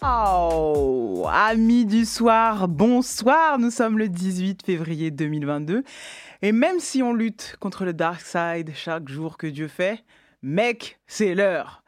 Oh, 0.00 1.26
amis 1.28 1.84
du 1.84 2.04
soir, 2.04 2.68
bonsoir. 2.68 3.58
Nous 3.58 3.72
sommes 3.72 3.98
le 3.98 4.08
18 4.08 4.64
février 4.64 5.10
2022. 5.10 5.82
Et 6.42 6.52
même 6.52 6.78
si 6.78 7.02
on 7.02 7.12
lutte 7.12 7.56
contre 7.58 7.84
le 7.84 7.92
dark 7.92 8.20
side 8.20 8.70
chaque 8.74 9.08
jour 9.08 9.36
que 9.36 9.48
Dieu 9.48 9.66
fait, 9.66 10.04
mec, 10.40 11.00
c'est 11.08 11.34
l'heure. 11.34 11.82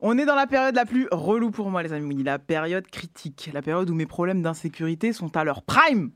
On 0.00 0.16
est 0.16 0.24
dans 0.24 0.34
la 0.34 0.46
période 0.46 0.74
la 0.74 0.86
plus 0.86 1.08
relou 1.12 1.50
pour 1.50 1.68
moi, 1.68 1.82
les 1.82 1.92
amis. 1.92 2.22
La 2.22 2.38
période 2.38 2.86
critique. 2.86 3.50
La 3.52 3.60
période 3.60 3.90
où 3.90 3.94
mes 3.94 4.06
problèmes 4.06 4.42
d'insécurité 4.42 5.12
sont 5.12 5.36
à 5.36 5.44
leur 5.44 5.62
prime. 5.62 6.10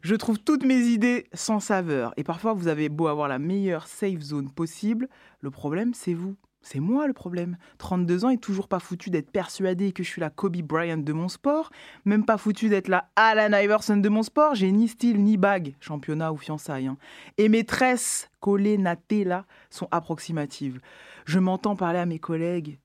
Je 0.00 0.14
trouve 0.14 0.38
toutes 0.38 0.64
mes 0.64 0.80
idées 0.80 1.26
sans 1.34 1.60
saveur. 1.60 2.14
Et 2.16 2.24
parfois, 2.24 2.54
vous 2.54 2.68
avez 2.68 2.88
beau 2.88 3.08
avoir 3.08 3.28
la 3.28 3.38
meilleure 3.38 3.86
safe 3.86 4.20
zone 4.20 4.50
possible. 4.50 5.08
Le 5.40 5.50
problème, 5.50 5.92
c'est 5.92 6.14
vous. 6.14 6.34
C'est 6.62 6.78
moi 6.78 7.08
le 7.08 7.12
problème. 7.12 7.56
32 7.78 8.24
ans 8.24 8.30
et 8.30 8.38
toujours 8.38 8.68
pas 8.68 8.78
foutu 8.78 9.10
d'être 9.10 9.30
persuadé 9.30 9.92
que 9.92 10.02
je 10.02 10.08
suis 10.08 10.20
la 10.20 10.30
Kobe 10.30 10.56
Bryant 10.58 10.98
de 10.98 11.12
mon 11.12 11.28
sport, 11.28 11.70
même 12.04 12.24
pas 12.24 12.38
foutu 12.38 12.68
d'être 12.68 12.88
la 12.88 13.10
Alan 13.16 13.56
Iverson 13.58 13.96
de 13.96 14.08
mon 14.08 14.22
sport. 14.22 14.54
J'ai 14.54 14.70
ni 14.70 14.88
style 14.88 15.22
ni 15.22 15.36
bague, 15.36 15.74
championnat 15.80 16.32
ou 16.32 16.36
fiançailles. 16.36 16.86
Hein. 16.86 16.96
Et 17.36 17.48
mes 17.48 17.64
tresses 17.64 18.30
collées, 18.40 18.78
là, 18.78 19.44
sont 19.70 19.88
approximatives. 19.90 20.80
Je 21.24 21.38
m'entends 21.38 21.76
parler 21.76 21.98
à 21.98 22.06
mes 22.06 22.18
collègues 22.18 22.78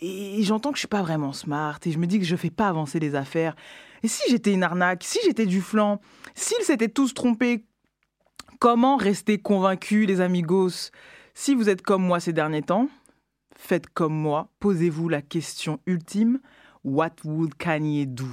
et 0.00 0.42
j'entends 0.42 0.70
que 0.70 0.76
je 0.76 0.80
suis 0.80 0.88
pas 0.88 1.02
vraiment 1.02 1.32
smart 1.32 1.78
et 1.84 1.90
je 1.90 1.98
me 1.98 2.06
dis 2.06 2.18
que 2.18 2.24
je 2.24 2.36
fais 2.36 2.50
pas 2.50 2.68
avancer 2.68 3.00
les 3.00 3.14
affaires. 3.14 3.56
Et 4.02 4.08
si 4.08 4.22
j'étais 4.30 4.52
une 4.52 4.62
arnaque, 4.62 5.02
si 5.04 5.18
j'étais 5.24 5.46
du 5.46 5.60
flanc, 5.60 6.00
s'ils 6.34 6.64
s'étaient 6.64 6.88
tous 6.88 7.14
trompés, 7.14 7.64
comment 8.60 8.96
rester 8.96 9.38
convaincu, 9.38 10.06
les 10.06 10.20
amigos? 10.20 10.90
Si 11.38 11.54
vous 11.54 11.68
êtes 11.68 11.82
comme 11.82 12.02
moi 12.02 12.18
ces 12.18 12.32
derniers 12.32 12.62
temps, 12.62 12.88
faites 13.56 13.86
comme 13.86 14.12
moi, 14.12 14.48
posez-vous 14.58 15.08
la 15.08 15.22
question 15.22 15.78
ultime 15.86 16.40
What 16.82 17.12
would 17.24 17.54
Kanye 17.54 18.06
do? 18.06 18.26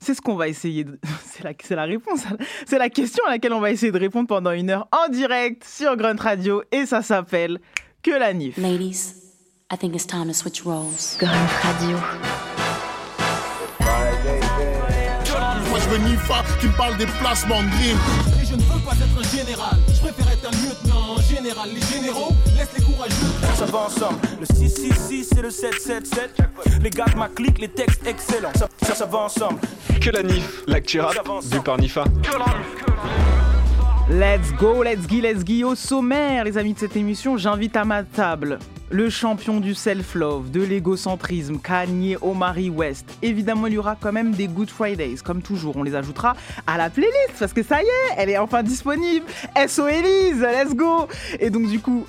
C'est 0.00 0.14
ce 0.14 0.22
qu'on 0.22 0.34
va 0.34 0.48
essayer 0.48 0.84
de... 0.84 0.98
C'est 1.26 1.44
la, 1.44 1.52
la 1.76 1.84
réponse. 1.84 2.20
C'est 2.66 2.78
la 2.78 2.88
question 2.88 3.22
à 3.26 3.30
laquelle 3.30 3.52
on 3.52 3.60
va 3.60 3.70
essayer 3.70 3.92
de 3.92 3.98
répondre 3.98 4.28
pendant 4.28 4.52
une 4.52 4.70
heure 4.70 4.88
en 4.92 5.10
direct 5.10 5.62
sur 5.62 5.94
Grunt 5.96 6.16
Radio 6.18 6.62
et 6.72 6.86
ça 6.86 7.02
s'appelle 7.02 7.60
Que 8.02 8.12
la 8.12 8.32
NIF. 8.32 8.56
Ladies, 8.56 9.12
I 9.70 9.76
think 9.76 9.94
it's 9.94 10.06
time 10.06 10.28
to 10.28 10.32
switch 10.32 10.62
roles. 10.62 11.18
Grunt 11.18 11.48
Radio. 11.62 11.98
Moi 15.68 15.78
je 15.80 15.88
veux 15.90 15.98
Nifa 15.98 16.44
qui 16.60 16.66
me 16.68 16.76
parle 16.78 16.96
des 16.96 17.06
placements 17.20 17.62
de. 17.62 18.40
Et 18.42 18.46
je 18.46 18.54
ne 18.54 18.62
veux 18.62 18.80
pas 18.80 18.92
être 18.94 19.18
un 19.18 19.36
général, 19.36 19.76
je 19.94 20.00
préfère 20.00 20.32
être 20.32 20.48
un 20.48 20.66
lieutenant 20.66 20.97
général. 21.38 21.70
Les 21.72 21.80
généraux 21.80 22.32
laissent 22.56 22.76
les 22.76 22.84
courageux. 22.84 23.14
Ça 23.56 23.64
va 23.66 23.78
ensemble, 23.78 24.18
le 24.40 24.46
666 24.46 25.32
et 25.38 25.42
le 25.42 25.50
777. 25.50 26.30
Les 26.82 26.90
gars 26.90 27.06
de 27.06 27.16
ma 27.16 27.28
clique, 27.28 27.58
les 27.58 27.68
textes 27.68 28.06
excellents. 28.06 28.52
Ça, 28.56 28.68
ça, 28.82 28.94
ça 28.94 29.06
va 29.06 29.18
ensemble. 29.18 29.60
Que 30.00 30.10
la 30.10 30.22
NIF, 30.22 30.62
l'actu 30.66 31.00
rap, 31.00 31.16
du 31.50 31.60
par 31.60 31.78
Nifa. 31.78 32.04
Let's 34.10 34.54
go, 34.58 34.82
let's 34.82 35.06
go, 35.06 35.20
let's 35.20 35.44
go. 35.44 35.68
Au 35.68 35.74
sommaire, 35.74 36.44
les 36.44 36.56
amis 36.56 36.72
de 36.72 36.78
cette 36.78 36.96
émission, 36.96 37.36
j'invite 37.36 37.76
à 37.76 37.84
ma 37.84 38.04
table 38.04 38.58
le 38.88 39.10
champion 39.10 39.60
du 39.60 39.74
self-love, 39.74 40.50
de 40.50 40.62
l'égocentrisme, 40.62 41.58
Kanye 41.58 42.16
Omari 42.22 42.70
West. 42.70 43.04
Évidemment, 43.20 43.66
il 43.66 43.74
y 43.74 43.78
aura 43.78 43.96
quand 44.00 44.10
même 44.10 44.32
des 44.32 44.48
Good 44.48 44.70
Fridays, 44.70 45.16
comme 45.22 45.42
toujours. 45.42 45.76
On 45.76 45.82
les 45.82 45.94
ajoutera 45.94 46.34
à 46.66 46.78
la 46.78 46.88
playlist 46.88 47.34
parce 47.38 47.52
que 47.52 47.62
ça 47.62 47.82
y 47.82 47.84
est, 47.84 48.14
elle 48.16 48.30
est 48.30 48.38
enfin 48.38 48.62
disponible. 48.62 49.26
SO 49.66 49.86
Elise, 49.86 50.40
let's 50.40 50.74
go. 50.74 51.06
Et 51.38 51.50
donc, 51.50 51.68
du 51.68 51.78
coup, 51.78 52.06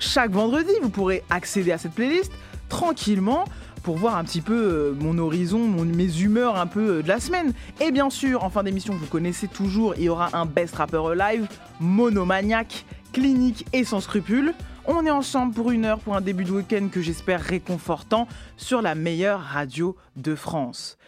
chaque 0.00 0.32
vendredi, 0.32 0.72
vous 0.82 0.90
pourrez 0.90 1.22
accéder 1.30 1.70
à 1.70 1.78
cette 1.78 1.92
playlist 1.92 2.32
tranquillement 2.68 3.44
pour 3.86 3.98
voir 3.98 4.16
un 4.16 4.24
petit 4.24 4.40
peu 4.40 4.52
euh, 4.52 4.94
mon 4.98 5.16
horizon, 5.16 5.60
mes 5.60 6.20
humeurs 6.20 6.56
un 6.56 6.66
peu 6.66 6.96
euh, 6.96 7.02
de 7.02 7.08
la 7.08 7.20
semaine. 7.20 7.52
Et 7.80 7.92
bien 7.92 8.10
sûr, 8.10 8.42
en 8.42 8.50
fin 8.50 8.64
d'émission, 8.64 8.92
vous 8.96 9.06
connaissez 9.06 9.46
toujours, 9.46 9.94
il 9.96 10.02
y 10.02 10.08
aura 10.08 10.30
un 10.32 10.44
Best 10.44 10.74
Rapper 10.74 11.14
Live, 11.16 11.46
monomaniaque, 11.78 12.84
clinique 13.12 13.64
et 13.72 13.84
sans 13.84 14.00
scrupules. 14.00 14.54
On 14.86 15.06
est 15.06 15.10
ensemble 15.10 15.54
pour 15.54 15.70
une 15.70 15.84
heure 15.84 16.00
pour 16.00 16.16
un 16.16 16.20
début 16.20 16.42
de 16.42 16.50
week-end 16.50 16.88
que 16.90 17.00
j'espère 17.00 17.40
réconfortant 17.40 18.26
sur 18.56 18.82
la 18.82 18.96
meilleure 18.96 19.40
radio 19.40 19.94
de 20.16 20.34
France. 20.34 20.98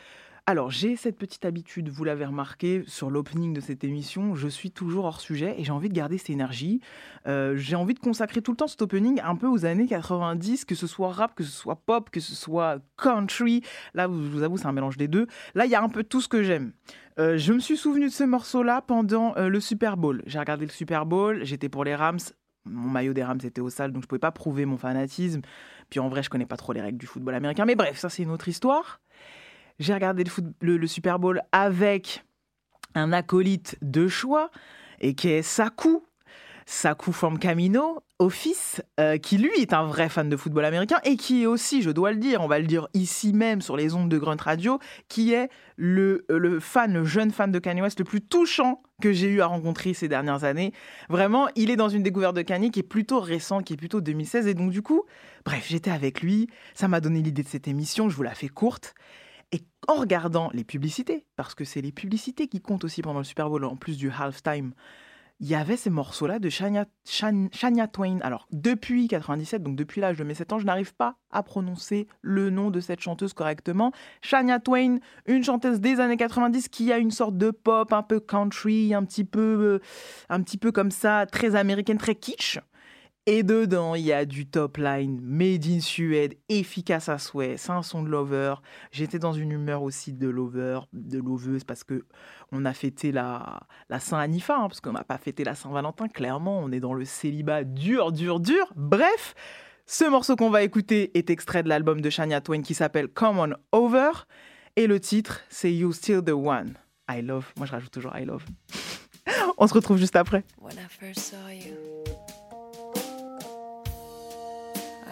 Alors, 0.49 0.71
j'ai 0.71 0.97
cette 0.97 1.19
petite 1.19 1.45
habitude, 1.45 1.91
vous 1.91 2.05
l'avez 2.05 2.25
remarqué, 2.25 2.83
sur 2.87 3.11
l'opening 3.11 3.53
de 3.53 3.61
cette 3.61 3.85
émission, 3.85 4.35
je 4.35 4.49
suis 4.49 4.71
toujours 4.71 5.05
hors 5.05 5.21
sujet 5.21 5.55
et 5.59 5.63
j'ai 5.63 5.73
envie 5.73 5.91
de 5.91 5.95
garder 5.95 6.17
cette 6.17 6.31
énergie. 6.31 6.81
Euh, 7.27 7.55
j'ai 7.59 7.77
envie 7.77 7.93
de 7.93 7.99
consacrer 7.99 8.41
tout 8.41 8.53
le 8.53 8.57
temps 8.57 8.67
cet 8.67 8.81
opening 8.81 9.21
un 9.23 9.37
peu 9.37 9.47
aux 9.47 9.67
années 9.67 9.87
90, 9.87 10.65
que 10.65 10.75
ce 10.75 10.87
soit 10.87 11.13
rap, 11.13 11.35
que 11.35 11.45
ce 11.45 11.51
soit 11.51 11.77
pop, 11.77 12.09
que 12.09 12.21
ce 12.21 12.35
soit 12.35 12.79
country. 12.97 13.61
Là, 13.93 14.05
je 14.05 14.09
vous 14.09 14.43
avoue, 14.43 14.57
c'est 14.57 14.65
un 14.65 14.73
mélange 14.73 14.97
des 14.97 15.07
deux. 15.07 15.27
Là, 15.55 15.67
il 15.67 15.71
y 15.71 15.75
a 15.75 15.83
un 15.83 15.91
peu 15.91 16.03
tout 16.03 16.23
ce 16.23 16.29
que 16.29 16.43
j'aime. 16.43 16.73
Euh, 17.19 17.37
je 17.37 17.53
me 17.53 17.59
suis 17.59 17.77
souvenu 17.77 18.07
de 18.07 18.13
ce 18.13 18.25
morceau-là 18.25 18.81
pendant 18.81 19.37
euh, 19.37 19.51
le 19.51 19.61
Super 19.61 19.99
Bowl. 19.99 20.23
J'ai 20.25 20.39
regardé 20.39 20.65
le 20.65 20.73
Super 20.73 21.05
Bowl, 21.05 21.45
j'étais 21.45 21.69
pour 21.69 21.85
les 21.85 21.95
Rams, 21.95 22.21
mon 22.65 22.89
maillot 22.89 23.13
des 23.13 23.25
Rams 23.25 23.41
était 23.45 23.61
au 23.61 23.69
sale, 23.69 23.93
donc 23.93 24.03
je 24.03 24.09
pouvais 24.09 24.19
pas 24.19 24.33
prouver 24.33 24.65
mon 24.65 24.79
fanatisme. 24.79 25.43
Puis 25.91 26.01
en 26.01 26.09
vrai, 26.09 26.23
je 26.23 26.31
connais 26.31 26.47
pas 26.47 26.57
trop 26.57 26.73
les 26.73 26.81
règles 26.81 26.99
du 26.99 27.07
football 27.07 27.35
américain. 27.35 27.65
Mais 27.65 27.75
bref, 27.75 27.99
ça 27.99 28.09
c'est 28.09 28.23
une 28.23 28.31
autre 28.31 28.49
histoire. 28.49 29.01
J'ai 29.79 29.95
regardé 29.95 30.25
le, 30.61 30.87
Super 30.87 31.19
Bowl 31.19 31.43
avec 31.53 32.25
un 32.95 33.13
acolyte 33.13 33.77
de 33.81 34.09
choix, 34.09 34.51
et 35.01 35.15
qui 35.15 35.29
est 35.29 35.43
Saku. 35.43 36.03
Saku 36.67 37.13
from 37.13 37.39
Camino, 37.39 38.03
Office, 38.19 38.83
euh, 39.01 39.17
qui 39.17 39.39
lui 39.39 39.53
est 39.59 39.73
un 39.73 39.85
vrai 39.87 40.11
fan 40.11 40.29
de 40.29 40.37
football 40.37 40.67
américain 40.67 40.99
et 41.05 41.17
qui 41.17 41.45
est 41.45 41.47
aussi, 41.47 41.81
je 41.81 41.91
dois 41.91 42.11
le 42.11 42.19
dire, 42.19 42.43
on 42.43 42.47
va 42.47 42.59
le 42.59 42.67
dire 42.67 42.89
ici 42.93 43.33
même 43.33 43.63
sur 43.63 43.75
les 43.75 43.95
ondes 43.95 44.11
de 44.11 44.19
Grunt 44.19 44.37
Radio, 44.39 44.79
qui 45.09 45.33
est 45.33 45.49
le, 45.77 46.27
fan, 46.61 46.93
le 46.93 47.05
jeune 47.05 47.31
fan 47.31 47.51
de 47.53 47.59
Kanye 47.59 47.81
West 47.81 48.01
le 48.01 48.05
plus 48.05 48.21
touchant 48.21 48.83
que 49.01 49.13
j'ai 49.13 49.29
eu 49.29 49.41
à 49.41 49.47
rencontrer 49.47 49.95
ces 49.95 50.09
dernières 50.09 50.45
années. 50.45 50.73
Vraiment, 51.09 51.49
il 51.55 51.71
est 51.71 51.77
dans 51.77 51.89
une 51.89 52.03
découverte 52.03 52.37
de 52.37 52.43
Kanye 52.43 52.71
qui 52.71 52.81
est 52.81 52.83
plutôt 52.83 53.21
récente, 53.21 53.65
qui 53.65 53.73
est 53.73 53.79
plutôt 53.79 54.03
2016. 54.03 54.47
Et 54.47 54.55
donc, 54.55 54.73
du 54.73 54.83
coup, 54.83 55.05
bref, 55.47 55.65
j'étais 55.69 55.93
avec 55.93 56.21
lui. 56.21 56.51
Ça 56.75 56.87
m'a 56.87 57.01
donné 57.01 57.23
l'idée 57.23 57.45
de 57.45 57.49
cette 57.49 57.69
émission. 57.69 58.11
Je 58.11 58.17
vous 58.17 58.25
la 58.25 58.35
fais 58.35 58.49
courte. 58.49 58.95
Et 59.53 59.63
en 59.87 59.95
regardant 59.95 60.51
les 60.53 60.65
publicités, 60.65 61.27
parce 61.37 61.55
que 61.55 61.65
c'est 61.65 61.81
les 61.81 61.93
publicités 61.93 62.49
qui 62.49 62.61
comptent 62.61 62.85
aussi 62.85 63.03
pendant 63.03 63.19
le 63.19 63.25
Super 63.25 63.49
Bowl, 63.49 63.65
en 63.65 63.77
plus 63.77 63.97
du 63.97 64.11
halftime, 64.11 64.75
il 65.41 65.47
y 65.47 65.55
avait 65.55 65.77
ces 65.77 65.89
morceaux-là 65.89 66.41
de 66.41 66.49
Shania, 66.49 66.87
Twain. 67.93 68.19
Alors, 68.23 68.49
depuis 68.51 69.07
97, 69.07 69.63
donc 69.63 69.77
depuis 69.77 70.01
l'âge 70.01 70.19
de 70.19 70.25
mes 70.25 70.35
7 70.35 70.53
ans, 70.53 70.59
je 70.59 70.67
n'arrive 70.67 70.97
pas 70.97 71.15
à 71.31 71.45
prononcer 71.45 72.09
le 72.23 72.51
nom 72.51 72.73
de 72.73 72.81
cette 72.81 73.01
chanteuse 73.01 73.35
correctement. 73.35 73.93
Shania 74.21 74.59
Twain, 74.59 74.99
une 75.27 75.45
chanteuse 75.45 75.79
des 75.79 76.01
années 76.01 76.17
90 76.17 76.69
qui 76.69 76.93
a 76.93 76.99
une 76.99 77.13
sorte 77.13 77.39
de 77.39 77.53
pop 77.53 77.93
un 77.93 78.03
peu 78.03 78.19
country, 78.19 78.93
un 78.95 79.05
petit 79.05 79.25
peu, 79.25 79.81
un 80.29 80.43
petit 80.43 80.59
peu 80.59 80.73
comme 80.73 80.91
ça, 80.91 81.25
très 81.27 81.55
américaine, 81.55 81.99
très 81.99 82.17
kitsch. 82.17 82.59
Et 83.31 83.43
dedans, 83.43 83.95
il 83.95 84.07
y 84.07 84.13
a 84.15 84.25
du 84.25 84.47
top 84.47 84.79
line, 84.79 85.21
made 85.23 85.67
in 85.67 85.81
Suède, 85.81 86.39
efficace 86.49 87.11
à 87.11 87.19
souhait. 87.19 87.59
C'est 87.59 87.73
un 87.73 87.83
son 87.83 88.03
de 88.03 88.09
lover. 88.09 88.55
J'étais 88.91 89.19
dans 89.19 89.35
une 89.35 89.53
humeur 89.53 89.83
aussi 89.83 90.15
de 90.15 90.29
lover, 90.31 90.81
de 90.95 91.19
loveuse, 91.19 91.63
parce 91.63 91.85
que 91.85 92.07
on 92.53 92.65
a 92.65 92.73
fêté 92.73 93.13
la, 93.13 93.61
la 93.91 94.01
Saint-Anifa, 94.01 94.57
hein, 94.57 94.69
parce 94.69 94.81
qu'on 94.81 94.95
n'a 94.95 95.05
pas 95.05 95.19
fêté 95.19 95.45
la 95.45 95.55
Saint-Valentin. 95.55 96.09
Clairement, 96.09 96.59
on 96.59 96.73
est 96.73 96.81
dans 96.81 96.95
le 96.95 97.05
célibat 97.05 97.65
dur, 97.65 98.13
dur, 98.13 98.41
dur. 98.41 98.73
Bref, 98.77 99.35
ce 99.85 100.07
morceau 100.07 100.35
qu'on 100.35 100.49
va 100.49 100.63
écouter 100.63 101.11
est 101.13 101.29
extrait 101.29 101.63
de 101.63 101.69
l'album 101.69 102.01
de 102.01 102.09
Shania 102.09 102.41
Twain 102.41 102.63
qui 102.63 102.73
s'appelle 102.73 103.09
Come 103.09 103.41
On 103.41 103.53
Over. 103.73 104.25
Et 104.77 104.87
le 104.87 105.01
titre, 105.01 105.43
c'est 105.51 105.71
You 105.71 105.93
Still 105.93 106.23
the 106.25 106.31
One. 106.31 106.79
I 107.11 107.21
love. 107.21 107.53
Moi, 107.59 107.67
je 107.67 107.73
rajoute 107.73 107.91
toujours 107.91 108.17
I 108.17 108.25
love. 108.25 108.47
on 109.59 109.67
se 109.67 109.75
retrouve 109.75 109.99
juste 109.99 110.17
après. 110.17 110.45
When 110.63 110.77
I 110.77 110.89
first 110.89 111.21
saw 111.21 111.51
you. 111.51 112.28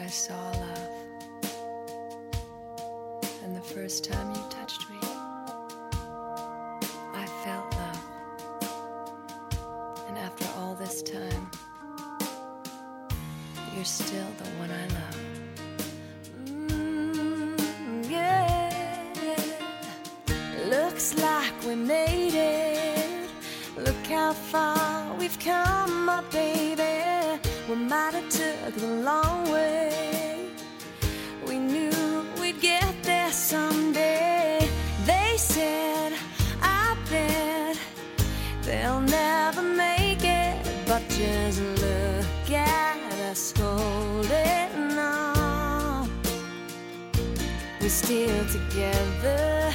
I 0.07 0.09
saw 0.09 0.51
love. 0.53 0.91
And 3.43 3.57
the 3.57 3.61
first 3.61 4.05
time 4.05 4.31
you 4.37 4.43
touched 4.51 4.89
me, 4.89 4.99
I 7.23 7.27
felt 7.43 7.75
love. 7.83 8.05
And 10.07 10.17
after 10.19 10.47
all 10.59 10.77
this 10.77 11.03
time, 11.03 11.51
you're 13.75 13.85
still 13.85 14.31
the 14.39 14.49
one 14.63 14.71
I 14.71 14.87
love. 14.99 15.19
Mm, 16.45 18.09
yeah. 18.09 19.03
Looks 20.71 21.19
like 21.19 21.55
we 21.67 21.75
made 21.75 22.35
it. 22.35 23.29
Look 23.77 24.07
how 24.07 24.35
far 24.35 25.17
we've 25.19 25.39
come, 25.41 26.05
my 26.05 26.23
baby. 26.31 27.41
We 27.69 27.75
might 27.75 28.15
have 28.15 28.29
took 28.29 28.75
the 28.77 28.87
long 29.03 29.26
just 41.17 41.63
look 41.63 42.51
at 42.51 43.13
us 43.31 43.55
holding 43.57 44.99
on. 44.99 46.11
We 47.81 47.89
still 47.89 48.45
together, 48.49 49.73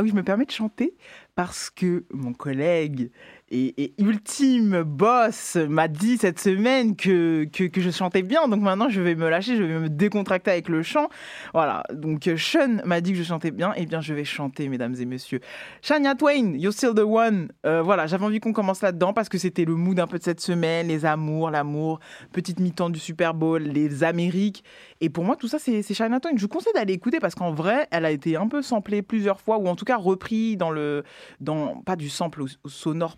Ah 0.00 0.02
oui, 0.02 0.08
je 0.08 0.14
me 0.14 0.22
permets 0.22 0.46
de 0.46 0.50
chanter 0.50 0.96
parce 1.34 1.68
que 1.68 2.06
mon 2.10 2.32
collègue 2.32 3.10
et, 3.50 3.82
et 3.82 3.94
ultime 3.98 4.82
boss 4.82 5.56
m'a 5.56 5.88
dit 5.88 6.18
cette 6.18 6.38
semaine 6.38 6.94
que, 6.94 7.44
que, 7.44 7.80
je 7.80 7.90
chantais 7.90 8.22
bien. 8.22 8.46
Donc 8.46 8.60
maintenant, 8.62 8.88
je 8.88 9.00
vais 9.00 9.16
me 9.16 9.28
lâcher, 9.28 9.56
je 9.56 9.62
vais 9.64 9.78
me 9.78 9.88
décontracter 9.88 10.52
avec 10.52 10.68
le 10.68 10.82
chant. 10.82 11.08
Voilà. 11.52 11.82
Donc 11.92 12.28
euh, 12.28 12.36
Sean 12.36 12.80
m'a 12.84 13.00
dit 13.00 13.12
que 13.12 13.18
je 13.18 13.24
chantais 13.24 13.50
bien. 13.50 13.72
Eh 13.76 13.86
bien, 13.86 14.00
je 14.00 14.14
vais 14.14 14.24
chanter, 14.24 14.68
mesdames 14.68 14.94
et 15.00 15.04
messieurs. 15.04 15.40
Shania 15.82 16.14
Twain, 16.14 16.54
You're 16.54 16.72
Still 16.72 16.94
the 16.94 17.00
One. 17.00 17.48
Euh, 17.66 17.82
voilà, 17.82 18.06
j'avais 18.06 18.24
envie 18.24 18.38
qu'on 18.38 18.52
commence 18.52 18.82
là-dedans 18.82 19.12
parce 19.12 19.28
que 19.28 19.38
c'était 19.38 19.64
le 19.64 19.74
mood 19.74 19.98
un 19.98 20.06
peu 20.06 20.18
de 20.18 20.24
cette 20.24 20.40
semaine. 20.40 20.86
Les 20.86 21.04
amours, 21.04 21.50
l'amour, 21.50 21.98
petite 22.32 22.60
mi-temps 22.60 22.90
du 22.90 23.00
Super 23.00 23.34
Bowl, 23.34 23.62
les 23.62 24.04
Amériques. 24.04 24.62
Et 25.00 25.10
pour 25.10 25.24
moi, 25.24 25.34
tout 25.34 25.48
ça, 25.48 25.58
c'est 25.58 25.82
Shania 25.82 26.20
Twain. 26.20 26.32
Je 26.36 26.42
vous 26.42 26.48
conseille 26.48 26.72
d'aller 26.74 26.92
écouter 26.92 27.18
parce 27.18 27.34
qu'en 27.34 27.52
vrai, 27.52 27.88
elle 27.90 28.04
a 28.04 28.12
été 28.12 28.36
un 28.36 28.46
peu 28.46 28.62
samplée 28.62 29.02
plusieurs 29.02 29.40
fois 29.40 29.58
ou 29.58 29.66
en 29.66 29.74
tout 29.74 29.84
cas 29.84 29.96
repris 29.96 30.56
dans 30.56 30.70
le. 30.70 31.02
Dans, 31.40 31.80
pas 31.82 31.96
du 31.96 32.08
sample 32.08 32.42
au- 32.42 32.68
sonore 32.68 33.16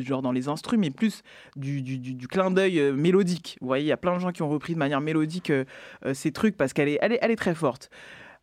genre 0.00 0.22
dans 0.22 0.32
les 0.32 0.48
instruments, 0.48 0.82
mais 0.82 0.90
plus 0.90 1.22
du, 1.56 2.28
clin 2.28 2.50
d'œil 2.50 2.80
euh, 2.80 2.92
mélodique. 2.92 3.58
Vous 3.60 3.66
voyez, 3.66 3.84
il 3.84 3.88
y 3.88 3.92
a 3.92 3.96
plein 3.96 4.14
de 4.14 4.20
gens 4.20 4.32
qui 4.32 4.42
ont 4.42 4.48
repris 4.48 4.74
de 4.74 4.78
manière 4.78 5.00
mélodique 5.00 5.50
euh, 5.50 5.64
euh, 6.04 6.14
ces 6.14 6.32
trucs 6.32 6.56
parce 6.56 6.72
qu'elle 6.72 6.88
est, 6.88 6.98
elle 7.00 7.12
est, 7.12 7.18
elle 7.22 7.30
est 7.30 7.36
très 7.36 7.54
forte. 7.54 7.90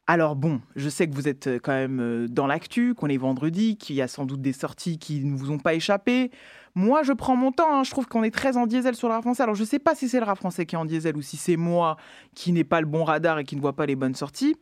Alors 0.07 0.36
bon, 0.36 0.62
je 0.75 0.88
sais 0.88 1.07
que 1.07 1.16
vous 1.16 1.27
êtes 1.27 1.50
quand 1.63 1.72
même 1.72 2.27
dans 2.30 2.45
l'actu, 2.45 2.94
qu'on 2.94 3.07
est 3.07 3.18
vendredi, 3.18 3.75
qu'il 3.75 3.95
y 3.95 4.04
a 4.04 4.07
sans 4.07 4.25
doute 4.25 4.42
des 4.42 4.54
sorties 4.54 5.00
qui 5.00 5.24
ne 5.24 5.36
vous 5.36 5.50
ont 5.50 5.57
pas 5.57 5.74
échappé. 5.74 6.30
Moi, 6.75 7.01
je 7.01 7.13
prends 7.13 7.36
mon 7.36 7.51
temps. 7.51 7.80
hein. 7.80 7.83
Je 7.83 7.89
trouve 7.89 8.06
qu'on 8.06 8.24
est 8.24 8.33
très 8.33 8.56
en 8.56 8.68
diesel 8.68 8.95
sur 8.95 9.07
le 9.07 9.16
rap 9.16 9.24
français. 9.24 9.42
Alors, 9.42 9.56
je 9.56 9.63
sais 9.63 9.80
pas 9.80 9.95
si 9.95 10.07
c'est 10.07 10.19
le 10.19 10.25
rap 10.25 10.38
français 10.38 10.66
qui 10.66 10.75
est 10.75 10.77
en 10.77 10.86
diesel 10.86 11.18
ou 11.18 11.24
si 11.24 11.38
c'est 11.38 11.56
moi 11.56 11.98
qui 12.36 12.51
n'ai 12.51 12.63
pas 12.63 12.81
le 12.81 12.88
bon 12.88 13.04
radar 13.04 13.39
et 13.39 13.45
qui 13.45 13.56
ne 13.56 13.62
vois 13.62 13.75
pas 13.75 13.88
les 13.88 13.95
bonnes 13.95 14.13
sorties. 14.13 14.56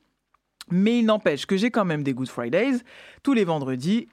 Mais 0.71 1.00
il 1.00 1.06
n'empêche 1.06 1.45
que 1.45 1.57
j'ai 1.57 1.71
quand 1.71 1.86
même 1.86 2.04
des 2.04 2.13
Good 2.13 2.30
Fridays 2.30 2.77
tous 3.22 3.34
les 3.34 3.43
vendredis. 3.43 4.08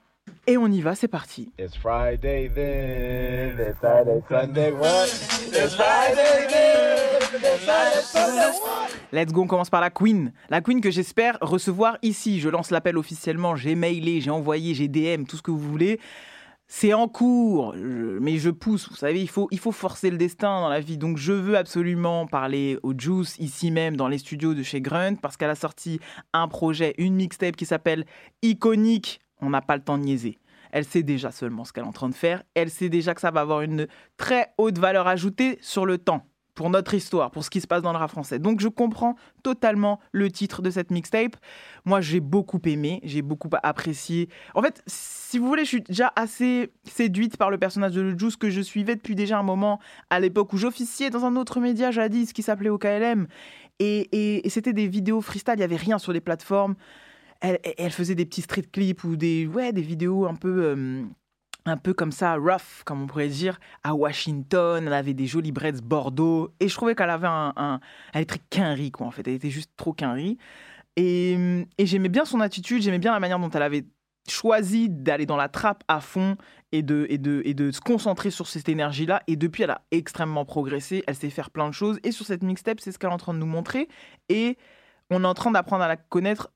Et 0.47 0.57
on 0.57 0.67
y 0.67 0.81
va, 0.81 0.95
c'est 0.95 1.07
parti. 1.07 1.51
It's 1.59 1.77
Friday 1.77 2.49
then, 2.53 3.57
it's 3.59 3.79
Saturday, 3.79 4.21
Sunday, 4.27 4.71
what? 4.71 5.05
It's 5.05 5.75
Friday 5.75 6.47
then, 6.49 7.21
it's 7.35 7.65
Saturday, 7.65 8.01
Sunday, 8.01 8.59
what? 8.59 8.89
Let's 9.13 9.31
go, 9.31 9.43
on 9.43 9.47
commence 9.47 9.69
par 9.69 9.81
la 9.81 9.91
Queen. 9.91 10.33
La 10.49 10.61
Queen 10.61 10.81
que 10.81 10.89
j'espère 10.89 11.37
recevoir 11.41 11.97
ici. 12.01 12.39
Je 12.39 12.49
lance 12.49 12.71
l'appel 12.71 12.97
officiellement, 12.97 13.55
j'ai 13.55 13.75
mailé, 13.75 14.19
j'ai 14.19 14.31
envoyé, 14.31 14.73
j'ai 14.73 14.87
DM, 14.87 15.25
tout 15.25 15.37
ce 15.37 15.41
que 15.41 15.51
vous 15.51 15.59
voulez. 15.59 15.99
C'est 16.67 16.93
en 16.93 17.07
cours, 17.07 17.75
mais 17.75 18.37
je 18.37 18.49
pousse. 18.49 18.89
Vous 18.89 18.95
savez, 18.95 19.21
il 19.21 19.29
faut, 19.29 19.47
il 19.51 19.59
faut 19.59 19.73
forcer 19.73 20.09
le 20.09 20.17
destin 20.17 20.61
dans 20.61 20.69
la 20.69 20.79
vie. 20.79 20.97
Donc, 20.97 21.17
je 21.17 21.33
veux 21.33 21.57
absolument 21.57 22.27
parler 22.27 22.79
au 22.81 22.93
Juice 22.97 23.35
ici 23.39 23.71
même 23.71 23.97
dans 23.97 24.07
les 24.07 24.17
studios 24.17 24.53
de 24.53 24.63
chez 24.63 24.81
Grunt 24.81 25.15
parce 25.21 25.35
qu'elle 25.35 25.49
a 25.49 25.55
sorti 25.55 25.99
un 26.31 26.47
projet, 26.47 26.95
une 26.97 27.15
mixtape 27.15 27.57
qui 27.57 27.65
s'appelle 27.65 28.05
Iconique. 28.41 29.19
On 29.41 29.49
n'a 29.49 29.61
pas 29.61 29.75
le 29.75 29.83
temps 29.83 29.97
de 29.97 30.03
niaiser. 30.03 30.37
Elle 30.71 30.85
sait 30.85 31.03
déjà 31.03 31.31
seulement 31.31 31.65
ce 31.65 31.73
qu'elle 31.73 31.83
est 31.83 31.87
en 31.87 31.91
train 31.91 32.09
de 32.09 32.15
faire. 32.15 32.43
Elle 32.53 32.69
sait 32.69 32.89
déjà 32.89 33.13
que 33.13 33.21
ça 33.21 33.31
va 33.31 33.41
avoir 33.41 33.61
une 33.61 33.87
très 34.17 34.53
haute 34.57 34.77
valeur 34.77 35.07
ajoutée 35.07 35.57
sur 35.61 35.85
le 35.85 35.97
temps 35.97 36.25
pour 36.53 36.69
notre 36.69 36.93
histoire, 36.93 37.31
pour 37.31 37.43
ce 37.45 37.49
qui 37.49 37.61
se 37.61 37.67
passe 37.67 37.81
dans 37.81 37.91
le 37.93 37.97
rap 37.97 38.11
français. 38.11 38.37
Donc 38.37 38.59
je 38.59 38.67
comprends 38.67 39.15
totalement 39.41 39.99
le 40.11 40.29
titre 40.29 40.61
de 40.61 40.69
cette 40.69 40.91
mixtape. 40.91 41.35
Moi, 41.85 42.01
j'ai 42.01 42.19
beaucoup 42.19 42.59
aimé, 42.65 42.99
j'ai 43.03 43.21
beaucoup 43.21 43.49
apprécié. 43.63 44.29
En 44.53 44.61
fait, 44.61 44.83
si 44.85 45.39
vous 45.39 45.47
voulez, 45.47 45.63
je 45.63 45.69
suis 45.69 45.81
déjà 45.81 46.11
assez 46.15 46.71
séduite 46.83 47.37
par 47.37 47.51
le 47.51 47.57
personnage 47.57 47.93
de 47.93 48.01
Le 48.01 48.17
Juice 48.17 48.35
que 48.35 48.49
je 48.49 48.61
suivais 48.61 48.95
depuis 48.95 49.15
déjà 49.15 49.39
un 49.39 49.43
moment, 49.43 49.79
à 50.09 50.19
l'époque 50.19 50.51
où 50.53 50.57
j'officiais 50.57 51.09
dans 51.09 51.25
un 51.25 51.35
autre 51.37 51.59
média 51.61 51.89
jadis 51.89 52.31
qui 52.33 52.43
s'appelait 52.43 52.69
OKLM. 52.69 53.27
Et, 53.79 54.01
et- 54.11 54.45
et 54.45 54.49
c'était 54.49 54.73
des 54.73 54.87
vidéos 54.87 55.21
freestyle, 55.21 55.55
il 55.55 55.59
n'y 55.59 55.63
avait 55.63 55.75
rien 55.77 55.99
sur 55.99 56.11
les 56.11 56.21
plateformes. 56.21 56.75
Elle, 57.41 57.91
faisait 57.91 58.15
des 58.15 58.25
petits 58.25 58.43
street 58.43 58.67
clips 58.71 59.03
ou 59.03 59.15
des, 59.15 59.47
ouais, 59.47 59.73
des 59.73 59.81
vidéos 59.81 60.27
un 60.27 60.35
peu... 60.35 60.63
euh, 60.63 61.03
un 61.65 61.77
peu 61.77 61.93
comme 61.93 62.11
ça, 62.11 62.35
rough, 62.35 62.83
comme 62.85 63.03
on 63.03 63.07
pourrait 63.07 63.27
dire, 63.27 63.59
à 63.83 63.93
Washington. 63.93 64.83
Elle 64.85 64.93
avait 64.93 65.13
des 65.13 65.27
jolis 65.27 65.51
breads 65.51 65.81
Bordeaux. 65.83 66.51
Et 66.59 66.67
je 66.67 66.75
trouvais 66.75 66.95
qu'elle 66.95 67.09
avait 67.09 67.27
un. 67.27 67.79
elle 68.13 68.23
était 68.23 68.37
très 68.37 68.45
quinri, 68.49 68.91
quoi, 68.91 69.07
en 69.07 69.11
fait. 69.11 69.27
Elle 69.27 69.35
était 69.35 69.49
juste 69.49 69.71
trop 69.77 69.93
quinri. 69.93 70.37
Et, 70.97 71.65
et 71.77 71.85
j'aimais 71.85 72.09
bien 72.09 72.25
son 72.25 72.41
attitude, 72.41 72.81
j'aimais 72.81 72.99
bien 72.99 73.13
la 73.13 73.19
manière 73.19 73.39
dont 73.39 73.49
elle 73.49 73.61
avait 73.63 73.85
choisi 74.27 74.89
d'aller 74.89 75.25
dans 75.25 75.37
la 75.37 75.49
trappe 75.49 75.83
à 75.87 75.99
fond 75.99 76.35
et 76.71 76.83
de, 76.83 77.07
et 77.09 77.17
de, 77.17 77.41
et 77.45 77.53
de 77.53 77.71
se 77.71 77.81
concentrer 77.81 78.29
sur 78.29 78.47
cette 78.47 78.69
énergie-là. 78.69 79.23
Et 79.27 79.35
depuis, 79.35 79.63
elle 79.63 79.71
a 79.71 79.81
extrêmement 79.91 80.45
progressé. 80.45 81.03
Elle 81.07 81.15
sait 81.15 81.29
faire 81.29 81.49
plein 81.49 81.67
de 81.67 81.73
choses. 81.73 81.99
Et 82.03 82.11
sur 82.11 82.25
cette 82.25 82.43
mixtape, 82.43 82.79
c'est 82.79 82.91
ce 82.91 82.99
qu'elle 82.99 83.09
est 83.09 83.13
en 83.13 83.17
train 83.17 83.33
de 83.33 83.39
nous 83.39 83.45
montrer. 83.45 83.87
Et 84.29 84.57
on 85.09 85.23
est 85.23 85.27
en 85.27 85.33
train 85.33 85.51
d'apprendre 85.51 85.83
à 85.83 85.87
la 85.87 85.97
connaître 85.97 86.51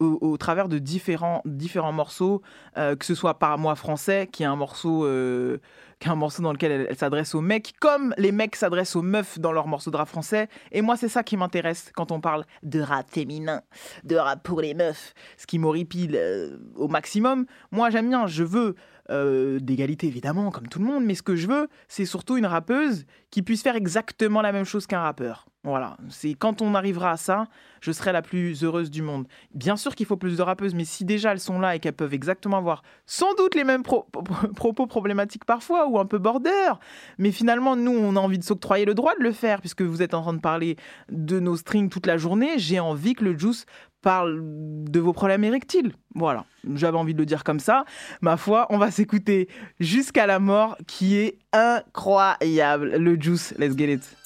au, 0.00 0.36
travers 0.36 0.68
de 0.68 0.78
différents, 0.78 1.42
différents 1.44 1.92
morceaux, 1.92 2.42
euh, 2.76 2.94
que 2.94 3.04
ce 3.04 3.14
soit 3.14 3.38
par 3.38 3.58
moi 3.58 3.74
français, 3.74 4.28
qui 4.30 4.42
est 4.42 4.46
un 4.46 4.56
morceau, 4.56 5.06
euh, 5.06 5.58
qui 5.98 6.08
est 6.08 6.10
un 6.10 6.16
morceau 6.16 6.42
dans 6.42 6.52
lequel 6.52 6.86
elle, 6.88 6.96
s'adresse 6.96 7.34
aux 7.34 7.40
mecs, 7.40 7.72
comme 7.80 8.14
les 8.18 8.32
mecs 8.32 8.56
s'adressent 8.56 8.96
aux 8.96 9.02
meufs 9.02 9.38
dans 9.38 9.52
leurs 9.52 9.66
morceaux 9.66 9.90
de 9.90 9.96
rap 9.96 10.08
français. 10.08 10.48
Et 10.72 10.82
moi, 10.82 10.96
c'est 10.96 11.08
ça 11.08 11.22
qui 11.22 11.36
m'intéresse 11.36 11.90
quand 11.94 12.12
on 12.12 12.20
parle 12.20 12.44
de 12.62 12.80
rap 12.80 13.10
féminin, 13.10 13.62
de 14.04 14.16
rap 14.16 14.42
pour 14.42 14.60
les 14.60 14.74
meufs, 14.74 15.14
ce 15.38 15.46
qui 15.46 15.58
m'horripile 15.58 16.16
euh, 16.16 16.58
au 16.76 16.88
maximum. 16.88 17.46
Moi, 17.70 17.90
j'aime 17.90 18.08
bien, 18.08 18.26
je 18.26 18.44
veux 18.44 18.74
d'égalité 19.60 20.06
évidemment, 20.06 20.50
comme 20.50 20.68
tout 20.68 20.78
le 20.78 20.86
monde, 20.86 21.04
mais 21.04 21.14
ce 21.14 21.22
que 21.22 21.36
je 21.36 21.46
veux, 21.46 21.68
c'est 21.86 22.06
surtout 22.06 22.38
une 22.38 22.46
rappeuse 22.46 23.04
qui 23.30 23.42
puisse 23.42 23.62
faire 23.62 23.76
exactement 23.76 24.40
la 24.40 24.52
même 24.52 24.64
chose 24.64 24.86
qu'un 24.86 25.00
rappeur. 25.00 25.51
Voilà, 25.64 25.96
c'est 26.08 26.34
quand 26.34 26.60
on 26.60 26.74
arrivera 26.74 27.12
à 27.12 27.16
ça, 27.16 27.46
je 27.80 27.92
serai 27.92 28.10
la 28.10 28.20
plus 28.20 28.64
heureuse 28.64 28.90
du 28.90 29.00
monde. 29.00 29.28
Bien 29.54 29.76
sûr 29.76 29.94
qu'il 29.94 30.06
faut 30.06 30.16
plus 30.16 30.36
de 30.36 30.42
rappeuses, 30.42 30.74
mais 30.74 30.84
si 30.84 31.04
déjà 31.04 31.30
elles 31.30 31.38
sont 31.38 31.60
là 31.60 31.76
et 31.76 31.78
qu'elles 31.78 31.92
peuvent 31.92 32.14
exactement 32.14 32.56
avoir 32.56 32.82
sans 33.06 33.32
doute 33.34 33.54
les 33.54 33.62
mêmes 33.62 33.84
pro- 33.84 34.02
pro- 34.02 34.48
propos 34.56 34.88
problématiques 34.88 35.44
parfois 35.44 35.86
ou 35.86 36.00
un 36.00 36.04
peu 36.04 36.18
border, 36.18 36.72
mais 37.18 37.30
finalement 37.30 37.76
nous 37.76 37.92
on 37.92 38.16
a 38.16 38.18
envie 38.18 38.40
de 38.40 38.44
s'octroyer 38.44 38.84
le 38.84 38.94
droit 38.94 39.14
de 39.16 39.22
le 39.22 39.30
faire 39.30 39.60
puisque 39.60 39.82
vous 39.82 40.02
êtes 40.02 40.14
en 40.14 40.22
train 40.22 40.32
de 40.32 40.40
parler 40.40 40.76
de 41.10 41.38
nos 41.38 41.56
strings 41.56 41.90
toute 41.90 42.06
la 42.06 42.16
journée, 42.16 42.58
j'ai 42.58 42.80
envie 42.80 43.14
que 43.14 43.22
le 43.22 43.38
juice 43.38 43.64
parle 44.00 44.40
de 44.42 44.98
vos 44.98 45.12
problèmes 45.12 45.44
érectiles. 45.44 45.94
Voilà, 46.16 46.44
j'avais 46.74 46.98
envie 46.98 47.14
de 47.14 47.20
le 47.20 47.26
dire 47.26 47.44
comme 47.44 47.60
ça. 47.60 47.84
Ma 48.20 48.36
foi, 48.36 48.66
on 48.70 48.78
va 48.78 48.90
s'écouter 48.90 49.48
jusqu'à 49.78 50.26
la 50.26 50.40
mort 50.40 50.76
qui 50.88 51.18
est 51.18 51.38
incroyable. 51.52 52.96
Le 52.96 53.14
juice, 53.14 53.54
let's 53.58 53.76
get 53.78 53.92
it. 53.92 54.16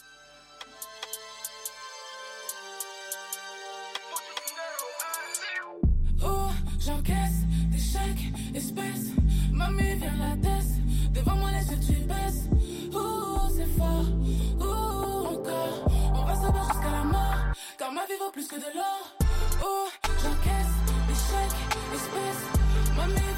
Plus 18.36 18.48
que 18.48 18.56
de 18.56 18.74
l'or. 18.74 19.16
Oh, 19.64 19.88
j'encaisse 20.04 20.76
des 21.08 21.14
chèques, 21.14 21.62
espèces. 21.94 22.94
Mamie 22.94 23.35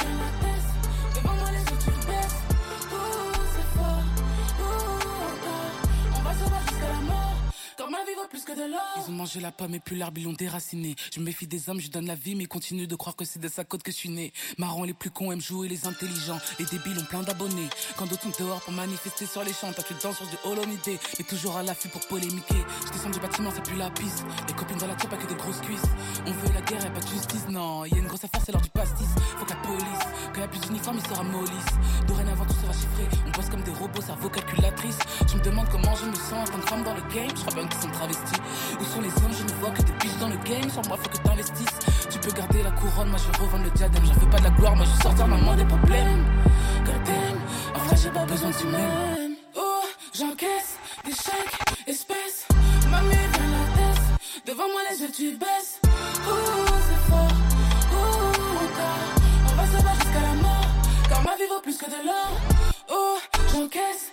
Que. 7.89 8.53
Ils 8.53 9.09
ont 9.09 9.13
mangé 9.13 9.41
la 9.41 9.51
pomme 9.51 9.75
et 9.75 9.81
plus 9.81 9.97
l'arbre, 9.97 10.19
ils 10.19 10.25
l'ont 10.25 10.35
déraciné. 10.35 10.95
Je 11.13 11.21
me 11.21 11.25
méfie 11.25 11.47
des 11.47 11.71
hommes, 11.71 11.81
je 11.81 11.89
donne 11.89 12.07
la 12.07 12.15
vie, 12.15 12.35
mais 12.35 12.45
ils 12.45 12.49
continuent 12.49 12.87
de 12.87 12.97
croire 12.97 13.17
que 13.17 13.25
c'est 13.25 13.39
de 13.39 13.49
sa 13.49 13.65
côte 13.65 13.83
que 13.83 13.91
je 13.91 13.97
suis 13.97 14.11
né. 14.11 14.33
Marrant, 14.59 14.85
les 14.85 14.93
plus 14.93 15.11
cons 15.11 15.33
aiment 15.33 15.41
jouer 15.41 15.69
les 15.69 15.87
intelligents. 15.87 16.39
Les 16.59 16.67
débiles 16.67 16.99
ont 16.99 17.05
plein 17.05 17.23
d'abonnés. 17.23 17.69
Quand 17.97 18.07
d'autres 18.07 18.23
sont 18.23 18.45
dehors 18.45 18.61
pour 18.61 18.75
manifester 18.75 19.25
sur 19.25 19.43
les 19.43 19.53
champs, 19.55 19.73
toi 19.73 19.83
tu 19.87 19.95
danses 20.03 20.19
sur 20.19 20.27
du 20.27 20.37
holomidé, 20.45 20.99
mais 21.19 21.25
toujours 21.25 21.57
à 21.57 21.63
l'affût 21.63 21.89
pour 21.89 22.07
polémiquer. 22.09 22.63
Je 22.87 22.93
descends 22.93 23.11
du 23.11 23.21
bâtiment, 23.21 23.51
c'est 23.55 23.65
plus 23.65 23.77
la 23.77 23.91
piste. 23.91 24.25
Les 24.47 24.55
copines 24.55 24.79
dans 24.79 24.87
la 24.87 24.95
tire, 24.95 25.09
pas 25.09 25.17
que 25.17 25.27
des 25.27 25.35
grosses 25.35 25.61
cuisses. 25.61 25.89
On 26.27 26.33
veut 26.33 26.53
la 26.53 26.61
guerre 26.61 26.85
et 26.85 26.93
pas 26.93 27.01
de 27.01 27.09
justice, 27.09 27.49
non. 27.49 27.87
Y 27.87 27.95
a 27.95 27.99
une 27.99 28.07
grosse 28.07 28.25
affaire, 28.25 28.43
c'est 28.45 28.53
l'heure 28.53 28.61
du 28.61 28.71
pastis. 28.71 29.09
Faut 29.39 29.47
que 29.47 29.51
la 29.51 29.57
police, 29.57 30.05
quand 30.35 30.41
y 30.41 30.45
a 30.45 30.49
plus 30.49 30.61
d'uniformes, 30.61 30.99
il 31.03 31.09
sera 31.09 31.23
mollisse. 31.23 31.73
Dorénavant, 32.07 32.38
comment 35.71 35.95
je 35.95 36.07
me 36.07 36.15
sens 36.15 36.49
en 36.49 36.53
tant 36.53 36.59
que 36.59 36.69
femme 36.69 36.83
dans 36.83 36.95
le 36.95 37.03
game. 37.15 37.31
Je 37.35 37.41
crois 37.41 37.55
bien 37.55 37.67
qu'ils 37.67 37.81
sont 37.81 37.91
travestis. 37.91 38.41
Où 38.81 38.85
sont 38.85 39.01
les 39.01 39.09
hommes? 39.09 39.33
Je 39.33 39.45
ne 39.45 39.59
vois 39.61 39.71
que 39.71 39.83
des 39.83 39.93
biches 39.93 40.19
dans 40.19 40.29
le 40.29 40.37
game. 40.45 40.71
Sur 40.71 40.83
moi, 40.89 40.97
faut 40.97 41.09
que 41.09 41.19
t'investisses. 41.19 41.79
Tu 42.11 42.19
peux 42.19 42.33
garder 42.33 42.63
la 42.63 42.71
couronne, 42.71 43.09
moi 43.11 43.19
je 43.19 43.31
vais 43.31 43.45
revendre 43.45 43.65
le 43.65 43.71
diadème. 43.71 44.05
J'en 44.07 44.15
fais 44.15 44.31
pas 44.31 44.39
de 44.39 44.45
la 44.45 44.51
gloire, 44.51 44.77
moi 44.77 44.87
je 44.87 45.03
sors 45.03 45.15
maman 45.27 45.55
des 45.55 45.65
problèmes. 45.65 46.25
Goddamn, 46.85 47.39
en 47.75 47.79
vrai, 47.79 47.97
j'ai 47.97 48.11
pas 48.11 48.25
besoin 48.25 48.51
tu 48.53 48.67
m'aimes. 48.67 49.37
Oh, 49.57 49.83
j'encaisse 50.15 50.79
des 51.05 51.13
chèques, 51.13 51.87
espèces. 51.87 52.47
Mamie 52.91 53.11
vient 53.11 53.51
la 53.53 53.67
tête. 53.77 54.03
Devant 54.47 54.69
moi, 54.73 54.81
les 54.91 55.01
yeux, 55.01 55.13
tu 55.15 55.37
baisses. 55.37 55.81
Oh, 55.85 56.33
c'est 56.89 57.11
fort. 57.11 57.29
Oh, 57.93 58.31
encore. 58.65 59.05
On 59.49 59.55
va 59.55 59.67
se 59.67 59.83
battre 59.83 60.01
jusqu'à 60.03 60.21
la 60.21 60.35
mort. 60.43 60.67
Car 61.09 61.23
ma 61.23 61.37
vie 61.37 61.49
vaut 61.51 61.61
plus 61.61 61.77
que 61.77 61.87
de 61.87 62.07
l'or. 62.07 62.41
Oh, 62.91 63.19
j'encaisse 63.53 64.13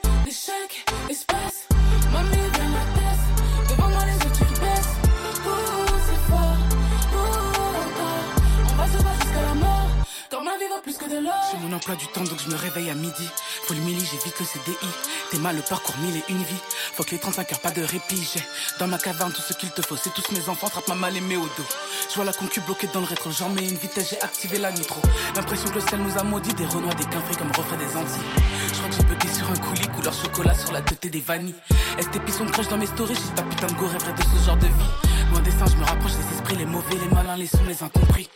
vie 10.59 10.67
vaut 10.67 10.81
plus. 10.81 10.95
J'ai 10.99 11.57
mon 11.59 11.75
emploi 11.75 11.95
du 11.95 12.07
temps 12.07 12.23
donc 12.23 12.39
je 12.43 12.49
me 12.49 12.55
réveille 12.55 12.89
à 12.89 12.95
midi. 12.95 13.29
Faut 13.63 13.73
le 13.73 13.81
milli, 13.81 14.05
j'évite 14.05 14.39
le 14.39 14.45
CDI. 14.45 14.87
T'es 15.31 15.37
mal 15.37 15.55
le 15.55 15.61
parcours 15.61 15.95
mille 15.97 16.17
et 16.17 16.23
une 16.29 16.43
vie. 16.43 16.61
Faut 16.93 17.03
que 17.03 17.11
les 17.11 17.19
35 17.19 17.51
heures, 17.51 17.59
pas 17.59 17.71
de 17.71 17.81
répit. 17.81 18.23
J'ai 18.33 18.43
dans 18.79 18.87
ma 18.87 18.97
caverne 18.97 19.31
tout 19.31 19.41
ce 19.41 19.53
qu'il 19.53 19.71
te 19.71 19.81
faut. 19.81 19.95
C'est 19.95 20.13
tous 20.13 20.31
mes 20.31 20.49
enfants, 20.49 20.69
trappe 20.69 20.87
ma 20.87 20.95
mal 20.95 21.17
aimée 21.17 21.37
au 21.37 21.45
dos. 21.45 21.65
Je 22.09 22.15
vois 22.15 22.25
la 22.25 22.33
concu 22.33 22.61
bloquée 22.61 22.87
dans 22.93 23.01
le 23.01 23.05
rétro. 23.05 23.31
J'en 23.31 23.49
mets 23.49 23.67
une 23.67 23.77
vitesse, 23.77 24.09
j'ai 24.11 24.21
activé 24.21 24.57
la 24.57 24.71
nitro. 24.71 25.01
L'impression 25.35 25.69
que 25.69 25.75
le 25.75 25.81
sel 25.81 25.99
nous 25.99 26.17
a 26.17 26.23
maudit. 26.23 26.53
Des 26.53 26.65
renois, 26.65 26.93
des 26.93 27.05
quinfrés 27.05 27.35
comme 27.35 27.51
refrain 27.51 27.77
des 27.77 27.97
Antilles. 27.97 28.74
Que 28.85 28.91
j'ai 28.91 29.03
bugué 29.03 29.27
sur 29.33 29.49
un 29.49 29.55
coulis, 29.55 29.87
couleur 29.87 30.13
chocolat 30.13 30.53
sur 30.53 30.71
la 30.71 30.81
tête 30.81 31.11
des 31.11 31.19
vanilles. 31.19 31.55
STP 31.99 32.29
son 32.29 32.45
crush 32.45 32.67
dans 32.67 32.77
mes 32.77 32.85
stories? 32.85 33.15
J'ai 33.15 33.33
ta 33.33 33.41
putain 33.41 33.65
de 33.65 33.73
go 33.73 33.87
rêverait 33.87 34.13
de 34.13 34.21
ce 34.21 34.45
genre 34.45 34.57
de 34.57 34.67
vie. 34.67 35.31
Loin 35.31 35.41
des 35.41 35.49
seins, 35.49 35.65
je 35.65 35.75
me 35.77 35.83
rapproche 35.85 36.11
des 36.11 36.35
esprits, 36.35 36.55
les 36.55 36.65
mauvais, 36.65 36.93
les 36.93 37.15
malins, 37.15 37.35
les 37.35 37.47
sons, 37.47 37.65
les 37.67 37.81
incompris. 37.81 38.29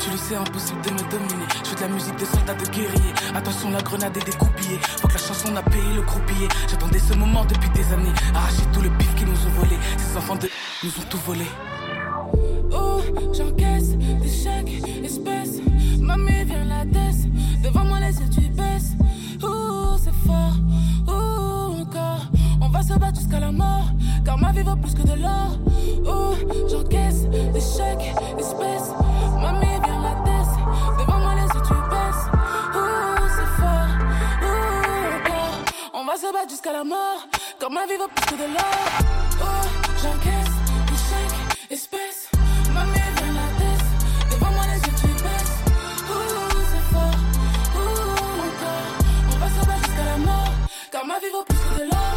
Tu 0.00 0.10
le 0.10 0.16
sais, 0.18 0.36
impossible 0.36 0.82
de 0.82 0.90
me 0.90 1.10
dominer. 1.10 1.46
Je 1.64 1.70
fais 1.70 1.76
de 1.76 1.80
la 1.80 1.88
musique 1.88 2.16
de 2.16 2.26
soldats, 2.26 2.54
de 2.54 2.66
guerriers. 2.66 3.14
Attention, 3.34 3.70
la 3.70 3.80
grenade 3.80 4.16
est 4.18 4.24
découpillée. 4.26 4.78
Faut 5.00 5.08
que 5.08 5.14
la 5.14 5.18
chanson 5.18 5.56
a 5.56 5.62
payé 5.62 5.94
le 5.96 6.02
croupier. 6.02 6.48
J'attendais 6.68 6.98
ce 6.98 7.14
moment 7.14 7.44
depuis 7.46 7.70
des 7.70 7.90
années. 7.94 8.12
Arracher 8.34 8.66
tout 8.74 8.82
le 8.82 8.90
bif 8.90 9.14
qui 9.14 9.24
nous 9.24 9.46
ont 9.46 9.60
volé. 9.60 9.78
Ces 9.96 10.16
enfants 10.18 10.36
de 10.36 10.50
nous 10.84 10.90
ont 10.90 11.06
tout 11.08 11.20
volé. 11.24 11.46
Oh, 12.70 13.00
j'encaisse 13.32 13.96
des 13.96 14.30
chèques, 14.30 14.82
espèces. 15.02 15.62
Mamie 16.08 16.44
vient 16.44 16.64
la 16.64 16.86
tête. 16.86 17.20
Devant 17.62 17.84
moi, 17.84 18.00
les 18.00 18.18
yeux, 18.18 18.30
tu 18.32 18.48
baisses. 18.48 18.92
Oh, 19.42 19.94
c'est 20.02 20.14
fort. 20.26 20.56
Oh, 21.06 21.82
encore. 21.82 22.22
On 22.62 22.68
va 22.70 22.80
se 22.82 22.94
battre 22.94 23.20
jusqu'à 23.20 23.40
la 23.40 23.52
mort. 23.52 23.90
Car 24.24 24.38
ma 24.38 24.50
vie 24.52 24.62
vaut 24.62 24.74
plus 24.76 24.94
que 24.94 25.02
de 25.02 25.20
l'or. 25.20 25.50
Oh, 26.06 26.34
j'encaisse 26.66 27.28
des 27.28 27.60
chèques, 27.60 28.14
espèces. 28.38 28.90
Mamie 29.38 29.80
vient 29.84 30.00
la 30.00 30.14
tête. 30.24 30.54
Devant 30.98 31.18
moi, 31.18 31.34
les 31.34 31.48
yeux, 31.54 31.64
tu 31.68 31.74
baisses. 31.92 32.26
Oh, 32.74 33.24
c'est 33.36 33.50
fort. 33.60 33.92
Oh, 34.42 35.16
encore. 35.18 35.56
On 35.92 36.06
va 36.06 36.16
se 36.16 36.32
battre 36.32 36.48
jusqu'à 36.48 36.72
la 36.72 36.84
mort. 36.84 37.20
Car 37.60 37.70
ma 37.70 37.84
vie 37.84 37.98
vaut 37.98 38.08
plus 38.14 38.24
que 38.24 38.34
de 38.42 38.48
l'or. 38.54 38.78
Oh, 39.42 39.66
j'encaisse 40.02 40.56
des 40.88 40.96
chèques, 40.96 41.70
espèces. 41.70 42.07
Ma 51.08 51.18
vie 51.20 51.32
vaut 51.32 51.44
plus 51.44 51.56
que 51.56 51.80
de 51.80 51.84
l'or. 51.90 52.16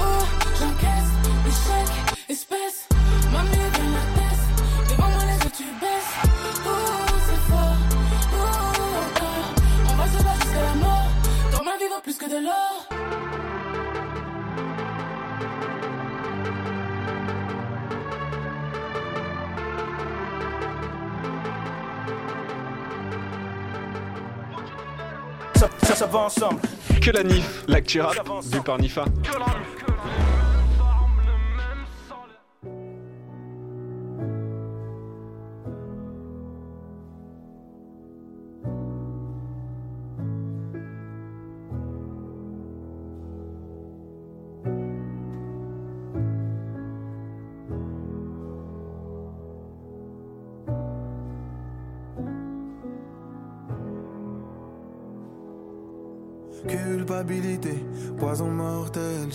Oh, 0.00 0.24
j'encaisse 0.58 1.12
des 1.44 1.54
chèques, 1.64 1.98
espèces. 2.30 2.88
Mamie 3.30 3.50
vient 3.74 3.92
la 3.98 4.04
tête. 4.16 4.42
Devant 4.88 5.10
moi, 5.10 5.22
les 5.30 5.44
yeux, 5.44 5.52
tu 5.54 5.64
baisses. 5.82 6.14
Oh, 6.66 6.70
c'est 7.26 7.42
fort. 7.50 7.80
Oh, 8.32 8.72
encore. 9.04 9.48
On 9.90 9.94
va 9.96 10.06
se 10.06 10.24
battre 10.24 10.42
jusqu'à 10.44 10.62
la 10.62 10.74
mort. 10.86 11.08
Car 11.50 11.64
ma 11.64 11.76
vie 11.76 11.88
vaut 11.92 12.02
plus 12.02 12.16
que 12.16 12.28
de 12.34 12.38
l'or. 12.46 13.01
Ça, 25.62 25.68
ça, 25.84 25.94
ça 25.94 26.06
va 26.06 26.18
ensemble. 26.18 26.60
Que 27.00 27.12
la 27.12 27.22
NIF, 27.22 27.62
l'actu 27.68 28.00
rap, 28.00 28.16
vu 28.52 28.60
par 28.62 28.78
Nifa. 28.78 29.04
culpabilité, 29.22 29.81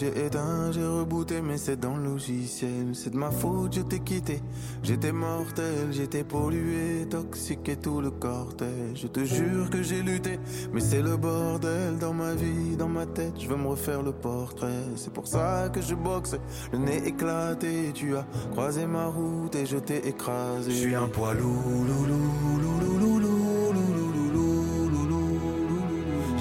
J'ai 0.07 0.25
éteint, 0.25 0.71
j'ai 0.71 0.85
rebooté, 0.85 1.41
mais 1.41 1.57
c'est 1.57 1.77
dans 1.77 1.97
le 1.97 2.03
logiciel. 2.03 2.93
C'est 2.93 3.09
de 3.09 3.17
ma 3.17 3.29
faute, 3.29 3.75
je 3.75 3.81
t'ai 3.81 3.99
quitté. 3.99 4.41
J'étais 4.81 5.11
mortel, 5.11 5.91
j'étais 5.91 6.23
pollué, 6.23 7.05
toxique 7.09 7.67
et 7.67 7.75
tout 7.75 7.99
le 7.99 8.11
cortège. 8.11 9.01
Je 9.01 9.07
te 9.07 9.25
jure 9.25 9.69
que 9.69 9.81
j'ai 9.83 10.01
lutté, 10.01 10.39
mais 10.71 10.79
c'est 10.79 11.01
le 11.01 11.17
bordel 11.17 11.97
dans 11.99 12.13
ma 12.13 12.35
vie, 12.35 12.77
dans 12.77 12.87
ma 12.87 13.05
tête. 13.05 13.33
Je 13.37 13.47
veux 13.49 13.57
me 13.57 13.67
refaire 13.67 14.01
le 14.01 14.13
portrait. 14.13 14.85
C'est 14.95 15.11
pour 15.11 15.27
ça 15.27 15.69
que 15.73 15.81
je 15.81 15.93
boxe, 15.93 16.35
le 16.71 16.77
nez 16.77 17.05
éclaté. 17.05 17.91
Tu 17.93 18.15
as 18.15 18.25
croisé 18.51 18.85
ma 18.85 19.07
route 19.07 19.55
et 19.55 19.65
je 19.65 19.77
t'ai 19.77 20.07
écrasé. 20.07 20.71
Je 20.71 20.75
suis 20.75 20.95
un 20.95 21.07
poids 21.07 21.33
lourd, 21.33 21.85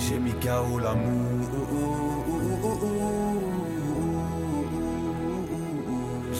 J'ai 0.09 0.21
mis 0.21 0.35
KO 0.35 0.79
l'amour. 0.79 1.36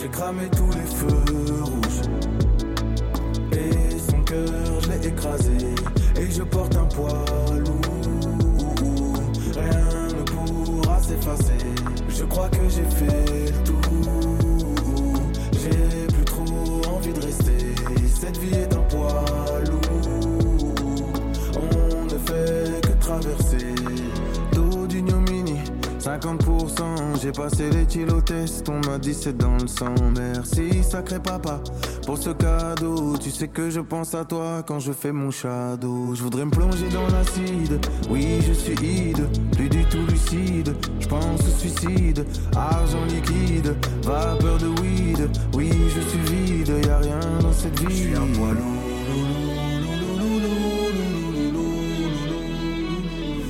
J'ai 0.07 0.13
cramé 0.13 0.47
tous 0.55 0.71
les 0.71 0.85
feux 0.85 1.63
rouges. 1.63 2.01
Et 3.51 3.99
son 4.09 4.21
cœur, 4.21 4.81
je 4.81 4.89
l'ai 4.89 5.07
écrasé. 5.07 5.57
Et 6.17 6.31
je 6.31 6.43
porte 6.43 6.77
un 6.77 6.85
poids 6.85 7.25
lourd. 7.57 9.19
Rien 9.53 10.07
ne 10.17 10.23
pourra 10.23 11.01
s'effacer. 11.01 11.57
Je 12.07 12.23
crois 12.23 12.47
que 12.47 12.69
j'ai 12.69 12.85
fait 12.85 13.51
le 13.51 13.63
tour. 13.65 13.81
J'ai 15.51 16.07
plus 16.13 16.25
trop 16.25 16.95
envie 16.95 17.11
de 17.11 17.19
rester. 17.19 17.75
Cette 18.07 18.37
vie 18.37 18.55
est 18.55 18.73
un 18.73 18.83
poids 18.83 19.25
lourd. 19.65 20.73
On 21.57 22.05
ne 22.05 22.17
fait 22.17 22.81
que 22.81 22.93
traverser. 23.01 23.75
Dos 26.07 26.13
d'ignominie, 26.13 26.37
50%. 26.67 27.21
J'ai 27.21 27.31
passé 27.31 27.69
les 27.69 27.85
tests, 28.23 28.69
on 28.69 28.79
m'a 28.87 28.97
dit 28.97 29.13
c'est 29.13 29.37
dans 29.37 29.57
le 29.57 29.67
sang. 29.67 29.93
Merci, 30.15 30.83
sacré 30.83 31.19
papa, 31.19 31.61
pour 32.05 32.17
ce 32.17 32.29
cadeau. 32.29 33.17
Tu 33.17 33.29
sais 33.29 33.47
que 33.47 33.69
je 33.69 33.81
pense 33.81 34.13
à 34.15 34.23
toi 34.23 34.63
quand 34.65 34.79
je 34.79 34.91
fais 34.91 35.11
mon 35.11 35.31
shadow. 35.31 36.15
Je 36.15 36.23
voudrais 36.23 36.45
me 36.45 36.51
plonger 36.51 36.87
dans 36.89 37.07
l'acide. 37.07 37.85
Oui, 38.09 38.39
je 38.47 38.53
suis 38.53 38.73
hide, 38.73 39.27
plus 39.51 39.69
du 39.69 39.83
tout 39.85 40.05
lucide. 40.09 40.75
Je 40.99 41.07
pense 41.07 41.41
au 41.41 41.59
suicide, 41.59 42.25
argent 42.55 43.05
liquide, 43.05 43.75
vapeur 44.03 44.57
de 44.57 44.67
weed. 44.81 45.29
Oui, 45.53 45.71
je 45.95 46.01
suis 46.01 46.19
vide, 46.19 46.85
y 46.85 46.89
a 46.89 46.97
rien 46.99 47.19
dans 47.41 47.53
cette 47.53 47.79
vie. 47.79 47.89
Je 47.89 48.03
suis 48.03 48.15
un 48.15 48.27
poids 48.37 48.53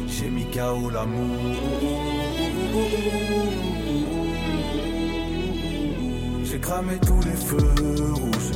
J'ai 0.08 0.30
mis 0.30 0.46
KO 0.46 0.90
l'amour. 0.90 2.07
J'ai 6.44 6.60
cramé 6.60 6.98
tous 7.06 7.22
les 7.22 7.36
feux 7.36 7.74
rouges. 8.14 8.54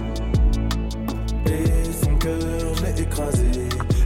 Et 1.46 1.84
son 2.04 2.16
cœur, 2.16 2.76
je 2.76 2.84
l'ai 2.84 3.02
écrasé. 3.02 3.52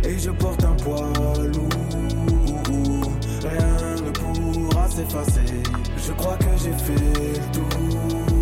Et 0.03 0.19
je 0.19 0.31
porte 0.31 0.63
un 0.63 0.75
poids 0.75 1.12
lourd. 1.53 3.12
Rien 3.43 3.95
ne 4.05 4.12
pourra 4.12 4.89
s'effacer. 4.89 5.63
Je 5.98 6.12
crois 6.13 6.38
que 6.38 6.57
j'ai 6.63 6.74
fait 6.74 6.93
le 6.93 7.51
tour. 7.53 8.35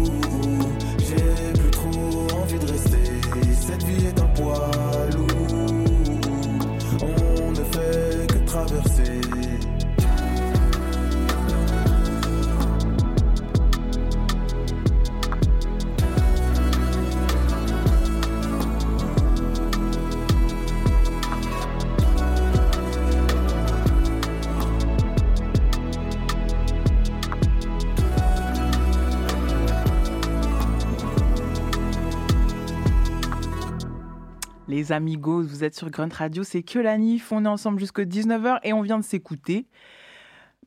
Les 34.84 34.91
amigos, 34.91 35.43
vous 35.43 35.63
êtes 35.63 35.76
sur 35.76 35.89
Grunt 35.89 36.10
Radio, 36.13 36.43
c'est 36.43 36.62
que 36.62 36.78
la 36.78 36.98
NIF, 36.98 37.32
on 37.32 37.46
est 37.46 37.48
ensemble 37.48 37.80
jusqu'à 37.80 38.04
19h 38.04 38.60
et 38.63 38.74
on 38.74 38.82
vient 38.82 39.00
de 39.00 39.04
s'écouter 39.06 39.65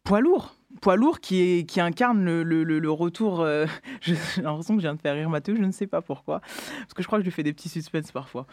Poids 0.05 0.21
lourd. 0.21 0.57
Poids 0.81 0.97
lourd 0.97 1.21
qui, 1.21 1.67
incarne 1.77 2.25
le, 2.25 2.91
retour. 2.91 3.43
euh, 3.43 3.67
J'ai 4.01 4.17
l'impression 4.41 4.75
que 4.75 4.81
je 4.81 4.87
viens 4.87 4.95
de 4.95 5.01
faire 5.03 5.15
rire 5.15 5.29
Mathieu, 5.29 5.55
je 5.55 5.61
ne 5.61 5.71
sais 5.71 5.87
pas 5.87 6.01
pourquoi. 6.01 6.41
Parce 6.41 6.95
que 6.95 7.03
je 7.03 7.07
crois 7.07 7.19
que 7.19 7.25
je 7.25 7.27
lui 7.27 7.33
fais 7.33 7.43
des 7.43 7.53
petits 7.53 7.69
suspens 7.69 8.11
parfois. 8.11 8.47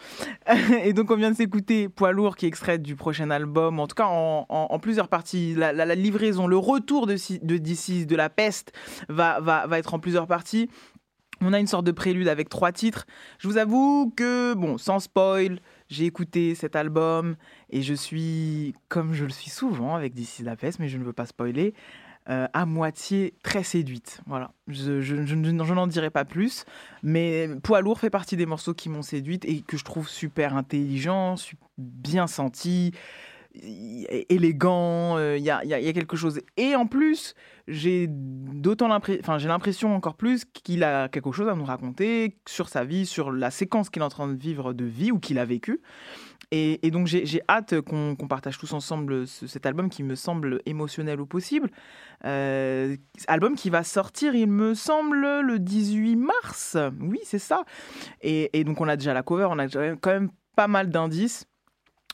Et 0.84 0.92
donc, 0.92 1.10
on 1.12 1.16
vient 1.16 1.32
de 1.32 1.38
s'écouter 1.38 1.88
Poids 1.88 2.12
lourd 2.12 2.36
qui 2.36 2.44
est 2.44 2.50
extrait 2.50 2.78
du 2.78 2.98
prochain 2.98 3.30
album, 3.30 3.80
en 3.80 3.88
tout 3.88 3.96
cas 3.96 4.08
en, 4.10 4.80
plusieurs 4.80 5.08
parties. 5.08 5.56
La, 5.56 5.96
livraison, 5.96 6.46
le 6.46 6.58
retour 6.58 7.08
de, 7.08 7.14
de 7.42 8.04
de 8.06 8.16
la 8.18 8.30
peste, 8.30 8.74
va, 9.08 9.40
va, 9.40 9.66
va 9.66 9.80
être 9.80 9.94
en 9.94 10.00
plusieurs 10.00 10.28
parties. 10.28 10.70
On 11.46 11.54
a 11.54 11.60
une 11.60 11.68
sorte 11.68 11.86
de 11.86 11.92
prélude 11.92 12.28
avec 12.28 12.50
trois 12.50 12.72
titres. 12.72 13.06
Je 13.40 13.48
vous 13.48 13.58
avoue 13.58 14.12
que, 14.16 14.54
bon, 14.54 14.78
sans 14.78 15.00
spoil, 15.00 15.60
j'ai 15.90 16.06
écouté 16.06 16.56
cet 16.56 16.76
album 16.76 17.36
et 17.70 17.82
je 17.82 17.94
suis, 17.94 18.74
comme 18.88 19.14
je 19.14 19.26
le 19.26 19.32
suis 19.32 19.50
souvent 19.50 19.96
avec 19.96 20.14
DC 20.14 20.40
La 20.44 20.56
Peste, 20.56 20.80
mais 20.80 20.88
je 20.90 20.98
ne 20.98 21.04
veux 21.04 21.14
pas 21.14 21.26
spoiler, 21.26 21.74
euh, 22.30 22.48
à 22.54 22.66
moitié 22.66 23.34
très 23.44 23.64
séduite. 23.64 24.22
Voilà, 24.28 24.52
je, 24.70 25.02
je- 25.02 25.16
n'en 25.16 25.88
dirai 25.88 26.10
pas 26.10 26.24
plus, 26.24 26.64
mais 27.04 27.50
Poids 27.64 27.82
lourd 27.82 28.00
fait 28.00 28.10
partie 28.10 28.38
des 28.38 28.46
morceaux 28.46 28.74
qui 28.74 28.88
m'ont 28.88 29.02
séduite 29.02 29.44
et 29.44 29.62
que 29.62 29.76
je 29.76 29.84
trouve 29.84 30.08
super 30.08 30.56
intelligent, 30.56 31.36
bien 31.78 32.28
senti, 32.28 32.94
élégant, 33.56 35.18
euh, 35.18 35.38
il 35.38 35.44
y, 35.44 35.50
a, 35.50 35.64
il 35.64 35.70
y 35.70 35.74
a- 35.74 35.80
y 35.80 35.88
a 35.88 35.94
quelque 35.94 36.16
chose. 36.18 36.42
Et 36.58 36.76
en 36.76 36.88
plus, 36.88 37.36
j'ai 37.68 38.08
d'autant 38.10 38.88
l'impression, 38.88 39.38
j'ai 39.38 39.48
l'impression 39.48 39.96
encore 39.96 40.16
plus 40.16 40.46
qu'il 40.46 40.84
a 40.84 41.08
quelque 41.10 41.32
chose 41.32 41.48
à 41.48 41.56
nous 41.56 41.66
raconter 41.66 42.38
sur 42.48 42.70
sa 42.70 42.84
vie, 42.84 43.06
sur 43.06 43.32
la 43.32 43.52
séquence 43.52 43.90
qu'il 43.90 44.02
est 44.02 44.06
en 44.06 44.10
train 44.10 44.28
de 44.28 44.36
vivre 44.36 44.74
de 44.74 44.86
vie 44.86 45.12
ou 45.12 45.20
qu'il 45.20 45.40
a 45.40 45.46
vécu. 45.46 45.82
Et, 46.56 46.92
donc 46.92 47.08
j'ai 47.08 47.42
hâte 47.50 47.82
qu'on 47.82 48.16
partage 48.30 48.60
tous 48.60 48.74
ensemble 48.74 49.26
ce- 49.26 49.48
cet 49.48 49.66
album 49.66 49.90
qui 49.90 50.04
me 50.04 50.14
semble 50.14 50.62
émotionnel 50.68 51.20
au 51.20 51.26
possible. 51.26 51.72
Euh, 52.26 52.96
album 53.28 53.56
qui 53.56 53.72
va 53.72 53.84
sortir, 53.84 54.36
il 54.36 54.48
me 54.48 54.76
semble, 54.76 55.42
le 55.42 55.58
18 55.58 56.16
mars. 56.16 56.78
Oui, 57.02 57.20
c'est 57.24 57.40
ça. 57.40 57.64
Et, 58.22 58.64
donc 58.66 58.82
on 58.82 58.88
a 58.88 58.96
déjà 58.98 59.14
la 59.14 59.24
cover, 59.24 59.48
on 59.50 59.58
a 59.58 59.68
quand 59.68 60.12
même 60.12 60.30
pas 60.56 60.68
mal 60.68 60.90
d'indices. 60.92 61.46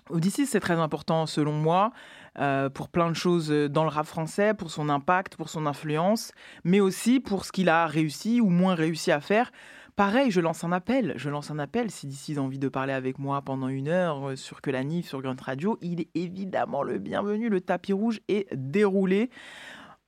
Odyssey, 0.10 0.46
c'est 0.46 0.60
très 0.60 0.76
important 0.76 1.26
selon 1.26 1.54
moi, 1.54 1.92
euh, 2.40 2.70
pour 2.70 2.90
plein 2.90 3.10
de 3.10 3.16
choses 3.16 3.50
dans 3.50 3.84
le 3.84 3.90
rap 3.90 4.06
français, 4.06 4.54
pour 4.54 4.72
son 4.72 4.90
impact, 4.90 5.36
pour 5.36 5.50
son 5.50 5.66
influence, 5.66 6.32
mais 6.64 6.80
aussi 6.80 7.20
pour 7.20 7.46
ce 7.46 7.52
qu'il 7.52 7.70
a 7.70 7.86
réussi 7.88 8.42
ou 8.42 8.50
moins 8.50 8.76
réussi 8.76 9.12
à 9.12 9.20
faire. 9.20 9.52
Pareil, 10.00 10.32
je 10.32 10.40
lance 10.40 10.64
un 10.64 10.72
appel. 10.72 11.12
Je 11.18 11.30
lance 11.30 11.52
un 11.52 11.60
appel. 11.60 11.92
Si 11.92 12.08
d'ici 12.08 12.38
a 12.38 12.42
envie 12.42 12.58
de 12.58 12.70
parler 12.70 12.94
avec 12.94 13.20
moi 13.20 13.42
pendant 13.42 13.68
une 13.68 13.90
heure 13.90 14.30
euh, 14.30 14.36
sur 14.38 14.62
Que 14.62 14.72
la 14.72 14.86
Nif, 14.86 15.10
sur 15.10 15.22
Grunt 15.22 15.36
Radio, 15.42 15.78
il 15.82 16.00
est 16.00 16.08
évidemment 16.16 16.84
le 16.84 17.00
bienvenu. 17.00 17.50
Le 17.50 17.60
tapis 17.60 17.92
rouge 17.92 18.22
est 18.30 18.48
déroulé. 18.56 19.30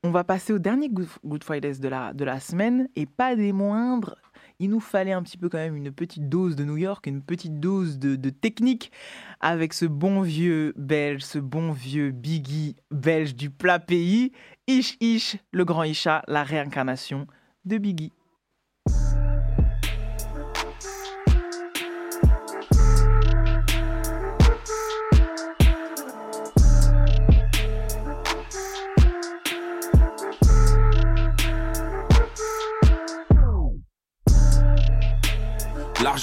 On 0.03 0.09
va 0.09 0.23
passer 0.23 0.53
au 0.53 0.59
dernier 0.59 0.89
Good 0.89 1.43
Fridays 1.43 1.79
de 1.79 1.89
la, 1.89 2.13
de 2.13 2.23
la 2.23 2.39
semaine 2.39 2.87
et 2.95 3.05
pas 3.05 3.35
des 3.35 3.51
moindres. 3.51 4.15
Il 4.61 4.69
nous 4.69 4.79
fallait 4.79 5.11
un 5.11 5.23
petit 5.23 5.39
peu 5.39 5.49
quand 5.49 5.57
même 5.57 5.75
une 5.75 5.91
petite 5.91 6.29
dose 6.29 6.55
de 6.55 6.63
New 6.63 6.77
York, 6.77 7.07
une 7.07 7.23
petite 7.23 7.59
dose 7.59 7.97
de, 7.97 8.29
technique 8.29 8.91
avec 9.39 9.73
ce 9.73 9.85
bon 9.85 10.21
vieux 10.21 10.75
belge, 10.77 11.23
ce 11.23 11.39
bon 11.39 11.71
vieux 11.71 12.11
Biggie 12.11 12.75
belge 12.91 13.35
du 13.35 13.49
plat 13.49 13.79
pays. 13.79 14.33
Ish 14.67 14.97
Ish, 15.01 15.37
le 15.51 15.65
grand 15.65 15.81
Isha, 15.81 16.21
la 16.27 16.43
réincarnation 16.43 17.25
de 17.65 17.79
Biggie. 17.79 18.13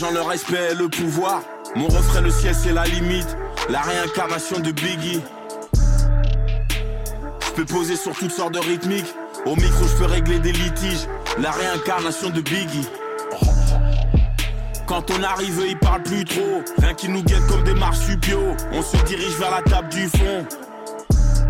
L'argent, 0.01 0.15
le 0.15 0.23
respect, 0.23 0.75
le 0.75 0.89
pouvoir. 0.89 1.43
Mon 1.75 1.89
refrain, 1.89 2.21
le 2.21 2.31
ciel, 2.31 2.55
c'est 2.55 2.73
la 2.73 2.85
limite. 2.85 3.37
La 3.69 3.81
réincarnation 3.81 4.61
de 4.61 4.71
Biggie. 4.71 5.21
Je 7.41 7.51
peux 7.57 7.65
poser 7.65 7.97
sur 7.97 8.13
toutes 8.13 8.31
sortes 8.31 8.55
de 8.55 8.61
rythmiques. 8.61 9.13
Au 9.45 9.57
micro, 9.57 9.89
je 9.89 9.97
peux 9.97 10.05
régler 10.05 10.39
des 10.39 10.53
litiges. 10.53 11.09
La 11.39 11.51
réincarnation 11.51 12.31
de 12.31 12.41
Biggie. 12.41 12.87
Quand 14.87 15.11
on 15.11 15.23
arrive, 15.25 15.65
ils 15.69 15.79
parlent 15.79 16.05
plus 16.05 16.25
trop. 16.25 16.63
Rien 16.79 16.95
qui 16.95 17.09
nous 17.09 17.25
guette 17.25 17.47
comme 17.49 17.65
des 17.65 17.75
marsupiaux. 17.75 18.55
On 18.73 18.83
se 18.83 18.99
dirige 18.99 19.37
vers 19.39 19.51
la 19.51 19.63
table 19.63 19.89
du 19.89 20.09
fond. 20.09 20.47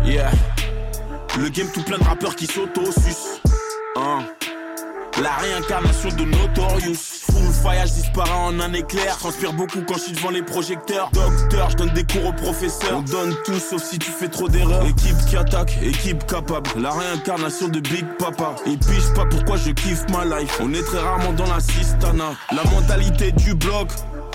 Yeah. 0.05 0.31
Le 1.37 1.49
game 1.49 1.67
tout 1.71 1.83
plein 1.83 1.99
de 1.99 2.03
rappeurs 2.03 2.35
qui 2.35 2.47
s'auto-sucent. 2.47 3.41
Hein. 3.95 4.23
La 5.21 5.33
réincarnation 5.33 6.09
de 6.09 6.23
Notorious. 6.23 7.19
Fire, 7.61 7.83
disparaît 7.83 8.31
en 8.31 8.59
un 8.59 8.73
éclair. 8.73 9.17
Transpire 9.17 9.53
beaucoup 9.53 9.81
quand 9.87 9.95
je 9.95 9.99
suis 9.99 10.11
devant 10.13 10.29
les 10.29 10.41
projecteurs. 10.41 11.09
Docteur, 11.11 11.69
je 11.69 11.75
donne 11.75 11.89
des 11.89 12.03
cours 12.03 12.27
aux 12.27 12.33
professeurs. 12.33 12.97
On 12.97 13.01
donne 13.01 13.35
tout 13.45 13.59
sauf 13.59 13.83
si 13.83 13.99
tu 13.99 14.11
fais 14.11 14.27
trop 14.29 14.47
d'erreurs. 14.47 14.85
Équipe 14.85 15.17
qui 15.27 15.35
attaque, 15.35 15.77
équipe 15.81 16.25
capable. 16.25 16.69
La 16.77 16.91
réincarnation 16.91 17.67
de 17.67 17.79
Big 17.79 18.05
Papa. 18.17 18.55
Et 18.65 18.77
puis 18.77 18.99
pas 19.15 19.25
pourquoi 19.25 19.57
je 19.57 19.71
kiffe 19.71 20.05
ma 20.09 20.25
life. 20.39 20.59
On 20.61 20.73
est 20.73 20.83
très 20.83 20.99
rarement 20.99 21.33
dans 21.33 21.47
la 21.47 21.59
sistana. 21.59 22.31
La 22.51 22.63
mentalité 22.71 23.31
du 23.31 23.55
bloc. 23.55 23.89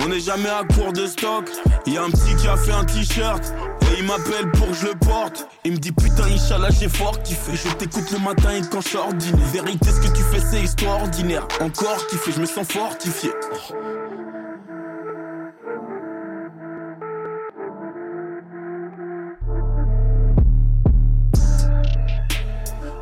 On 0.05 0.09
n'est 0.09 0.21
jamais 0.21 0.51
à 0.51 0.64
court 0.64 0.93
de 0.93 1.07
stock. 1.07 1.49
Y 1.87 1.97
a 1.97 2.03
un 2.03 2.11
petit 2.11 2.37
qui 2.37 2.47
a 2.47 2.59
fait 2.59 2.73
un 2.73 2.85
t-shirt. 2.85 3.43
Et 3.83 4.01
il 4.01 4.05
m'appelle 4.05 4.51
pour 4.53 4.69
que 4.69 4.75
je 4.75 4.87
le 4.88 4.95
porte. 4.97 5.49
Il 5.64 5.73
me 5.73 5.77
dit 5.79 5.93
putain, 5.93 6.25
Inch'Allah, 6.25 6.69
j'ai 6.79 6.90
fort 6.90 7.23
kiffé. 7.23 7.53
Je 7.55 7.73
t'écoute 7.75 8.11
le 8.11 8.19
matin 8.19 8.51
et 8.51 8.61
quand 8.71 8.83
je 8.83 9.17
dîner. 9.17 9.43
Vérité, 9.53 9.88
ce 9.90 10.01
que 10.01 10.14
tu 10.14 10.23
fais, 10.23 10.40
c'est 10.40 10.61
extraordinaire. 10.61 11.49
Encore 11.61 12.07
kiffé, 12.09 12.33
je 12.33 12.40
me 12.40 12.45
sens 12.45 12.67
fortifié. 12.69 13.31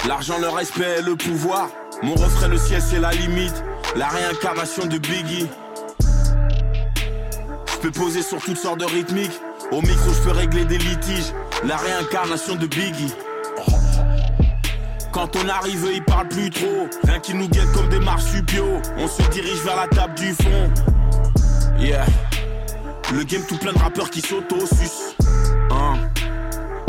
L'argent, 0.07 0.39
le 0.41 0.49
respect 0.49 0.99
et 1.01 1.03
le 1.03 1.17
pouvoir. 1.17 1.69
Mon 2.03 2.15
refrain, 2.15 2.47
le 2.47 2.59
ciel, 2.59 2.81
c'est 2.81 3.01
la 3.01 3.11
limite. 3.11 3.65
La 3.97 4.07
réincarnation 4.07 4.87
de 4.87 4.99
Biggie. 4.99 5.49
Je 7.83 7.89
peux 7.89 8.01
poser 8.01 8.23
sur 8.23 8.41
toutes 8.41 8.59
sortes 8.59 8.79
de 8.79 8.85
rythmiques. 8.85 9.41
Au 9.73 9.81
micro, 9.81 10.13
je 10.13 10.21
peux 10.23 10.31
régler 10.31 10.65
des 10.65 10.79
litiges. 10.79 11.33
La 11.65 11.77
réincarnation 11.77 12.55
de 12.55 12.69
Biggie. 12.69 13.13
Quand 15.11 15.35
on 15.35 15.49
arrive, 15.49 15.89
il 15.93 16.05
parle 16.05 16.29
plus 16.29 16.49
trop. 16.51 16.87
Rien 17.03 17.19
qui 17.19 17.35
nous 17.35 17.49
guette 17.49 17.73
comme 17.73 17.89
des 17.89 17.99
marsupiaux. 17.99 18.81
On 18.99 19.09
se 19.09 19.23
dirige 19.31 19.65
vers 19.65 19.75
la 19.75 19.89
table 19.89 20.15
du 20.15 20.33
fond. 20.33 20.71
Yeah. 21.81 22.07
Le 23.13 23.25
game 23.25 23.43
tout 23.49 23.59
plein 23.59 23.73
de 23.73 23.79
rappeurs 23.79 24.11
qui 24.11 24.21
s'auto-sucent. 24.21 25.17
Hein. 25.73 25.95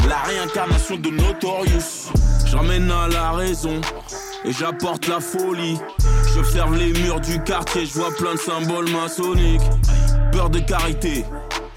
La 0.07 0.19
réincarnation 0.27 0.97
de 0.97 1.09
Notorious. 1.09 2.11
J'emmène 2.45 2.91
à 2.91 3.07
la 3.07 3.31
raison 3.31 3.81
et 4.45 4.51
j'apporte 4.51 5.07
la 5.07 5.19
folie. 5.19 5.79
J'observe 6.35 6.75
les 6.75 6.93
murs 6.93 7.19
du 7.19 7.41
quartier, 7.41 7.87
je 7.87 7.93
vois 7.93 8.13
plein 8.15 8.33
de 8.33 8.39
symboles 8.39 8.91
maçonniques. 8.91 9.61
Peur 10.33 10.49
de 10.49 10.59
carité, 10.59 11.23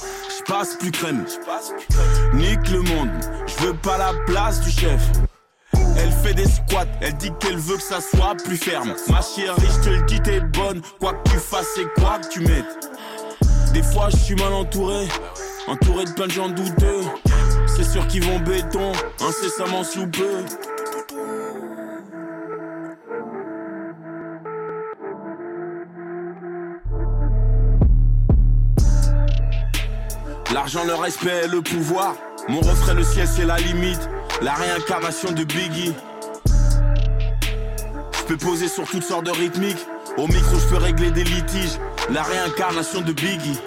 je 0.00 0.50
passe 0.50 0.76
plus 0.76 0.90
crème. 0.90 1.26
Nique 2.32 2.70
le 2.70 2.80
monde, 2.80 3.10
je 3.46 3.66
veux 3.66 3.74
pas 3.74 3.98
la 3.98 4.12
place 4.26 4.62
du 4.62 4.70
chef. 4.70 5.02
Elle 5.98 6.10
fait 6.10 6.32
des 6.32 6.46
squats, 6.46 6.86
elle 7.02 7.14
dit 7.18 7.30
qu'elle 7.38 7.58
veut 7.58 7.76
que 7.76 7.82
ça 7.82 8.00
soit 8.00 8.34
plus 8.42 8.56
ferme. 8.56 8.94
Ma 9.10 9.20
chérie, 9.20 9.60
je 9.60 9.84
te 9.84 9.90
le 9.90 10.02
dis, 10.06 10.20
t'es 10.22 10.40
bonne. 10.40 10.80
Quoi 10.98 11.12
que 11.12 11.30
tu 11.30 11.36
fasses 11.36 11.76
et 11.78 12.00
quoi 12.00 12.18
que 12.18 12.28
tu 12.28 12.40
mettes. 12.40 12.90
Des 13.74 13.82
fois, 13.82 14.08
je 14.08 14.16
suis 14.16 14.34
mal 14.36 14.54
entouré, 14.54 15.06
entouré 15.68 16.06
de 16.06 16.12
plein 16.12 16.26
de 16.26 16.32
gens 16.32 16.48
douteux. 16.48 17.02
C'est 17.66 17.84
sûr 17.84 18.06
qu'ils 18.06 18.24
vont 18.24 18.40
béton, 18.40 18.92
incessamment 19.20 19.84
sous 19.84 20.06
peu. 20.06 20.44
L'argent, 30.56 30.86
le 30.86 30.94
respect 30.94 31.42
et 31.44 31.48
le 31.48 31.60
pouvoir. 31.60 32.14
Mon 32.48 32.60
refrain, 32.60 32.94
le 32.94 33.04
ciel, 33.04 33.28
c'est 33.28 33.44
la 33.44 33.58
limite. 33.58 34.08
La 34.40 34.54
réincarnation 34.54 35.30
de 35.32 35.44
Biggie. 35.44 35.92
Je 38.18 38.22
peux 38.22 38.38
poser 38.38 38.66
sur 38.66 38.88
toutes 38.88 39.02
sortes 39.02 39.26
de 39.26 39.32
rythmiques. 39.32 39.86
Au 40.16 40.26
micro, 40.26 40.56
je 40.58 40.66
peux 40.68 40.78
régler 40.82 41.10
des 41.10 41.24
litiges. 41.24 41.78
La 42.10 42.22
réincarnation 42.22 43.02
de 43.02 43.12
Biggie. 43.12 43.60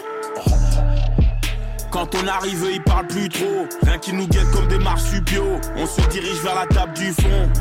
Quand 1.92 2.16
on 2.16 2.28
arrive, 2.28 2.66
il 2.74 2.82
parle 2.82 3.06
plus 3.06 3.30
trop. 3.30 3.68
Rien 3.84 4.00
qui 4.00 4.12
nous 4.12 4.28
guette 4.28 4.50
comme 4.52 4.68
des 4.68 4.80
marsupiaux. 4.80 5.62
On 5.76 5.86
se 5.86 6.02
dirige 6.10 6.42
vers 6.42 6.56
la 6.56 6.66
table 6.66 6.94
du 6.94 7.14
fond. 7.14 7.52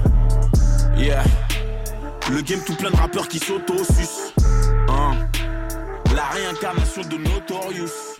Yeah. 0.97 1.23
Le 2.31 2.41
game 2.41 2.61
tout 2.65 2.77
plein 2.77 2.91
de 2.91 2.97
rappeurs 2.97 3.29
qui 3.29 3.41
s'auto-sucent. 3.41 4.33
Hein. 4.89 5.17
La 6.17 6.29
réincarnation 6.29 7.03
de 7.03 7.19
Notorious. 7.19 8.18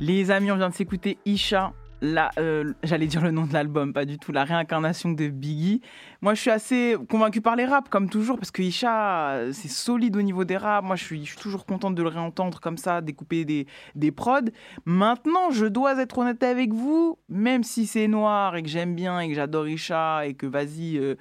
Les 0.00 0.30
amis, 0.30 0.52
on 0.52 0.56
vient 0.56 0.68
de 0.68 0.74
s'écouter 0.74 1.18
Isha. 1.24 1.72
Euh, 2.04 2.72
j'allais 2.84 3.08
dire 3.08 3.20
le 3.20 3.32
nom 3.32 3.46
de 3.46 3.52
l'album, 3.52 3.92
pas 3.92 4.04
du 4.04 4.18
tout, 4.18 4.30
la 4.30 4.44
réincarnation 4.44 5.10
de 5.10 5.26
Biggie. 5.26 5.80
Moi, 6.20 6.34
je 6.34 6.40
suis 6.40 6.50
assez 6.50 6.96
convaincu 7.08 7.40
par 7.40 7.56
les 7.56 7.64
raps, 7.64 7.90
comme 7.90 8.08
toujours, 8.08 8.36
parce 8.36 8.52
que 8.52 8.62
Isha, 8.62 9.52
c'est 9.52 9.68
solide 9.68 10.16
au 10.16 10.22
niveau 10.22 10.44
des 10.44 10.56
raps. 10.56 10.86
Moi, 10.86 10.94
je 10.94 11.04
suis, 11.04 11.24
je 11.24 11.30
suis 11.30 11.40
toujours 11.40 11.66
contente 11.66 11.96
de 11.96 12.02
le 12.04 12.08
réentendre 12.08 12.60
comme 12.60 12.76
ça, 12.76 13.00
découper 13.00 13.44
des, 13.44 13.66
des 13.96 14.12
prods. 14.12 14.50
Maintenant, 14.84 15.50
je 15.50 15.66
dois 15.66 16.00
être 16.00 16.18
honnête 16.18 16.44
avec 16.44 16.72
vous, 16.72 17.18
même 17.28 17.64
si 17.64 17.84
c'est 17.84 18.06
noir 18.06 18.54
et 18.54 18.62
que 18.62 18.68
j'aime 18.68 18.94
bien 18.94 19.18
et 19.18 19.28
que 19.28 19.34
j'adore 19.34 19.68
Isha 19.68 20.26
et 20.26 20.34
que 20.34 20.46
vas-y, 20.46 20.96
euh, 20.98 21.16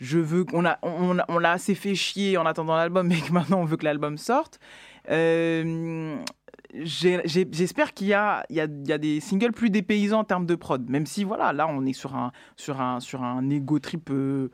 je 0.00 0.18
veux 0.18 0.44
qu'on 0.44 0.64
a, 0.64 0.78
on, 0.82 1.38
l'a 1.38 1.52
assez 1.52 1.76
fait 1.76 1.94
chier 1.94 2.36
en 2.36 2.46
attendant 2.46 2.76
l'album, 2.76 3.06
mais 3.06 3.20
que 3.20 3.32
maintenant 3.32 3.60
on 3.60 3.64
veut 3.64 3.76
que 3.76 3.84
l'album 3.84 4.18
sorte. 4.18 4.58
Euh, 5.10 6.16
J'espère 6.74 7.94
qu'il 7.94 8.08
y 8.08 8.14
a, 8.14 8.44
y, 8.50 8.60
y 8.60 8.98
des 8.98 9.20
singles 9.20 9.52
plus 9.52 9.70
dépaysants 9.70 10.20
en 10.20 10.24
termes 10.24 10.46
de 10.46 10.54
prod, 10.54 10.88
même 10.88 11.06
si 11.06 11.24
voilà, 11.24 11.52
là 11.52 11.66
on 11.66 11.86
est 11.86 11.94
sur 11.94 12.14
un, 12.14 12.32
sur 12.56 12.80
ego 13.50 13.78
trip 13.78 14.10
euh, 14.10 14.48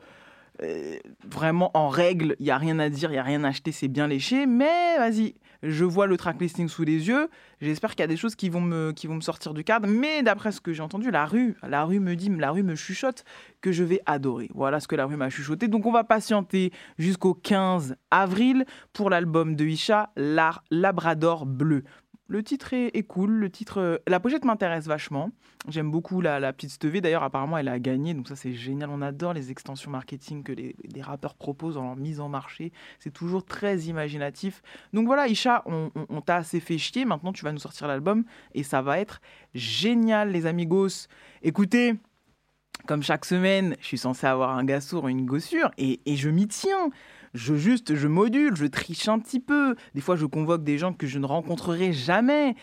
euh, 0.63 0.97
vraiment 1.29 1.71
en 1.73 1.89
règle, 1.89 2.37
il 2.39 2.45
n'y 2.45 2.51
a 2.51 2.57
rien 2.57 2.79
à 2.79 2.87
dire, 2.87 3.09
il 3.09 3.13
n'y 3.13 3.19
a 3.19 3.23
rien 3.23 3.43
à 3.43 3.49
acheter, 3.49 3.73
c'est 3.73 3.89
bien 3.89 4.07
léché, 4.07 4.45
mais 4.45 4.97
vas-y, 4.97 5.35
je 5.63 5.83
vois 5.83 6.07
le 6.07 6.15
track 6.15 6.39
listing 6.39 6.69
sous 6.69 6.85
les 6.85 7.09
yeux, 7.09 7.29
j'espère 7.59 7.91
qu'il 7.91 7.99
y 7.99 8.03
a 8.03 8.07
des 8.07 8.15
choses 8.15 8.35
qui 8.35 8.47
vont, 8.47 8.61
me, 8.61 8.93
sortir 9.19 9.53
du 9.53 9.65
cadre, 9.65 9.89
mais 9.89 10.23
d'après 10.23 10.53
ce 10.53 10.61
que 10.61 10.71
j'ai 10.71 10.81
entendu, 10.81 11.11
la 11.11 11.25
rue, 11.25 11.57
me 11.99 12.13
dit, 12.13 12.29
la 12.29 12.51
rue 12.51 12.63
me 12.63 12.75
chuchote 12.75 13.25
que 13.59 13.73
je 13.73 13.83
vais 13.83 13.99
adorer. 14.05 14.49
Voilà 14.53 14.79
ce 14.79 14.87
que 14.87 14.95
la 14.95 15.05
rue 15.05 15.17
m'a 15.17 15.29
chuchoté, 15.29 15.67
donc 15.67 15.85
on 15.85 15.91
va 15.91 16.05
patienter 16.05 16.71
jusqu'au 16.97 17.33
15 17.33 17.97
avril 18.09 18.65
pour 18.93 19.09
l'album 19.09 19.57
de 19.57 19.65
Isha, 19.65 20.13
Labrador 20.15 21.45
Bleu. 21.45 21.83
Le 22.27 22.41
titre 22.41 22.73
est, 22.73 23.03
cool, 23.03 23.31
le 23.33 23.51
titre, 23.51 23.79
euh, 23.79 23.97
la 24.07 24.19
pochette 24.19 24.45
m'intéresse 24.45 24.87
vachement. 24.87 25.29
J'aime 25.67 25.91
beaucoup 25.91 26.21
la, 26.21 26.39
la 26.39 26.53
petite 26.53 26.71
Stevie. 26.71 26.99
D'ailleurs, 26.99 27.21
apparemment, 27.21 27.55
elle 27.57 27.67
a 27.67 27.77
gagné, 27.77 28.15
donc 28.15 28.27
ça 28.27 28.35
c'est 28.35 28.53
génial. 28.53 28.89
On 28.89 29.03
adore 29.03 29.33
les 29.33 29.51
extensions 29.51 29.91
marketing 29.91 30.41
que 30.43 30.51
les, 30.51 30.75
rappeurs 31.03 31.35
proposent 31.35 31.77
en 31.77 31.95
mise 31.95 32.19
en 32.19 32.27
marché. 32.27 32.71
C'est 32.97 33.13
toujours 33.13 33.45
très 33.45 33.77
imaginatif. 33.81 34.63
Donc 34.91 35.05
voilà, 35.05 35.27
Isha, 35.27 35.61
on, 35.67 35.91
on- 35.93 36.05
on 36.09 36.21
t'a 36.21 36.37
assez 36.37 36.59
fait 36.59 36.79
chier. 36.79 37.05
Maintenant, 37.05 37.31
tu 37.31 37.43
vas 37.45 37.51
nous 37.51 37.59
sortir 37.59 37.87
l'album 37.87 38.23
et 38.55 38.63
ça 38.63 38.81
va 38.81 38.99
être 38.99 39.21
génial, 39.53 40.31
les 40.31 40.47
amigos. 40.47 41.07
Écoutez, 41.43 41.93
comme 42.85 43.03
chaque 43.03 43.25
semaine, 43.25 43.75
je 43.81 43.85
suis 43.85 43.97
censé 43.97 44.27
avoir 44.27 44.51
un 44.57 44.63
gars 44.63 44.81
sourd, 44.81 45.07
une 45.07 45.25
gossure, 45.25 45.71
et, 45.77 45.99
et 46.05 46.15
je 46.15 46.29
m'y 46.29 46.47
tiens. 46.47 46.89
Je 47.33 47.55
juste, 47.55 47.95
je 47.95 48.07
module, 48.07 48.55
je 48.55 48.65
triche 48.65 49.09
un 49.09 49.19
petit 49.19 49.41
peu. 49.41 49.75
Des 49.93 50.01
fois, 50.01 50.15
je 50.15 50.25
convoque 50.25 50.63
des 50.63 50.77
gens 50.77 50.93
que 50.93 51.05
je 51.05 51.19
ne 51.19 51.25
rencontrerai 51.25 51.91
jamais. 51.91 52.55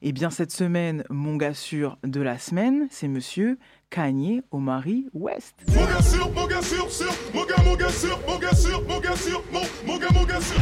Eh 0.00 0.12
bien, 0.12 0.30
cette 0.30 0.52
semaine, 0.52 1.04
mon 1.10 1.36
gars 1.36 1.54
sûr 1.54 1.98
de 2.04 2.20
la 2.20 2.38
semaine, 2.38 2.86
c'est 2.90 3.08
monsieur 3.08 3.58
Kanye 3.90 4.42
Omari 4.50 5.06
West. 5.12 5.54
Mon 5.74 5.84
gars 5.84 6.02
sûr, 6.02 6.30
mon 6.32 6.46
gars 6.46 6.62
sûr, 6.62 6.90
sûr, 6.90 7.12
mon 7.34 7.44
gars, 7.44 7.62
mon 7.64 7.76
gars 7.76 7.88
sûr, 7.88 8.18
mon 8.28 8.38
gars 8.38 8.54
sûr, 8.54 8.82
mon 8.88 9.00
gars 9.00 9.16
sûr, 9.16 9.42
mon, 9.52 9.60
mon 9.86 9.98
gars, 9.98 10.08
mon 10.14 10.24
gars 10.24 10.40
sûr. 10.40 10.60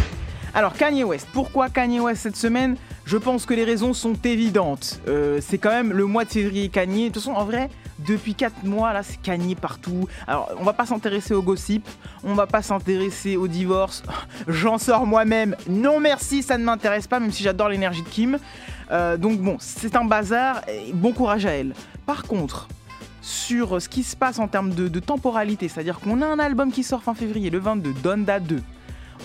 Alors 0.53 0.73
Kanye 0.75 1.05
West, 1.05 1.29
pourquoi 1.33 1.68
Kanye 1.68 2.01
West 2.01 2.23
cette 2.23 2.37
semaine? 2.37 2.77
Je 3.05 3.16
pense 3.16 3.46
que 3.46 3.55
les 3.55 3.64
raisons 3.64 3.92
sont 3.92 4.14
évidentes. 4.25 5.01
Euh, 5.07 5.40
c'est 5.40 5.59
quand 5.59 5.70
même 5.70 5.92
le 5.92 6.07
mois 6.07 6.25
de 6.25 6.31
février 6.31 6.68
Kanye. 6.68 7.09
De 7.09 7.14
toute 7.14 7.23
façon, 7.23 7.37
en 7.37 7.44
vrai, 7.44 7.70
depuis 8.07 8.35
4 8.35 8.65
mois, 8.65 8.93
là, 8.93 9.03
c'est 9.03 9.21
Kanye 9.21 9.55
partout. 9.55 10.09
Alors, 10.27 10.51
on 10.59 10.65
va 10.65 10.73
pas 10.73 10.87
s'intéresser 10.87 11.35
au 11.35 11.43
gossip, 11.43 11.87
on 12.25 12.35
va 12.35 12.47
pas 12.47 12.63
s'intéresser 12.63 13.37
au 13.37 13.49
divorce. 13.49 14.03
J'en 14.49 14.79
sors 14.79 15.07
moi-même. 15.07 15.57
Non 15.69 16.01
merci, 16.01 16.43
ça 16.43 16.59
ne 16.59 16.65
m'intéresse 16.65 17.07
pas, 17.07 17.21
même 17.21 17.33
si 17.33 17.43
j'adore 17.43 17.69
l'énergie 17.69 18.03
de 18.03 18.09
Kim. 18.09 18.39
Euh, 18.91 19.17
donc 19.17 19.39
bon, 19.39 19.57
c'est 19.61 19.97
un 19.97 20.05
bazar. 20.05 20.63
Et 20.69 20.93
bon 20.93 21.13
courage 21.13 21.47
à 21.47 21.51
elle. 21.51 21.75
Par 22.07 22.25
contre, 22.25 22.69
sur 23.23 23.81
ce 23.81 23.89
qui 23.89 24.03
se 24.03 24.17
passe 24.17 24.39
en 24.39 24.49
termes 24.49 24.71
de, 24.71 24.89
de 24.89 25.01
temporalité, 25.01 25.69
c'est-à-dire 25.69 26.01
qu'on 26.01 26.23
a 26.23 26.27
un 26.27 26.39
album 26.39 26.73
qui 26.73 26.83
sort 26.83 27.03
fin 27.03 27.15
février, 27.15 27.51
le 27.51 27.59
22, 27.59 27.93
Donda 28.03 28.41
2. 28.41 28.61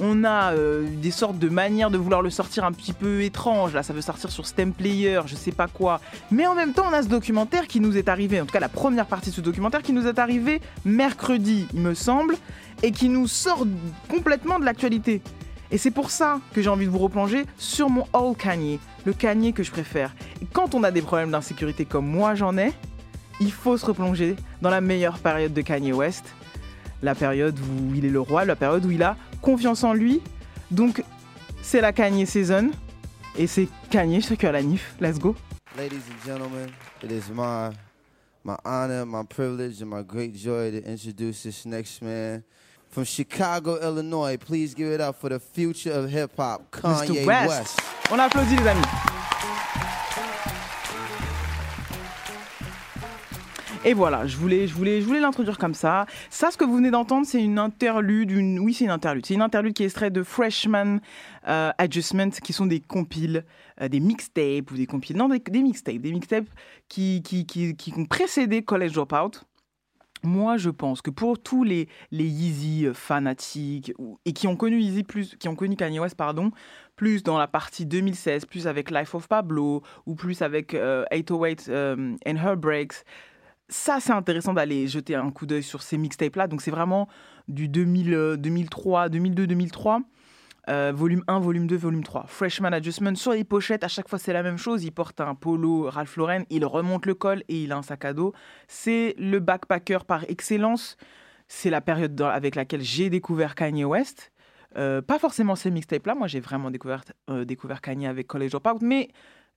On 0.01 0.23
a 0.25 0.53
euh, 0.53 0.86
des 1.01 1.12
sortes 1.12 1.39
de 1.39 1.47
manières 1.47 1.89
de 1.89 1.97
vouloir 1.97 2.21
le 2.21 2.29
sortir 2.29 2.65
un 2.65 2.71
petit 2.71 2.91
peu 2.91 3.21
étranges. 3.21 3.73
Là, 3.73 3.81
ça 3.81 3.93
veut 3.93 4.01
sortir 4.01 4.29
sur 4.29 4.45
Stem 4.45 4.73
Player, 4.73 5.21
je 5.25 5.36
sais 5.36 5.51
pas 5.51 5.67
quoi. 5.67 6.01
Mais 6.31 6.45
en 6.47 6.55
même 6.55 6.73
temps, 6.73 6.86
on 6.89 6.93
a 6.93 7.01
ce 7.01 7.08
documentaire 7.08 7.67
qui 7.67 7.79
nous 7.79 7.97
est 7.97 8.10
arrivé, 8.10 8.41
en 8.41 8.45
tout 8.45 8.51
cas 8.51 8.60
la 8.60 8.69
première 8.69 9.05
partie 9.05 9.29
de 9.29 9.36
ce 9.36 9.41
documentaire 9.41 9.81
qui 9.81 9.93
nous 9.93 10.08
est 10.08 10.19
arrivé 10.19 10.62
mercredi, 10.84 11.67
il 11.73 11.79
me 11.79 11.93
semble, 11.93 12.36
et 12.84 12.91
qui 12.91 13.08
nous 13.08 13.27
sort 13.27 13.65
complètement 14.10 14.60
de 14.60 14.65
l'actualité. 14.65 15.21
Et 15.71 15.77
c'est 15.77 15.91
pour 15.91 16.12
ça 16.12 16.39
que 16.53 16.62
j'ai 16.62 16.69
envie 16.69 16.86
de 16.86 16.91
vous 16.91 16.99
replonger 16.99 17.45
sur 17.58 17.89
mon 17.89 18.05
All 18.13 18.36
Kanye, 18.38 18.79
le 19.05 19.13
Kanye 19.13 19.53
que 19.53 19.63
je 19.63 19.71
préfère. 19.71 20.13
Quand 20.53 20.75
on 20.75 20.84
a 20.84 20.91
des 20.91 21.01
problèmes 21.01 21.31
d'insécurité 21.31 21.86
comme 21.86 22.08
moi 22.08 22.36
j'en 22.36 22.58
ai, 22.58 22.71
il 23.39 23.51
faut 23.51 23.77
se 23.77 23.86
replonger 23.86 24.36
dans 24.62 24.69
la 24.69 24.81
meilleure 24.81 25.19
période 25.19 25.53
de 25.53 25.62
Kanye 25.62 25.93
West, 25.93 26.36
la 27.06 27.15
période 27.15 27.58
où 27.60 27.96
il 27.96 28.04
est 28.04 28.10
le 28.10 28.20
roi, 28.20 28.44
la 28.44 28.56
période 28.56 28.84
où 28.86 28.91
il 28.91 29.04
a 29.04 29.15
confiance 29.41 29.84
en 29.84 29.94
lui. 29.94 30.22
Donc, 30.72 31.04
c'est 31.62 31.80
la 31.80 31.94
Kanye 31.94 32.26
season. 32.26 32.72
Et 33.38 33.48
c'est 33.48 33.68
Kanye, 33.89 34.22
ce 34.22 34.34
que 34.34 34.48
la 34.48 34.62
NIF. 34.62 34.96
Let's 35.00 35.20
go. 35.20 35.36
Ladies 35.78 36.04
and 36.10 36.26
gentlemen, 36.26 36.70
it 37.04 37.12
is 37.12 37.30
my 37.34 37.72
my 38.44 38.56
honor, 38.63 39.06
my 39.06 39.24
privilege, 39.24 39.82
and 39.82 39.89
my 39.89 40.02
great 40.02 40.34
joy 40.34 40.72
to 40.72 40.82
introduce 40.89 41.44
this 41.44 41.65
next 41.65 42.02
man 42.02 42.44
from 42.89 43.04
Chicago, 43.04 43.78
Illinois. 43.82 44.38
Please 44.38 44.74
give 44.74 44.88
it 44.88 45.02
up 45.02 45.20
for 45.20 45.30
the 45.30 45.39
future 45.39 45.91
of 45.91 46.10
hip 46.10 46.32
hop, 46.38 46.72
Kanye. 46.72 47.26
West. 47.26 47.50
West. 47.50 47.80
On 48.10 48.20
applaudit 48.20 48.56
les 48.56 48.68
amis. 48.68 48.88
Et 53.88 53.93
voilà, 53.93 54.26
je 54.26 54.36
voulais, 54.36 54.65
je 54.65 54.74
voulais, 54.74 55.00
je 55.00 55.06
voulais 55.06 55.19
l'introduire 55.19 55.60
comme 55.60 55.76
ça. 55.76 56.08
Ça, 56.32 56.50
ce 56.50 56.58
que 56.58 56.65
vous 56.65 56.76
venez 56.76 56.89
d'entendre, 56.89 57.28
c'est 57.28 57.43
une 57.43 57.60
interlude, 57.60 58.32
oui, 58.60 58.74
c'est 58.74 58.86
une 58.86 58.89
interlude. 58.89 59.24
C'est 59.28 59.36
une 59.36 59.43
interlude 59.43 59.74
qui 59.74 59.84
est 59.84 59.86
extraite 59.86 60.12
de 60.12 60.24
Freshman 60.24 60.98
euh, 61.48 61.71
Adjustment, 61.78 62.32
qui 62.32 62.52
sont 62.52 62.65
des 62.65 62.80
compiles, 62.80 63.45
euh, 63.80 63.88
des 63.88 64.00
mixtapes 64.00 64.71
ou 64.71 64.76
des 64.76 64.88
compiles, 64.88 65.15
non, 65.17 65.30
des, 65.30 65.62
mixtapes, 65.62 65.98
des 65.98 66.12
mixtapes 66.12 66.48
qui, 66.89 67.21
qui, 67.21 67.45
qui, 67.45 67.93
ont 67.95 68.06
précédé 68.06 68.63
College 68.63 68.93
Dropout. 68.93 69.45
Moi, 70.26 70.58
je 70.58 70.71
pense 70.71 71.04
que 71.04 71.12
pour 71.12 71.38
tous 71.38 71.63
les, 71.63 71.88
les 72.10 72.26
Yeezy 72.26 72.88
euh, 72.88 72.93
fanatiques 72.95 73.93
et 74.26 74.34
qui 74.34 74.48
ont 74.48 74.56
connu 74.56 74.82
Yeezy 74.82 75.04
plus, 75.04 75.36
qui 75.36 75.48
ont 75.48 75.56
connu 75.56 75.76
Kanye 75.76 76.00
West, 76.00 76.15
pardon, 76.15 76.52
plus 76.95 77.21
dans 77.21 77.38
la 77.38 77.48
partie 77.48 77.86
2016, 77.86 78.45
plus 78.45 78.65
avec 78.65 78.89
Life 78.89 79.13
of 79.13 79.28
Pablo 79.28 79.84
ou 80.08 80.15
plus 80.15 80.41
avec 80.41 80.74
euh, 80.74 81.06
808 81.12 81.67
euh, 81.69 82.15
and 82.26 82.36
Her 82.36 82.58
Breaks, 82.58 83.06
ça, 83.69 83.99
c'est 83.99 84.12
intéressant 84.13 84.54
d'aller 84.54 84.88
jeter 84.88 85.15
un 85.15 85.32
coup 85.32 85.45
d'œil 85.45 85.63
sur 85.63 85.82
ces 85.82 85.97
mixtapes-là. 85.97 86.47
Donc, 86.47 86.62
c'est 86.62 86.71
vraiment 86.71 87.08
du 87.47 87.67
2000, 87.67 88.13
euh, 88.13 88.38
2003, 88.38 89.10
2002, 89.10 89.47
2003. 89.47 90.01
euh, 90.69 90.91
volume 90.95 91.23
1, 91.28 91.39
volume 91.39 91.67
2, 91.67 91.75
volume 91.75 92.04
3. 92.04 92.25
Freshman 92.28 92.73
Adjustment. 92.73 93.15
Sur 93.15 93.34
les 93.34 93.43
pochettes, 93.43 93.84
à 93.84 93.88
chaque 93.88 94.10
fois, 94.10 94.17
c'est 94.19 94.34
la 94.34 94.43
même 94.43 94.58
chose. 94.58 94.84
Il 94.84 94.91
porte 94.91 95.21
un 95.21 95.36
polo 95.36 95.89
Ralph 95.89 96.15
Lauren, 96.17 96.43
il 96.49 96.65
remonte 96.65 97.06
le 97.06 97.13
col 97.13 97.43
et 97.49 97.63
il 97.63 97.71
a 97.71 97.78
un 97.78 97.82
sac 97.84 98.06
à 98.06 98.13
dos. 98.13 98.34
C'est 98.67 99.13
le 99.19 99.39
backpacker 99.39 99.99
par 100.08 100.23
excellence. 100.30 100.97
C'est 101.47 101.69
la 101.69 101.82
période 101.82 102.19
avec 102.21 102.56
laquelle 102.56 102.82
j'ai 102.82 103.10
découvert 103.12 103.54
Kanye 103.56 103.86
West. 103.86 104.32
Euh, 104.78 105.01
pas 105.01 105.19
forcément 105.19 105.56
ces 105.56 105.71
mixtapes-là. 105.71 106.15
Moi, 106.15 106.28
j'ai 106.28 106.39
vraiment 106.39 106.71
découvert, 106.71 107.04
euh, 107.30 107.45
Kanye 107.82 108.08
avec 108.08 108.28
College 108.28 108.51
Dropout. 108.51 108.82
Mais 108.82 109.10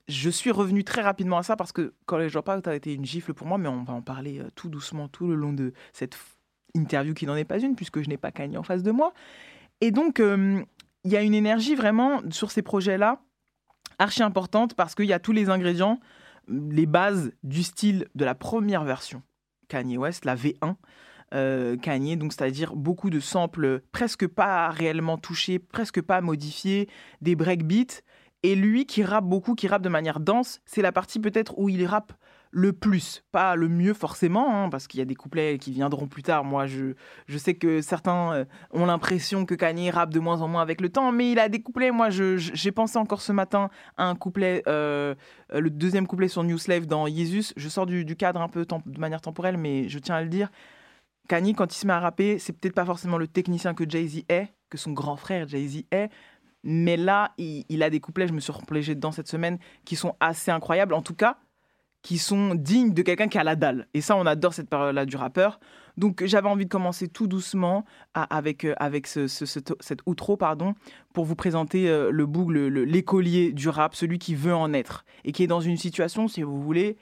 je 0.08 0.30
suis 0.30 0.50
revenu 0.50 0.84
très 0.84 1.02
rapidement 1.02 1.38
à 1.38 1.42
ça 1.42 1.56
parce 1.56 1.72
que 1.72 1.94
College 2.06 2.32
Dropout 2.32 2.66
a 2.66 2.74
été 2.74 2.94
une 2.94 3.04
gifle 3.04 3.34
pour 3.34 3.46
moi. 3.46 3.58
Mais 3.58 3.68
on 3.68 3.84
va 3.84 3.92
en 3.92 4.02
parler 4.02 4.40
euh, 4.40 4.48
tout 4.54 4.68
doucement 4.68 5.08
tout 5.08 5.26
le 5.28 5.34
long 5.34 5.52
de 5.52 5.72
cette 5.92 6.18
interview 6.74 7.14
qui 7.14 7.26
n'en 7.26 7.36
est 7.36 7.44
pas 7.44 7.58
une 7.58 7.76
puisque 7.76 8.02
je 8.02 8.08
n'ai 8.08 8.16
pas 8.16 8.30
Kanye 8.30 8.56
en 8.56 8.62
face 8.62 8.82
de 8.82 8.90
moi. 8.90 9.12
Et 9.80 9.90
donc, 9.90 10.18
il 10.18 11.12
y 11.12 11.16
a 11.16 11.22
une 11.22 11.34
énergie 11.34 11.76
vraiment 11.76 12.20
sur 12.30 12.50
ces 12.50 12.62
projets-là 12.62 13.20
archi 13.98 14.22
importante 14.22 14.74
parce 14.74 14.94
qu'il 14.94 15.06
y 15.06 15.12
a 15.12 15.18
tous 15.18 15.32
les 15.32 15.50
ingrédients, 15.50 16.00
les 16.48 16.86
bases 16.86 17.32
du 17.42 17.62
style 17.62 18.06
de 18.14 18.24
la 18.24 18.34
première 18.34 18.84
version 18.84 19.22
Kanye 19.68 19.98
West, 19.98 20.24
la 20.24 20.34
V1 20.34 20.76
euh, 21.34 21.76
Kanye, 21.76 22.16
donc 22.16 22.32
c'est-à-dire 22.32 22.74
beaucoup 22.74 23.10
de 23.10 23.20
samples 23.20 23.82
presque 23.92 24.26
pas 24.26 24.70
réellement 24.70 25.18
touchés, 25.18 25.58
presque 25.58 26.00
pas 26.00 26.20
modifiés, 26.20 26.88
des 27.20 27.36
breakbeats. 27.36 28.00
Et 28.42 28.54
lui 28.54 28.86
qui 28.86 29.02
rappe 29.02 29.24
beaucoup, 29.24 29.54
qui 29.54 29.66
rappe 29.66 29.82
de 29.82 29.88
manière 29.88 30.20
dense, 30.20 30.60
c'est 30.64 30.82
la 30.82 30.92
partie 30.92 31.18
peut-être 31.18 31.58
où 31.58 31.68
il 31.68 31.84
rappe 31.86 32.12
le 32.50 32.72
plus, 32.72 33.24
pas 33.30 33.56
le 33.56 33.68
mieux 33.68 33.92
forcément, 33.92 34.64
hein, 34.64 34.68
parce 34.70 34.86
qu'il 34.86 34.98
y 34.98 35.02
a 35.02 35.04
des 35.04 35.14
couplets 35.14 35.58
qui 35.58 35.72
viendront 35.72 36.06
plus 36.06 36.22
tard. 36.22 36.44
Moi, 36.44 36.66
je, 36.66 36.94
je 37.26 37.38
sais 37.38 37.54
que 37.54 37.82
certains 37.82 38.32
euh, 38.32 38.44
ont 38.70 38.86
l'impression 38.86 39.44
que 39.44 39.54
Kanye 39.54 39.90
rappe 39.90 40.14
de 40.14 40.20
moins 40.20 40.40
en 40.40 40.48
moins 40.48 40.62
avec 40.62 40.80
le 40.80 40.88
temps, 40.88 41.12
mais 41.12 41.30
il 41.30 41.38
a 41.38 41.48
des 41.48 41.60
couplets. 41.60 41.90
Moi, 41.90 42.08
j'ai 42.10 42.72
pensé 42.72 42.96
encore 42.98 43.20
ce 43.20 43.32
matin 43.32 43.68
à 43.96 44.04
un 44.04 44.14
couplet, 44.14 44.62
euh, 44.66 45.14
le 45.52 45.68
deuxième 45.70 46.06
couplet 46.06 46.28
sur 46.28 46.42
New 46.42 46.58
Slave 46.58 46.86
dans 46.86 47.06
Jesus. 47.06 47.52
Je 47.56 47.68
sors 47.68 47.86
du, 47.86 48.04
du 48.04 48.16
cadre 48.16 48.40
un 48.40 48.48
peu 48.48 48.64
de 48.64 48.98
manière 49.00 49.20
temporelle, 49.20 49.58
mais 49.58 49.88
je 49.88 49.98
tiens 49.98 50.14
à 50.14 50.22
le 50.22 50.28
dire. 50.28 50.50
Kanye, 51.28 51.54
quand 51.54 51.74
il 51.74 51.78
se 51.78 51.86
met 51.86 51.92
à 51.92 52.00
rapper, 52.00 52.38
c'est 52.38 52.54
peut-être 52.54 52.74
pas 52.74 52.86
forcément 52.86 53.18
le 53.18 53.28
technicien 53.28 53.74
que 53.74 53.88
Jay-Z 53.88 54.22
est, 54.30 54.48
que 54.70 54.78
son 54.78 54.92
grand 54.92 55.16
frère 55.16 55.46
Jay-Z 55.46 55.82
est, 55.90 56.08
mais 56.64 56.96
là, 56.96 57.32
il, 57.38 57.82
a 57.82 57.90
des 57.90 58.00
couplets, 58.00 58.28
je 58.28 58.32
me 58.32 58.40
suis 58.40 58.52
replongé 58.52 58.94
dedans 58.94 59.12
cette 59.12 59.28
semaine, 59.28 59.58
qui 59.84 59.96
sont 59.96 60.14
assez 60.20 60.50
incroyables. 60.50 60.94
En 60.94 61.02
tout 61.02 61.14
cas, 61.14 61.38
qui 62.02 62.18
sont 62.18 62.54
dignes 62.54 62.94
de 62.94 63.02
quelqu'un 63.02 63.28
qui 63.28 63.38
a 63.38 63.44
la 63.44 63.56
dalle. 63.56 63.88
Et 63.92 64.00
ça, 64.00 64.16
on 64.16 64.24
adore 64.26 64.54
cette 64.54 64.70
période-là 64.70 65.04
du 65.04 65.16
rappeur. 65.16 65.58
Donc, 65.96 66.24
j'avais 66.24 66.48
envie 66.48 66.64
de 66.64 66.70
commencer 66.70 67.08
tout 67.08 67.26
doucement 67.26 67.84
avec, 68.14 68.64
euh, 68.64 68.74
avec 68.78 69.08
ce, 69.08 69.26
ce- 69.26 69.46
ce- 69.46 69.58
cette 69.80 70.00
outro, 70.06 70.36
pardon, 70.36 70.74
pour 71.12 71.24
vous 71.24 71.34
présenter 71.34 71.88
euh, 71.88 72.10
le 72.12 72.24
boug, 72.24 72.50
le- 72.50 72.68
le- 72.68 72.84
l'écolier 72.84 73.52
du 73.52 73.68
rap, 73.68 73.96
celui 73.96 74.20
qui 74.20 74.36
veut 74.36 74.54
en 74.54 74.72
être 74.72 75.04
et 75.24 75.32
qui 75.32 75.42
est 75.42 75.48
dans 75.48 75.60
une 75.60 75.76
situation, 75.76 76.28
si 76.28 76.42
vous 76.42 76.62
voulez, 76.62 76.96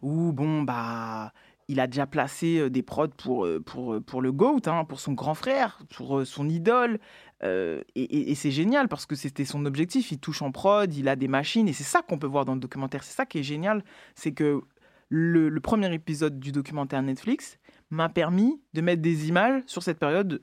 où, 0.00 0.32
bon, 0.32 0.62
bah, 0.62 1.32
il 1.66 1.80
a 1.80 1.88
déjà 1.88 2.06
placé 2.06 2.58
euh, 2.60 2.70
des 2.70 2.82
prods 2.84 3.08
pour, 3.08 3.48
pour, 3.66 4.00
pour 4.06 4.22
le 4.22 4.30
GOAT, 4.30 4.60
hein, 4.66 4.84
pour 4.84 5.00
son 5.00 5.14
grand 5.14 5.34
frère, 5.34 5.80
pour 5.96 6.24
son 6.24 6.48
idole. 6.48 7.00
Euh, 7.42 7.82
et 7.94 8.34
c'est 8.34 8.50
génial 8.50 8.88
parce 8.88 9.06
que 9.06 9.14
c'était 9.14 9.44
son 9.44 9.66
objectif. 9.66 10.10
Il 10.12 10.18
touche 10.18 10.42
en 10.42 10.52
prod, 10.52 10.92
il 10.94 11.08
a 11.08 11.16
des 11.16 11.28
machines 11.28 11.68
et 11.68 11.72
c'est 11.72 11.84
ça 11.84 12.02
qu'on 12.02 12.18
peut 12.18 12.26
voir 12.26 12.44
dans 12.44 12.54
le 12.54 12.60
documentaire. 12.60 13.04
C'est 13.04 13.14
ça 13.14 13.26
qui 13.26 13.38
est 13.38 13.42
génial. 13.42 13.84
C'est 14.14 14.32
que 14.32 14.62
le, 15.08 15.60
premier 15.60 15.92
épisode 15.94 16.38
du 16.40 16.52
documentaire 16.52 17.02
Netflix 17.02 17.58
m'a 17.90 18.08
permis 18.08 18.60
de 18.74 18.80
mettre 18.80 19.00
des 19.02 19.28
images 19.28 19.62
sur 19.66 19.82
cette 19.82 19.98
période 19.98 20.42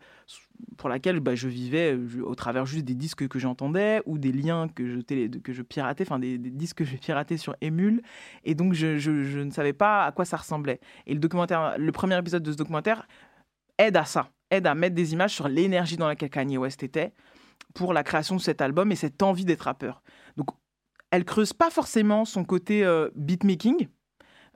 pour 0.77 0.87
laquelle 0.87 1.19
bah, 1.19 1.35
je 1.35 1.49
vivais 1.49 1.93
euh, 1.93 2.23
au 2.23 2.35
travers 2.35 2.65
juste 2.65 2.85
des 2.85 2.95
disques 2.95 3.27
que 3.27 3.37
j'entendais 3.37 4.01
ou 4.05 4.17
des 4.17 4.31
liens 4.31 4.69
que 4.69 4.87
je, 4.87 5.01
que 5.39 5.51
je 5.51 5.61
piratais, 5.61 6.05
enfin 6.07 6.19
des, 6.19 6.37
disques 6.37 6.77
que 6.77 6.85
je 6.85 6.95
piratais 6.95 7.35
sur 7.35 7.55
Emule. 7.59 8.01
Et 8.45 8.55
donc 8.55 8.73
je, 8.73 8.97
je- 8.97 9.23
je 9.23 9.39
ne 9.39 9.51
savais 9.51 9.73
pas 9.73 10.05
à 10.05 10.11
quoi 10.13 10.23
ça 10.23 10.37
ressemblait. 10.37 10.79
Et 11.05 11.13
le 11.13 11.19
documentaire, 11.19 11.75
le 11.77 11.91
premier 11.91 12.17
épisode 12.17 12.43
de 12.43 12.51
ce 12.53 12.57
documentaire 12.57 13.05
aide 13.77 13.97
à 13.97 14.05
ça, 14.05 14.29
aide 14.53 14.67
à 14.67 14.75
mettre 14.75 14.95
des 14.95 15.13
images 15.13 15.33
sur 15.33 15.47
l'énergie 15.47 15.97
dans 15.97 16.07
laquelle 16.07 16.29
Kanye 16.29 16.57
West 16.57 16.83
était 16.83 17.13
pour 17.73 17.93
la 17.93 18.03
création 18.03 18.35
de 18.35 18.41
cet 18.41 18.61
album 18.61 18.91
et 18.91 18.95
cette 18.95 19.21
envie 19.23 19.45
d'être 19.45 19.63
rappeur. 19.63 20.03
Donc, 20.37 20.47
elle 21.11 21.25
creuse 21.25 21.53
pas 21.53 21.69
forcément 21.69 22.25
son 22.25 22.43
côté 22.43 22.83
euh, 22.83 23.09
beatmaking, 23.15 23.87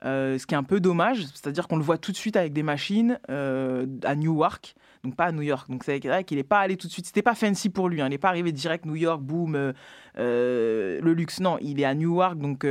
euh, 0.05 0.37
ce 0.37 0.45
qui 0.45 0.53
est 0.53 0.57
un 0.57 0.63
peu 0.63 0.79
dommage, 0.79 1.25
c'est-à-dire 1.33 1.67
qu'on 1.67 1.77
le 1.77 1.83
voit 1.83 1.97
tout 1.97 2.11
de 2.11 2.17
suite 2.17 2.35
avec 2.35 2.53
des 2.53 2.63
machines 2.63 3.19
euh, 3.29 3.87
à 4.03 4.15
Newark, 4.15 4.75
donc 5.03 5.15
pas 5.15 5.25
à 5.25 5.31
New 5.31 5.41
York. 5.41 5.69
Donc 5.69 5.83
c'est 5.83 5.99
vrai 5.99 6.23
qu'il 6.23 6.37
n'est 6.37 6.43
pas 6.43 6.59
allé 6.59 6.77
tout 6.77 6.87
de 6.87 6.91
suite, 6.91 7.07
c'était 7.07 7.23
pas 7.23 7.35
fancy 7.35 7.69
pour 7.69 7.89
lui, 7.89 8.01
hein, 8.01 8.07
il 8.07 8.11
n'est 8.11 8.17
pas 8.19 8.29
arrivé 8.29 8.51
direct 8.51 8.85
New 8.85 8.95
York, 8.95 9.21
boom, 9.21 9.55
euh, 9.55 11.01
le 11.01 11.13
luxe. 11.13 11.39
Non, 11.39 11.57
il 11.61 11.79
est 11.79 11.85
à 11.85 11.95
Newark, 11.95 12.37
donc 12.37 12.65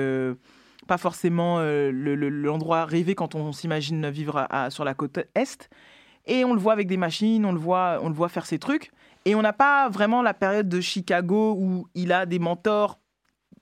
pas 0.87 0.99
forcément 0.99 1.59
euh, 1.59 1.91
le- 1.91 2.15
le- 2.15 2.29
l'endroit 2.29 2.85
rêvé 2.85 3.17
quand 3.17 3.35
on 3.35 3.51
s'imagine 3.53 4.09
vivre 4.09 4.47
sur 4.69 4.85
la 4.85 4.95
côte 4.95 5.19
est. 5.35 5.69
Et 6.27 6.45
on 6.45 6.55
le 6.55 6.61
voit 6.61 6.73
avec 6.73 6.87
des 6.89 6.97
machines, 6.97 7.45
on 7.45 7.53
le 7.53 7.59
voit, 7.59 7.99
on 8.03 8.09
le 8.09 8.15
voit 8.15 8.29
faire 8.29 8.47
ses 8.47 8.59
trucs. 8.59 8.91
Et 9.25 9.35
on 9.35 9.43
n'a 9.43 9.53
pas 9.53 9.89
vraiment 9.89 10.23
la 10.23 10.35
période 10.35 10.69
de 10.69 10.81
Chicago 10.81 11.57
où 11.59 11.87
il 11.95 12.13
a 12.13 12.27
des 12.27 12.39
mentors, 12.39 12.99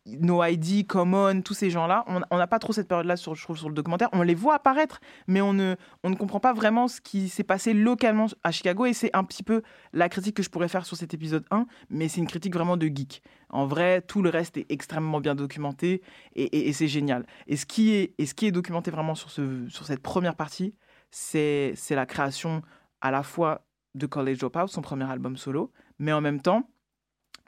No 0.07 0.45
ID, 0.45 0.87
Common, 0.87 1.41
tous 1.41 1.55
ces 1.55 1.71
gens-là. 1.71 2.05
On 2.31 2.37
n'a 2.37 2.47
pas 2.47 2.59
trop 2.59 2.75
cette 2.75 2.89
période-là, 2.89 3.17
sur, 3.17 3.35
je 3.35 3.43
trouve, 3.43 3.57
sur 3.57 3.69
le 3.71 3.75
documentaire. 3.75 4.11
On 4.13 4.21
les 4.21 4.35
voit 4.35 4.55
apparaître, 4.57 5.01
mais 5.27 5.41
on 5.41 5.55
ne, 5.55 5.77
on 6.03 6.11
ne 6.11 6.15
comprend 6.15 6.41
pas 6.41 6.53
vraiment 6.53 6.89
ce 6.89 7.01
qui 7.01 7.31
s'est 7.31 7.43
passé 7.43 7.73
localement 7.73 8.27
à 8.43 8.51
Chicago. 8.51 8.85
Et 8.85 8.93
c'est 8.93 9.09
un 9.17 9.25
petit 9.25 9.43
peu 9.43 9.63
la 9.95 10.11
critique 10.11 10.37
que 10.37 10.43
je 10.43 10.51
pourrais 10.51 10.69
faire 10.69 10.85
sur 10.85 10.99
cet 10.99 11.15
épisode 11.15 11.47
1, 11.51 11.65
mais 11.89 12.09
c'est 12.09 12.21
une 12.21 12.27
critique 12.27 12.53
vraiment 12.53 12.77
de 12.77 12.87
geek. 12.87 13.23
En 13.49 13.65
vrai, 13.67 14.03
tout 14.03 14.21
le 14.21 14.29
reste 14.29 14.59
est 14.59 14.67
extrêmement 14.71 15.21
bien 15.21 15.35
documenté 15.35 16.03
et, 16.35 16.43
et- 16.45 16.69
et 16.69 16.73
c'est 16.75 16.89
génial. 16.89 17.25
Et 17.47 17.57
ce, 17.57 17.65
qui 17.65 17.93
est, 17.95 18.13
et 18.19 18.27
ce 18.27 18.35
qui 18.35 18.45
est 18.47 18.53
documenté 18.53 18.91
vraiment 18.91 19.15
sur, 19.15 19.31
ce, 19.31 19.67
sur 19.71 19.87
cette 19.87 20.03
première 20.03 20.35
partie, 20.37 20.75
c'est 21.17 21.75
la 21.91 22.07
création 22.07 22.63
à 23.01 23.11
la 23.11 23.23
fois 23.23 23.65
de 23.95 24.07
College 24.07 24.39
Dropout, 24.39 24.67
son 24.69 24.83
premier 24.83 25.05
album 25.09 25.37
solo, 25.37 25.71
mais 26.01 26.13
en 26.13 26.21
même 26.21 26.41
temps, 26.41 26.69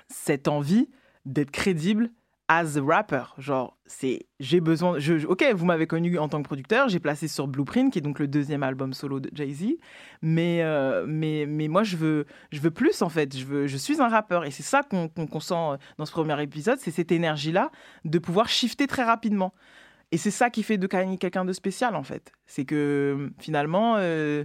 cette 0.09 0.47
envie 0.49 0.89
d'être 1.25 1.51
crédible 1.51 2.11
as 2.49 2.77
a 2.77 2.81
rapper. 2.81 3.25
Genre, 3.39 3.77
c'est 3.87 4.29
j'ai 4.39 4.61
besoin. 4.61 4.99
Ok, 5.27 5.45
vous 5.53 5.67
m'avez 5.67 5.89
connu 5.89 6.17
en 6.17 6.29
tant 6.29 6.39
que 6.41 6.47
producteur, 6.47 6.89
j'ai 6.89 7.01
placé 7.01 7.27
sur 7.27 7.49
Blueprint, 7.49 7.93
qui 7.93 7.99
est 7.99 8.03
donc 8.03 8.21
le 8.21 8.29
deuxième 8.29 8.63
album 8.63 8.93
solo 8.95 9.19
de 9.19 9.31
Jay-Z, 9.35 9.65
mais, 10.23 10.63
euh, 10.63 11.05
mais, 11.09 11.45
mais 11.49 11.67
moi, 11.67 11.83
je 11.83 11.97
veux, 11.97 12.27
je 12.53 12.61
veux 12.61 12.71
plus 12.71 13.03
en 13.03 13.09
fait. 13.09 13.37
Je, 13.37 13.45
veux, 13.45 13.67
je 13.67 13.77
suis 13.77 14.01
un 14.01 14.09
rappeur 14.09 14.45
et 14.45 14.53
c'est 14.53 14.63
ça 14.63 14.85
qu'on 14.85 15.09
qu'on- 15.09 15.27
qu'on 15.27 15.41
sent 15.41 15.55
dans 15.99 16.07
ce 16.07 16.13
premier 16.13 16.41
épisode, 16.41 16.79
c'est 16.79 16.93
cette 16.93 17.11
énergie-là 17.11 17.73
de 18.05 18.19
pouvoir 18.21 18.49
shifter 18.49 18.87
très 18.87 19.03
rapidement. 19.03 19.53
Et 20.13 20.19
c'est 20.19 20.31
ça 20.31 20.51
qui 20.51 20.63
fait 20.63 20.79
de 20.79 20.87
Kanye 20.87 21.19
quelqu'un 21.19 21.45
de 21.45 21.53
spécial 21.53 21.97
en 21.97 22.03
fait. 22.03 22.33
C'est 22.47 22.65
que 22.65 23.31
finalement. 23.39 23.97
euh, 23.99 24.45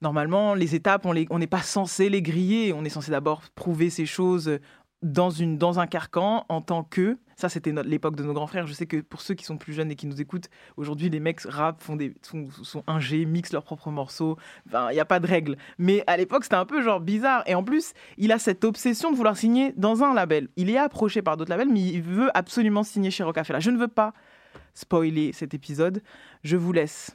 Normalement, 0.00 0.54
les 0.56 0.74
étapes, 0.74 1.06
on 1.06 1.14
n'est 1.38 1.46
pas 1.46 1.62
censé 1.62 2.08
les 2.08 2.22
griller. 2.22 2.72
On 2.72 2.84
est 2.84 2.88
censé 2.88 3.12
d'abord 3.12 3.42
prouver 3.54 3.88
ces 3.88 4.04
choses 4.04 4.58
dans, 5.02 5.30
une, 5.30 5.58
dans 5.58 5.78
un 5.78 5.86
carcan 5.86 6.44
en 6.48 6.60
tant 6.60 6.82
que. 6.82 7.18
Ça, 7.36 7.48
c'était 7.48 7.72
l'époque 7.84 8.16
de 8.16 8.24
nos 8.24 8.32
grands 8.32 8.48
frères. 8.48 8.66
Je 8.66 8.72
sais 8.72 8.86
que 8.86 9.00
pour 9.00 9.20
ceux 9.20 9.34
qui 9.34 9.44
sont 9.44 9.58
plus 9.58 9.72
jeunes 9.72 9.92
et 9.92 9.94
qui 9.94 10.08
nous 10.08 10.20
écoutent, 10.20 10.48
aujourd'hui, 10.76 11.08
les 11.08 11.20
mecs 11.20 11.42
rap, 11.42 11.80
font 11.80 11.94
des, 11.94 12.14
sont, 12.22 12.48
sont 12.64 12.82
ingés, 12.88 13.24
mixent 13.26 13.52
leurs 13.52 13.62
propres 13.62 13.92
morceaux. 13.92 14.36
Enfin, 14.66 14.90
il 14.90 14.94
n'y 14.94 15.00
a 15.00 15.04
pas 15.04 15.20
de 15.20 15.26
règle. 15.28 15.56
Mais 15.78 16.02
à 16.08 16.16
l'époque, 16.16 16.42
c'était 16.42 16.56
un 16.56 16.66
peu 16.66 16.82
genre 16.82 16.98
bizarre. 16.98 17.44
Et 17.46 17.54
en 17.54 17.62
plus, 17.62 17.92
il 18.18 18.32
a 18.32 18.40
cette 18.40 18.64
obsession 18.64 19.12
de 19.12 19.16
vouloir 19.16 19.36
signer 19.36 19.72
dans 19.76 20.02
un 20.02 20.14
label. 20.14 20.48
Il 20.56 20.68
est 20.68 20.78
approché 20.78 21.22
par 21.22 21.36
d'autres 21.36 21.50
labels, 21.50 21.70
mais 21.70 21.80
il 21.80 22.02
veut 22.02 22.36
absolument 22.36 22.82
signer 22.82 23.12
chez 23.12 23.22
Rocafella. 23.22 23.60
Je 23.60 23.70
ne 23.70 23.78
veux 23.78 23.86
pas 23.86 24.14
spoiler 24.74 25.32
cet 25.32 25.54
épisode. 25.54 26.02
Je 26.44 26.56
vous 26.56 26.72
laisse 26.72 27.14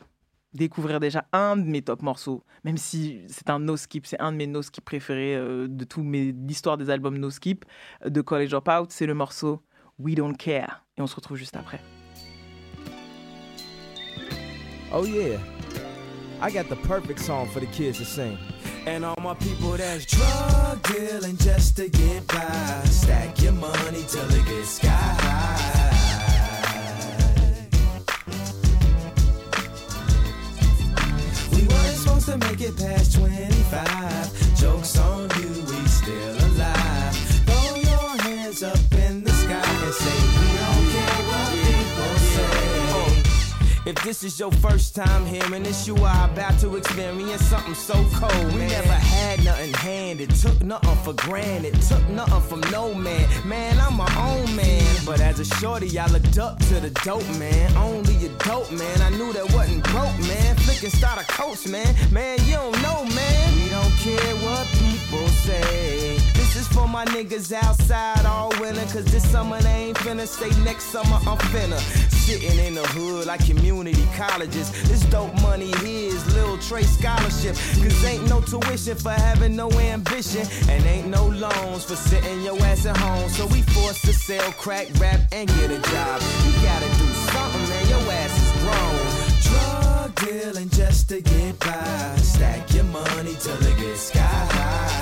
découvrir 0.54 1.00
déjà 1.00 1.26
un 1.34 1.56
de 1.56 1.64
mes 1.64 1.82
top 1.82 2.02
morceaux, 2.02 2.44
même 2.64 2.78
si 2.78 3.22
c'est 3.28 3.50
un 3.50 3.60
no 3.60 3.78
skip, 3.78 4.06
c'est 4.06 4.20
un 4.20 4.32
de 4.32 4.38
mes 4.38 4.48
no 4.48 4.62
skip 4.62 4.84
préférés 4.84 5.36
euh, 5.36 5.68
de 5.68 5.84
tout 5.84 6.04
mes 6.04 6.32
l'histoire 6.32 6.78
des 6.78 6.90
albums 6.90 7.18
no 7.18 7.30
skip 7.30 7.66
euh, 8.06 8.10
de 8.10 8.22
College 8.22 8.50
Dropout, 8.50 8.88
c'est 8.90 9.06
le 9.06 9.14
morceau 9.14 9.62
We 10.00 10.16
Don't 10.16 10.36
Care 10.36 10.84
et 10.98 11.02
on 11.02 11.08
se 11.08 11.16
retrouve 11.16 11.38
juste 11.38 11.56
après. 11.56 11.80
Oh 14.94 15.06
yeah, 15.06 15.38
I 16.42 16.50
got 16.50 16.70
the 16.70 16.78
perfect 16.88 17.20
song 17.20 17.48
for 17.48 17.60
the 17.60 17.68
kids 17.68 17.98
to 17.98 18.06
sing. 18.06 18.38
And 18.88 19.04
all 19.04 19.22
my 19.22 19.34
people 19.34 19.72
that's 19.72 20.06
drug 20.06 20.82
dealing 20.84 21.36
just 21.38 21.76
to 21.76 21.90
get 21.90 22.26
by. 22.28 22.86
Stack 22.86 23.42
your 23.42 23.52
money 23.52 24.06
till 24.08 24.24
it 24.30 24.46
gets 24.46 24.70
sky 24.70 24.88
high. 24.88 25.87
To 32.28 32.38
make 32.40 32.60
it 32.60 32.76
past 32.76 33.16
25. 33.16 34.58
Jokes 34.58 34.98
on 34.98 35.30
you, 35.40 35.67
If 43.98 44.04
this 44.04 44.24
is 44.24 44.40
your 44.40 44.52
first 44.52 44.96
time 44.96 45.26
hearing 45.26 45.64
this, 45.64 45.88
you 45.88 45.96
are 45.96 46.30
about 46.30 46.60
to 46.60 46.76
experience 46.76 47.42
something 47.42 47.74
so 47.74 47.96
cold. 48.14 48.32
Man. 48.32 48.54
We 48.54 48.68
never 48.68 48.94
had 48.94 49.44
nothing 49.44 49.74
handed, 49.74 50.30
took 50.36 50.62
nothing 50.62 50.96
for 50.98 51.14
granted, 51.14 51.82
took 51.82 52.08
nothing 52.10 52.42
from 52.42 52.72
no 52.72 52.94
man. 52.94 53.28
Man, 53.44 53.80
I'm 53.80 53.96
my 53.96 54.06
own 54.20 54.56
man. 54.56 54.86
But 55.04 55.20
as 55.20 55.40
a 55.40 55.46
shorty, 55.46 55.98
I 55.98 56.06
looked 56.08 56.38
up 56.38 56.60
to 56.66 56.80
the 56.80 56.92
dope 57.04 57.28
man. 57.40 57.76
Only 57.76 58.28
a 58.28 58.30
dope 58.46 58.72
man. 58.72 59.02
I 59.02 59.10
knew 59.18 59.34
that 59.34 59.52
wasn't 59.52 59.84
broke, 59.86 60.20
man. 60.20 60.56
Flicking 60.58 60.92
starter 60.92 61.26
coats, 61.34 61.68
man. 61.68 61.96
Man, 62.12 62.38
you 62.46 62.54
don't 62.54 62.80
know, 62.84 63.04
man. 63.04 63.56
We 63.56 63.70
don't 63.70 63.94
care 63.98 64.36
what 64.46 64.68
people 64.78 65.28
say. 65.30 66.17
This 66.48 66.56
is 66.62 66.68
for 66.70 66.88
my 66.88 67.04
niggas 67.06 67.52
outside 67.52 68.26
all 68.26 68.50
winter. 68.60 68.82
Cause 68.94 69.06
this 69.06 69.30
summer 69.30 69.60
they 69.62 69.88
ain't 69.88 69.98
finna 69.98 70.26
stay 70.26 70.50
next 70.64 70.86
summer 70.86 71.18
I'm 71.28 71.38
finna. 71.52 71.78
Sitting 72.10 72.58
in 72.66 72.74
the 72.74 72.88
hood 72.88 73.28
like 73.28 73.46
community 73.46 74.08
colleges. 74.16 74.72
This 74.90 75.02
dope 75.06 75.34
money 75.42 75.72
here 75.84 76.10
is 76.14 76.36
Lil 76.36 76.58
Trey 76.60 76.84
scholarship. 76.84 77.56
Cause 77.84 78.04
ain't 78.06 78.28
no 78.30 78.40
tuition 78.42 78.96
for 78.96 79.12
having 79.12 79.56
no 79.56 79.70
ambition. 79.72 80.48
And 80.70 80.86
ain't 80.86 81.08
no 81.08 81.28
loans 81.28 81.84
for 81.84 81.96
sitting 81.96 82.42
your 82.42 82.60
ass 82.64 82.86
at 82.86 82.98
home. 82.98 83.30
So 83.30 83.46
we 83.48 83.62
forced 83.62 84.06
to 84.06 84.14
sell 84.14 84.52
crack, 84.54 84.88
rap, 85.00 85.20
and 85.34 85.50
get 85.50 85.70
a 85.70 85.80
job. 85.80 86.22
You 86.46 86.54
gotta 86.64 86.88
do 86.88 87.08
something, 87.32 87.70
man. 87.70 87.90
Your 87.90 88.12
ass 88.22 88.34
is 88.44 88.52
grown. 88.64 89.28
Drug 89.48 90.16
dealing 90.16 90.70
just 90.70 91.10
to 91.10 91.22
get 91.22 91.60
by. 91.60 92.16
Stack 92.18 92.74
your 92.74 92.86
money 92.86 93.36
till 93.40 93.62
it 93.68 93.78
gets 93.78 94.02
sky 94.02 94.22
high. 94.22 94.97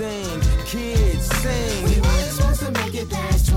Sing, 0.00 0.40
kids 0.64 1.26
sing. 1.42 1.84
We 1.84 2.00
weren't 2.00 2.58
to 2.58 2.70
make 2.70 2.94
it 2.94 3.10
past 3.10 3.49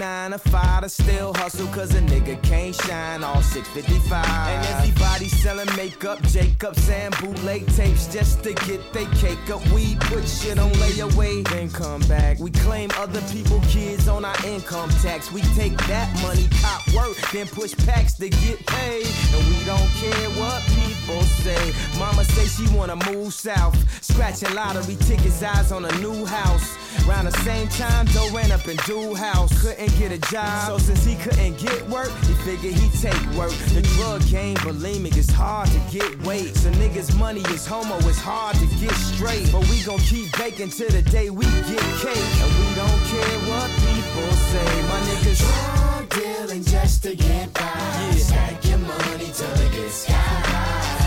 nine 0.00 0.30
to 0.30 0.38
five 0.38 0.82
to 0.82 0.88
still 0.88 1.34
hustle 1.34 1.66
cause 1.68 1.94
a 1.94 2.00
nigga 2.00 2.42
can't 2.42 2.74
shine 2.74 3.22
all 3.22 3.42
655. 3.42 4.24
And 4.24 4.66
everybody 4.66 5.28
selling 5.28 5.68
makeup, 5.76 6.22
Jacobs 6.22 6.88
and 6.88 7.14
bootleg 7.18 7.66
tapes 7.74 8.06
just 8.06 8.42
to 8.44 8.54
get 8.66 8.80
they 8.94 9.04
cake 9.16 9.50
up. 9.50 9.60
We 9.68 9.96
put 9.96 10.26
shit 10.26 10.58
on 10.58 10.70
layaway, 10.72 11.46
then 11.50 11.70
come 11.70 12.00
back. 12.08 12.38
We 12.38 12.50
claim 12.50 12.88
other 12.96 13.20
people 13.30 13.60
kids 13.68 14.08
on 14.08 14.24
our 14.24 14.46
income 14.46 14.88
tax. 15.02 15.30
We 15.30 15.42
take 15.54 15.76
that 15.86 16.08
money, 16.22 16.48
cop 16.62 16.82
work, 16.94 17.16
then 17.30 17.46
push 17.46 17.76
packs 17.84 18.14
to 18.14 18.30
get 18.30 18.64
paid. 18.66 19.06
And 19.34 19.46
we 19.48 19.64
don't 19.66 19.90
care 20.00 20.30
what 20.40 20.62
people 20.80 21.20
say. 21.44 21.74
Mama 21.98 22.24
say 22.24 22.46
she 22.46 22.74
wanna 22.74 22.96
move 23.12 23.34
south, 23.34 23.76
scratching 24.02 24.54
lottery 24.54 24.96
tickets, 24.96 25.42
eyes 25.42 25.72
on 25.72 25.84
a 25.84 25.92
new 25.98 26.24
house. 26.24 26.76
Around 27.06 27.26
the 27.26 27.38
same 27.44 27.68
time, 27.68 28.06
Joe 28.06 28.28
ran 28.32 28.50
up 28.50 28.66
in 28.66 28.76
dude 28.86 29.16
house, 29.16 29.52
couldn't 29.62 29.89
get 29.98 30.12
a 30.12 30.18
job. 30.32 30.66
So 30.66 30.78
since 30.78 31.04
he 31.04 31.16
couldn't 31.16 31.58
get 31.58 31.88
work, 31.88 32.10
he 32.26 32.34
figured 32.44 32.74
he'd 32.74 32.92
take 32.92 33.20
work. 33.36 33.52
The 33.74 33.82
drug 33.96 34.24
game, 34.26 34.56
bulimic, 34.58 35.16
it's 35.16 35.30
hard 35.30 35.68
to 35.70 35.80
get 35.90 36.20
weight. 36.22 36.54
So 36.56 36.70
niggas' 36.72 37.16
money 37.18 37.42
is 37.54 37.66
homo, 37.66 37.96
it's 38.08 38.18
hard 38.18 38.56
to 38.56 38.66
get 38.80 38.92
straight. 38.92 39.50
But 39.52 39.68
we 39.68 39.82
gon' 39.82 39.98
keep 40.00 40.36
baking 40.38 40.70
till 40.70 40.90
the 40.90 41.02
day 41.02 41.30
we 41.30 41.44
get 41.44 41.84
cake. 42.02 42.30
And 42.42 42.50
we 42.58 42.66
don't 42.74 43.00
care 43.12 43.38
what 43.50 43.70
people 43.86 44.30
say. 44.50 44.70
My 44.90 45.00
niggas 45.08 45.40
drug 45.40 46.08
dealing 46.10 46.64
just 46.64 47.02
to 47.04 47.14
get 47.14 47.52
by. 47.54 47.62
Yeah. 47.62 48.12
Stack 48.12 48.64
your 48.64 48.78
money 48.78 49.30
till 49.32 49.52
it 49.52 49.72
gets 49.72 49.94
sky 49.94 50.12
high. 50.14 51.00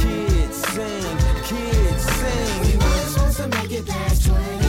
Kids 0.00 0.56
sing, 0.72 1.16
kids 1.44 2.04
sing. 2.18 2.60
We 2.62 2.76
weren't 2.76 3.08
supposed 3.08 3.36
to 3.38 3.48
make 3.48 3.72
it 3.72 3.86
past 3.86 4.26
25. 4.26 4.65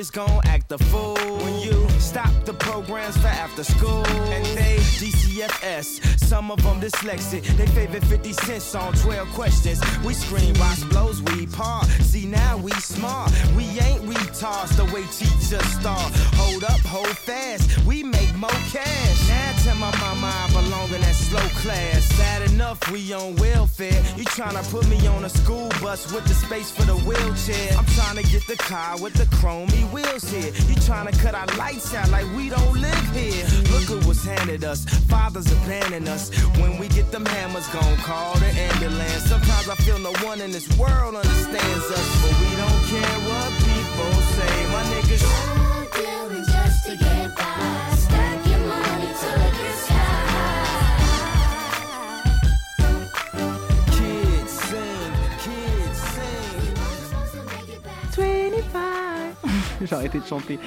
Kids 0.00 0.10
gon' 0.10 0.40
act 0.46 0.72
a 0.72 0.78
fool 0.78 1.14
when 1.44 1.60
you 1.60 1.86
stop 1.98 2.32
the 2.46 2.54
programs 2.54 3.16
for 3.18 3.28
after 3.28 3.62
school. 3.62 4.06
And 4.32 4.46
they 4.56 4.76
DCFS, 5.00 6.18
some 6.20 6.50
of 6.50 6.62
them 6.62 6.80
dyslexic. 6.80 7.42
They 7.58 7.66
favorite 7.66 8.04
50 8.04 8.32
Cent 8.32 8.82
on 8.82 8.94
12 8.94 9.28
questions. 9.28 9.80
We 10.04 10.14
scream, 10.14 10.54
rocks, 10.54 10.84
blows, 10.84 11.20
we 11.22 11.46
part. 11.48 11.86
See, 12.10 12.26
now 12.26 12.56
we 12.56 12.72
smart. 12.72 13.30
We 13.54 13.64
ain't 13.80 14.02
retards 14.04 14.74
the 14.76 14.86
way 14.86 15.04
teachers 15.18 15.68
start. 15.78 16.10
Hold 16.40 16.64
up, 16.64 16.80
hold 16.80 17.16
fast. 17.28 17.84
We 17.84 18.02
make 18.02 18.34
more 18.36 18.60
cash. 18.72 19.28
Now 19.28 19.52
tell 19.64 19.76
my 19.76 19.94
mama 19.98 20.32
I 20.44 20.48
belong 20.52 20.88
in 20.94 21.00
that 21.02 21.14
slow 21.14 21.46
class. 21.60 22.04
Sad 22.16 22.50
enough, 22.50 22.90
we 22.90 23.12
on 23.12 23.36
welfare. 23.36 24.02
You 24.16 24.24
tryna 24.24 24.62
put 24.70 24.88
me 24.88 25.06
on 25.06 25.24
a 25.24 25.28
school 25.28 25.68
bus 25.82 26.10
with 26.12 26.24
the 26.24 26.34
space 26.34 26.70
for 26.70 26.84
the 26.84 26.96
wheelchair. 26.96 27.76
I'm 27.76 27.84
tryna 27.96 28.30
get 28.30 28.46
the 28.46 28.56
car 28.56 28.98
with 28.98 29.14
the 29.14 29.24
chromey 29.36 29.89
wheels 29.92 30.24
here. 30.30 30.52
You 30.68 30.76
tryna 30.86 31.18
cut 31.20 31.34
our 31.34 31.46
lights 31.58 31.94
out 31.94 32.10
like 32.10 32.26
we 32.36 32.48
don't 32.48 32.74
live 32.80 33.06
here. 33.14 33.44
Look 33.72 33.90
at 33.90 34.06
what's 34.06 34.24
handed 34.24 34.64
us. 34.64 34.84
Fathers 35.08 35.50
abandon 35.52 36.08
us. 36.08 36.30
When 36.60 36.78
we 36.78 36.88
get 36.88 37.10
them 37.10 37.26
hammers, 37.26 37.66
gon' 37.68 37.96
call 37.98 38.34
the 38.38 38.46
ambulance. 38.46 39.24
Sometimes 39.24 39.68
I 39.68 39.74
feel 39.76 39.98
no 39.98 40.12
one 40.24 40.40
in 40.40 40.50
this 40.52 40.68
world 40.78 41.14
understands 41.14 41.86
us, 41.90 42.06
but 42.22 42.34
we 42.40 42.50
don't 42.56 42.82
care 42.92 43.18
what 43.28 43.59
J'ai 59.84 59.94
arrêté 59.94 60.18
de 60.18 60.26
chanter. 60.26 60.58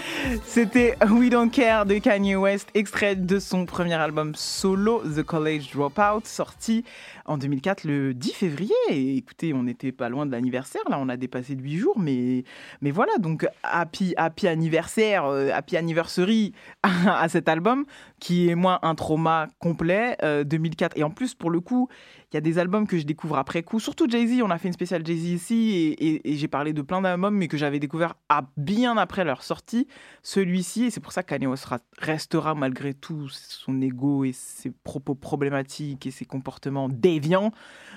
C'était 0.44 0.96
We 1.08 1.30
Don't 1.30 1.52
Care 1.52 1.86
de 1.86 2.00
Kanye 2.00 2.36
West, 2.36 2.70
extrait 2.74 3.16
de 3.16 3.38
son 3.38 3.66
premier 3.66 3.94
album 3.94 4.34
solo, 4.34 5.04
The 5.04 5.22
College 5.22 5.72
Dropout, 5.72 6.26
sorti 6.26 6.84
en 7.26 7.38
2004 7.38 7.84
le 7.84 8.14
10 8.16 8.34
février. 8.34 8.74
Et 8.90 9.18
écoutez, 9.18 9.54
on 9.54 9.64
n'était 9.64 9.92
pas 9.92 10.10
loin 10.10 10.26
de 10.26 10.32
l'anniversaire, 10.32 10.82
là 10.90 10.98
on 11.00 11.10
a 11.10 11.18
dépassé 11.18 11.56
de 11.56 11.62
8 11.62 11.78
jours, 11.78 12.00
mais, 12.00 12.44
mais 12.82 12.90
voilà, 12.90 13.18
donc 13.20 13.46
happy, 13.62 14.16
happy 14.18 14.48
anniversaire, 14.48 15.26
euh, 15.26 15.52
happy 15.54 15.78
anniversary 15.78 16.54
à 16.84 17.30
cet 17.30 17.48
album, 17.48 17.86
qui 18.20 18.50
est 18.50 18.56
moi 18.56 18.80
un 18.82 18.96
trauma 18.96 19.48
complet, 19.60 20.18
euh, 20.24 20.44
2004. 20.44 20.98
Et 20.98 21.04
en 21.04 21.12
plus, 21.12 21.36
pour 21.36 21.52
le 21.52 21.60
coup, 21.60 21.88
il 22.34 22.38
y 22.38 22.38
a 22.38 22.42
des 22.42 22.58
albums 22.58 22.88
que 22.88 22.98
je 22.98 23.04
découvre 23.06 23.38
après 23.38 23.62
coup, 23.62 23.80
surtout 23.80 24.10
Jay-Z, 24.10 24.42
on 24.42 24.50
a 24.50 24.58
fait 24.58 24.68
une 24.68 24.74
spéciale 24.74 25.06
Jay-Z 25.06 25.26
ici, 25.26 25.96
et, 26.00 26.36
j'ai 26.36 26.48
parlé 26.48 26.74
de 26.74 26.82
plein 26.82 27.00
d'albums, 27.00 27.36
mais 27.36 27.48
que 27.48 27.58
j'avais 27.58 27.80
découvert 27.80 28.16
bien 28.58 28.98
après 28.98 29.24
leur 29.24 29.44
sortie, 29.44 29.88
celui-ci, 30.24 30.86
et 30.86 30.90
c'est 30.90 31.00
pour 31.00 31.12
ça 31.12 31.22
que 31.22 31.30
Kanye 31.30 31.46
West 31.46 31.66
ra- 31.66 31.80
restera 32.00 32.56
malgré 32.56 32.96
tout 32.96 33.30
son 33.30 33.80
ego 33.82 34.24
et 34.24 34.32
ses 34.32 34.72
propos 34.72 35.14
problématiques 35.14 36.08
et 36.08 36.12
ses 36.12 36.26
comportements 36.26 36.90
déviants, 36.90 37.52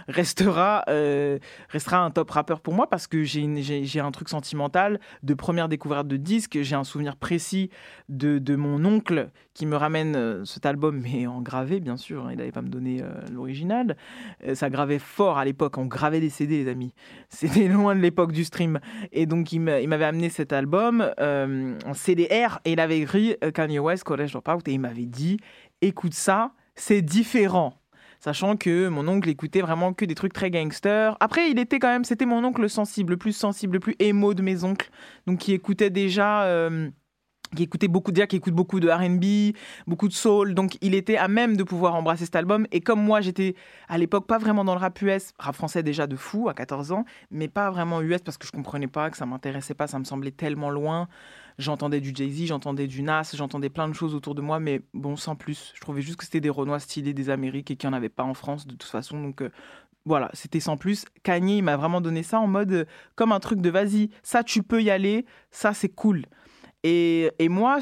restera, 0.09 0.85
euh, 0.89 1.39
restera 1.69 1.99
un 1.99 2.11
top 2.11 2.31
rappeur 2.31 2.61
pour 2.61 2.75
moi 2.75 2.89
parce 2.89 3.07
que 3.07 3.23
j'ai 3.25 4.01
un 4.01 4.11
truc 4.11 4.29
sentimental 4.29 5.01
de 5.23 5.35
première 5.35 5.69
découverte 5.69 6.07
de 6.09 6.17
disque. 6.17 6.59
J'ai 6.63 6.75
un 6.77 6.85
souvenir 6.85 7.17
précis 7.17 7.71
de, 8.09 8.39
de 8.39 8.57
mon 8.57 8.85
oncle 8.85 9.31
qui 9.55 9.67
me 9.67 9.77
ramène 9.77 10.17
euh, 10.17 10.45
cet 10.45 10.67
album, 10.67 11.01
mais 11.03 11.27
en 11.27 11.41
gravé, 11.41 11.81
bien 11.81 11.97
sûr. 11.97 12.27
hein, 12.27 12.29
il 12.33 12.39
n'allait 12.39 12.53
pas 12.53 12.63
me 12.63 12.69
donner 12.69 13.03
euh, 13.03 13.09
l'original. 13.33 13.97
Euh, 14.47 14.55
ça 14.55 14.69
gravait 14.71 14.99
fort 14.99 15.39
à 15.39 15.45
l'époque. 15.45 15.79
On 15.79 15.87
gravait 15.87 16.21
des 16.21 16.31
CD, 16.31 16.63
les 16.65 16.71
amis. 16.71 16.93
C'était 17.29 17.69
loin 17.69 17.95
de 17.95 18.01
l'époque 18.01 18.33
du 18.33 18.45
stream. 18.45 18.79
Et 19.13 19.27
donc, 19.27 19.53
il 19.53 19.61
m'a- 19.61 19.81
il 19.81 19.89
m'avait 19.89 20.05
amené 20.05 20.29
cet 20.29 20.53
album 20.53 21.11
en 21.19 21.95
CDR 21.95 22.59
et 22.65 22.73
il 22.73 22.81
avait 22.81 22.99
écrit 22.99 23.37
Kanye 23.55 23.79
West, 23.79 24.05
College 24.05 24.33
Dropout, 24.33 24.67
et 24.69 24.73
il 24.73 24.81
m'avait 24.81 25.07
dit 25.07 25.39
écoute 25.83 26.15
ça, 26.15 26.53
c'est 26.75 27.03
différent. 27.03 27.75
Sachant 28.21 28.57
que 28.57 28.89
mon 28.89 29.07
oncle 29.09 29.29
écoutait 29.29 29.61
vraiment 29.61 29.93
que 29.93 30.05
des 30.05 30.15
trucs 30.15 30.33
très 30.33 30.51
gangsters. 30.51 31.17
Après, 31.21 31.51
il 31.51 31.59
était 31.59 31.79
quand 31.79 31.89
même, 31.89 32.05
c'était 32.05 32.27
mon 32.27 32.43
oncle 32.45 32.69
sensible, 32.69 33.13
le 33.13 33.17
plus 33.17 33.33
sensible, 33.33 33.75
le 33.75 33.81
plus 33.81 33.97
émo 33.99 34.35
de 34.35 34.43
mes 34.43 34.65
oncles. 34.65 34.91
Donc, 35.27 35.39
qui 35.39 35.53
écoutait 35.53 35.91
déjà. 35.91 36.45
euh, 36.45 36.91
qui 37.55 37.63
écoutait 37.63 37.89
beaucoup 37.89 38.13
écoute 38.13 38.55
beaucoup 38.55 38.81
de 38.81 38.89
R&B, 38.89 39.57
beaucoup 39.87 40.09
de 40.09 40.13
soul, 40.13 40.55
donc 40.55 40.77
il 40.81 40.95
était 40.95 41.17
à 41.17 41.29
même 41.29 41.57
de 41.57 41.63
pouvoir 41.63 41.95
embrasser 41.95 42.25
cet 42.25 42.37
album. 42.37 42.67
Et 42.73 42.81
comme 42.81 43.03
moi, 43.03 43.21
j'étais 43.21 43.55
à 43.89 43.99
l'époque 43.99 44.27
pas 44.27 44.39
vraiment 44.39 44.65
dans 44.65 44.75
le 44.75 44.81
rap 44.81 45.01
US, 45.03 45.33
rap 45.39 45.55
français 45.55 45.83
déjà 45.83 46.07
de 46.07 46.17
fou 46.17 46.49
à 46.49 46.55
14 46.55 46.93
ans, 46.93 47.05
mais 47.31 47.49
pas 47.49 47.71
vraiment 47.71 48.01
US 48.03 48.21
parce 48.23 48.39
que 48.39 48.47
je 48.47 48.53
comprenais 48.53 48.89
pas, 48.89 49.11
que 49.11 49.17
ça 49.17 49.27
m'intéressait 49.27 49.75
pas, 49.75 49.87
ça 49.87 49.99
me 49.99 50.05
semblait 50.05 50.33
tellement 50.33 50.71
loin. 50.71 51.09
J'entendais 51.59 52.01
du 52.01 52.13
Jay-Z, 52.15 52.47
j'entendais 52.47 52.87
du 52.87 53.03
Nas, 53.03 53.31
j'entendais 53.35 53.71
plein 53.71 53.89
de 53.89 53.95
choses 53.95 54.15
autour 54.15 54.35
de 54.35 54.43
moi, 54.43 54.61
mais 54.61 54.83
bon, 54.93 55.17
sans 55.17 55.37
plus. 55.37 55.73
Je 55.75 55.81
trouvais 55.81 56.03
juste 56.03 56.17
que 56.19 56.25
c'était 56.25 56.41
des 56.41 56.51
Renois 56.51 56.81
stylés 56.81 57.15
des 57.15 57.31
Amériques 57.31 57.71
et 57.71 57.77
qu'il 57.77 57.89
n'y 57.89 57.95
en 57.95 57.97
avait 57.97 58.09
pas 58.11 58.25
en 58.25 58.35
France 58.35 58.67
de 58.67 58.73
toute 58.73 58.91
façon, 58.91 59.23
donc. 59.23 59.43
euh, 59.43 59.51
voilà, 60.09 60.31
c'était 60.35 60.61
sans 60.61 60.77
plus. 60.77 61.05
Kanye, 61.25 61.59
il 61.59 61.63
m'a 61.63 61.77
vraiment 61.77 62.01
donné 62.01 62.23
ça 62.23 62.39
en 62.39 62.47
mode 62.47 62.71
euh, 62.73 62.85
comme 63.17 63.33
un 63.33 63.41
truc 63.41 63.61
de 63.61 63.71
vas-y, 63.71 64.11
ça 64.23 64.45
tu 64.45 64.63
peux 64.63 64.81
y 64.81 64.89
aller, 64.91 65.27
ça 65.51 65.75
c'est 65.75 65.89
cool. 65.89 66.27
Et, 66.85 67.33
et 67.41 67.49
moi, 67.49 67.81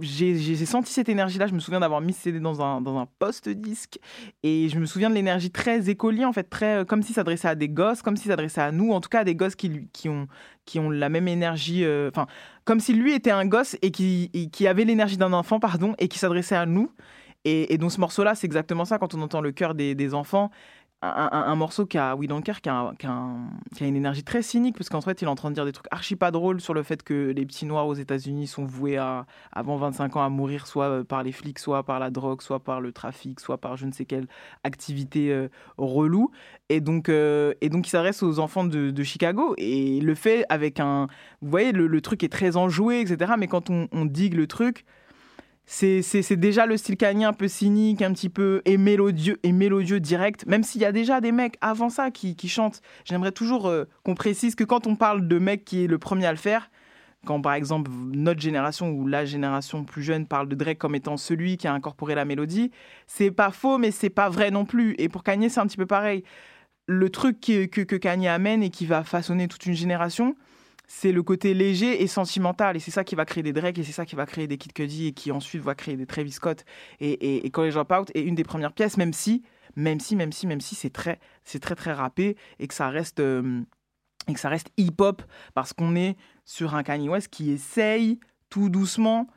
j'ai 0.00 0.56
senti 0.64 0.92
cette 0.92 1.10
énergie-là. 1.10 1.46
Je 1.46 1.52
me 1.52 1.58
souviens 1.60 1.80
d'avoir 1.80 2.00
mis 2.00 2.14
ce 2.14 2.22
CD 2.22 2.40
dans 2.40 2.62
un, 2.62 2.80
dans 2.80 2.96
un 2.98 3.06
post-disque. 3.18 3.98
Et 4.42 4.70
je 4.70 4.78
me 4.78 4.86
souviens 4.86 5.10
de 5.10 5.14
l'énergie 5.14 5.50
très 5.50 5.90
écolier, 5.90 6.24
en 6.24 6.32
fait, 6.32 6.44
très, 6.44 6.76
euh, 6.78 6.84
comme 6.86 7.02
s'il 7.02 7.14
s'adressait 7.14 7.48
à 7.48 7.54
des 7.54 7.68
gosses, 7.68 8.00
comme 8.00 8.16
s'il 8.16 8.30
s'adressait 8.30 8.62
à 8.62 8.72
nous, 8.72 8.92
en 8.92 9.02
tout 9.02 9.10
cas 9.10 9.20
à 9.20 9.24
des 9.24 9.34
gosses 9.34 9.56
qui, 9.56 9.88
qui, 9.92 10.08
ont, 10.08 10.26
qui 10.64 10.78
ont 10.78 10.88
la 10.88 11.10
même 11.10 11.28
énergie. 11.28 11.84
Enfin, 12.08 12.26
comme 12.68 12.80
si 12.80 12.92
lui 12.92 13.14
était 13.14 13.30
un 13.30 13.46
gosse 13.46 13.78
et 13.80 13.90
qui, 13.90 14.50
qui 14.52 14.66
avait 14.66 14.84
l'énergie 14.84 15.16
d'un 15.16 15.32
enfant, 15.32 15.58
pardon, 15.58 15.94
et 15.98 16.06
qui 16.06 16.18
s'adressait 16.18 16.54
à 16.54 16.66
nous. 16.66 16.92
Et, 17.46 17.72
et 17.72 17.78
ce 17.88 17.98
morceau-là, 17.98 18.34
c'est 18.34 18.46
exactement 18.46 18.84
ça 18.84 18.98
quand 18.98 19.14
on 19.14 19.22
entend 19.22 19.40
le 19.40 19.52
cœur 19.52 19.74
des, 19.74 19.94
des 19.94 20.12
enfants. 20.12 20.50
Un, 21.00 21.28
un- 21.32 21.54
morceau 21.54 21.86
qui 21.86 21.96
a, 21.96 22.16
Care, 22.44 22.60
qui 22.60 22.68
a, 23.06 23.86
une 23.86 23.94
énergie 23.94 24.24
très 24.24 24.42
cynique, 24.42 24.76
parce 24.76 24.88
qu'en 24.88 25.00
fait, 25.00 25.22
il 25.22 25.26
est 25.26 25.28
en 25.28 25.36
train 25.36 25.50
de 25.50 25.54
dire 25.54 25.64
des 25.64 25.70
trucs 25.70 25.86
archi 25.92 26.16
pas 26.16 26.32
drôles 26.32 26.60
sur 26.60 26.74
le 26.74 26.82
fait 26.82 27.04
que 27.04 27.30
les 27.30 27.46
petits 27.46 27.66
noirs 27.66 27.86
aux 27.86 27.94
États-Unis 27.94 28.48
sont 28.48 28.64
voués 28.64 28.96
à, 28.96 29.24
avant 29.52 29.76
25 29.76 30.16
ans 30.16 30.24
à 30.24 30.28
mourir, 30.28 30.66
soit 30.66 30.86
euh, 30.86 31.04
par 31.04 31.22
les 31.22 31.30
flics, 31.30 31.60
soit 31.60 31.84
par 31.84 32.00
la 32.00 32.10
drogue, 32.10 32.42
soit 32.42 32.58
par 32.58 32.80
le 32.80 32.90
trafic, 32.90 33.38
soit 33.38 33.58
par 33.58 33.76
je 33.76 33.86
ne 33.86 33.92
sais 33.92 34.06
quelle 34.06 34.26
activité 34.64 35.32
euh, 35.32 35.48
relou. 35.76 36.32
Et 36.68 36.80
donc, 36.80 37.08
euh, 37.08 37.54
et 37.60 37.68
donc 37.68 37.86
il 37.86 37.90
s'adresse 37.90 38.24
aux 38.24 38.40
enfants 38.40 38.64
de, 38.64 39.02
Chicago. 39.04 39.54
Et 39.56 40.00
le 40.00 40.16
fait 40.16 40.44
avec 40.48 40.80
un. 40.80 41.06
Vous 41.42 41.50
voyez, 41.50 41.70
le, 41.70 41.86
le 41.86 42.00
truc 42.00 42.24
est 42.24 42.32
très 42.32 42.56
enjoué, 42.56 43.00
etc. 43.00 43.34
Mais 43.38 43.46
quand 43.46 43.70
on, 43.70 43.86
on 43.92 44.04
digue 44.04 44.34
le 44.34 44.48
truc, 44.48 44.84
c'est 45.70 46.36
déjà 46.36 46.64
le 46.64 46.78
style 46.78 46.96
Kanye 46.96 47.26
un 47.26 47.34
peu 47.34 47.46
cynique, 47.46 48.00
un 48.00 48.12
petit 48.14 48.30
peu 48.30 48.62
et 48.64 48.78
mélodieux, 48.78 49.38
et 49.42 49.52
mélodieux 49.52 50.00
direct, 50.00 50.46
même 50.46 50.62
s'il 50.62 50.80
y 50.80 50.86
a 50.86 50.92
déjà 50.92 51.20
des 51.20 51.30
mecs 51.30 51.58
avant 51.60 51.90
ça 51.90 52.10
qui, 52.10 52.36
chantent. 52.48 52.80
J'aimerais 53.04 53.32
toujours 53.32 53.66
euh, 53.66 53.84
qu'on 54.02 54.14
précise 54.14 54.54
que 54.54 54.64
quand 54.64 54.86
on 54.86 54.96
parle 54.96 55.28
de 55.28 55.38
mec 55.38 55.66
qui 55.66 55.84
est 55.84 55.86
le 55.86 55.98
premier 55.98 56.24
à 56.24 56.32
le 56.32 56.38
faire, 56.38 56.70
quand 57.26 57.42
par 57.42 57.52
exemple 57.52 57.90
notre 58.14 58.40
génération 58.40 58.90
ou 58.90 59.06
la 59.06 59.26
génération 59.26 59.84
plus 59.84 60.02
jeune 60.02 60.26
parle 60.26 60.48
de 60.48 60.54
Drake 60.54 60.78
comme 60.78 60.94
étant 60.94 61.18
celui 61.18 61.58
qui 61.58 61.66
a 61.66 61.74
incorporé 61.74 62.14
la 62.14 62.24
mélodie, 62.24 62.70
c'est 63.06 63.30
pas 63.30 63.50
faux, 63.50 63.76
mais 63.76 63.90
c'est 63.90 64.08
pas 64.08 64.30
vrai 64.30 64.50
non 64.50 64.64
plus. 64.64 64.94
Et 64.96 65.10
pour 65.10 65.22
Kanye, 65.22 65.50
c'est 65.50 65.60
un 65.60 65.66
petit 65.66 65.76
peu 65.76 65.86
pareil. 65.86 66.24
Le 66.86 67.10
truc 67.10 67.40
qui- 67.40 67.68
que, 67.68 67.82
que 67.82 67.96
Kanye 67.96 68.28
amène 68.28 68.62
et 68.62 68.70
qui 68.70 68.86
va 68.86 69.04
façonner 69.04 69.48
toute 69.48 69.66
une 69.66 69.74
génération, 69.74 70.34
c'est 70.88 71.12
le 71.12 71.22
côté 71.22 71.54
léger 71.54 72.02
et 72.02 72.06
sentimental. 72.08 72.76
Et 72.76 72.80
c'est 72.80 72.90
ça 72.90 73.04
qui 73.04 73.14
va 73.14 73.24
créer 73.24 73.44
des 73.44 73.52
Drake 73.52 73.78
et 73.78 73.84
c'est 73.84 73.92
ça 73.92 74.06
qui 74.06 74.16
va 74.16 74.26
créer 74.26 74.48
des 74.48 74.56
Kid 74.58 74.72
Cudi 74.72 75.06
et 75.06 75.12
qui 75.12 75.30
ensuite 75.30 75.62
va 75.62 75.76
créer 75.76 75.96
des 75.96 76.06
Travis 76.06 76.32
Scott 76.32 76.64
et, 76.98 77.12
et, 77.12 77.46
et 77.46 77.50
College 77.50 77.74
Dropout 77.74 78.10
est 78.14 78.22
une 78.22 78.34
des 78.34 78.42
premières 78.42 78.72
pièces, 78.72 78.96
même 78.96 79.12
si, 79.12 79.44
même 79.76 80.00
si, 80.00 80.16
même 80.16 80.32
si, 80.32 80.46
même 80.46 80.62
si 80.62 80.74
c'est 80.74 80.90
très, 80.90 81.20
c'est 81.44 81.60
très, 81.60 81.76
très 81.76 81.92
rappé 81.92 82.36
et 82.58 82.66
que 82.66 82.74
ça 82.74 82.88
reste, 82.88 83.20
euh, 83.20 83.60
et 84.26 84.34
que 84.34 84.40
ça 84.40 84.48
reste 84.48 84.70
hip-hop 84.78 85.22
parce 85.54 85.74
qu'on 85.74 85.94
est 85.94 86.16
sur 86.44 86.74
un 86.74 86.82
Kanye 86.82 87.10
West 87.10 87.28
qui 87.28 87.50
essaye 87.50 88.18
tout 88.48 88.70
doucement, 88.70 89.28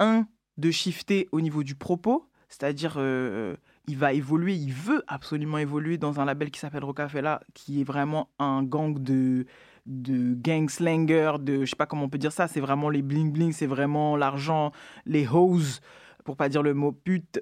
un, 0.00 0.26
de 0.56 0.70
shifter 0.70 1.28
au 1.30 1.42
niveau 1.42 1.62
du 1.62 1.74
propos, 1.74 2.26
c'est-à-dire 2.48 2.94
euh, 2.96 3.54
il 3.86 3.98
va 3.98 4.14
évoluer, 4.14 4.54
il 4.54 4.72
veut 4.72 5.04
absolument 5.08 5.58
évoluer 5.58 5.98
dans 5.98 6.20
un 6.20 6.24
label 6.24 6.50
qui 6.50 6.58
s'appelle 6.58 6.84
Rocafella, 6.84 7.42
qui 7.52 7.82
est 7.82 7.84
vraiment 7.84 8.30
un 8.38 8.62
gang 8.62 8.98
de 8.98 9.46
de 9.86 10.34
gang 10.34 10.68
slanger, 10.68 11.32
de 11.40 11.64
je 11.64 11.70
sais 11.70 11.76
pas 11.76 11.86
comment 11.86 12.04
on 12.04 12.08
peut 12.08 12.18
dire 12.18 12.32
ça, 12.32 12.48
c'est 12.48 12.60
vraiment 12.60 12.90
les 12.90 13.02
bling 13.02 13.32
bling, 13.32 13.52
c'est 13.52 13.66
vraiment 13.66 14.16
l'argent, 14.16 14.72
les 15.04 15.26
hoes, 15.26 15.80
pour 16.24 16.36
pas 16.36 16.48
dire 16.48 16.62
le 16.62 16.74
mot 16.74 16.92
pute, 16.92 17.40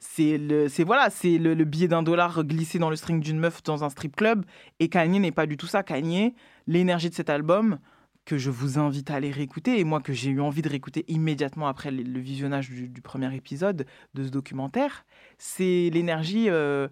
c'est 0.00 0.38
le, 0.38 0.68
c'est 0.68 0.82
voilà, 0.84 1.10
c'est 1.10 1.38
le, 1.38 1.54
le 1.54 1.64
billet 1.64 1.88
d'un 1.88 2.02
dollar 2.02 2.42
glissé 2.44 2.78
dans 2.78 2.90
le 2.90 2.96
string 2.96 3.20
d'une 3.20 3.38
meuf 3.38 3.62
dans 3.62 3.84
un 3.84 3.90
strip 3.90 4.16
club. 4.16 4.44
Et 4.80 4.88
Kanye 4.88 5.20
n'est 5.20 5.32
pas 5.32 5.46
du 5.46 5.56
tout 5.56 5.66
ça. 5.66 5.82
Kanye, 5.82 6.34
l'énergie 6.66 7.10
de 7.10 7.14
cet 7.14 7.30
album 7.30 7.78
que 8.24 8.38
je 8.38 8.50
vous 8.50 8.78
invite 8.78 9.10
à 9.10 9.16
aller 9.16 9.30
réécouter 9.30 9.78
et 9.78 9.84
moi 9.84 10.00
que 10.00 10.12
j'ai 10.12 10.30
eu 10.30 10.40
envie 10.40 10.62
de 10.62 10.68
réécouter 10.68 11.04
immédiatement 11.08 11.68
après 11.68 11.90
le, 11.90 12.20
visionnage 12.20 12.70
du, 12.70 12.88
du 12.88 13.02
premier 13.02 13.34
épisode 13.34 13.86
de 14.14 14.24
ce 14.24 14.30
documentaire, 14.30 15.04
c'est 15.36 15.90
l'énergie 15.92 16.48
euh, 16.48 16.88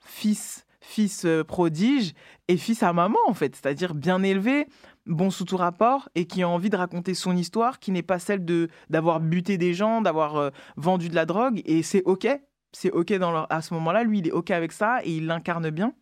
fils 0.00 0.64
fils 0.82 1.24
euh, 1.24 1.44
prodige 1.44 2.12
et 2.48 2.56
fils 2.56 2.82
à 2.82 2.92
maman 2.92 3.18
en 3.26 3.34
fait, 3.34 3.54
c'est-à-dire 3.56 3.94
bien 3.94 4.22
élevé, 4.22 4.66
bon 5.06 5.30
sous 5.30 5.44
tout 5.44 5.56
rapport 5.56 6.08
et 6.14 6.26
qui 6.26 6.42
a 6.42 6.48
envie 6.48 6.70
de 6.70 6.76
raconter 6.76 7.14
son 7.14 7.36
histoire, 7.36 7.78
qui 7.78 7.92
n'est 7.92 8.02
pas 8.02 8.18
celle 8.18 8.44
de 8.44 8.68
d'avoir 8.90 9.20
buté 9.20 9.56
des 9.56 9.72
gens, 9.74 10.02
d'avoir 10.02 10.36
euh, 10.36 10.50
vendu 10.76 11.08
de 11.08 11.14
la 11.14 11.24
drogue 11.24 11.62
et 11.64 11.82
c'est 11.82 12.02
ok, 12.04 12.26
c'est 12.72 12.90
ok 12.90 13.12
à 13.48 13.62
ce 13.62 13.72
moment-là, 13.74 14.02
lui 14.02 14.18
il 14.18 14.28
est 14.28 14.32
ok 14.32 14.50
avec 14.50 14.72
ça 14.72 14.98
et 15.04 15.12
il 15.16 15.26
l'incarne 15.26 15.70
bien. 15.70 15.94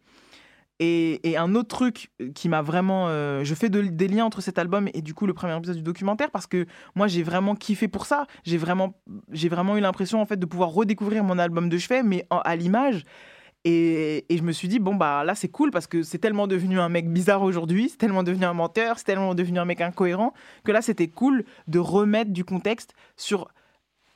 Et, 0.83 1.37
un 1.37 1.55
autre 1.55 1.69
truc 1.69 2.11
qui 2.35 2.49
m'a 2.49 2.63
vraiment, 2.63 3.09
euh, 3.09 3.45
je 3.45 3.55
fais 3.55 3.69
de- 3.69 3.83
des 3.83 4.09
liens 4.09 4.25
entre 4.25 4.41
cet 4.41 4.59
album 4.59 4.89
et 4.95 5.03
du 5.03 5.13
coup 5.13 5.27
le 5.27 5.35
premier 5.35 5.55
épisode 5.55 5.77
du 5.77 5.83
documentaire 5.83 6.31
parce 6.31 6.47
que 6.47 6.65
moi 6.95 7.07
j'ai 7.07 7.23
vraiment 7.23 7.55
kiffé 7.55 7.87
pour 7.87 8.07
ça. 8.07 8.27
J'ai 8.45 8.57
vraiment, 8.57 8.95
vraiment 9.29 9.77
eu 9.77 9.81
l'impression 9.81 10.23
en 10.23 10.25
fait 10.25 10.39
de 10.39 10.47
pouvoir 10.47 10.71
redécouvrir 10.71 11.23
mon 11.23 11.39
album 11.39 11.69
de 11.69 11.77
chevet, 11.77 12.03
mais 12.03 12.27
en- 12.31 12.39
à 12.39 12.57
l'image. 12.57 13.05
Et, 13.65 14.25
je 14.31 14.43
me 14.43 14.53
suis 14.53 14.69
dit, 14.69 14.79
bon, 14.79 14.95
bah 14.95 15.23
là, 15.25 15.35
c'est 15.35 15.49
cool 15.49 15.71
parce 15.71 15.87
que 15.87 16.03
c'est 16.03 16.19
tellement 16.19 16.47
devenu 16.47 16.81
un 16.81 16.89
mec 16.89 17.11
bizarre 17.13 17.43
aujourd'hui, 17.43 17.91
c'est 17.91 17.99
tellement 17.99 18.23
devenu 18.23 18.45
un 18.45 18.55
menteur, 18.55 18.99
c'est 18.99 19.05
tellement 19.05 19.35
devenu 19.35 19.59
un 19.59 19.67
mec 19.67 19.81
incohérent, 19.81 20.33
que 20.65 20.73
là, 20.73 20.81
c'était 20.81 21.09
cool 21.09 21.45
de 21.69 21.79
remettre 21.79 22.31
du 22.31 22.45
contexte 22.45 22.95
sur 23.17 23.49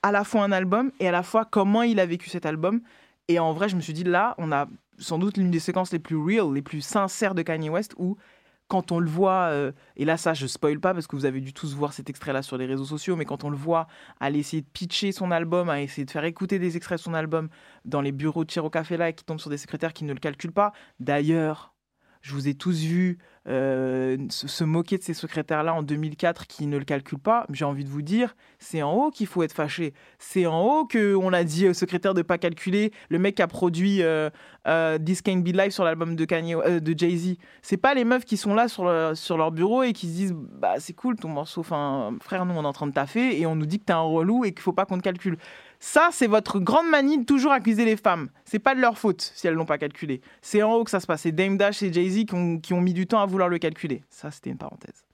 à 0.02 0.12
la 0.12 0.24
fois 0.24 0.44
un 0.44 0.52
album 0.52 0.92
et 1.00 1.08
à 1.08 1.12
la 1.12 1.22
fois 1.22 1.44
comment 1.44 1.82
il 1.82 2.00
a 2.00 2.06
vécu 2.06 2.30
cet 2.30 2.46
album. 2.46 2.80
Et 3.28 3.38
en 3.38 3.52
vrai, 3.52 3.68
je 3.68 3.76
me 3.76 3.80
suis 3.80 3.92
dit, 3.92 4.04
là, 4.04 4.34
on 4.38 4.52
a 4.52 4.66
sans 4.98 5.18
doute 5.18 5.36
l'une 5.36 5.50
des 5.50 5.60
séquences 5.60 5.92
les 5.92 5.98
plus 5.98 6.16
real, 6.16 6.52
les 6.52 6.62
plus 6.62 6.80
sincères 6.80 7.34
de 7.34 7.42
Kanye 7.42 7.68
West 7.68 7.94
où 7.98 8.16
quand 8.68 8.92
on 8.92 8.98
le 8.98 9.08
voit, 9.08 9.48
euh, 9.50 9.72
et 9.96 10.04
là 10.04 10.16
ça 10.16 10.34
je 10.34 10.46
spoil 10.46 10.80
pas 10.80 10.94
parce 10.94 11.06
que 11.06 11.16
vous 11.16 11.26
avez 11.26 11.40
dû 11.40 11.52
tous 11.52 11.74
voir 11.74 11.92
cet 11.92 12.08
extrait 12.10 12.32
là 12.32 12.42
sur 12.42 12.56
les 12.56 12.66
réseaux 12.66 12.84
sociaux, 12.84 13.16
mais 13.16 13.24
quand 13.24 13.44
on 13.44 13.50
le 13.50 13.56
voit 13.56 13.86
aller 14.20 14.38
essayer 14.38 14.62
de 14.62 14.66
pitcher 14.66 15.12
son 15.12 15.30
album, 15.30 15.68
à 15.68 15.82
essayer 15.82 16.04
de 16.04 16.10
faire 16.10 16.24
écouter 16.24 16.58
des 16.58 16.76
extraits 16.76 16.98
de 16.98 17.02
son 17.02 17.14
album 17.14 17.48
dans 17.84 18.00
les 18.00 18.12
bureaux 18.12 18.44
de 18.44 18.50
Chiro 18.50 18.70
Café 18.70 18.96
là 18.96 19.10
et 19.10 19.14
qui 19.14 19.24
tombe 19.24 19.40
sur 19.40 19.50
des 19.50 19.58
secrétaires 19.58 19.92
qui 19.92 20.04
ne 20.04 20.12
le 20.12 20.18
calculent 20.18 20.52
pas. 20.52 20.72
D'ailleurs, 21.00 21.73
je 22.24 22.32
vous 22.32 22.48
ai 22.48 22.54
tous 22.54 22.80
vu 22.80 23.18
euh, 23.46 24.16
se, 24.30 24.64
moquer 24.64 24.96
de 24.96 25.02
ces 25.02 25.12
secrétaires-là 25.12 25.74
en 25.74 25.82
2004 25.82 26.46
qui 26.46 26.66
ne 26.66 26.78
le 26.78 26.84
calculent 26.86 27.18
pas. 27.18 27.44
J'ai 27.52 27.66
envie 27.66 27.84
de 27.84 27.90
vous 27.90 28.00
dire, 28.00 28.34
c'est 28.58 28.80
en 28.80 28.94
haut 28.94 29.10
qu'il 29.10 29.26
faut 29.26 29.42
être 29.42 29.52
fâché. 29.52 29.92
C'est 30.18 30.46
en 30.46 30.62
haut 30.62 30.86
qu'on 30.86 31.32
a 31.34 31.44
dit 31.44 31.68
au 31.68 31.74
secrétaire 31.74 32.14
de 32.14 32.22
pas 32.22 32.38
calculer 32.38 32.92
le 33.10 33.18
mec 33.18 33.34
qui 33.34 33.42
a 33.42 33.46
produit 33.46 34.02
euh, 34.02 34.30
euh, 34.66 34.98
This 34.98 35.20
Can't 35.20 35.42
Be 35.42 35.48
Live 35.48 35.72
sur 35.72 35.84
l'album 35.84 36.16
de, 36.16 36.24
Kanye- 36.24 36.80
de 36.80 36.98
Jay-Z. 36.98 37.36
C'est 37.60 37.76
pas 37.76 37.92
les 37.92 38.04
meufs 38.04 38.24
qui 38.24 38.38
sont 38.38 38.54
là 38.54 38.68
sur, 38.68 38.90
sur 39.14 39.36
leur 39.36 39.52
bureau 39.52 39.82
et 39.82 39.92
qui 39.92 40.06
se 40.06 40.12
disent 40.12 40.34
bah 40.34 40.76
c'est 40.78 40.94
cool 40.94 41.16
ton 41.16 41.28
morceau, 41.28 41.60
enfin 41.60 42.14
frère 42.22 42.46
nous 42.46 42.54
on 42.54 42.62
est 42.62 42.66
en 42.66 42.72
train 42.72 42.86
de 42.86 42.92
taffer 42.92 43.38
et 43.38 43.44
on 43.44 43.54
nous 43.54 43.66
dit 43.66 43.78
que 43.80 43.84
t'es 43.84 43.92
un 43.92 44.00
relou 44.00 44.46
et 44.46 44.52
qu'il 44.52 44.62
faut 44.62 44.72
pas 44.72 44.86
qu'on 44.86 44.96
te 44.96 45.02
calcule. 45.02 45.36
Ça, 45.86 46.08
c'est 46.12 46.28
votre 46.28 46.60
grande 46.60 46.88
manie 46.88 47.18
de 47.18 47.24
toujours 47.24 47.52
accuser 47.52 47.84
les 47.84 47.98
femmes. 47.98 48.30
C'est 48.46 48.58
pas 48.58 48.74
de 48.74 48.80
leur 48.80 48.96
faute 48.96 49.32
si 49.34 49.46
elles 49.46 49.52
l'ont 49.52 49.66
pas 49.66 49.76
calculé. 49.76 50.22
C'est 50.40 50.62
en 50.62 50.72
haut 50.72 50.82
que 50.82 50.90
ça 50.90 50.98
se 50.98 51.06
passe. 51.06 51.20
C'est 51.20 51.30
Dame 51.30 51.58
Dash 51.58 51.82
et 51.82 51.92
Jay-Z 51.92 52.24
qui 52.24 52.34
ont, 52.34 52.58
qui 52.58 52.72
ont 52.72 52.80
mis 52.80 52.94
du 52.94 53.06
temps 53.06 53.20
à 53.20 53.26
vouloir 53.26 53.50
le 53.50 53.58
calculer. 53.58 54.02
Ça, 54.08 54.30
c'était 54.30 54.48
une 54.48 54.56
parenthèse. 54.56 55.04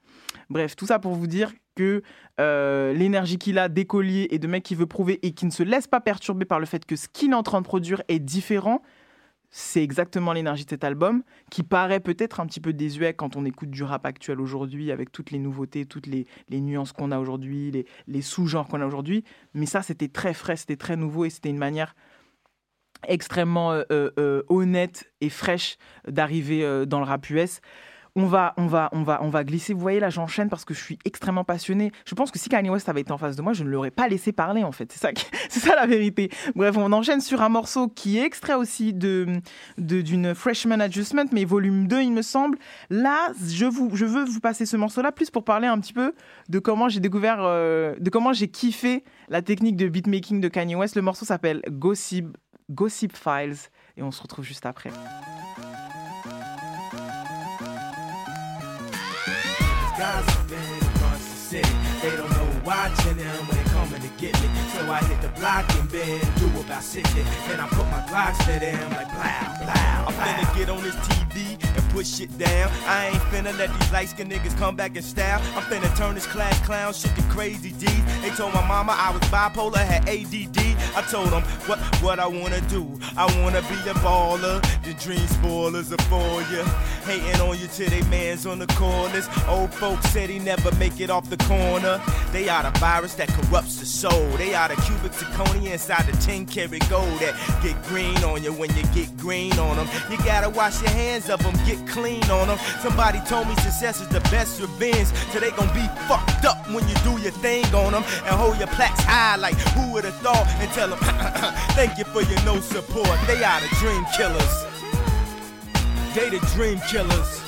Bref, 0.49 0.77
tout 0.77 0.87
ça 0.87 1.01
pour 1.01 1.14
vous 1.14 1.27
dire 1.27 1.53
que 1.75 2.03
euh, 2.39 2.93
l'énergie 2.93 3.37
qu'il 3.37 3.59
a 3.59 3.68
d'écolier 3.68 4.29
et 4.31 4.39
de 4.39 4.47
mec 4.47 4.62
qui 4.62 4.77
veut 4.77 4.87
prouver 4.87 5.18
et 5.27 5.33
qui 5.33 5.45
ne 5.45 5.51
se 5.51 5.64
laisse 5.64 5.89
pas 5.89 6.01
perturber 6.01 6.45
par 6.45 6.61
le 6.61 6.66
fait 6.66 6.87
que 6.87 6.95
ce 6.95 7.09
qu'il 7.09 7.33
est 7.33 7.35
en 7.35 7.43
train 7.43 7.61
de 7.61 7.66
produire 7.66 8.05
est 8.07 8.21
différent, 8.21 8.81
c'est 9.51 9.83
exactement 9.83 10.33
l'énergie 10.33 10.65
de 10.65 10.71
cet 10.71 10.85
album, 10.85 11.23
qui 11.51 11.63
paraît 11.63 12.01
peut-être 12.01 12.39
un 12.39 12.47
petit 12.47 12.61
peu 12.61 12.73
désuet 12.73 13.15
quand 13.15 13.37
on 13.37 13.45
écoute 13.45 13.71
du 13.71 13.83
rap 13.83 14.07
actuel 14.07 14.41
aujourd'hui, 14.41 14.93
avec 14.93 15.11
toutes 15.11 15.33
les 15.33 15.39
nouveautés, 15.39 15.87
toutes 15.87 16.07
les, 16.07 16.27
nuances 16.51 16.93
qu'on 16.93 17.11
a 17.11 17.19
aujourd'hui, 17.19 17.85
les, 18.07 18.23
sous-genres 18.23 18.69
qu'on 18.69 18.81
a 18.81 18.87
aujourd'hui. 18.87 19.25
Mais 19.55 19.67
ça, 19.67 19.83
c'était 19.83 20.09
très 20.09 20.35
frais, 20.35 20.57
c'était 20.57 20.77
très 20.77 20.97
nouveau 20.97 21.25
et 21.25 21.31
c'était 21.31 21.51
une 21.51 21.59
manière 21.59 21.97
extrêmement 23.09 23.73
euh, 23.73 23.83
euh, 23.91 24.11
euh, 24.19 24.43
honnête 24.49 25.11
et 25.21 25.31
fraîche 25.31 25.79
d'arriver 26.07 26.87
dans 26.87 26.99
le 26.99 27.05
rap 27.05 27.29
US. 27.31 27.61
On 28.17 28.27
va, 28.27 28.55
on, 28.57 28.67
va, 28.67 28.89
on, 28.93 29.03
va, 29.03 29.21
on 29.23 29.29
va 29.29 29.45
glisser. 29.45 29.73
Vous 29.73 29.81
voyez, 29.81 30.01
là, 30.01 30.11
j'enchaîne 30.11 30.49
parce 30.49 30.65
que 30.65 30.75
je 30.75 30.83
suis 30.83 30.99
extrêmement 31.05 31.45
passionné. 31.45 31.93
Je 32.05 32.15
pense 32.17 32.31
que 32.33 32.39
si 32.41 32.49
Kanye 32.49 32.69
West 32.69 32.89
avait 32.89 33.03
été 33.03 33.13
en 33.13 33.19
face 33.19 33.37
de 33.37 33.43
moi, 33.43 33.53
je 33.53 33.63
ne 33.63 33.69
l'aurais 33.69 33.93
pas 33.93 34.09
laissé 34.09 34.33
parler, 34.33 34.65
en 34.65 34.73
fait. 34.73 34.91
C'est 34.93 34.99
ça, 34.99 35.11
c'est 35.49 35.61
ça 35.61 35.77
la 35.77 35.87
vérité. 35.87 36.29
Bref, 36.57 36.77
on 36.77 36.91
enchaîne 36.93 37.21
sur 37.21 37.41
un 37.41 37.49
morceau 37.49 37.87
qui 37.89 38.19
est 38.19 38.25
extrait 38.25 38.55
aussi 38.55 38.93
de, 38.93 39.27
de- 39.79 40.01
d'une 40.01 40.35
Freshman 40.35 40.81
Adjustment, 40.81 41.27
mais 41.33 41.45
volume 41.45 41.87
2, 41.87 42.03
il 42.03 42.13
me 42.13 42.23
semble. 42.23 42.59
Là, 42.91 43.29
je, 43.49 43.67
vous, 43.67 43.91
je 43.95 44.05
veux 44.07 44.25
vous 44.25 44.41
passer 44.41 44.67
ce 44.67 44.77
morceau-là, 44.77 45.13
plus 45.13 45.31
pour 45.31 45.45
parler 45.45 45.69
un 45.69 45.79
petit 45.79 45.93
peu 45.93 46.13
de 46.49 46.59
comment 46.59 46.89
j'ai 46.89 47.01
découvert, 47.01 47.39
euh, 47.41 47.95
de 48.01 48.11
comment 48.11 48.33
j'ai 48.33 48.49
kiffé 48.49 49.05
la 49.29 49.41
technique 49.43 49.77
de 49.77 49.87
beatmaking 49.89 50.41
de 50.41 50.49
Kanye 50.49 50.75
West. 50.75 50.97
Le 50.97 51.03
morceau 51.03 51.25
s'appelle 51.25 51.63
Gossip, 51.69 52.37
Gossip 52.71 53.17
Files, 53.17 53.57
et 53.97 54.03
on 54.03 54.11
se 54.11 54.21
retrouve 54.21 54.45
juste 54.45 54.67
après. 54.67 54.91
Gossiping 60.01 60.81
across 60.95 61.19
the 61.29 61.37
city. 61.37 61.77
They 62.01 62.17
don't 62.17 62.31
know 62.31 62.49
watching 62.65 63.19
them 63.19 63.47
when 63.47 63.57
they 63.59 63.69
coming 63.71 64.01
to 64.01 64.09
get 64.17 64.33
me. 64.41 64.49
So 64.73 64.91
I 64.91 65.01
hit 65.05 65.21
the 65.21 65.29
block 65.39 65.69
and 65.77 65.93
bend, 65.93 66.25
do 66.41 66.47
about 66.59 66.83
60. 66.83 67.21
And 67.53 67.61
I 67.61 67.69
put 67.69 67.87
my 67.93 68.01
Glocks 68.09 68.39
to 68.47 68.59
them 68.59 68.91
like 68.93 69.11
plow, 69.11 69.45
plow. 69.61 70.07
I'm 70.09 70.15
finna 70.15 70.57
get 70.57 70.71
on 70.71 70.83
this 70.83 70.97
TV 71.05 71.80
and 71.91 71.97
put 71.97 72.07
shit 72.07 72.36
down. 72.38 72.70
I 72.86 73.09
ain't 73.09 73.22
finna 73.24 73.57
let 73.59 73.72
these 73.78 73.93
light 73.93 74.09
skinned 74.09 74.30
niggas 74.30 74.57
come 74.59 74.76
back 74.76 74.97
in 74.97 75.03
style. 75.03 75.41
I'm 75.57 75.62
finna 75.64 75.95
turn 75.97 76.14
this 76.14 76.26
class 76.26 76.59
clown 76.64 76.93
shit 76.93 77.14
to 77.16 77.22
crazy 77.24 77.72
D. 77.72 77.86
They 78.22 78.30
told 78.30 78.55
my 78.55 78.66
mama 78.66 78.95
I 78.97 79.11
was 79.11 79.22
bipolar, 79.22 79.76
had 79.76 80.09
ADD. 80.09 80.59
I 80.97 81.03
told 81.03 81.28
them 81.28 81.43
what 81.66 81.78
what 82.03 82.18
I 82.18 82.26
wanna 82.26 82.61
do. 82.62 82.99
I 83.16 83.26
wanna 83.41 83.62
be 83.62 83.74
a 83.88 83.95
baller. 83.95 84.61
The 84.82 84.95
dream 84.95 85.26
spoilers 85.26 85.93
are 85.93 86.03
for 86.05 86.43
you. 86.53 86.64
Hating 87.05 87.41
on 87.41 87.59
you 87.59 87.66
till 87.68 87.91
they 87.91 88.03
mans 88.03 88.47
on 88.47 88.59
the 88.59 88.66
corners. 88.68 89.28
Old 89.49 89.72
folks 89.74 90.09
said 90.11 90.30
he 90.30 90.38
never 90.38 90.72
make 90.76 91.01
it 91.01 91.11
off 91.11 91.28
the 91.30 91.36
corner. 91.38 92.01
They 92.32 92.49
are 92.49 92.62
the 92.62 92.78
virus 92.78 93.14
that 93.14 93.28
corrupts 93.28 93.76
the 93.76 93.86
soul. 93.86 94.28
They 94.36 94.55
are 94.55 94.68
the 94.68 94.76
cubic 94.82 95.12
zirconia 95.12 95.72
inside 95.72 96.07
the 96.07 96.16
10 96.18 96.47
karat 96.47 96.88
gold 96.88 97.18
that 97.20 97.34
get 97.62 97.80
green 97.84 98.16
on 98.24 98.43
you 98.43 98.53
when 98.53 98.74
you 98.76 98.82
get 98.95 99.16
green 99.16 99.59
on 99.59 99.76
them. 99.76 99.88
You 100.11 100.18
gotta 100.18 100.51
wash 100.51 100.80
your 100.82 100.91
hands 100.91 101.28
of 101.30 101.43
them, 101.43 101.55
get 101.66 101.80
clean 101.87 102.22
on 102.31 102.49
them. 102.49 102.59
Somebody 102.81 103.20
told 103.26 103.49
me 103.49 103.55
success 103.57 104.01
is 104.01 104.09
the 104.09 104.20
best 104.33 104.61
revenge. 104.61 105.09
So 105.33 105.41
they 105.41 105.51
gon' 105.51 105.72
be 105.74 105.87
fucked 106.09 106.45
up 106.45 106.66
when 106.70 106.89
you 106.89 106.95
do 107.03 107.20
your 107.20 107.33
thing 107.33 107.64
on 107.74 107.93
them 107.93 108.05
and 108.05 108.35
hold 108.35 108.59
your 108.59 108.68
plaques 108.68 109.03
high 109.05 109.37
like 109.37 109.55
who 109.74 109.93
would 109.93 110.05
have 110.05 110.16
thought 110.16 110.47
and 110.61 110.70
tell 110.72 110.89
them 110.89 110.99
thank 111.78 111.99
you 111.99 112.05
for 112.05 112.22
your 112.22 112.43
no 112.45 112.61
support. 112.61 113.18
They 113.26 113.43
are 113.43 113.61
the 113.61 113.68
dream 113.81 114.05
killers. 114.16 114.66
They 116.14 116.31
the 116.31 116.41
dream 116.55 116.81
killers. 116.89 117.41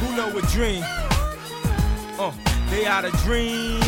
Who 0.00 0.16
know 0.16 0.28
a 0.36 0.42
dream? 0.42 0.82
Uh, 2.18 2.32
they 2.70 2.86
are 2.86 3.02
the 3.02 3.10
dream. 3.24 3.80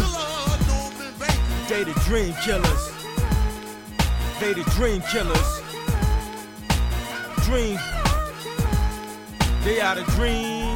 They 1.69 1.85
the 1.85 1.99
dream 2.05 2.35
killers. 2.43 2.93
They 4.41 4.53
the 4.53 4.65
dream 4.75 5.03
killers. 5.03 5.63
Dream. 7.45 8.02
They 9.65 9.81
are 9.81 9.95
the 9.95 10.03
dream. 10.11 10.72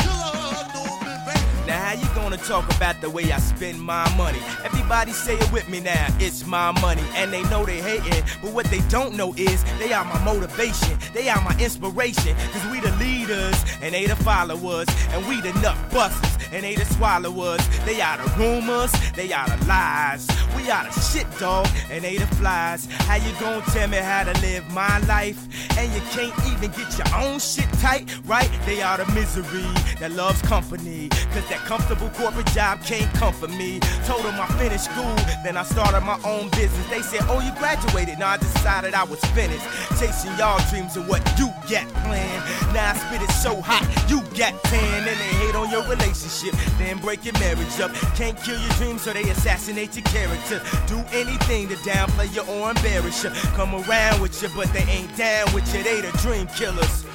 Now 1.67 1.83
how 1.83 1.93
you 1.95 2.07
gonna 2.15 2.37
talk 2.37 2.65
about 2.77 3.01
the 3.01 3.11
way 3.11 3.33
I 3.33 3.39
spend 3.39 3.81
my 3.81 4.09
money? 4.17 4.39
Everybody 4.65 5.11
say 5.11 5.35
it 5.35 5.53
with 5.53 5.69
me 5.69 5.81
now, 5.81 6.07
it's 6.21 6.47
my 6.47 6.71
money. 6.81 7.03
And 7.17 7.33
they 7.33 7.43
know 7.45 7.65
they 7.65 7.81
hating, 7.81 8.23
but 8.41 8.53
what 8.53 8.67
they 8.67 8.81
don't 8.89 9.17
know 9.17 9.35
is 9.37 9.65
they 9.81 9.93
are 9.93 10.05
my 10.05 10.23
motivation, 10.25 10.97
they 11.13 11.29
are 11.29 11.43
my 11.43 11.57
inspiration. 11.59 12.37
Cause 12.53 12.65
we 12.71 12.79
the 12.79 12.95
leaders 12.97 13.57
and 13.83 13.95
they 13.95 14.07
the 14.07 14.17
followers, 14.17 14.87
and 15.11 15.27
we 15.27 15.41
the 15.41 15.53
nut 15.61 15.77
busters 15.91 16.37
and 16.53 16.65
they 16.65 16.75
the 16.75 16.85
swallowers. 16.85 17.61
They 17.85 18.01
are 18.01 18.17
the 18.19 18.31
rumors, 18.39 18.93
they 19.13 19.33
are 19.33 19.49
the 19.49 19.65
lies. 19.67 20.27
We 20.57 20.71
are 20.71 20.85
the 20.85 21.01
shit 21.01 21.27
dog 21.39 21.69
and 21.91 22.05
they 22.05 22.17
the 22.17 22.27
flies. 22.37 22.87
How 22.87 23.17
you 23.17 23.33
gonna 23.41 23.65
tell 23.67 23.89
me 23.89 23.99
how 23.99 24.25
to 24.25 24.41
live 24.41 24.69
my 24.73 24.99
life? 25.01 25.39
And 25.79 25.93
you 25.93 26.01
can't 26.11 26.35
even 26.47 26.71
get 26.71 26.99
your 26.99 27.15
own 27.17 27.39
shit 27.39 27.71
tight, 27.81 28.09
right? 28.27 28.51
They 28.65 28.83
are 28.83 28.99
the 28.99 29.11
misery 29.13 29.67
that 30.01 30.13
loves 30.13 30.41
company. 30.43 31.09
Cause 31.33 31.49
that 31.57 31.67
comfortable 31.67 32.11
corporate 32.11 32.47
job 32.53 32.83
can't 32.83 33.13
comfort 33.15 33.51
me. 33.51 33.81
Told 34.05 34.25
them 34.25 34.35
I 34.41 34.47
finished 34.59 34.85
school, 34.85 35.15
then 35.45 35.57
I 35.57 35.63
started 35.63 36.01
my 36.01 36.19
own 36.25 36.49
business. 36.51 36.87
They 36.89 37.03
said, 37.03 37.21
Oh, 37.29 37.41
you 37.41 37.53
graduated. 37.59 38.19
No, 38.19 38.27
I 38.27 38.37
decided 38.37 38.95
I 38.95 39.05
was 39.05 39.21
finished. 39.37 39.65
Chasing 39.99 40.37
y'all 40.39 40.61
dreams 40.71 40.97
of 40.97 41.09
what 41.09 41.23
you 41.39 41.49
got 41.71 41.87
planned. 42.05 42.43
Now 42.75 42.93
I 42.93 42.97
spit 42.97 43.23
it 43.23 43.31
so 43.31 43.61
hot, 43.61 43.85
you 44.11 44.21
got 44.37 44.53
tan. 44.65 45.09
And 45.09 45.19
they 45.21 45.33
hate 45.41 45.55
on 45.55 45.71
your 45.71 45.83
relationship, 45.89 46.55
then 46.79 46.99
break 46.99 47.25
your 47.25 47.35
marriage 47.35 47.81
up. 47.81 47.93
Can't 48.17 48.37
kill 48.43 48.61
your 48.61 48.73
dreams, 48.77 49.03
so 49.03 49.13
they 49.13 49.29
assassinate 49.31 49.97
your 49.97 50.05
character. 50.05 50.61
Do 50.87 50.99
anything 51.13 51.69
to 51.69 51.77
downplay 51.87 52.33
you 52.35 52.43
or 52.53 52.71
embarrass 52.71 53.25
you. 53.25 53.31
Come 53.57 53.75
around 53.75 54.21
with 54.21 54.43
you, 54.43 54.49
but 54.55 54.73
they 54.73 54.85
ain't 54.91 55.15
down 55.17 55.53
with 55.55 55.67
you. 55.75 55.83
They 55.83 56.01
the 56.01 56.13
dream 56.19 56.47
killers. 56.49 57.06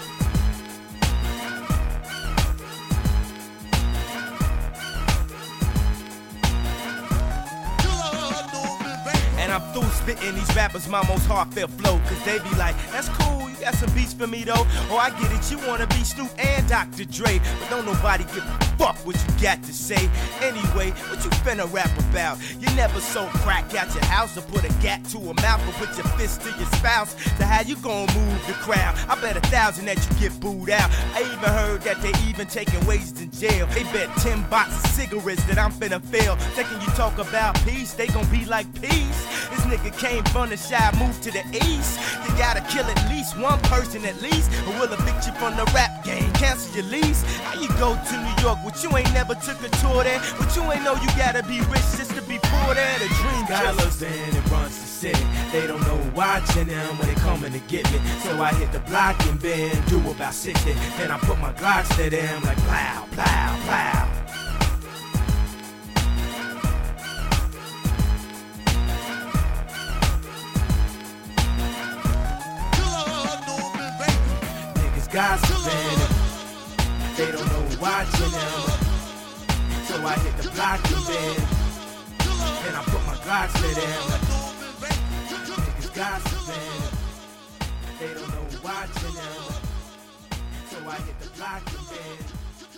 Spitting 10.01 10.33
these 10.35 10.55
rappers 10.55 10.87
my 10.87 11.05
most 11.07 11.25
heartfelt 11.25 11.71
flow. 11.71 11.99
Cause 12.07 12.23
they 12.25 12.39
be 12.39 12.53
like, 12.55 12.75
that's 12.91 13.09
cool, 13.09 13.49
you 13.49 13.55
got 13.57 13.75
some 13.75 13.93
beats 13.93 14.13
for 14.13 14.27
me 14.27 14.43
though. 14.43 14.65
Oh, 14.89 14.97
I 14.97 15.09
get 15.11 15.31
it, 15.31 15.51
you 15.51 15.57
wanna 15.67 15.87
be 15.87 16.03
Snoop 16.03 16.31
and 16.39 16.67
Dr. 16.67 17.05
Dre. 17.05 17.39
But 17.59 17.69
don't 17.69 17.85
nobody 17.85 18.23
give 18.25 18.45
a 18.45 18.71
fuck 18.77 18.97
what 19.05 19.15
you 19.15 19.43
got 19.43 19.61
to 19.63 19.73
say. 19.73 20.09
Anyway, 20.41 20.91
what 21.09 21.23
you 21.23 21.29
finna 21.45 21.71
rap 21.71 21.91
about? 22.09 22.37
You 22.59 22.67
never 22.75 22.99
sold 22.99 23.29
crack 23.45 23.73
at 23.75 23.93
your 23.93 24.05
house 24.05 24.37
or 24.37 24.41
put 24.41 24.63
a 24.63 24.73
gat 24.81 25.05
to 25.05 25.17
a 25.17 25.33
mouth 25.41 25.61
or 25.67 25.85
put 25.85 25.95
your 25.97 26.07
fist 26.17 26.41
to 26.41 26.49
your 26.57 26.67
spouse. 26.77 27.15
So 27.37 27.45
how 27.45 27.61
you 27.61 27.75
gonna 27.77 28.11
move 28.13 28.47
the 28.47 28.53
crowd? 28.53 28.97
I 29.07 29.19
bet 29.21 29.37
a 29.37 29.41
thousand 29.49 29.85
that 29.85 29.97
you 29.97 30.19
get 30.19 30.39
booed 30.39 30.69
out. 30.71 30.89
I 31.13 31.21
even 31.21 31.49
heard 31.49 31.81
that 31.81 32.01
they 32.01 32.13
even 32.27 32.47
taking 32.47 32.83
wages 32.85 33.21
in 33.21 33.29
jail. 33.31 33.67
They 33.67 33.83
bet 33.83 34.09
10 34.17 34.49
boxes 34.49 34.83
of 34.83 34.89
cigarettes 34.91 35.43
that 35.45 35.59
I'm 35.59 35.71
finna 35.71 36.01
fail. 36.01 36.35
Thinking 36.55 36.81
you 36.81 36.87
talk 36.87 37.17
about 37.19 37.55
peace, 37.65 37.93
they 37.93 38.07
gon' 38.07 38.29
be 38.29 38.45
like 38.45 38.71
peace. 38.81 39.21
This 39.51 39.61
nigga 39.61 39.90
came 39.91 40.23
from 40.25 40.49
the 40.49 40.57
shy, 40.57 40.79
moved 40.99 41.23
to 41.23 41.31
the 41.31 41.43
east. 41.65 41.99
You 42.27 42.35
gotta 42.37 42.61
kill 42.61 42.85
at 42.85 43.09
least 43.09 43.37
one 43.37 43.59
person 43.71 44.05
at 44.05 44.21
least, 44.21 44.51
or 44.67 44.73
we'll 44.79 44.91
evict 44.91 45.27
you 45.27 45.33
from 45.33 45.55
the 45.55 45.65
rap 45.73 46.03
game. 46.03 46.31
Cancel 46.33 46.75
your 46.75 46.85
lease. 46.91 47.23
How 47.43 47.59
you 47.59 47.69
go 47.79 47.95
to 47.95 48.13
New 48.17 48.35
York, 48.43 48.59
but 48.63 48.81
you 48.83 48.89
ain't 48.97 49.13
never 49.13 49.35
took 49.35 49.59
a 49.63 49.69
tour 49.79 50.03
there? 50.03 50.21
But 50.39 50.55
you 50.55 50.63
ain't 50.71 50.83
know 50.83 50.95
you 50.95 51.07
gotta 51.17 51.43
be 51.43 51.59
rich 51.71 51.87
just 51.95 52.11
to 52.15 52.21
be 52.23 52.39
poor 52.41 52.75
there. 52.75 52.99
The 52.99 53.07
dream 53.07 53.45
killers. 53.47 53.77
Gossiping 53.77 54.35
and 54.35 54.51
runs 54.51 54.77
the 54.79 54.87
city. 54.87 55.25
They 55.51 55.67
don't 55.67 55.81
know 55.81 56.11
watching 56.15 56.67
them 56.67 56.97
when 56.97 57.07
they 57.07 57.15
coming 57.15 57.53
to 57.53 57.59
get 57.59 57.89
me. 57.91 57.99
So 58.23 58.41
I 58.41 58.53
hit 58.53 58.71
the 58.71 58.79
block 58.79 59.19
and 59.27 59.41
bend, 59.41 59.85
do 59.87 59.97
about 60.09 60.33
60. 60.33 60.73
Then 60.97 61.11
I 61.11 61.17
put 61.19 61.39
my 61.39 61.51
Glocks 61.53 61.95
to 61.97 62.09
them 62.09 62.41
like 62.41 62.57
plow, 62.57 63.05
plow, 63.11 63.59
plow. 63.65 64.40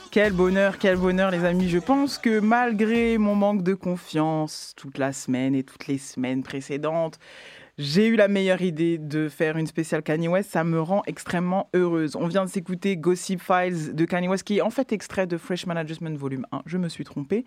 Quel 0.10 0.34
bonheur, 0.34 0.78
quel 0.80 0.98
bonheur 0.98 1.30
les 1.30 1.46
amis. 1.46 1.70
Je 1.70 1.78
pense 1.78 2.18
que 2.18 2.40
malgré 2.40 3.20
mon 3.20 3.36
manque 3.36 3.62
de 3.62 3.76
confiance 3.76 4.74
toute 4.76 4.98
la 4.98 5.14
semaine 5.14 5.54
et 5.54 5.64
toutes 5.64 5.86
les 5.86 6.00
semaines 6.00 6.42
précédentes, 6.42 7.20
J'ai 7.80 8.06
eu 8.08 8.16
la 8.16 8.28
meilleure 8.28 8.62
idée 8.62 9.00
de 9.00 9.30
faire 9.30 9.58
une 9.58 9.66
spéciale 9.66 10.04
Kanye 10.04 10.28
West, 10.28 10.52
ça 10.52 10.64
me 10.64 10.80
rend 10.80 11.02
extrêmement 11.08 11.70
heureuse. 11.74 12.16
On 12.16 12.28
vient 12.28 12.46
de 12.46 12.50
s'écouter 12.50 12.98
Gossip 12.98 13.42
Files 13.42 13.96
de 13.96 14.06
Kanye 14.06 14.28
West, 14.28 14.44
qui 14.44 14.58
est 14.60 14.62
en 14.62 14.70
fait 14.70 14.92
extrait 14.92 15.26
de 15.26 15.38
Freshman 15.38 15.76
Adjustment 15.76 16.16
Volume 16.16 16.46
1, 16.52 16.62
je 16.68 16.78
me 16.78 16.88
suis 16.88 17.04
trompée. 17.04 17.46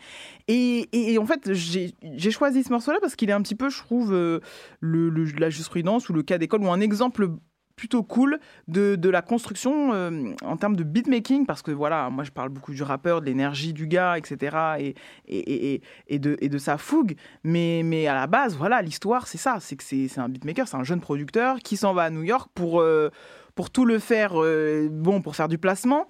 Et, 0.49 1.17
en 1.21 1.27
fait, 1.27 1.53
j'ai 1.53 2.31
choisi 2.33 2.65
ce 2.65 2.73
morceau-là 2.73 2.99
parce 3.01 3.15
qu'il 3.15 3.31
est 3.31 3.35
un 3.35 3.43
petit 3.43 3.55
peu, 3.55 3.71
je 3.71 3.79
trouve, 3.79 4.13
euh, 4.13 4.41
le, 4.81 5.11
le- 5.11 5.27
la 5.39 5.49
ou 5.49 6.13
le 6.13 6.23
cas 6.23 6.39
d'école, 6.39 6.63
ou 6.63 6.73
un 6.73 6.81
exemple 6.81 7.29
plutôt 7.77 8.03
cool 8.03 8.41
de, 8.69 8.97
de 8.97 9.09
la 9.11 9.21
construction 9.23 9.93
euh, 9.93 10.33
en 10.43 10.57
termes 10.57 10.77
de 10.77 10.83
beatmaking 10.83 11.45
parce 11.45 11.61
que 11.61 11.71
voilà 11.71 12.09
moi 12.11 12.25
je 12.25 12.31
parle 12.31 12.49
beaucoup 12.49 12.73
du 12.73 12.83
rappeur 12.83 13.21
de 13.21 13.27
l'énergie 13.27 13.75
du 13.75 13.87
gars 13.87 14.17
etc 14.17 14.57
et, 14.79 14.95
et, 15.29 15.83
et, 16.09 16.19
de, 16.19 16.37
et 16.41 16.49
de 16.49 16.59
sa 16.59 16.79
fougue. 16.79 17.17
Mais, 17.45 17.83
mais 17.85 18.07
à 18.07 18.15
la 18.15 18.27
base 18.27 18.57
voilà 18.57 18.81
l'histoire 18.81 19.27
c'est 19.27 19.39
ça 19.39 19.59
c'est 19.61 19.77
que 19.77 19.85
c'est 19.85 20.19
un 20.19 20.29
beatmaker 20.31 20.67
c'est 20.67 20.77
un 20.79 20.85
jeune 20.85 21.01
producteur 21.01 21.59
qui 21.59 21.77
s'en 21.77 21.93
va 21.93 22.05
à 22.05 22.11
New 22.11 22.23
York 22.23 22.51
pour, 22.55 22.81
euh, 22.81 23.11
pour 23.55 23.71
tout 23.71 23.85
le 23.85 23.99
faire 23.99 24.33
euh, 24.43 24.89
bon 24.91 25.21
pour 25.21 25.37
faire 25.37 25.49
du 25.49 25.59
placement. 25.59 26.09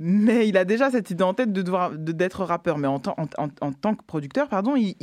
Mais 0.00 0.46
il 0.46 0.56
a 0.56 0.64
déjà 0.64 0.92
cette 0.92 1.10
idée 1.10 1.24
en 1.24 1.34
tête 1.34 1.52
de 1.52 1.62
d'être 2.12 2.44
rappeur. 2.44 2.78
Mais 2.78 2.86
en, 2.86 3.00
tant- 3.00 3.16
en, 3.18 3.72
tant 3.72 3.96
que 3.96 4.04
producteur 4.04 4.48
pardon 4.48 4.76
il, 4.76 4.94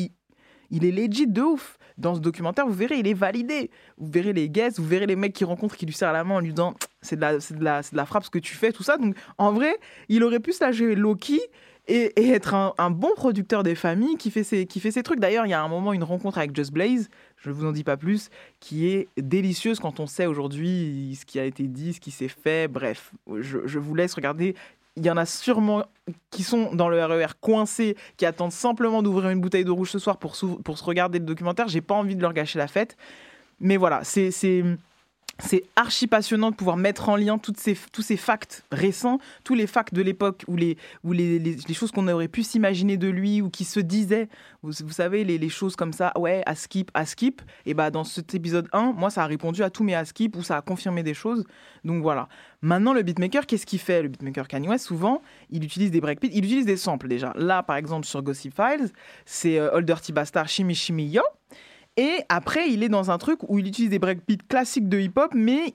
il 0.70 0.86
est 0.86 0.91
legit 0.91 1.28
de 1.28 1.41
ouf. 1.41 1.78
Dans 1.97 2.16
ce 2.16 2.20
documentaire, 2.20 2.68
vous 2.68 2.74
verrez, 2.74 2.97
il 2.99 3.07
est 3.07 3.13
validé. 3.13 3.72
Vous 3.97 4.11
verrez 4.11 4.34
les 4.34 4.49
guests, 4.49 4.80
vous 4.80 4.86
verrez 4.86 5.05
les 5.05 5.16
mecs 5.16 5.34
qui 5.34 5.45
rencontrent, 5.45 5.78
qui 5.78 5.86
lui 5.86 5.93
serrent 5.93 6.11
la 6.11 6.26
main 6.26 6.36
en 6.36 6.39
lui 6.39 6.49
disant 6.49 6.74
c'est 7.01 7.16
de 7.16 7.22
la, 7.22 7.38
de 7.38 7.63
la, 7.63 7.82
de 7.82 7.95
la 7.95 8.05
frappe 8.05 8.26
ce 8.26 8.30
que 8.30 8.39
tu 8.39 8.55
fais, 8.55 8.72
tout 8.72 8.84
ça. 8.84 8.97
Donc 8.97 9.16
en 9.38 9.53
vrai, 9.53 9.78
il 10.09 10.24
aurait 10.24 10.41
pu 10.41 10.51
se 10.51 10.72
jouer 10.72 10.95
low-key 10.95 11.39
et, 11.88 12.30
être 12.30 12.53
un, 12.53 12.91
bon 12.91 13.11
producteur 13.16 13.63
des 13.63 13.76
familles 13.76 14.18
qui 14.18 14.32
fait 14.32 14.43
ses, 14.43 14.66
qui 14.66 14.80
fait 14.80 14.91
ses 14.91 15.03
trucs. 15.03 15.20
D'ailleurs, 15.20 15.45
il 15.45 15.49
y 15.49 15.53
a 15.53 15.61
un 15.61 15.68
moment 15.68 15.93
une 15.93 16.03
rencontre 16.03 16.38
avec 16.38 16.55
Just 16.55 16.72
Blaze, 16.72 17.09
je 17.38 17.49
ne 17.49 17.53
vous 17.53 17.66
en 17.66 17.72
dis 17.72 17.84
pas 17.84 17.97
plus, 17.97 18.30
qui 18.59 18.88
est 18.88 19.07
délicieuse 19.18 19.80
quand 19.80 19.99
on 19.99 20.07
sait 20.07 20.26
aujourd'hui 20.26 21.18
ce 21.20 21.26
qui 21.26 21.39
a 21.39 21.45
été 21.45 21.68
dit, 21.68 21.93
ce 21.93 21.99
qui 21.99 22.11
s'est 22.11 22.28
fait. 22.28 22.68
Bref, 22.68 23.11
je 23.39 23.80
vous 23.80 23.95
laisse 23.95 24.13
regarder. 24.13 24.55
Il 24.97 25.05
y 25.05 25.09
en 25.09 25.17
a 25.17 25.25
sûrement 25.25 25.83
qui 26.29 26.43
sont 26.43 26.73
dans 26.73 26.87
le 26.87 27.03
RER 27.03 27.33
coincés, 27.41 27.97
qui 28.17 28.25
attendent 28.25 28.51
simplement 28.51 29.01
d'ouvrir 29.03 29.29
une 29.29 29.41
bouteille 29.41 29.65
de 29.65 29.71
rouge 29.71 29.91
ce 29.91 29.99
soir 29.99 30.17
pour, 30.17 30.37
pour 30.63 30.77
se 30.77 30.83
regarder 30.83 31.19
le 31.19 31.25
documentaire. 31.25 31.67
J'ai 31.67 31.81
pas 31.81 31.95
envie 31.95 32.15
de 32.15 32.21
leur 32.21 32.33
gâcher 32.33 32.59
la 32.59 32.67
fête. 32.67 32.95
Mais 33.59 33.77
voilà, 33.77 34.03
c'est. 34.03 34.31
C'est 35.39 35.63
archi 35.75 36.07
passionnant 36.07 36.49
de 36.49 36.55
pouvoir 36.55 36.77
mettre 36.77 37.09
en 37.09 37.17
lien 37.17 37.39
ces, 37.57 37.77
tous 37.91 38.01
ces 38.01 38.15
facts 38.15 38.63
récents, 38.71 39.19
tous 39.43 39.53
les 39.53 39.67
facts 39.67 39.93
de 39.93 40.01
l'époque 40.01 40.45
ou 40.47 40.55
les, 40.55 40.77
les, 41.03 41.39
les, 41.39 41.73
choses 41.73 41.91
qu'on 41.91 42.07
aurait 42.07 42.29
pu 42.29 42.41
s'imaginer 42.41 42.95
de 42.95 43.09
lui 43.09 43.41
ou 43.41 43.49
qui 43.49 43.65
se 43.65 43.81
disaient. 43.81 44.29
Vous, 44.63 44.71
savez, 44.91 45.23
les, 45.25 45.38
les 45.38 45.49
choses 45.49 45.75
comme 45.75 45.91
ça, 45.91 46.13
ouais, 46.17 46.41
à 46.45 46.55
skip, 46.55 46.89
à 46.93 47.05
skip. 47.05 47.41
Et 47.65 47.73
bah 47.73 47.91
dans 47.91 48.05
cet 48.05 48.33
épisode 48.33 48.69
1, 48.71 48.93
moi, 48.93 49.09
ça 49.09 49.23
a 49.23 49.25
répondu 49.27 49.61
à 49.61 49.69
tous 49.69 49.83
mes 49.83 49.93
à 49.93 50.05
skip 50.05 50.36
ou 50.38 50.43
ça 50.43 50.57
a 50.57 50.61
confirmé 50.61 51.03
des 51.03 51.13
choses. 51.13 51.43
Donc 51.83 52.01
voilà. 52.01 52.29
Maintenant, 52.61 52.93
le 52.93 53.03
beatmaker, 53.03 53.45
qu'est-ce 53.45 53.65
qu'il 53.65 53.79
fait? 53.79 54.01
Le 54.01 54.07
beatmaker 54.07 54.47
Kanye 54.47 54.79
souvent, 54.79 55.21
il 55.51 55.63
utilise 55.63 55.91
des 55.91 56.01
breakbeats, 56.01 56.29
il 56.31 56.45
utilise 56.45 56.65
des 56.65 56.77
samples 56.77 57.07
déjà. 57.07 57.33
Là, 57.36 57.61
par 57.61 57.75
exemple, 57.75 58.07
sur 58.07 58.23
Gossip 58.23 58.55
Files, 58.55 58.89
c'est 59.25 59.59
euh, 59.59 59.73
Old 59.73 59.86
Dirty 59.86 60.13
Bastard, 60.13 60.47
Shimmy 60.47 60.75
Shimmy 60.75 61.07
Yo. 61.07 61.21
Et 61.97 62.19
après, 62.29 62.69
il 62.69 62.83
est 62.83 62.89
dans 62.89 63.11
un 63.11 63.17
truc 63.17 63.39
où 63.49 63.59
il 63.59 63.67
utilise 63.67 63.89
des 63.89 63.99
breakbeats 63.99 64.43
classiques 64.49 64.89
de 64.89 64.99
hip-hop, 64.99 65.31
mais 65.33 65.73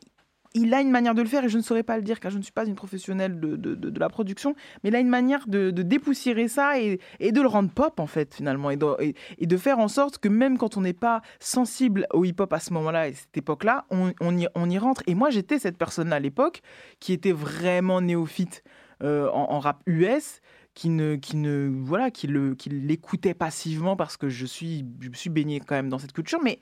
il 0.55 0.75
a 0.75 0.81
une 0.81 0.91
manière 0.91 1.15
de 1.15 1.23
le 1.23 1.29
faire, 1.29 1.45
et 1.45 1.49
je 1.49 1.57
ne 1.57 1.63
saurais 1.63 1.83
pas 1.83 1.97
le 1.97 2.03
dire 2.03 2.19
car 2.19 2.31
je 2.31 2.39
ne 2.39 2.43
suis 2.43 2.53
pas 2.53 2.65
une 2.65 2.75
professionnelle 2.75 3.39
de, 3.39 3.57
de- 3.57 4.01
la 4.01 4.09
production, 4.09 4.55
mais 4.83 4.91
il 4.91 4.97
a 4.97 4.99
une 4.99 5.09
manière 5.09 5.47
de, 5.47 5.71
dépoussiérer 5.71 6.49
ça 6.49 6.81
et, 6.81 6.99
de 7.21 7.41
le 7.41 7.47
rendre 7.47 7.71
pop, 7.71 8.01
en 8.01 8.07
fait, 8.07 8.35
finalement, 8.35 8.71
et 8.71 8.77
de, 8.77 9.57
faire 9.57 9.79
en 9.79 9.89
sorte 9.89 10.19
que 10.19 10.29
même 10.29 10.59
quand 10.59 10.77
on 10.77 10.81
n'est 10.81 10.93
pas 10.93 11.23
sensible 11.39 12.07
au 12.13 12.25
hip-hop 12.25 12.53
à 12.53 12.59
ce 12.59 12.73
moment-là 12.73 13.09
et 13.09 13.15
cette 13.15 13.37
époque-là, 13.37 13.85
on, 13.91 14.11
y, 14.37 14.49
on 14.55 14.71
y 14.71 14.79
rentre. 14.79 15.03
Et 15.07 15.15
moi, 15.15 15.31
j'étais 15.31 15.59
cette 15.59 15.79
personne-là 15.79 16.17
à 16.17 16.21
l'époque 16.21 16.63
qui 16.99 17.13
était 17.13 17.33
vraiment 17.33 18.01
néophyte 18.01 18.65
euh, 19.03 19.31
en 19.31 19.61
rap 19.61 19.83
US 19.87 20.41
qui 20.81 20.89
ne 20.89 21.17
qui 21.17 21.37
ne 21.37 21.71
voilà 21.83 22.11
qui 22.11 22.27
le 22.27 22.55
qui 22.55 22.71
l'écoutait 22.71 23.35
passivement 23.35 23.97
parce 23.97 24.17
que 24.17 24.31
je 24.31 24.47
suis 24.47 24.87
je 25.01 25.11
me 25.11 25.15
suis 25.15 25.29
baigné 25.29 25.61
quand 25.61 25.75
même 25.75 25.91
dans 25.91 25.99
cette 25.99 26.15
culture 26.15 26.41
mais 26.43 26.59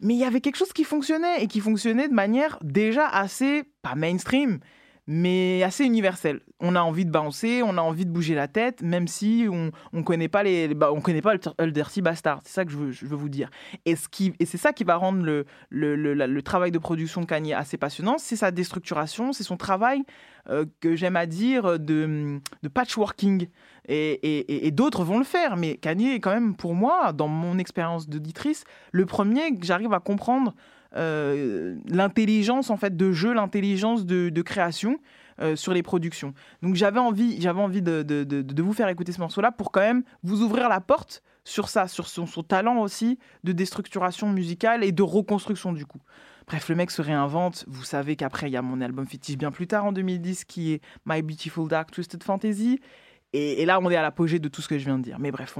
mais 0.00 0.14
il 0.14 0.20
y 0.20 0.24
avait 0.24 0.40
quelque 0.40 0.56
chose 0.56 0.72
qui 0.72 0.84
fonctionnait 0.84 1.44
et 1.44 1.48
qui 1.48 1.60
fonctionnait 1.60 2.08
de 2.08 2.14
manière 2.14 2.58
déjà 2.62 3.06
assez 3.06 3.64
pas 3.82 3.94
mainstream 3.94 4.58
mais 5.08 5.62
assez 5.64 5.84
universelle. 5.84 6.40
On 6.60 6.76
a 6.76 6.80
envie 6.80 7.04
de 7.04 7.10
bouncer, 7.10 7.62
on 7.64 7.76
a 7.76 7.80
envie 7.82 8.06
de 8.06 8.10
bouger 8.10 8.36
la 8.36 8.46
tête, 8.46 8.82
même 8.82 9.08
si 9.08 9.46
on 9.50 9.72
on 9.92 10.04
connaît 10.04 10.28
pas 10.28 10.44
les 10.44 10.72
bah, 10.74 10.90
on 10.92 11.00
connaît 11.00 11.20
pas 11.20 11.34
le, 11.34 11.72
Dirty 11.72 12.02
Bastard. 12.02 12.40
C'est 12.44 12.52
ça 12.52 12.64
que 12.64 12.70
je 12.70 13.04
veux, 13.04 13.16
vous 13.16 13.28
dire. 13.28 13.50
Et 13.84 13.96
ce 13.96 14.08
qui 14.08 14.32
et 14.38 14.46
c'est 14.46 14.58
ça 14.58 14.72
qui 14.72 14.84
va 14.84 14.94
rendre 14.94 15.22
le 15.24 15.44
le, 15.70 15.96
le, 15.96 16.14
le 16.14 16.42
travail 16.42 16.70
de 16.70 16.78
production 16.78 17.20
de 17.20 17.26
Kanye 17.26 17.52
assez 17.52 17.76
passionnant, 17.76 18.16
c'est 18.16 18.36
sa 18.36 18.52
déstructuration, 18.52 19.32
c'est 19.32 19.42
son 19.42 19.56
travail 19.56 20.04
euh, 20.48 20.64
que 20.80 20.96
j'aime 20.96 21.16
à 21.16 21.26
dire 21.26 21.78
de, 21.78 22.40
patchworking. 22.72 23.48
Et, 23.88 24.70
d'autres 24.72 25.04
vont 25.04 25.18
le 25.18 25.24
faire, 25.24 25.56
mais 25.56 25.76
Kanye 25.76 26.14
est 26.14 26.20
quand 26.20 26.32
même, 26.32 26.54
pour 26.54 26.74
moi, 26.74 27.12
dans 27.12 27.28
mon 27.28 27.58
expérience 27.58 28.08
d'auditrice, 28.08 28.64
le 28.92 29.06
premier 29.06 29.56
que 29.56 29.66
j'arrive 29.66 29.92
à 29.92 30.00
comprendre 30.00 30.54
euh, 30.96 31.76
l'intelligence 31.88 32.70
en 32.70 32.76
fait 32.76 32.96
de 32.96 33.12
jeu, 33.12 33.32
l'intelligence 33.32 34.04
de 34.04 34.42
création 34.42 34.98
euh, 35.40 35.56
sur 35.56 35.72
les 35.72 35.82
productions. 35.82 36.34
Donc 36.62 36.74
j'avais 36.74 36.98
envie, 37.00 37.40
j'avais 37.40 37.60
envie 37.60 37.82
de, 37.82 38.02
de- 38.02 38.24
de- 38.24 38.62
vous 38.62 38.72
faire 38.72 38.88
écouter 38.88 39.12
ce 39.12 39.20
morceau-là 39.20 39.50
pour 39.52 39.72
quand 39.72 39.80
même 39.80 40.02
vous 40.22 40.42
ouvrir 40.42 40.68
la 40.68 40.80
porte 40.80 41.22
sur 41.44 41.68
ça, 41.68 41.88
sur 41.88 42.06
son, 42.06 42.26
son 42.26 42.42
talent 42.42 42.78
aussi 42.80 43.18
de 43.44 43.52
déstructuration 43.52 44.28
musicale 44.30 44.84
et 44.84 44.92
de 44.92 45.02
reconstruction 45.02 45.72
du 45.72 45.84
coup. 45.86 46.00
Bref, 46.46 46.68
le 46.68 46.74
mec 46.74 46.90
se 46.90 47.02
réinvente. 47.02 47.64
Vous 47.68 47.84
savez 47.84 48.16
qu'après, 48.16 48.48
il 48.48 48.52
y 48.52 48.56
a 48.56 48.62
mon 48.62 48.80
album 48.80 49.06
fétiche 49.06 49.36
bien 49.38 49.50
plus 49.52 49.66
tard 49.66 49.84
en 49.84 49.92
2010 49.92 50.44
qui 50.44 50.72
est 50.72 50.80
My 51.06 51.22
Beautiful 51.22 51.68
Dark 51.68 51.90
Twisted 51.90 52.22
Fantasy. 52.22 52.80
Et, 53.32 53.64
là, 53.64 53.80
on 53.80 53.88
est 53.90 53.96
à 53.96 54.02
l'apogée 54.02 54.38
de 54.40 54.48
tout 54.48 54.60
ce 54.60 54.68
que 54.68 54.76
je 54.78 54.84
viens 54.84 54.98
de 54.98 55.04
dire. 55.04 55.18
Mais 55.18 55.30
bref, 55.30 55.56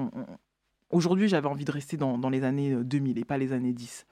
aujourd'hui, 0.90 1.28
j'avais 1.28 1.48
envie 1.48 1.64
de 1.64 1.72
rester 1.72 1.96
dans, 1.96 2.18
dans 2.18 2.28
les 2.30 2.44
années 2.44 2.72
euh, 2.72 2.84
2000 2.84 3.18
et 3.18 3.24
pas 3.24 3.38
les 3.38 3.52
années 3.52 3.72
10. 3.72 4.06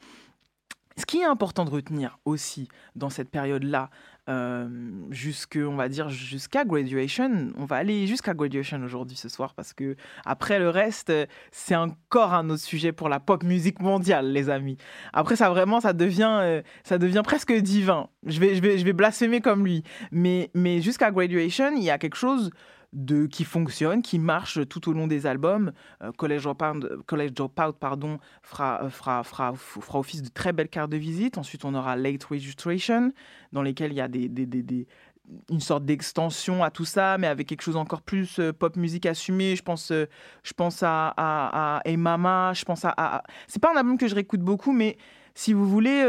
Ce 0.97 1.07
qui 1.07 1.19
est 1.19 1.25
important 1.25 1.65
de 1.65 1.71
retenir 1.71 2.19
aussi 2.25 2.69
dans 2.95 3.11
cette 3.11 3.31
période-là, 3.31 3.91
euh, 4.29 4.69
jusque, 5.11 5.59
on 5.61 5.75
va 5.75 5.89
dire 5.89 6.09
jusqu'à 6.09 6.65
graduation, 6.65 7.53
on 7.57 7.65
va 7.65 7.77
aller 7.77 8.07
jusqu'à 8.07 8.35
graduation 8.35 8.81
aujourd'hui 8.83 9.17
ce 9.17 9.29
soir 9.29 9.55
parce 9.55 9.73
que 9.73 9.97
après 10.25 10.59
le 10.59 10.69
reste, 10.69 11.13
c'est 11.51 11.75
encore 11.75 12.35
un 12.35 12.49
autre 12.51 12.63
sujet 12.63 12.93
pour 12.93 13.09
la 13.09 13.19
pop 13.19 13.43
musique 13.43 13.81
mondiale, 13.81 14.31
les 14.31 14.51
amis. 14.51 14.77
Après 15.13 15.37
ça 15.37 15.49
vraiment, 15.49 15.81
ça 15.81 15.93
devient, 15.93 16.39
euh, 16.43 16.63
ça 16.85 16.99
devient 16.99 17.23
presque 17.25 17.53
divin. 17.53 18.09
Je 18.27 18.39
vais, 18.39 18.55
je 18.55 18.61
vais, 18.61 18.79
je 18.79 18.85
vais 18.85 18.93
blasphémer 18.93 19.41
comme 19.41 19.65
lui, 19.65 19.83
mais, 20.13 20.51
mais 20.55 20.81
jusqu'à 20.81 21.11
graduation, 21.11 21.73
il 21.77 21.83
y 21.83 21.91
a 21.91 21.99
quelque 21.99 22.17
chose 22.17 22.51
de, 22.93 23.27
qui 23.27 23.45
fonctionne, 23.45 24.03
qui 24.03 24.19
marche 24.19 24.67
tout 24.69 24.89
au 24.89 24.93
long 24.93 25.07
des 25.07 25.27
albums. 25.27 25.73
Euh, 26.03 26.13
College 26.13 26.43
Dropout, 26.43 27.05
College 27.07 27.33
pardon, 27.79 28.19
fera, 28.43 28.85
euh, 28.85 28.91
fera, 28.91 29.23
fera, 29.23 29.55
fera 29.55 29.99
office 29.99 30.23
de 30.23 30.29
très 30.29 30.53
belle 30.53 30.69
carte 30.69 30.91
de 30.91 30.97
visite. 30.97 31.39
Ensuite, 31.39 31.65
on 31.65 31.75
aura 31.75 31.97
Late 31.97 32.25
Registration, 32.25 33.13
dans 33.53 33.63
lesquels 33.63 33.93
il 33.93 33.97
y 33.97 34.01
a 34.01 34.09
des, 34.09 34.29
des, 34.29 34.47
des, 34.47 34.87
une 35.51 35.61
sorte 35.61 35.85
d'extension 35.85 36.65
à 36.65 36.71
tout 36.71 36.85
ça, 36.85 37.17
mais 37.19 37.29
avec 37.29 37.47
quelque 37.47 37.63
chose 37.63 37.77
encore 37.77 38.03
plus 38.03 38.41
euh, 38.41 38.53
pop 38.53 38.77
musique 38.77 39.07
assumée. 39.07 39.55
Je 39.55 39.63
pense, 39.63 39.93
je 39.93 40.53
pense 40.55 40.83
à, 40.83 41.15
à, 41.17 41.77
à 41.79 41.81
Hey 41.85 41.97
Mama, 41.97 42.53
je 42.55 42.65
pense 42.65 42.85
à... 42.85 43.23
C'est 43.47 43.63
pas 43.63 43.73
un 43.73 43.77
album 43.77 43.99
que 43.99 44.09
je 44.09 44.15
réécoute 44.15 44.41
beaucoup, 44.41 44.73
mais 44.73 44.97
si 45.35 45.53
vous 45.53 45.69
voulez, 45.69 46.05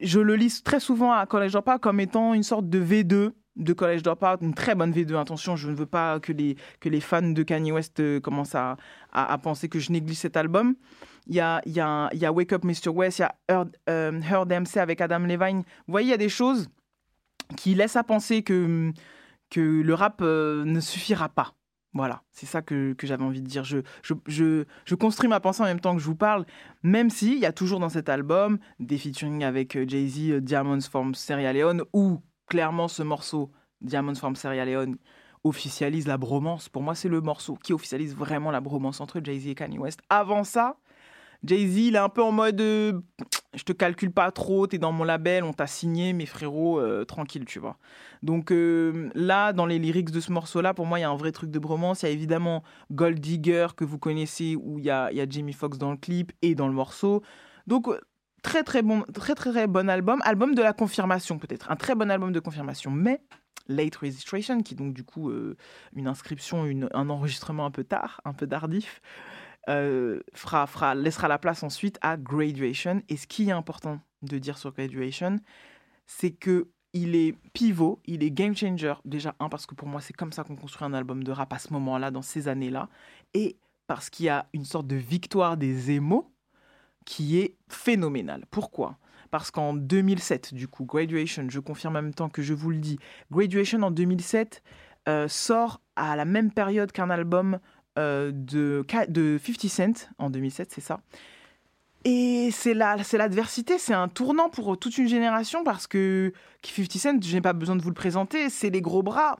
je 0.00 0.20
le 0.20 0.36
lis 0.36 0.62
très 0.62 0.78
souvent 0.78 1.12
à 1.12 1.26
College 1.26 1.52
Dropout 1.52 1.80
comme 1.80 1.98
étant 1.98 2.34
une 2.34 2.44
sorte 2.44 2.68
de 2.68 2.80
V2 2.80 3.32
de 3.56 3.72
College 3.72 4.02
Dropout, 4.02 4.38
une 4.40 4.54
très 4.54 4.74
bonne 4.74 4.92
V2. 4.92 5.16
Attention, 5.16 5.56
je 5.56 5.68
ne 5.68 5.74
veux 5.74 5.86
pas 5.86 6.20
que 6.20 6.32
les, 6.32 6.56
que 6.80 6.88
les 6.88 7.00
fans 7.00 7.22
de 7.22 7.42
Kanye 7.42 7.72
West 7.72 8.00
euh, 8.00 8.20
commencent 8.20 8.54
à, 8.54 8.76
à, 9.12 9.36
penser 9.38 9.68
que 9.68 9.78
je 9.78 9.92
néglige 9.92 10.18
cet 10.18 10.36
album. 10.36 10.74
Il 11.26 11.34
y 11.34 11.40
a, 11.40 11.60
y 11.66 11.72
y 11.72 12.26
a 12.26 12.32
Wake 12.32 12.52
Up 12.52 12.64
Mr. 12.64 12.88
West, 12.88 13.18
il 13.18 13.22
y 13.22 13.24
a 13.24 13.34
Heard, 13.48 13.76
euh, 13.88 14.20
Heard 14.22 14.50
MC 14.50 14.78
avec 14.78 15.00
Adam 15.00 15.20
Levine. 15.20 15.58
Vous 15.58 15.92
voyez, 15.92 16.08
il 16.08 16.10
y 16.10 16.14
a 16.14 16.18
des 16.18 16.28
choses 16.28 16.68
qui 17.56 17.74
laissent 17.74 17.96
à 17.96 18.04
penser 18.04 18.42
que, 18.42 18.92
que 19.50 19.60
le 19.60 19.94
rap 19.94 20.20
euh, 20.22 20.64
ne 20.64 20.80
suffira 20.80 21.28
pas. 21.28 21.54
Voilà, 21.94 22.22
c'est 22.30 22.46
ça 22.46 22.62
que, 22.62 22.94
que 22.94 23.06
j'avais 23.06 23.22
envie 23.22 23.42
de 23.42 23.46
dire. 23.46 23.64
Je, 23.64 23.78
je, 24.02 24.14
je, 24.26 24.64
je 24.86 24.94
construis 24.94 25.28
ma 25.28 25.40
pensée 25.40 25.60
en 25.62 25.66
même 25.66 25.80
temps 25.80 25.94
que 25.94 26.00
je 26.00 26.06
vous 26.06 26.16
parle, 26.16 26.46
même 26.82 27.10
s'il 27.10 27.38
y 27.38 27.44
a 27.44 27.52
toujours 27.52 27.80
dans 27.80 27.90
cet 27.90 28.08
album 28.08 28.58
des 28.80 28.96
featuring 28.96 29.44
avec 29.44 29.76
Jay-Z, 29.86 30.40
Diamonds 30.40 30.80
from 30.80 31.14
Sierra 31.14 31.52
Leone, 31.52 31.82
où 31.92 32.22
clairement 32.52 32.86
ce 32.86 33.02
morceau, 33.02 33.50
Diamonds 33.80 34.14
from 34.14 34.36
Sierra 34.36 34.66
Leone, 34.66 34.98
officialise 35.42 36.06
la 36.06 36.18
bromance. 36.18 36.68
Pour 36.68 36.82
moi, 36.82 36.94
c'est 36.94 37.08
le 37.08 37.22
morceau 37.22 37.54
qui 37.54 37.72
officialise 37.72 38.14
vraiment 38.14 38.50
la 38.50 38.60
bromance 38.60 39.00
entre 39.00 39.22
Jay-Z 39.24 39.46
et 39.46 39.54
Kanye 39.54 39.78
West. 39.78 40.00
Avant 40.10 40.44
ça, 40.44 40.76
Jay-Z, 41.44 41.78
il 41.78 41.94
est 41.94 41.98
un 41.98 42.10
peu 42.10 42.22
en 42.22 42.30
mode 42.30 42.60
euh, 42.60 43.00
je 43.54 43.62
te 43.62 43.72
calcule 43.72 44.12
pas 44.12 44.30
trop, 44.32 44.66
t'es 44.66 44.76
dans 44.76 44.92
mon 44.92 45.04
label, 45.04 45.44
on 45.44 45.54
t'a 45.54 45.66
signé, 45.66 46.12
mes 46.12 46.26
frérots, 46.26 46.78
euh, 46.78 47.06
tranquille, 47.06 47.46
tu 47.46 47.58
vois. 47.58 47.78
Donc 48.22 48.52
euh, 48.52 49.08
là, 49.14 49.54
dans 49.54 49.64
les 49.64 49.78
lyrics 49.78 50.10
de 50.10 50.20
ce 50.20 50.30
morceau-là, 50.30 50.74
pour 50.74 50.84
moi, 50.84 50.98
il 50.98 51.02
y 51.02 51.06
a 51.06 51.10
un 51.10 51.16
vrai 51.16 51.32
truc 51.32 51.50
de 51.50 51.58
bromance. 51.58 52.02
Il 52.02 52.06
y 52.06 52.08
a 52.10 52.12
évidemment 52.12 52.62
Gold 52.90 53.18
Digger 53.18 53.68
que 53.74 53.86
vous 53.86 53.98
connaissez, 53.98 54.56
où 54.56 54.78
il 54.78 54.84
y 54.84 54.90
a, 54.90 55.10
y 55.10 55.22
a 55.22 55.26
Jamie 55.26 55.54
Foxx 55.54 55.78
dans 55.78 55.90
le 55.90 55.96
clip 55.96 56.32
et 56.42 56.54
dans 56.54 56.68
le 56.68 56.74
morceau. 56.74 57.22
Donc 57.66 57.88
très 58.42 58.62
très 58.62 58.82
bon, 58.82 59.02
très 59.14 59.34
très 59.34 59.66
bon 59.66 59.88
album, 59.88 60.20
album 60.24 60.54
de 60.54 60.62
la 60.62 60.72
confirmation 60.72 61.38
peut-être, 61.38 61.70
un 61.70 61.76
très 61.76 61.94
bon 61.94 62.10
album 62.10 62.32
de 62.32 62.40
confirmation, 62.40 62.90
mais 62.90 63.20
late 63.68 63.96
registration, 63.96 64.62
qui 64.62 64.74
est 64.74 64.76
donc 64.76 64.94
du 64.94 65.04
coup 65.04 65.30
euh, 65.30 65.56
une 65.94 66.06
inscription, 66.08 66.64
un 66.92 67.10
enregistrement 67.10 67.66
un 67.66 67.70
peu 67.70 67.84
tard, 67.84 68.20
un 68.24 68.32
peu 68.32 68.46
tardif, 68.46 69.00
euh, 69.68 70.20
fera, 70.34 70.66
fera, 70.66 70.94
laissera 70.94 71.28
la 71.28 71.38
place 71.38 71.62
ensuite 71.62 71.98
à 72.00 72.16
graduation. 72.16 73.02
Et 73.08 73.16
ce 73.16 73.26
qui 73.26 73.48
est 73.48 73.52
important 73.52 74.00
de 74.22 74.38
dire 74.38 74.58
sur 74.58 74.72
graduation, 74.72 75.38
c'est 76.06 76.32
que 76.32 76.68
il 76.94 77.14
est 77.14 77.34
pivot, 77.54 78.00
il 78.04 78.22
est 78.22 78.30
game 78.30 78.54
changer. 78.54 78.94
Déjà, 79.06 79.34
un, 79.40 79.48
parce 79.48 79.64
que 79.64 79.74
pour 79.74 79.88
moi, 79.88 80.02
c'est 80.02 80.12
comme 80.12 80.32
ça 80.32 80.44
qu'on 80.44 80.56
construit 80.56 80.86
un 80.86 80.92
album 80.92 81.24
de 81.24 81.32
rap 81.32 81.50
à 81.52 81.58
ce 81.58 81.72
moment-là, 81.72 82.10
dans 82.10 82.20
ces 82.20 82.48
années-là. 82.48 82.90
Et 83.32 83.56
parce 83.86 84.10
qu'il 84.10 84.26
y 84.26 84.28
a 84.28 84.46
une 84.52 84.66
sorte 84.66 84.86
de 84.86 84.96
victoire 84.96 85.56
des 85.56 85.92
émos 85.92 86.26
qui 87.04 87.38
est 87.38 87.56
phénoménale. 87.68 88.44
Pourquoi? 88.50 88.98
Parce 89.30 89.50
qu'en 89.50 89.72
2007, 89.74 90.52
du 90.54 90.68
coup, 90.68 90.84
Graduation, 90.84 91.46
je 91.48 91.58
confirme 91.60 91.96
en 91.96 92.02
même 92.02 92.14
temps 92.14 92.28
que 92.28 92.42
je 92.42 92.52
vous 92.54 92.70
le 92.70 92.78
dis, 92.78 92.98
Graduation 93.30 93.82
en 93.82 93.90
2007 93.90 94.62
euh, 95.08 95.26
sort 95.28 95.80
à 95.96 96.16
la 96.16 96.24
même 96.24 96.50
période 96.52 96.92
qu'un 96.92 97.10
album 97.10 97.58
euh, 97.98 98.30
de 98.32 98.84
50 98.90 99.68
Cent, 99.68 100.10
en 100.18 100.30
2007, 100.30 100.72
c'est 100.72 100.80
ça? 100.80 101.00
Et 102.04 102.50
c'est 102.52 102.74
la- 102.74 103.02
c'est 103.04 103.16
l'adversité, 103.16 103.78
c'est 103.78 103.94
un 103.94 104.08
tournant 104.08 104.48
pour 104.48 104.76
toute 104.78 104.98
une 104.98 105.06
génération 105.06 105.62
parce 105.62 105.86
que 105.86 106.32
50 106.64 106.92
Cent, 106.98 107.22
je 107.22 107.34
n'ai 107.34 107.40
pas 107.40 107.52
besoin 107.52 107.76
de 107.76 107.82
vous 107.82 107.90
le 107.90 107.94
présenter, 107.94 108.50
c'est 108.50 108.70
les 108.70 108.80
gros 108.82 109.02
bras, 109.02 109.38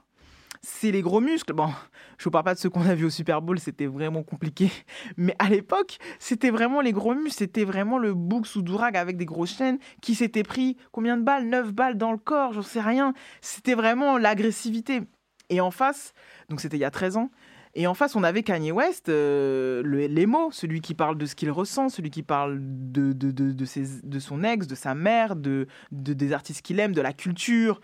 c'est 0.65 0.91
les 0.91 1.01
gros 1.01 1.19
muscles. 1.19 1.53
Bon, 1.53 1.69
je 2.17 2.23
vous 2.23 2.31
parle 2.31 2.45
pas 2.45 2.53
de 2.53 2.59
ce 2.59 2.67
qu'on 2.69 2.85
a 2.85 2.95
vu 2.95 3.05
au 3.05 3.09
Super 3.09 3.41
Bowl, 3.41 3.59
c'était 3.59 3.85
vraiment 3.85 4.23
compliqué. 4.23 4.71
Mais 5.17 5.35
à 5.37 5.49
l'époque, 5.49 5.97
c'était 6.19 6.49
vraiment 6.49 6.81
les 6.81 6.93
gros 6.93 7.13
muscles, 7.13 7.37
c'était 7.37 7.65
vraiment 7.65 7.97
le 7.97 8.13
bouc 8.13 8.47
sous 8.47 8.61
Dourag 8.61 8.95
avec 8.97 9.17
des 9.17 9.25
grosses 9.25 9.57
chaînes 9.57 9.77
qui 10.01 10.15
s'était 10.15 10.43
pris 10.43 10.77
combien 10.91 11.17
de 11.17 11.23
balles? 11.23 11.47
9 11.47 11.73
balles 11.73 11.97
dans 11.97 12.11
le 12.13 12.17
corps, 12.17 12.53
j'en 12.53 12.61
sais 12.61 12.81
rien. 12.81 13.13
C'était 13.41 13.75
vraiment 13.75 14.17
l'agressivité. 14.17 15.01
Et 15.49 15.59
en 15.59 15.69
face, 15.71 16.13
donc 16.49 16.61
c'était 16.61 16.77
il 16.77 16.81
y 16.81 16.85
a 16.85 16.91
13 16.91 17.17
ans, 17.17 17.29
et 17.75 17.85
en 17.87 17.95
face, 17.95 18.15
on 18.15 18.23
avait 18.23 18.43
Kanye 18.43 18.71
West, 18.71 19.09
euh, 19.09 19.81
le- 19.83 20.05
l'emo, 20.07 20.51
celui 20.51 20.79
qui 20.79 20.93
parle 20.93 21.17
de 21.17 21.25
ce 21.25 21.35
qu'il 21.35 21.49
ressent, 21.51 21.89
celui 21.89 22.11
qui 22.11 22.21
parle 22.23 22.59
de, 22.61 23.13
de, 23.13 23.31
de, 23.31 23.51
de 23.51 24.19
son 24.19 24.43
ex, 24.43 24.67
de 24.67 24.75
sa 24.75 24.93
mère, 24.95 25.35
de, 25.35 25.67
de- 25.91 26.13
des 26.13 26.33
artistes 26.33 26.61
qu'il 26.61 26.79
aime, 26.79 26.93
de 26.93 27.01
la 27.01 27.13
culture, 27.13 27.81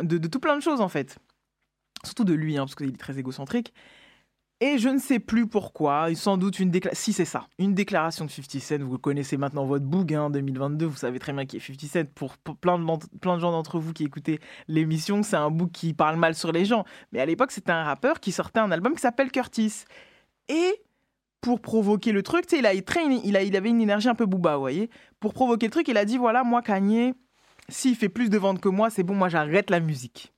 de 0.00 0.18
tout 0.28 0.38
plein 0.40 0.56
de 0.56 0.62
choses 0.62 0.80
en 0.80 0.88
fait. 0.88 1.18
Surtout 2.04 2.24
de 2.24 2.34
lui, 2.34 2.56
hein, 2.56 2.62
parce 2.62 2.74
qu'il 2.74 2.88
est 2.88 2.98
très 2.98 3.18
égocentrique. 3.18 3.72
Et 4.60 4.78
je 4.78 4.88
ne 4.88 4.98
sais 4.98 5.18
plus 5.18 5.46
pourquoi, 5.46 6.14
sans 6.14 6.38
doute 6.38 6.60
une 6.60 6.70
déclaration. 6.70 7.02
Si 7.02 7.12
c'est 7.12 7.24
ça, 7.24 7.48
une 7.58 7.74
déclaration 7.74 8.24
de 8.24 8.30
50 8.30 8.60
Cent. 8.60 8.78
Vous 8.78 8.98
connaissez 8.98 9.36
maintenant 9.36 9.66
votre 9.66 9.84
boug 9.84 10.14
hein, 10.14 10.30
2022, 10.30 10.86
vous 10.86 10.96
savez 10.96 11.18
très 11.18 11.32
bien 11.32 11.44
qui 11.44 11.56
est 11.56 11.60
50 11.60 11.80
Cent. 11.86 12.04
Pour, 12.14 12.36
plein, 12.38 12.78
de, 12.78 13.18
plein 13.18 13.34
de 13.34 13.40
gens 13.40 13.50
d'entre 13.50 13.78
vous 13.78 13.92
qui 13.92 14.04
écoutez 14.04 14.38
l'émission, 14.68 15.22
c'est 15.22 15.36
un 15.36 15.50
boug 15.50 15.70
qui 15.72 15.92
parle 15.92 16.16
mal 16.16 16.34
sur 16.34 16.52
les 16.52 16.64
gens. 16.64 16.84
Mais 17.12 17.20
à 17.20 17.26
l'époque, 17.26 17.50
c'était 17.50 17.72
un 17.72 17.82
rappeur 17.82 18.20
qui 18.20 18.30
sortait 18.30 18.60
un 18.60 18.70
album 18.70 18.94
qui 18.94 19.00
s'appelle 19.00 19.32
Curtis. 19.32 19.84
Et 20.48 20.82
pour 21.40 21.60
provoquer 21.60 22.12
le 22.12 22.22
truc, 22.22 22.46
il, 22.52 22.64
a, 22.64 22.72
il, 22.72 23.36
a, 23.36 23.42
il 23.42 23.56
avait 23.56 23.68
une 23.68 23.80
énergie 23.80 24.08
un 24.08 24.14
peu 24.14 24.24
booba, 24.24 24.54
vous 24.54 24.60
voyez. 24.60 24.88
Pour 25.20 25.34
provoquer 25.34 25.66
le 25.66 25.72
truc, 25.72 25.88
il 25.88 25.96
a 25.98 26.04
dit 26.04 26.16
voilà, 26.16 26.44
moi, 26.44 26.62
Kanye, 26.62 27.12
s'il 27.68 27.96
fait 27.96 28.08
plus 28.08 28.30
de 28.30 28.38
ventes 28.38 28.60
que 28.60 28.68
moi, 28.68 28.88
c'est 28.88 29.02
bon, 29.02 29.14
moi, 29.14 29.28
j'arrête 29.28 29.68
la 29.68 29.80
musique. 29.80 30.32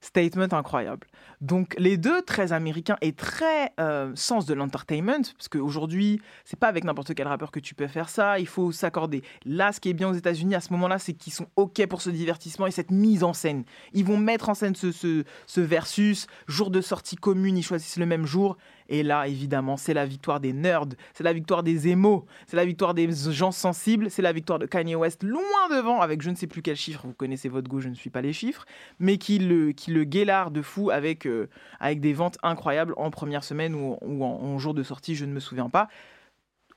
Statement 0.00 0.52
incroyable. 0.52 1.06
Donc 1.42 1.74
les 1.78 1.98
deux 1.98 2.22
très 2.22 2.52
américains 2.52 2.96
et 3.02 3.12
très 3.12 3.72
euh, 3.78 4.12
sens 4.14 4.46
de 4.46 4.54
l'entertainment, 4.54 5.22
parce 5.36 5.48
qu'aujourd'hui 5.48 6.20
c'est 6.44 6.58
pas 6.58 6.68
avec 6.68 6.84
n'importe 6.84 7.14
quel 7.14 7.28
rappeur 7.28 7.50
que 7.50 7.60
tu 7.60 7.74
peux 7.74 7.86
faire 7.86 8.08
ça. 8.08 8.38
Il 8.38 8.46
faut 8.46 8.72
s'accorder. 8.72 9.22
Là, 9.44 9.72
ce 9.72 9.80
qui 9.80 9.90
est 9.90 9.94
bien 9.94 10.08
aux 10.08 10.14
États-Unis 10.14 10.54
à 10.54 10.60
ce 10.60 10.72
moment-là, 10.72 10.98
c'est 10.98 11.12
qu'ils 11.12 11.32
sont 11.32 11.48
ok 11.56 11.86
pour 11.86 12.00
ce 12.00 12.10
divertissement 12.10 12.66
et 12.66 12.70
cette 12.70 12.90
mise 12.90 13.22
en 13.24 13.34
scène. 13.34 13.64
Ils 13.92 14.04
vont 14.04 14.16
mettre 14.16 14.48
en 14.48 14.54
scène 14.54 14.74
ce, 14.74 14.90
ce, 14.90 15.24
ce 15.46 15.60
versus 15.60 16.26
jour 16.46 16.70
de 16.70 16.80
sortie 16.80 17.16
commune. 17.16 17.58
Ils 17.58 17.62
choisissent 17.62 17.98
le 17.98 18.06
même 18.06 18.26
jour. 18.26 18.56
Et 18.90 19.04
là, 19.04 19.28
évidemment, 19.28 19.76
c'est 19.76 19.94
la 19.94 20.04
victoire 20.04 20.40
des 20.40 20.52
nerds, 20.52 20.86
c'est 21.14 21.22
la 21.22 21.32
victoire 21.32 21.62
des 21.62 21.86
émos, 21.86 22.24
c'est 22.48 22.56
la 22.56 22.64
victoire 22.64 22.92
des 22.92 23.08
gens 23.12 23.52
sensibles, 23.52 24.10
c'est 24.10 24.20
la 24.20 24.32
victoire 24.32 24.58
de 24.58 24.66
Kanye 24.66 24.96
West 24.96 25.22
loin 25.22 25.68
devant 25.70 26.00
avec 26.00 26.22
je 26.22 26.30
ne 26.30 26.34
sais 26.34 26.48
plus 26.48 26.60
quel 26.60 26.74
chiffre. 26.74 27.06
Vous 27.06 27.14
connaissez 27.14 27.48
votre 27.48 27.70
goût, 27.70 27.80
je 27.80 27.88
ne 27.88 27.94
suis 27.94 28.10
pas 28.10 28.20
les 28.20 28.32
chiffres, 28.32 28.64
mais 28.98 29.16
qui 29.16 29.38
le 29.38 29.70
qui 29.70 29.92
le 29.92 30.04
de 30.50 30.60
fou 30.60 30.90
avec 30.90 31.24
euh, 31.24 31.48
avec 31.78 32.00
des 32.00 32.12
ventes 32.12 32.36
incroyables 32.42 32.94
en 32.96 33.10
première 33.10 33.44
semaine 33.44 33.76
ou, 33.76 34.24
en, 34.24 34.58
jour 34.58 34.74
de 34.74 34.82
sortie, 34.82 35.14
je 35.14 35.24
ne 35.24 35.32
me 35.32 35.40
souviens 35.40 35.70
pas. 35.70 35.88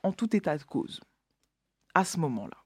En 0.03 0.11
tout 0.11 0.35
état 0.35 0.55
de 0.55 0.63
cause, 0.63 1.01
à 1.95 2.05
ce 2.05 2.19
moment-là, 2.19 2.57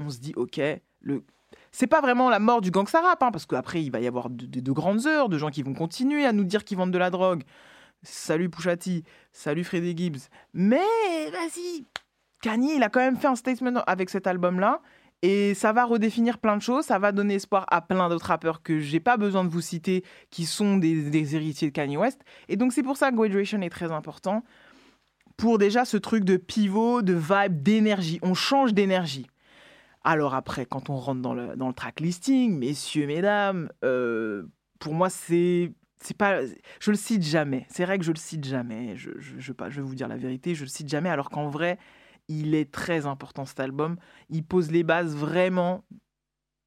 on 0.00 0.10
se 0.10 0.18
dit 0.18 0.32
ok, 0.34 0.60
le 1.00 1.22
c'est 1.70 1.86
pas 1.86 2.00
vraiment 2.00 2.28
la 2.28 2.40
mort 2.40 2.60
du 2.60 2.72
gangsta 2.72 3.00
rap, 3.00 3.22
hein, 3.22 3.30
parce 3.30 3.46
qu'après 3.46 3.82
il 3.82 3.90
va 3.90 4.00
y 4.00 4.08
avoir 4.08 4.30
de- 4.30 4.46
de 4.46 4.72
grandes 4.72 5.06
heures 5.06 5.28
de 5.28 5.38
gens 5.38 5.50
qui 5.50 5.62
vont 5.62 5.74
continuer 5.74 6.26
à 6.26 6.32
nous 6.32 6.44
dire 6.44 6.64
qu'ils 6.64 6.76
vendent 6.76 6.92
de 6.92 6.98
la 6.98 7.10
drogue. 7.10 7.44
Salut 8.02 8.48
Pouchati, 8.48 9.04
salut 9.32 9.64
Freddy 9.64 9.96
Gibbs. 9.96 10.28
Mais 10.54 10.78
vas-y, 11.30 11.84
Kanye, 12.40 12.76
il 12.76 12.82
a 12.82 12.88
quand 12.88 13.00
même 13.00 13.16
fait 13.16 13.26
un 13.26 13.36
statement 13.36 13.82
avec 13.86 14.08
cet 14.10 14.26
album-là. 14.26 14.80
Et 15.22 15.52
ça 15.52 15.74
va 15.74 15.84
redéfinir 15.84 16.38
plein 16.38 16.56
de 16.56 16.62
choses, 16.62 16.86
ça 16.86 16.98
va 16.98 17.12
donner 17.12 17.34
espoir 17.34 17.66
à 17.70 17.82
plein 17.82 18.08
d'autres 18.08 18.26
rappeurs 18.26 18.62
que 18.62 18.78
j'ai 18.78 19.00
pas 19.00 19.18
besoin 19.18 19.44
de 19.44 19.50
vous 19.50 19.60
citer, 19.60 20.02
qui 20.30 20.46
sont 20.46 20.78
des, 20.78 21.34
héritiers 21.34 21.68
de 21.68 21.74
Kanye 21.74 21.98
West. 21.98 22.22
Et 22.48 22.56
donc 22.56 22.72
c'est 22.72 22.82
pour 22.82 22.96
ça 22.96 23.10
que 23.10 23.16
Graduation 23.16 23.60
est 23.60 23.68
très 23.68 23.92
important. 23.92 24.42
Pour 25.36 25.58
déjà 25.58 25.84
ce 25.84 25.98
truc 25.98 26.24
de 26.24 26.38
pivot, 26.38 27.02
de 27.02 27.12
vibe, 27.12 27.62
d'énergie. 27.62 28.18
On 28.22 28.32
change 28.32 28.72
d'énergie. 28.72 29.26
Alors 30.04 30.34
après, 30.34 30.64
quand 30.64 30.88
on 30.88 30.96
rentre 30.96 31.20
dans 31.20 31.34
le, 31.34 31.54
dans 31.56 31.68
le 31.68 31.74
track 31.74 32.00
listing, 32.00 32.58
messieurs, 32.58 33.06
mesdames, 33.06 33.68
euh, 33.84 34.44
pour 34.78 34.94
moi, 34.94 35.10
c'est. 35.10 35.72
C'est 36.02 36.16
pas, 36.16 36.40
je 36.80 36.90
le 36.90 36.96
cite 36.96 37.22
jamais. 37.22 37.66
C'est 37.68 37.84
vrai 37.84 37.98
que 37.98 38.04
je 38.04 38.12
le 38.12 38.18
cite 38.18 38.44
jamais. 38.44 38.96
Je, 38.96 39.10
je, 39.18 39.38
je, 39.38 39.52
vais 39.52 39.82
vous 39.82 39.94
dire 39.94 40.08
la 40.08 40.16
vérité, 40.16 40.54
je 40.54 40.62
le 40.62 40.68
cite 40.68 40.88
jamais. 40.88 41.10
Alors 41.10 41.28
qu'en 41.28 41.48
vrai, 41.48 41.78
il 42.28 42.54
est 42.54 42.70
très 42.70 43.06
important 43.06 43.44
cet 43.44 43.60
album. 43.60 43.96
Il 44.30 44.44
pose 44.44 44.70
les 44.70 44.82
bases 44.82 45.14
vraiment 45.14 45.84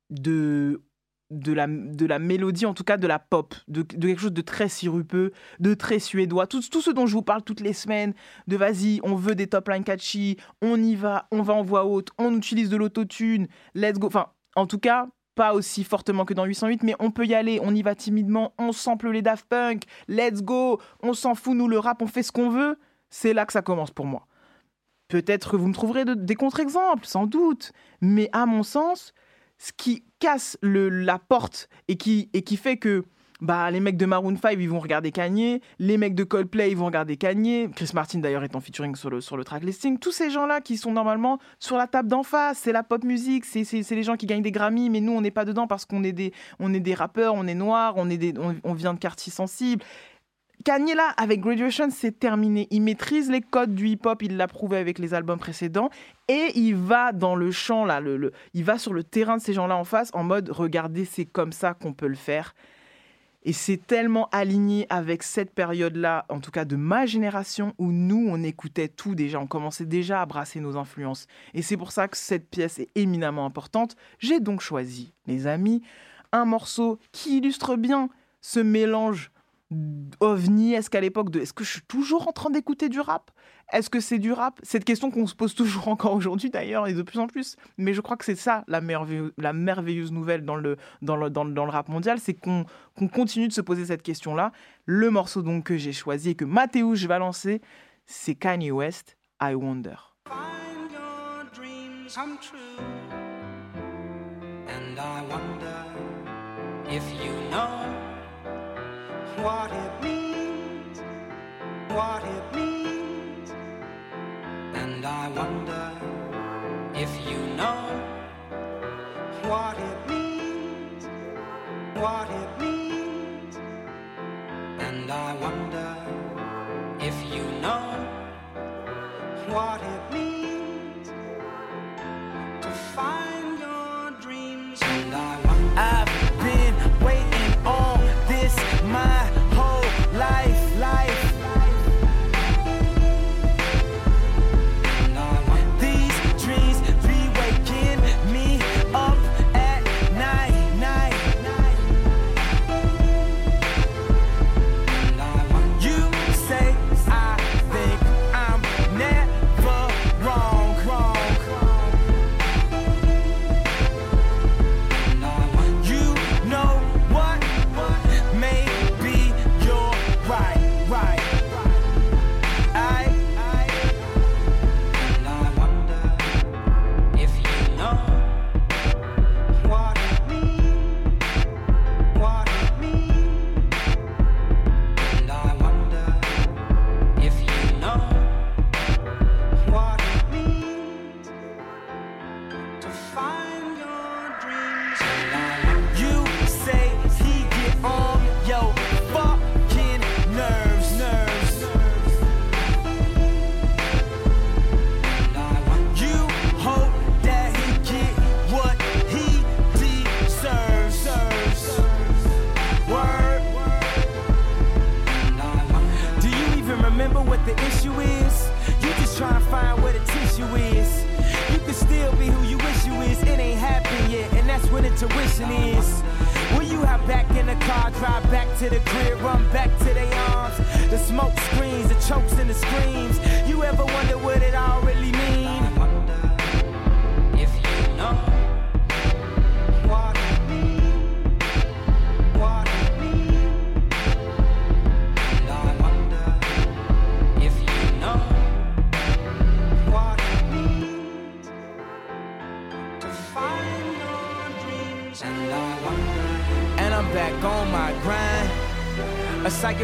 de 0.09 0.83
de 1.31 1.51
la, 1.51 1.67
de 1.67 2.05
la 2.05 2.19
mélodie, 2.19 2.65
en 2.65 2.73
tout 2.73 2.83
cas 2.83 2.97
de 2.97 3.07
la 3.07 3.17
pop, 3.17 3.55
de, 3.67 3.81
quelque 3.81 4.21
chose 4.21 4.33
de 4.33 4.41
très 4.41 4.69
sirupeux, 4.69 5.31
de 5.59 5.73
très 5.73 5.97
suédois. 5.97 6.47
Tout, 6.47 6.61
tout 6.61 6.81
ce 6.81 6.91
dont 6.91 7.07
je 7.07 7.13
vous 7.13 7.23
parle 7.23 7.41
toutes 7.41 7.61
les 7.61 7.73
semaines, 7.73 8.13
de 8.47 8.55
vas-y, 8.55 8.99
on 9.03 9.15
veut 9.15 9.33
des 9.33 9.47
top 9.47 9.69
lines 9.69 9.83
catchy, 9.83 10.37
on 10.61 10.81
y 10.81 10.95
va, 10.95 11.27
on 11.31 11.41
va 11.41 11.55
en 11.55 11.63
voix 11.63 11.85
haute, 11.85 12.09
on 12.19 12.35
utilise 12.35 12.69
de 12.69 12.77
l'autotune, 12.77 13.47
let's 13.73 13.97
go. 13.97 14.07
Enfin, 14.07 14.27
en 14.55 14.67
tout 14.67 14.77
cas, 14.77 15.07
pas 15.35 15.53
aussi 15.53 15.83
fortement 15.83 16.25
que 16.25 16.33
dans 16.33 16.45
808, 16.45 16.83
mais 16.83 16.95
on 16.99 17.11
peut 17.11 17.25
y 17.25 17.33
aller, 17.33 17.59
on 17.61 17.73
y 17.73 17.81
va 17.81 17.95
timidement, 17.95 18.53
on 18.57 18.71
sample 18.71 19.09
les 19.11 19.21
Daft 19.21 19.45
Punk, 19.47 19.83
let's 20.07 20.41
go, 20.43 20.79
on 21.01 21.13
s'en 21.13 21.35
fout, 21.35 21.55
nous 21.55 21.67
le 21.67 21.79
rap, 21.79 22.01
on 22.01 22.07
fait 22.07 22.23
ce 22.23 22.31
qu'on 22.31 22.49
veut. 22.49 22.77
C'est 23.09 23.33
là 23.33 23.45
que 23.45 23.53
ça 23.53 23.61
commence 23.61 23.91
pour 23.91 24.05
moi. 24.05 24.27
Peut-être 25.07 25.51
que 25.51 25.55
vous 25.57 25.67
me 25.67 25.73
trouverez 25.73 26.05
de- 26.05 26.13
des 26.13 26.35
contre-exemples, 26.35 27.05
sans 27.05 27.25
doute, 27.27 27.71
mais 28.01 28.29
à 28.31 28.45
mon 28.45 28.63
sens, 28.63 29.13
ce 29.57 29.71
qui 29.71 30.03
casse 30.19 30.57
la 30.61 31.19
porte 31.19 31.69
et 31.87 31.97
et 32.33 32.43
qui 32.43 32.57
fait 32.57 32.77
que 32.77 33.05
bah, 33.43 33.69
les 33.69 33.79
mecs 33.81 33.97
de 33.97 34.05
Maroon 34.05 34.35
5 34.41 34.57
ils 34.59 34.69
vont 34.69 34.79
regarder 34.79 35.11
Kanye, 35.11 35.59
les 35.77 35.97
mecs 35.97 36.15
de 36.15 36.23
Coldplay 36.23 36.71
ils 36.71 36.77
vont 36.77 36.85
regarder 36.85 37.17
Kanye, 37.17 37.69
Chris 37.75 37.91
Martin 37.93 38.19
d'ailleurs 38.19 38.43
est 38.43 38.55
en 38.55 38.61
featuring 38.61 38.95
sur 38.95 39.09
le, 39.09 39.19
sur 39.21 39.35
le 39.37 39.43
track 39.43 39.63
listing, 39.63 39.99
tous 39.99 40.11
ces 40.13 40.29
gens-là 40.29 40.61
qui 40.61 40.77
sont 40.77 40.91
normalement 40.93 41.39
sur 41.59 41.77
la 41.77 41.87
table 41.87 42.07
d'en 42.07 42.23
face, 42.23 42.57
c'est 42.59 42.71
la 42.71 42.83
pop 42.83 43.03
musique, 43.03 43.45
c'est, 43.45 43.63
les 43.91 44.03
gens 44.03 44.15
qui 44.15 44.25
gagnent 44.25 44.41
des 44.41 44.51
Grammys, 44.51 44.89
mais 44.89 45.01
nous 45.01 45.11
on 45.11 45.21
n'est 45.21 45.29
pas 45.31 45.45
dedans 45.45 45.67
parce 45.67 45.85
qu'on 45.85 46.03
est 46.03 46.13
des, 46.13 46.31
est 46.59 46.79
des 46.79 46.93
rappeurs, 46.93 47.33
on 47.35 47.45
est 47.45 47.53
noirs, 47.53 47.93
on, 47.97 48.09
est 48.09 48.17
des, 48.17 48.33
on, 48.39 48.55
on 48.63 48.73
vient 48.73 48.93
de 48.93 48.99
quartiers 48.99 49.31
sensibles. 49.31 49.83
Kanye 50.63 50.93
là, 50.93 51.09
avec 51.17 51.41
Graduation, 51.41 51.89
c'est 51.91 52.17
terminé. 52.17 52.67
Il 52.71 52.83
maîtrise 52.83 53.29
les 53.29 53.41
codes 53.41 53.75
du 53.75 53.89
hip-hop, 53.89 54.21
il 54.23 54.37
l'a 54.37 54.47
prouvé 54.47 54.77
avec 54.77 54.97
les 54.97 55.13
albums 55.13 55.39
précédents, 55.39 55.89
et 56.29 56.51
il 56.55 56.75
va 56.75 57.11
dans 57.11 57.35
le 57.35 57.51
champ 57.51 57.83
là, 57.83 57.99
le, 57.99 58.15
le- 58.15 58.31
il 58.53 58.63
va 58.63 58.77
sur 58.77 58.93
le 58.93 59.03
terrain 59.03 59.35
de 59.35 59.41
ces 59.41 59.51
gens-là 59.53 59.75
en 59.75 59.83
face, 59.83 60.09
en 60.13 60.23
mode 60.23 60.49
regardez, 60.49 61.03
c'est 61.03 61.25
comme 61.25 61.51
ça 61.51 61.73
qu'on 61.73 61.91
peut 61.91 62.07
le 62.07 62.15
faire. 62.15 62.53
Et 63.45 63.53
c'est 63.53 63.77
tellement 63.77 64.29
aligné 64.31 64.87
avec 64.89 65.21
cette 65.21 65.53
période-là, 65.53 66.25
en 66.29 66.39
tout 66.39 66.51
cas 66.51 66.63
de 66.63 66.77
ma 66.77 67.05
génération, 67.05 67.73
où 67.77 67.91
nous, 67.91 68.25
on 68.29 68.41
écoutait 68.41 68.87
tout 68.87 69.15
déjà, 69.15 69.39
on 69.39 69.47
commençait 69.47 69.85
déjà 69.85 70.21
à 70.21 70.25
brasser 70.25 70.61
nos 70.61 70.77
influences. 70.77 71.27
Et 71.53 71.61
c'est 71.61 71.75
pour 71.75 71.91
ça 71.91 72.07
que 72.07 72.17
cette 72.17 72.49
pièce 72.49 72.79
est 72.79 72.89
éminemment 72.95 73.45
importante. 73.45 73.95
J'ai 74.19 74.39
donc 74.39 74.61
choisi, 74.61 75.13
les 75.27 75.45
amis, 75.45 75.81
un 76.31 76.45
morceau 76.45 76.99
qui 77.11 77.37
illustre 77.37 77.75
bien 77.75 78.09
ce 78.41 78.61
mélange 78.61 79.31
ovni 80.19 80.73
Est-ce 80.73 80.89
qu'à 80.89 81.01
l'époque 81.01 81.29
de. 81.29 81.39
Est-ce 81.39 81.53
que 81.53 81.63
je 81.63 81.71
suis 81.71 81.81
toujours 81.81 82.27
en 82.27 82.31
train 82.31 82.49
d'écouter 82.49 82.89
du 82.89 82.99
rap? 82.99 83.31
Est-ce 83.71 83.89
que 83.89 83.99
c'est 83.99 84.19
du 84.19 84.31
rap? 84.31 84.59
Cette 84.63 84.85
question 84.85 85.09
qu'on 85.09 85.25
se 85.25 85.35
pose 85.35 85.55
toujours 85.55 85.87
encore 85.87 86.13
aujourd'hui 86.13 86.49
d'ailleurs, 86.49 86.87
et 86.87 86.93
de 86.93 87.01
plus 87.01 87.19
en 87.19 87.27
plus. 87.27 87.55
Mais 87.77 87.93
je 87.93 88.01
crois 88.01 88.17
que 88.17 88.25
c'est 88.25 88.35
ça 88.35 88.63
la 88.67 88.81
merveilleuse, 88.81 90.11
nouvelle 90.11 90.45
dans 90.45 90.55
le, 90.55 90.77
dans 91.01 91.15
le, 91.15 91.29
dans 91.29 91.43
le, 91.43 91.61
rap 91.61 91.89
mondial, 91.89 92.19
c'est 92.19 92.33
qu'on 92.33 92.65
qu'on 92.97 93.07
continue 93.07 93.47
de 93.47 93.53
se 93.53 93.61
poser 93.61 93.85
cette 93.85 94.03
question-là. 94.03 94.51
Le 94.85 95.09
morceau 95.09 95.41
donc 95.41 95.65
que 95.65 95.77
j'ai 95.77 95.93
choisi 95.93 96.31
et 96.31 96.35
que 96.35 96.45
Mathéus 96.45 97.05
va 97.05 97.19
lancer, 97.19 97.61
c'est 98.05 98.35
Kanye 98.35 98.71
West, 98.71 99.17
I 99.41 99.55
Wonder. 99.55 99.95
Find 100.27 100.91
your 100.91 101.45
dream 101.53 102.07
dreams 102.07 102.39
true. 102.41 102.83
And 104.67 104.99
I 104.99 105.21
wonder 105.29 105.85
if 106.89 107.03
you 107.23 107.33
know 107.49 108.02
what 109.43 109.69
it 109.73 109.93
means, 110.01 110.99
what 111.89 112.23
it 112.23 112.55
means. 112.55 113.51
And 114.73 115.05
I 115.05 115.27
wonder 115.27 115.92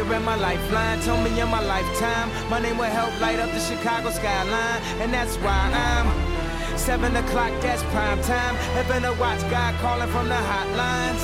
Psychic 0.00 0.24
my 0.24 0.34
lifeline, 0.34 0.98
told 1.02 1.22
me 1.22 1.38
in 1.38 1.48
my 1.48 1.60
lifetime 1.60 2.30
my 2.48 2.58
name 2.58 2.78
will 2.78 2.84
help 2.84 3.12
light 3.20 3.38
up 3.38 3.50
the 3.50 3.60
Chicago 3.60 4.10
skyline, 4.10 4.80
and 5.00 5.12
that's 5.12 5.36
why 5.36 5.70
I'm 5.74 6.78
seven 6.78 7.14
o'clock. 7.16 7.52
That's 7.60 7.82
prime 7.92 8.20
time. 8.22 8.54
Heaven 8.76 9.02
to 9.02 9.12
watch 9.20 9.40
God 9.50 9.74
calling 9.80 10.08
from 10.08 10.28
the 10.28 10.40
hotlines. 10.52 11.22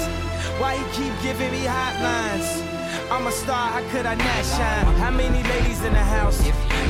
Why 0.61 0.77
he 0.77 0.85
keep 0.93 1.15
giving 1.23 1.53
me 1.53 1.65
hotlines? 1.65 2.63
I'm 3.11 3.27
a 3.27 3.33
star, 3.33 3.71
how 3.71 3.91
could 3.91 4.05
I 4.05 4.15
not 4.15 4.45
shine? 4.45 4.87
How 5.01 5.11
many 5.11 5.43
ladies 5.43 5.83
in 5.83 5.95
the 5.95 6.05
house? 6.17 6.39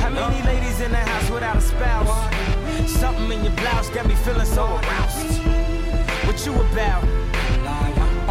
How 0.01 0.09
many 0.09 0.45
ladies 0.45 0.81
in 0.81 0.91
the 0.91 0.97
house 0.97 1.29
without 1.29 1.55
a 1.55 1.61
spouse? 1.61 2.91
Something 2.99 3.31
in 3.31 3.45
your 3.45 3.53
blouse 3.53 3.89
got 3.91 4.05
me 4.07 4.15
feeling 4.15 4.45
so 4.45 4.65
aroused. 4.65 5.39
What 6.25 6.45
you 6.45 6.53
about? 6.53 7.16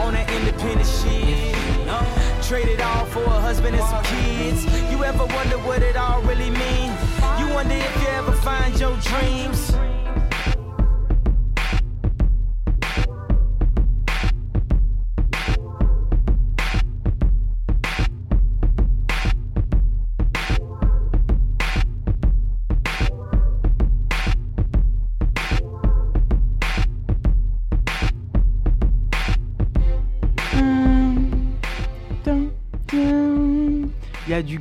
On 0.06 0.12
that 0.12 0.30
independent 0.30 0.86
shit. 0.86 1.56
Trade 2.46 2.68
it 2.68 2.80
all 2.80 3.06
for 3.06 3.24
a 3.24 3.40
husband 3.40 3.74
and 3.74 3.84
some 3.88 4.04
kids. 4.04 4.64
You 4.88 5.02
ever 5.02 5.26
wonder 5.26 5.58
what 5.58 5.82
it 5.82 5.96
all 5.96 6.22
really 6.22 6.50
mean? 6.50 6.92
You 7.40 7.52
wonder 7.52 7.74
if 7.74 8.00
you 8.00 8.08
ever 8.10 8.30
find 8.30 8.78
your 8.78 8.96
dreams. 8.98 9.72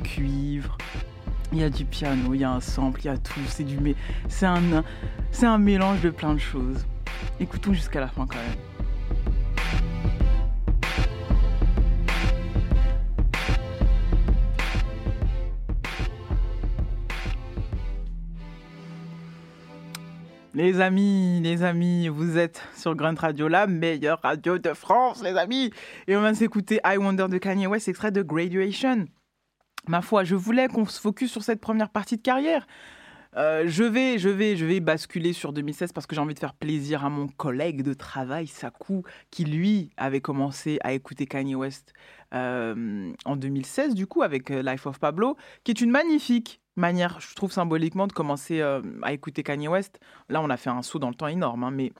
Cuivre, 0.06 0.76
il 1.52 1.58
y 1.58 1.62
a 1.64 1.70
du 1.70 1.84
piano, 1.84 2.34
il 2.34 2.40
y 2.40 2.44
a 2.44 2.50
un 2.50 2.60
sample, 2.60 3.00
il 3.02 3.06
y 3.06 3.08
a 3.08 3.18
tout. 3.18 3.40
C'est 3.48 3.64
du 3.64 3.78
mé- 3.78 3.96
c'est 4.28 4.46
un, 4.46 5.58
mélange 5.58 6.00
de 6.00 6.10
plein 6.10 6.34
de 6.34 6.38
choses. 6.38 6.86
Écoutons 7.40 7.72
jusqu'à 7.72 8.00
la 8.00 8.08
fin 8.08 8.26
quand 8.26 8.36
même. 8.36 8.56
Les 20.54 20.80
amis, 20.80 21.40
les 21.42 21.62
amis, 21.62 22.08
vous 22.08 22.38
êtes 22.38 22.62
sur 22.74 22.94
Grunt 22.94 23.14
Radio, 23.18 23.46
la 23.46 23.66
meilleure 23.66 24.20
radio 24.22 24.56
de 24.56 24.72
France, 24.72 25.22
les 25.22 25.36
amis. 25.36 25.70
Et 26.08 26.16
on 26.16 26.22
de 26.22 26.32
s'écouter 26.34 26.80
I 26.82 26.96
Wonder 26.96 27.26
de 27.28 27.36
Kanye 27.36 27.66
West, 27.66 27.88
extrait 27.88 28.10
de 28.10 28.22
Graduation. 28.22 29.06
Ma 29.88 30.02
foi, 30.02 30.24
je 30.24 30.34
voulais 30.34 30.68
qu'on 30.68 30.86
se 30.86 31.00
focus 31.00 31.30
sur 31.30 31.42
cette 31.42 31.60
première 31.60 31.90
partie 31.90 32.16
de 32.16 32.22
carrière. 32.22 32.66
Euh, 33.36 33.64
je 33.66 33.84
vais, 33.84 34.18
je 34.18 34.28
vais, 34.28 34.56
je 34.56 34.64
vais 34.64 34.80
basculer 34.80 35.32
sur 35.32 35.52
2016 35.52 35.92
parce 35.92 36.06
que 36.06 36.14
j'ai 36.14 36.20
envie 36.20 36.34
de 36.34 36.38
faire 36.38 36.54
plaisir 36.54 37.04
à 37.04 37.10
mon 37.10 37.28
collègue 37.28 37.82
de 37.82 37.92
travail, 37.92 38.46
Saku, 38.46 39.02
qui 39.30 39.44
lui 39.44 39.90
avait 39.96 40.22
commencé 40.22 40.78
à 40.82 40.92
écouter 40.92 41.26
Kanye 41.26 41.54
West 41.54 41.92
euh, 42.34 43.12
en 43.26 43.36
2016, 43.36 43.94
du 43.94 44.06
coup, 44.06 44.22
avec 44.22 44.50
euh, 44.50 44.62
Life 44.62 44.86
of 44.86 44.98
Pablo, 44.98 45.36
qui 45.64 45.70
est 45.70 45.80
une 45.80 45.90
magnifique 45.90 46.60
manière, 46.76 47.20
je 47.20 47.34
trouve 47.34 47.52
symboliquement, 47.52 48.06
de 48.06 48.12
commencer 48.12 48.60
à 48.60 49.12
écouter 49.12 49.42
Kanye 49.42 49.68
West. 49.68 49.98
Là, 50.28 50.42
on 50.42 50.50
a 50.50 50.58
fait 50.58 50.68
un 50.68 50.82
saut 50.82 50.98
dans 50.98 51.08
le 51.08 51.14
temps 51.14 51.28
énorme, 51.28 51.64
hein, 51.64 51.70
mais 51.70 51.92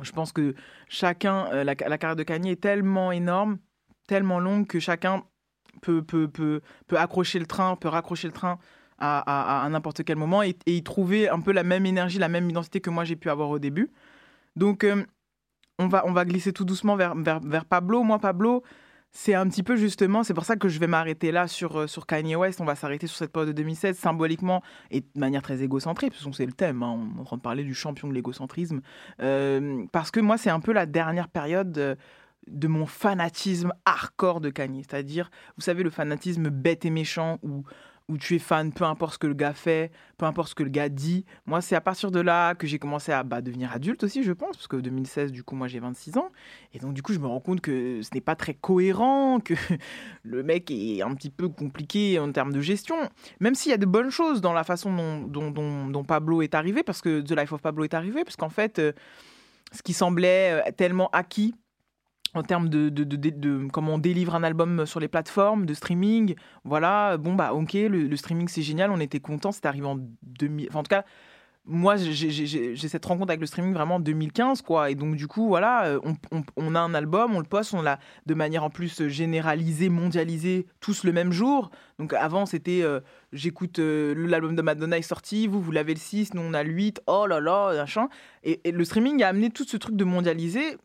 je 0.00 0.10
pense 0.10 0.32
que 0.32 0.54
chacun, 0.88 1.48
la, 1.52 1.74
la 1.74 1.98
carrière 1.98 2.16
de 2.16 2.24
Kanye 2.24 2.50
est 2.50 2.60
tellement 2.60 3.12
énorme, 3.12 3.58
tellement 4.08 4.40
longue 4.40 4.66
que 4.66 4.80
chacun 4.80 5.22
peut, 5.82 6.02
peut, 6.02 6.28
peut, 6.28 6.62
peut 6.86 6.96
accrocher 6.98 7.38
le 7.38 7.46
train, 7.46 7.76
peut 7.76 7.88
raccrocher 7.88 8.28
le 8.28 8.32
train 8.32 8.58
à, 8.98 9.64
à- 9.64 9.68
n'importe 9.68 10.04
quel 10.04 10.16
moment 10.16 10.42
et, 10.42 10.56
et 10.64 10.76
y 10.76 10.82
trouver 10.82 11.28
un 11.28 11.40
peu 11.40 11.52
la 11.52 11.64
même 11.64 11.84
énergie, 11.84 12.18
la 12.18 12.28
même 12.28 12.48
identité 12.48 12.80
que 12.80 12.88
moi 12.88 13.04
j'ai 13.04 13.16
pu 13.16 13.28
avoir 13.28 13.50
au 13.50 13.58
début. 13.58 13.90
Donc, 14.56 14.84
euh, 14.84 15.04
on, 15.78 15.88
va, 15.88 16.04
on 16.06 16.12
va 16.12 16.24
glisser 16.24 16.52
tout 16.52 16.64
doucement 16.64 16.94
vers, 16.96 17.14
vers, 17.16 17.40
vers 17.40 17.64
Pablo. 17.64 18.02
Moi, 18.04 18.18
Pablo, 18.20 18.62
c'est 19.10 19.34
un 19.34 19.48
petit 19.48 19.62
peu 19.62 19.76
justement, 19.76 20.22
c'est 20.22 20.34
pour 20.34 20.44
ça 20.44 20.56
que 20.56 20.68
je 20.68 20.78
vais 20.78 20.86
m'arrêter 20.86 21.32
là 21.32 21.48
sur, 21.48 21.80
euh, 21.80 21.86
sur 21.86 22.06
Kanye 22.06 22.36
West. 22.36 22.60
On 22.60 22.64
va 22.64 22.76
s'arrêter 22.76 23.06
sur 23.08 23.16
cette 23.16 23.32
période 23.32 23.48
de 23.48 23.52
2016 23.56 23.98
symboliquement 23.98 24.62
et 24.90 25.00
de 25.00 25.06
manière 25.20 25.42
très 25.42 25.62
égocentrique, 25.62 26.12
parce 26.12 26.24
que 26.24 26.32
c'est 26.32 26.46
le 26.46 26.52
thème. 26.52 26.82
hein, 26.82 26.96
on 27.14 27.18
est 27.18 27.20
en 27.20 27.24
train 27.24 27.36
de 27.38 27.42
parler 27.42 27.64
du 27.64 27.74
champion 27.74 28.06
de 28.08 28.14
l'égocentrisme. 28.14 28.82
Euh, 29.20 29.84
parce 29.90 30.10
que 30.12 30.20
moi, 30.20 30.36
c'est 30.38 30.50
un 30.50 30.60
peu 30.60 30.72
la 30.72 30.86
dernière 30.86 31.28
période 31.28 31.96
de 32.48 32.68
mon 32.68 32.86
fanatisme 32.86 33.72
hardcore 33.84 34.40
de 34.40 34.50
Kanye. 34.50 34.82
C'est-à-dire, 34.82 35.30
vous 35.56 35.62
savez, 35.62 35.82
le 35.82 35.90
fanatisme 35.90 36.48
bête 36.50 36.84
et 36.84 36.90
méchant 36.90 37.38
où, 37.42 37.62
où 38.08 38.18
tu 38.18 38.34
es 38.34 38.38
fan, 38.40 38.72
peu 38.72 38.84
importe 38.84 39.14
ce 39.14 39.18
que 39.18 39.28
le 39.28 39.34
gars 39.34 39.52
fait, 39.52 39.92
peu 40.18 40.26
importe 40.26 40.48
ce 40.50 40.54
que 40.56 40.64
le 40.64 40.68
gars 40.68 40.88
dit. 40.88 41.24
Moi, 41.46 41.60
c'est 41.60 41.76
à 41.76 41.80
partir 41.80 42.10
de 42.10 42.20
là 42.20 42.54
que 42.54 42.66
j'ai 42.66 42.78
commencé 42.80 43.12
à 43.12 43.22
bah, 43.22 43.40
devenir 43.40 43.72
adulte 43.72 44.02
aussi, 44.02 44.24
je 44.24 44.32
pense, 44.32 44.56
parce 44.56 44.66
que 44.66 44.76
2016, 44.76 45.30
du 45.30 45.44
coup, 45.44 45.54
moi, 45.54 45.68
j'ai 45.68 45.78
26 45.78 46.16
ans. 46.18 46.30
Et 46.74 46.78
donc, 46.80 46.94
du 46.94 47.02
coup, 47.02 47.12
je 47.12 47.20
me 47.20 47.26
rends 47.26 47.40
compte 47.40 47.60
que 47.60 48.02
ce 48.02 48.10
n'est 48.12 48.20
pas 48.20 48.34
très 48.34 48.54
cohérent, 48.54 49.38
que 49.44 49.54
le 50.24 50.42
mec 50.42 50.70
est 50.70 51.00
un 51.02 51.14
petit 51.14 51.30
peu 51.30 51.48
compliqué 51.48 52.18
en 52.18 52.30
termes 52.32 52.52
de 52.52 52.60
gestion. 52.60 52.96
Même 53.40 53.54
s'il 53.54 53.70
y 53.70 53.74
a 53.74 53.78
de 53.78 53.86
bonnes 53.86 54.10
choses 54.10 54.40
dans 54.40 54.52
la 54.52 54.64
façon 54.64 54.94
dont, 54.94 55.50
dont, 55.50 55.86
dont- 55.88 56.04
Pablo 56.04 56.42
est 56.42 56.54
arrivé, 56.54 56.82
parce 56.82 57.00
que 57.00 57.20
The 57.20 57.38
Life 57.38 57.52
of 57.52 57.62
Pablo 57.62 57.84
est 57.84 57.94
arrivé, 57.94 58.24
parce 58.24 58.36
qu'en 58.36 58.50
fait, 58.50 58.80
euh, 58.80 58.92
ce 59.70 59.82
qui 59.82 59.92
semblait 59.92 60.60
euh, 60.66 60.70
tellement 60.76 61.08
acquis 61.12 61.54
en 62.34 62.42
termes 62.42 62.68
de, 62.68 63.68
comment 63.72 63.94
on 63.94 63.98
délivre 63.98 64.34
un 64.34 64.42
album 64.42 64.86
sur 64.86 65.00
les 65.00 65.08
plateformes 65.08 65.66
de 65.66 65.74
streaming. 65.74 66.34
Voilà, 66.64 67.16
bon, 67.18 67.34
bah, 67.34 67.52
ok, 67.52 67.74
le, 67.74 67.88
le 67.88 68.16
streaming 68.16 68.48
c'est 68.48 68.62
génial, 68.62 68.90
on 68.90 69.00
était 69.00 69.20
content, 69.20 69.52
c'est 69.52 69.66
arrivé 69.66 69.86
en 69.86 69.98
2000. 70.22 70.68
Enfin, 70.68 70.80
en 70.80 70.82
tout 70.82 70.88
cas, 70.88 71.04
moi 71.64 71.96
j'ai- 71.96 72.76
cette 72.76 73.04
rencontre 73.04 73.30
avec 73.30 73.40
le 73.40 73.46
streaming 73.46 73.72
vraiment 73.72 73.96
en 73.96 74.00
2015, 74.00 74.62
quoi. 74.62 74.90
Et 74.90 74.94
donc, 74.94 75.14
du 75.16 75.28
coup, 75.28 75.46
voilà, 75.46 75.86
euh, 75.86 76.00
on, 76.56 76.74
a 76.74 76.80
un 76.80 76.94
album, 76.94 77.34
on 77.36 77.38
le 77.38 77.46
poste, 77.46 77.72
on 77.74 77.82
l'a 77.82 77.98
de 78.26 78.34
manière 78.34 78.64
en 78.64 78.70
plus 78.70 79.06
généralisée, 79.08 79.88
mondialisée, 79.88 80.66
tous 80.80 81.04
le 81.04 81.12
même 81.12 81.30
jour. 81.32 81.70
Donc, 81.98 82.14
avant, 82.14 82.46
c'était 82.46 82.82
euh, 82.82 83.00
j'écoute 83.32 83.78
euh, 83.78 84.14
l'album 84.26 84.56
de 84.56 84.62
Madonna 84.62 84.98
est 84.98 85.02
sorti, 85.02 85.46
vous, 85.46 85.60
vous 85.60 85.70
l'avez 85.70 85.94
le 85.94 86.00
6, 86.00 86.34
nous 86.34 86.42
on 86.42 86.52
a 86.52 86.64
le 86.64 86.70
8, 86.72 87.02
oh 87.06 87.26
là 87.26 87.40
là, 87.40 87.72
machin. 87.74 88.08
Et, 88.42 88.60
et 88.64 88.72
le 88.72 88.84
streaming 88.84 89.22
a 89.22 89.28
amené 89.28 89.50
tout 89.50 89.64
ce 89.64 89.76
truc 89.76 89.96
de 89.96 90.04
mondialiser 90.04 90.78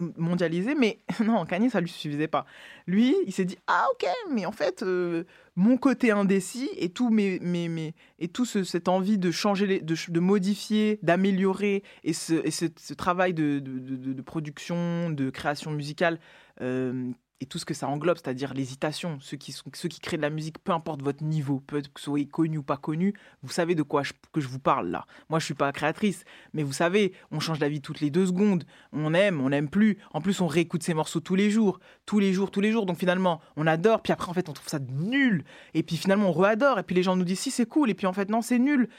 mais 0.78 0.99
non, 1.25 1.45
Kanye, 1.45 1.69
ça 1.69 1.82
lui 1.82 1.89
suffisait 1.89 2.28
pas. 2.28 2.45
Lui, 2.86 3.15
il 3.25 3.34
s'est 3.34 3.45
dit, 3.45 3.57
ah 3.67 3.86
ok, 3.93 4.07
mais 4.32 4.45
en 4.45 4.51
fait, 4.51 4.84
euh, 4.84 5.23
mon 5.58 5.76
côté 5.76 6.12
indécis 6.12 6.70
et 6.78 6.89
tout, 6.89 7.10
mes, 7.10 7.39
mes, 7.39 7.93
et 8.20 8.28
tout 8.28 8.45
ce- 8.45 8.64
cette 8.64 8.88
envie 8.88 9.18
de 9.18 9.32
changer, 9.32 9.82
de, 9.82 9.95
de 10.12 10.20
modifier, 10.20 10.99
d'améliorer, 11.01 11.84
et 12.03 12.14
ce, 12.14 12.93
travail 12.93 13.34
de 13.34 14.22
production, 14.22 15.10
de 15.10 15.30
création 15.32 15.72
musicale, 15.72 16.20
euh, 16.62 17.12
et 17.39 17.45
tout 17.45 17.59
ce 17.59 17.65
que 17.65 17.75
ça 17.75 17.88
englobe, 17.88 18.17
c'est-à-dire 18.17 18.53
l'hésitation, 18.55 19.19
ceux 19.21 19.38
qui, 19.38 19.51
ceux 19.51 19.89
qui 19.89 19.99
créent 19.99 20.17
de 20.17 20.23
la 20.23 20.31
musique, 20.31 20.57
peu 20.63 20.71
importe 20.71 21.03
votre 21.03 21.23
niveau, 21.23 21.59
peu 21.59 21.81
que 21.81 21.88
vous 21.88 22.01
soyez 22.01 22.25
connu 22.27 22.57
ou 22.57 22.63
pas 22.63 22.77
connu, 22.77 23.13
vous 23.43 23.51
savez 23.51 23.75
de 23.75 23.83
quoi 23.83 24.01
je- 24.01 24.13
que 24.33 24.41
je 24.41 24.47
vous 24.47 24.57
parle 24.57 24.89
là. 24.89 25.05
Moi, 25.29 25.38
je 25.39 25.45
suis 25.45 25.53
pas 25.53 25.71
créatrice, 25.71 26.23
mais 26.53 26.63
vous 26.63 26.73
savez, 26.73 27.13
on 27.29 27.39
change 27.39 27.59
d'avis 27.59 27.79
toutes 27.79 27.99
les 28.01 28.09
deux 28.09 28.25
secondes, 28.25 28.63
on 28.91 29.13
aime, 29.13 29.39
on 29.39 29.49
n'aime 29.49 29.69
plus. 29.69 29.99
En 30.13 30.21
plus, 30.21 30.41
on 30.41 30.47
réécoute 30.47 30.81
ces 30.81 30.95
morceaux 30.95 31.19
tous 31.19 31.35
les 31.35 31.51
jours, 31.51 31.79
tous 32.07 32.17
les 32.19 32.33
jours, 32.33 32.49
tous 32.49 32.61
les 32.61 32.71
jours. 32.71 32.88
Donc 32.88 32.97
finalement, 32.97 33.39
on 33.55 33.67
adore, 33.67 34.01
puis 34.01 34.13
après, 34.13 34.29
en 34.29 34.33
fait, 34.33 34.49
on 34.49 34.53
trouve 34.53 34.69
ça 34.69 34.79
nul. 34.79 35.43
Et 35.75 35.83
puis 35.83 35.97
finalement, 35.97 36.29
on 36.29 36.33
re-adore, 36.33 36.79
et 36.79 36.83
puis 36.83 36.95
les 36.95 37.03
gens 37.03 37.15
nous 37.15 37.23
disent 37.25 37.39
si 37.39 37.51
c'est 37.51 37.67
cool, 37.67 37.91
et 37.91 37.93
puis 37.93 38.07
en 38.07 38.13
fait, 38.13 38.29
non, 38.29 38.41
c'est 38.41 38.57
nul. 38.59 38.89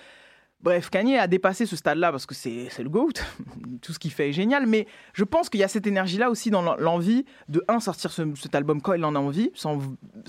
Bref, 0.61 0.91
Kanye 0.91 1.17
a 1.19 1.29
dépassé 1.29 1.67
ce 1.67 1.77
stade-là 1.77 2.11
parce 2.11 2.27
que 2.27 2.35
c'est 2.35 2.69
le 2.81 2.89
GOAT. 2.89 3.13
Tout 3.81 3.93
ce 3.93 3.99
qu'il 4.01 4.11
fait 4.11 4.31
est 4.31 4.33
génial. 4.33 4.67
Mais 4.67 4.89
je 5.13 5.23
pense 5.23 5.49
qu'il 5.49 5.61
y 5.61 5.63
a 5.63 5.69
cette 5.69 5.87
énergie-là 5.87 6.31
aussi 6.31 6.51
dans 6.51 6.63
l'en- 6.63 6.75
l'envie 6.77 7.25
de, 7.49 7.63
un, 7.69 7.79
sortir 7.79 8.11
ce- 8.11 8.35
cet 8.35 8.57
album 8.57 8.83
quand 8.83 8.95
il 8.95 9.05
en 9.05 9.15
a 9.15 9.21
envie, 9.21 9.53
sans, 9.55 9.79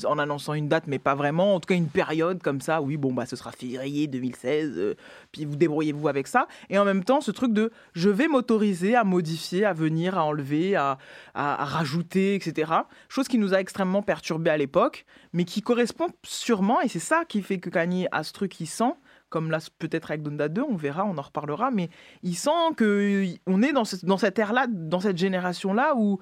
en 0.06 0.20
annonçant 0.20 0.54
une 0.54 0.68
date, 0.68 0.84
mais 0.86 1.00
pas 1.00 1.16
vraiment. 1.16 1.56
En 1.56 1.60
tout 1.60 1.66
cas, 1.66 1.74
une 1.74 1.88
période 1.88 2.44
comme 2.44 2.62
ça. 2.62 2.80
Oui, 2.80 2.96
bon, 2.96 3.12
bah, 3.12 3.26
ce 3.26 3.36
sera 3.36 3.52
février 3.52 4.06
2016. 4.06 4.74
euh, 4.78 4.94
puis 5.32 5.46
vous 5.46 5.56
débrouillez-vous 5.56 6.08
avec 6.08 6.28
ça. 6.28 6.48
Et 6.70 6.78
en 6.78 6.86
même 6.86 7.04
temps, 7.04 7.22
ce 7.22 7.32
truc 7.32 7.52
de 7.52 7.72
je 7.94 8.10
vais 8.10 8.28
m'autoriser 8.28 8.96
à 8.96 9.04
modifier, 9.04 9.66
à 9.66 9.74
venir, 9.74 10.16
à 10.20 10.26
enlever, 10.26 10.76
à, 10.76 11.00
à- 11.34 11.64
à 11.64 11.66
rajouter, 11.66 12.36
etc. 12.36 12.72
Chose 13.10 13.28
qui 13.28 13.40
nous 13.40 13.56
a 13.56 13.60
extrêmement 13.60 14.04
perturbés 14.04 14.52
à 14.52 14.58
l'époque, 14.58 15.06
mais 15.34 15.44
qui 15.46 15.64
correspond 15.64 16.08
sûrement, 16.24 16.82
et 16.82 16.88
c'est 16.88 17.00
ça 17.00 17.24
qui 17.28 17.42
fait 17.42 17.58
que 17.58 17.72
Kanye 17.72 18.08
a 18.12 18.22
ce 18.24 18.32
truc 18.32 18.52
qu'il 18.52 18.68
sent 18.68 18.94
comme 19.30 19.52
là 19.52 19.60
peut-être 19.80 20.12
avec 20.12 20.24
Donda 20.24 20.50
2, 20.50 20.62
on 20.62 20.76
verra, 20.76 21.06
on 21.06 21.18
en 21.18 21.22
reparlera, 21.22 21.72
mais 21.72 21.90
il 22.24 22.36
sent 22.36 22.50
que 22.76 23.26
on 23.46 23.62
est 23.62 23.72
dans, 23.74 23.86
ce- 23.86 24.06
dans 24.06 24.18
cette 24.18 24.38
ère-là, 24.40 24.68
dans 24.68 25.00
cette 25.00 25.18
génération-là, 25.18 25.94
où, 25.96 26.20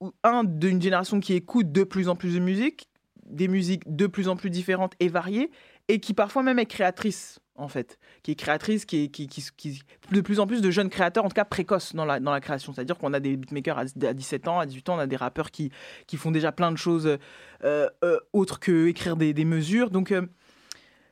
où, 0.00 0.12
un, 0.22 0.44
d'une 0.44 0.80
génération 0.80 1.20
qui 1.20 1.34
écoute 1.34 1.72
de 1.72 1.84
plus 1.84 2.08
en 2.08 2.16
plus 2.16 2.34
de 2.34 2.40
musique, 2.40 2.88
des 3.26 3.48
musiques 3.48 3.82
de 3.94 4.06
plus 4.06 4.28
en 4.28 4.36
plus 4.36 4.50
différentes 4.50 4.92
et 5.00 5.08
variées, 5.08 5.50
et 5.88 5.98
qui 6.00 6.14
parfois 6.14 6.42
même 6.42 6.58
est 6.58 6.66
créatrice, 6.66 7.40
en 7.56 7.68
fait, 7.68 7.98
qui 8.22 8.30
est 8.32 8.34
créatrice, 8.34 8.84
qui 8.84 9.04
est 9.04 9.08
qui, 9.08 9.26
qui, 9.26 9.42
qui- 9.56 9.82
de 10.12 10.20
plus 10.20 10.40
en 10.40 10.46
plus 10.46 10.60
de 10.60 10.70
jeunes 10.70 10.90
créateurs, 10.90 11.24
en 11.24 11.28
tout 11.28 11.34
cas 11.34 11.44
précoces 11.44 11.94
dans 11.94 12.04
la, 12.04 12.20
dans 12.20 12.32
la 12.32 12.40
création, 12.40 12.72
c'est-à-dire 12.72 12.98
qu'on 12.98 13.12
a 13.12 13.20
des 13.20 13.36
beatmakers 13.36 13.78
à, 13.78 13.82
à 13.82 14.12
17 14.14 14.48
ans, 14.48 14.58
à 14.60 14.66
18 14.66 14.88
ans, 14.90 14.96
on 14.96 14.98
a 15.00 15.06
des 15.06 15.16
rappeurs 15.16 15.50
qui, 15.50 15.70
qui 16.06 16.16
font 16.16 16.30
déjà 16.30 16.52
plein 16.52 16.70
de 16.72 16.76
choses 16.78 17.06
euh, 17.64 17.88
euh, 18.04 18.18
autres 18.32 18.60
que 18.60 18.86
écrire 18.86 19.16
des, 19.16 19.32
des 19.34 19.44
mesures, 19.44 19.90
donc... 19.90 20.12
euh, 20.12 20.22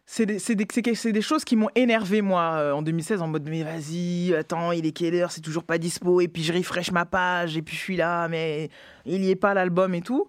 c'est 0.04 0.26
des, 0.26 0.38
des- 0.38 1.12
des 1.12 1.22
choses 1.22 1.44
qui 1.44 1.56
m'ont 1.56 1.70
énervé, 1.74 2.22
moi, 2.22 2.54
euh, 2.54 2.72
en 2.72 2.82
2016, 2.82 3.22
en 3.22 3.28
mode, 3.28 3.48
mais 3.48 3.62
vas-y, 3.62 4.34
attends, 4.34 4.72
il 4.72 4.84
est 4.84 4.92
quelle 4.92 5.14
heure, 5.14 5.30
c'est 5.32 5.40
toujours 5.40 5.64
pas 5.64 5.78
dispo, 5.78 6.20
et 6.20 6.28
puis 6.28 6.42
je 6.42 6.52
refresh 6.52 6.90
ma 6.90 7.06
page, 7.06 7.56
et 7.56 7.62
puis 7.62 7.76
je 7.76 7.80
suis 7.80 7.96
là, 7.96 8.28
mais 8.28 8.68
il 9.06 9.22
y 9.24 9.30
est 9.30 9.36
pas 9.36 9.54
l'album 9.54 9.94
et 9.94 10.02
tout. 10.02 10.28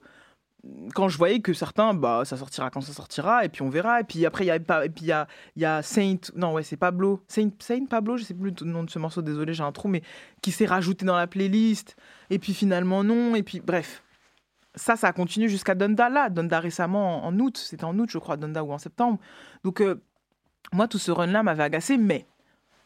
Quand 0.96 1.10
je 1.10 1.18
voyais 1.18 1.42
que 1.42 1.52
certains, 1.52 1.94
bah, 1.94 2.22
ça 2.24 2.38
sortira 2.38 2.70
quand 2.70 2.80
ça 2.80 2.94
sortira, 2.94 3.44
et 3.44 3.50
puis 3.50 3.64
on 3.64 3.70
verra, 3.70 4.00
et 4.00 4.04
puis 4.06 4.26
après, 4.26 4.46
il 4.46 4.48
y 5.02 5.12
a, 5.12 5.28
y 5.58 5.66
a 5.66 5.82
Saint, 5.82 6.16
non, 6.36 6.54
ouais, 6.54 6.64
c'est 6.64 6.78
Pablo, 6.78 7.22
Saint, 7.28 7.50
Saint 7.60 7.86
Pablo, 7.86 8.16
je 8.16 8.24
sais 8.24 8.34
plus 8.34 8.54
le 8.62 8.66
nom 8.72 8.84
de 8.86 8.90
ce 8.90 8.98
morceau, 9.00 9.22
désolé, 9.22 9.54
j'ai 9.54 9.64
un 9.64 9.74
trou, 9.74 9.90
mais 9.90 10.04
qui 10.42 10.52
s'est 10.52 10.66
rajouté 10.68 11.04
dans 11.06 11.18
la 11.18 11.28
playlist, 11.28 11.98
et 12.30 12.40
puis 12.40 12.54
finalement 12.54 13.04
non, 13.04 13.36
et 13.36 13.44
puis 13.44 13.60
bref 13.60 14.04
ça, 14.76 14.96
ça 14.96 15.08
a 15.08 15.14
continué 15.14 15.50
jusqu'à 15.50 15.76
Donda 15.76 16.10
là. 16.10 16.30
Donda 16.30 16.60
récemment 16.60 17.26
en, 17.26 17.38
août, 17.40 17.58
c'était 17.58 17.86
en 17.86 17.98
août, 18.00 18.10
je 18.12 18.18
crois, 18.18 18.38
Donda 18.38 18.64
ou 18.64 18.72
en 18.72 18.78
septembre. 18.78 19.20
Donc, 19.64 19.82
euh, 19.82 20.02
moi, 20.72 20.88
tout 20.88 20.98
ce 21.00 21.12
run-là 21.12 21.44
m'avait 21.44 21.64
agacé, 21.64 21.98
mais 21.98 22.26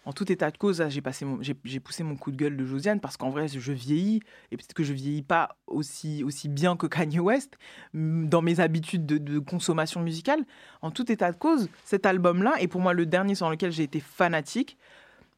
en 0.06 0.14
tout 0.14 0.32
état 0.32 0.52
de 0.52 0.58
cause, 0.58 0.84
j'ai 0.88 1.02
passé 1.02 1.26
mon- 1.26 1.40
j'ai 1.42 1.80
poussé 1.80 2.02
mon 2.04 2.16
coup 2.16 2.32
de 2.32 2.38
gueule 2.38 2.56
de 2.56 2.66
Josiane 2.66 3.00
parce 3.02 3.18
qu'en 3.18 3.30
vrai, 3.30 3.48
je 3.50 3.72
vieillis 3.74 4.22
et 4.52 4.58
peut-être 4.58 4.74
que 4.74 4.84
je 4.84 4.94
vieillis 4.94 5.22
pas 5.22 5.58
aussi, 5.68 6.24
aussi 6.24 6.48
bien 6.48 6.78
que 6.78 6.88
Kanye 6.88 7.20
West 7.20 7.58
mm, 7.94 8.28
dans 8.30 8.42
mes 8.42 8.60
habitudes 8.62 9.06
de, 9.06 9.18
de 9.18 9.40
consommation 9.40 10.02
musicale. 10.02 10.46
En 10.82 10.92
tout 10.92 11.12
état 11.12 11.32
de 11.32 11.38
cause, 11.38 11.70
cet 11.84 12.06
album-là 12.06 12.54
est 12.60 12.68
pour 12.68 12.80
moi 12.82 12.94
le 12.94 13.06
dernier 13.06 13.36
sur 13.36 13.50
lequel 13.50 13.72
j'ai 13.72 13.84
été 13.84 14.00
fanatique 14.00 14.78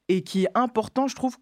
et 0.08 0.24
qui 0.24 0.44
est 0.46 0.50
important, 0.56 1.08
je 1.08 1.16
trouve, 1.16 1.38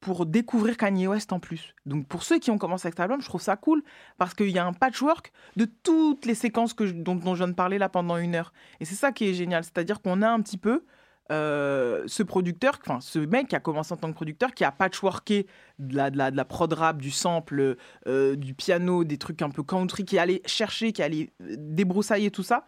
pour 0.00 0.26
découvrir 0.26 0.76
Kanye 0.76 1.08
West 1.08 1.32
en 1.32 1.40
plus. 1.40 1.74
Donc 1.86 2.06
pour 2.06 2.22
ceux 2.22 2.38
qui 2.38 2.50
ont 2.50 2.58
commencé 2.58 2.86
avec 2.86 2.94
cet 2.94 3.00
album, 3.00 3.20
je 3.20 3.26
trouve 3.26 3.42
ça 3.42 3.56
cool 3.56 3.82
parce 4.16 4.34
qu'il 4.34 4.50
y 4.50 4.58
a 4.58 4.64
un 4.64 4.72
patchwork 4.72 5.32
de 5.56 5.64
toutes 5.64 6.24
les 6.24 6.34
séquences 6.34 6.76
dont, 6.76 7.16
dont 7.16 7.34
je 7.34 7.38
viens 7.38 7.48
de 7.48 7.54
parler 7.54 7.78
là 7.78 7.88
pendant 7.88 8.16
une 8.16 8.34
heure. 8.34 8.52
Et 8.80 8.84
c'est 8.84 8.94
ça 8.94 9.12
qui 9.12 9.28
est 9.28 9.34
génial, 9.34 9.64
c'est-à-dire 9.64 10.00
qu'on 10.00 10.22
a 10.22 10.28
un 10.28 10.40
petit 10.40 10.58
peu 10.58 10.84
euh, 11.30 12.04
ce 12.06 12.22
producteur, 12.22 12.78
enfin 12.80 13.00
ce 13.00 13.18
mec 13.18 13.48
qui 13.48 13.56
a 13.56 13.60
commencé 13.60 13.92
en 13.92 13.96
tant 13.96 14.08
que 14.08 14.14
producteur, 14.14 14.54
qui 14.54 14.64
a 14.64 14.72
patchworké 14.72 15.46
de 15.78 15.96
la, 15.96 16.10
de 16.10 16.16
la, 16.16 16.30
de 16.30 16.36
la 16.36 16.44
prod 16.46 16.72
rap, 16.72 16.98
du 16.98 17.10
sample, 17.10 17.76
euh, 18.06 18.34
du 18.34 18.54
piano, 18.54 19.04
des 19.04 19.18
trucs 19.18 19.42
un 19.42 19.50
peu 19.50 19.62
country, 19.62 20.04
qui 20.04 20.18
allait 20.18 20.40
chercher, 20.46 20.92
qui 20.92 21.02
allait 21.02 21.30
euh, 21.42 21.54
débroussailler 21.58 22.30
tout 22.30 22.42
ça, 22.42 22.64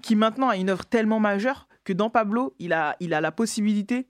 qui 0.00 0.14
maintenant 0.14 0.48
a 0.48 0.56
une 0.56 0.70
œuvre 0.70 0.86
tellement 0.86 1.18
majeure 1.18 1.66
que 1.82 1.92
dans 1.92 2.08
Pablo, 2.08 2.54
il 2.60 2.72
a, 2.72 2.94
il 3.00 3.14
a 3.14 3.20
la 3.20 3.32
possibilité 3.32 4.06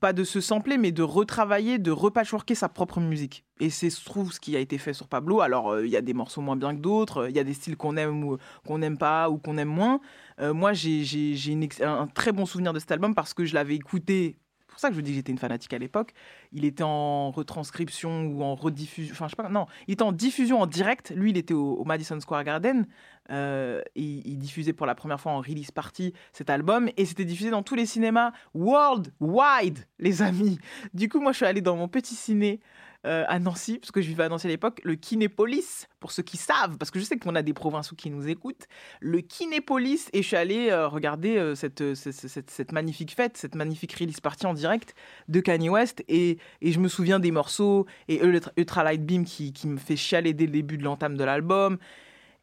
pas 0.00 0.12
de 0.12 0.22
se 0.24 0.40
sampler, 0.40 0.76
mais 0.76 0.92
de 0.92 1.02
retravailler, 1.02 1.78
de 1.78 1.90
repatchworker 1.90 2.54
sa 2.54 2.68
propre 2.68 3.00
musique. 3.00 3.44
Et 3.58 3.70
c'est, 3.70 3.88
ce 3.88 4.40
qui 4.40 4.54
a 4.54 4.60
été 4.60 4.76
fait 4.76 4.92
sur 4.92 5.08
Pablo. 5.08 5.40
Alors, 5.40 5.70
euh, 5.70 5.86
il 5.86 5.90
y 5.90 5.96
a 5.96 6.02
des 6.02 6.12
morceaux 6.12 6.42
moins 6.42 6.56
bien 6.56 6.74
que 6.74 6.80
d'autres, 6.80 7.22
euh, 7.22 7.30
il 7.30 7.36
y 7.36 7.38
a 7.38 7.44
des 7.44 7.54
styles 7.54 7.76
qu'on 7.76 7.96
aime 7.96 8.22
ou 8.22 8.36
qu'on 8.66 8.78
n'aime 8.78 8.98
pas 8.98 9.30
ou 9.30 9.38
qu'on 9.38 9.56
aime 9.56 9.68
moins. 9.68 10.00
Euh, 10.40 10.52
moi, 10.52 10.74
j'ai, 10.74 11.04
un 11.80 12.06
très 12.08 12.32
bon 12.32 12.44
souvenir 12.44 12.74
de 12.74 12.78
cet 12.78 12.92
album 12.92 13.14
parce 13.14 13.32
que 13.32 13.46
je 13.46 13.54
l'avais 13.54 13.76
écouté. 13.76 14.36
C'est 14.60 14.66
pour 14.72 14.80
ça 14.80 14.88
que 14.88 14.94
je 14.94 14.98
vous 14.98 15.02
dis 15.02 15.12
que 15.12 15.16
j'étais 15.16 15.32
une 15.32 15.38
fanatique 15.38 15.72
à 15.72 15.78
l'époque. 15.78 16.12
Il 16.52 16.66
était 16.66 16.82
en 16.82 17.30
retranscription 17.30 18.26
ou 18.26 18.42
en 18.42 18.54
rediffusion. 18.54 19.14
Enfin, 19.14 19.24
je 19.26 19.30
sais 19.30 19.42
pas. 19.42 19.48
Non, 19.48 19.66
il 19.88 19.94
était 19.94 20.02
en 20.02 20.12
diffusion 20.12 20.60
en 20.60 20.66
direct. 20.66 21.14
Lui, 21.16 21.30
il 21.30 21.38
était 21.38 21.54
au 21.54 21.82
Madison 21.86 22.20
Square 22.20 22.44
Garden. 22.44 22.86
Euh, 23.30 23.82
il 23.94 24.38
diffusait 24.38 24.72
pour 24.72 24.86
la 24.86 24.94
première 24.94 25.20
fois 25.20 25.32
en 25.32 25.40
release 25.40 25.70
party 25.70 26.12
cet 26.32 26.50
album. 26.50 26.88
Et 26.96 27.04
c'était 27.04 27.24
diffusé 27.24 27.50
dans 27.50 27.62
tous 27.62 27.74
les 27.74 27.86
cinémas 27.86 28.32
worldwide, 28.54 29.78
les 29.98 30.22
amis. 30.22 30.58
Du 30.94 31.08
coup, 31.08 31.20
moi, 31.20 31.32
je 31.32 31.36
suis 31.36 31.46
allée 31.46 31.60
dans 31.60 31.76
mon 31.76 31.88
petit 31.88 32.14
ciné 32.14 32.60
euh, 33.04 33.24
à 33.28 33.38
Nancy, 33.38 33.78
parce 33.78 33.92
que 33.92 34.00
je 34.00 34.08
vivais 34.08 34.24
à 34.24 34.28
Nancy 34.28 34.46
à 34.46 34.50
l'époque, 34.50 34.80
le 34.82 34.96
Kinépolis, 34.96 35.86
pour 36.00 36.10
ceux 36.10 36.24
qui 36.24 36.36
savent, 36.36 36.76
parce 36.76 36.90
que 36.90 36.98
je 36.98 37.04
sais 37.04 37.16
qu'on 37.16 37.36
a 37.36 37.42
des 37.42 37.52
provinciaux 37.52 37.94
qui 37.96 38.10
nous 38.10 38.26
écoutent, 38.26 38.66
le 39.00 39.20
Kinépolis, 39.20 40.08
et 40.12 40.22
je 40.22 40.26
suis 40.26 40.36
allée 40.36 40.70
euh, 40.70 40.88
regarder 40.88 41.54
cette, 41.54 42.72
magnifique 42.72 43.14
fête, 43.14 43.36
cette 43.36 43.54
magnifique 43.54 43.92
release 43.92 44.20
party 44.20 44.46
en 44.46 44.54
direct 44.54 44.94
de 45.28 45.38
Kanye 45.38 45.68
West, 45.68 46.02
et, 46.08 46.38
je 46.60 46.80
me 46.80 46.88
souviens 46.88 47.20
des 47.20 47.30
morceaux, 47.30 47.86
et 48.08 48.20
Ultra 48.56 48.82
Light 48.82 49.04
Beam 49.06 49.24
qui, 49.24 49.52
qui 49.52 49.68
me 49.68 49.76
fait 49.76 49.96
chialer 49.96 50.32
dès 50.32 50.46
le 50.46 50.52
début 50.52 50.76
de 50.76 50.82
l'entame 50.82 51.16
de 51.16 51.22
l'album, 51.22 51.78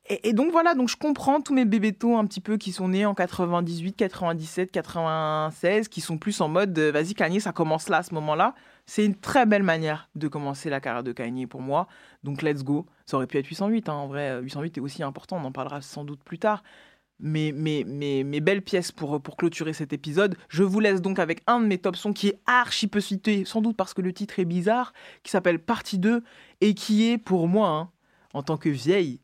Et, 0.09 0.33
donc 0.33 0.51
voilà, 0.51 0.75
donc 0.75 0.89
je 0.89 0.97
comprends 0.97 1.39
tous 1.39 1.53
mes 1.53 1.63
bébétos 1.63 2.17
un 2.17 2.25
petit 2.25 2.41
peu 2.41 2.57
qui 2.57 2.73
sont 2.73 2.89
nés 2.89 3.05
en 3.05 3.13
98, 3.13 3.95
97, 3.95 4.69
96, 4.69 5.87
qui 5.87 6.01
sont 6.01 6.17
plus 6.17 6.41
en 6.41 6.49
mode 6.49 6.77
euh, 6.77 6.91
vas-y 6.91 7.13
Kanye, 7.13 7.39
ça 7.39 7.53
commence 7.53 7.87
là 7.87 7.97
à 7.99 8.03
ce 8.03 8.13
moment-là. 8.15 8.53
C'est 8.85 9.05
une 9.05 9.15
très 9.15 9.45
belle 9.45 9.63
manière 9.63 10.09
de 10.15 10.27
commencer 10.27 10.69
la 10.69 10.81
carrière 10.81 11.03
de 11.03 11.13
Kanye 11.13 11.47
pour 11.47 11.61
moi. 11.61 11.87
Donc 12.23 12.41
let's 12.41 12.65
go. 12.65 12.85
Ça 13.05 13.15
aurait 13.15 13.27
pu 13.27 13.37
être 13.37 13.47
808, 13.47 13.87
hein, 13.87 13.93
en 13.93 14.07
vrai. 14.07 14.29
euh, 14.31 14.41
808 14.41 14.77
est 14.77 14.81
aussi 14.81 15.03
important, 15.03 15.37
on 15.37 15.45
en 15.45 15.53
parlera 15.53 15.79
sans 15.79 16.03
doute 16.03 16.21
plus 16.21 16.39
tard. 16.39 16.63
Mais, 17.19 17.53
mes 17.53 18.41
belles 18.41 18.61
pièces 18.61 18.91
pour, 18.91 19.21
pour 19.21 19.37
clôturer 19.37 19.71
cet 19.71 19.93
épisode. 19.93 20.35
Je 20.49 20.63
vous 20.63 20.81
laisse 20.81 21.01
donc 21.01 21.19
avec 21.19 21.41
un 21.47 21.61
de 21.61 21.65
mes 21.65 21.77
top 21.77 21.95
sons 21.95 22.11
qui 22.11 22.27
est 22.27 22.39
archi 22.45 22.87
peu 22.87 22.99
cité, 22.99 23.45
sans 23.45 23.61
doute 23.61 23.77
parce 23.77 23.93
que 23.93 24.01
le 24.01 24.11
titre 24.11 24.39
est 24.39 24.45
bizarre, 24.45 24.91
qui 25.21 25.31
s'appelle 25.31 25.59
Partie 25.59 25.99
2 25.99 26.21
et 26.59 26.73
qui 26.73 27.09
est 27.09 27.17
pour 27.17 27.47
moi, 27.47 27.69
hein, 27.69 27.89
en 28.33 28.43
tant 28.43 28.57
que 28.57 28.67
vieille, 28.67 29.21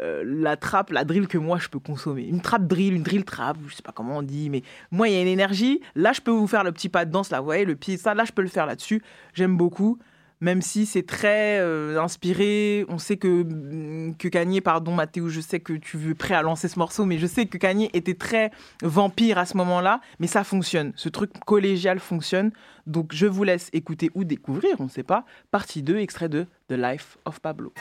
euh, 0.00 0.22
la 0.24 0.56
trappe, 0.56 0.90
la 0.90 1.04
drill 1.04 1.26
que 1.28 1.38
moi 1.38 1.58
je 1.58 1.68
peux 1.68 1.78
consommer. 1.78 2.24
Une 2.24 2.40
trappe 2.40 2.66
drill, 2.66 2.94
une 2.94 3.02
drill 3.02 3.24
trap, 3.24 3.56
je 3.66 3.74
sais 3.74 3.82
pas 3.82 3.92
comment 3.92 4.18
on 4.18 4.22
dit, 4.22 4.50
mais 4.50 4.62
moi 4.90 5.08
il 5.08 5.14
y 5.14 5.16
a 5.16 5.22
une 5.22 5.28
énergie. 5.28 5.80
Là 5.94 6.12
je 6.12 6.20
peux 6.20 6.30
vous 6.30 6.46
faire 6.46 6.64
le 6.64 6.72
petit 6.72 6.88
pas 6.88 7.04
de 7.04 7.10
danse, 7.10 7.30
là 7.30 7.40
vous 7.40 7.46
voyez, 7.46 7.64
le 7.64 7.76
pied, 7.76 7.96
ça, 7.96 8.14
là 8.14 8.24
je 8.24 8.32
peux 8.32 8.42
le 8.42 8.48
faire 8.48 8.66
là-dessus. 8.66 9.02
J'aime 9.34 9.56
beaucoup, 9.56 9.98
même 10.40 10.62
si 10.62 10.86
c'est 10.86 11.02
très 11.02 11.58
euh, 11.60 12.00
inspiré. 12.00 12.84
On 12.88 12.98
sait 12.98 13.16
que, 13.16 13.42
mm, 13.42 14.16
que 14.16 14.28
Kanye, 14.28 14.60
pardon 14.60 14.94
Mathéo, 14.94 15.28
je 15.28 15.40
sais 15.40 15.60
que 15.60 15.72
tu 15.72 15.96
veux 15.96 16.14
prêt 16.14 16.34
à 16.34 16.42
lancer 16.42 16.68
ce 16.68 16.78
morceau, 16.78 17.04
mais 17.04 17.18
je 17.18 17.26
sais 17.26 17.46
que 17.46 17.58
Kanye 17.58 17.90
était 17.92 18.14
très 18.14 18.50
vampire 18.82 19.38
à 19.38 19.46
ce 19.46 19.56
moment-là, 19.56 20.00
mais 20.20 20.26
ça 20.26 20.44
fonctionne. 20.44 20.92
Ce 20.96 21.08
truc 21.08 21.32
collégial 21.44 21.98
fonctionne. 21.98 22.52
Donc 22.86 23.12
je 23.12 23.26
vous 23.26 23.44
laisse 23.44 23.68
écouter 23.72 24.10
ou 24.14 24.24
découvrir, 24.24 24.76
on 24.78 24.84
ne 24.84 24.88
sait 24.88 25.02
pas, 25.02 25.24
partie 25.50 25.82
2, 25.82 25.98
extrait 25.98 26.28
de 26.28 26.46
The 26.68 26.74
Life 26.74 27.18
of 27.24 27.40
Pablo. 27.40 27.72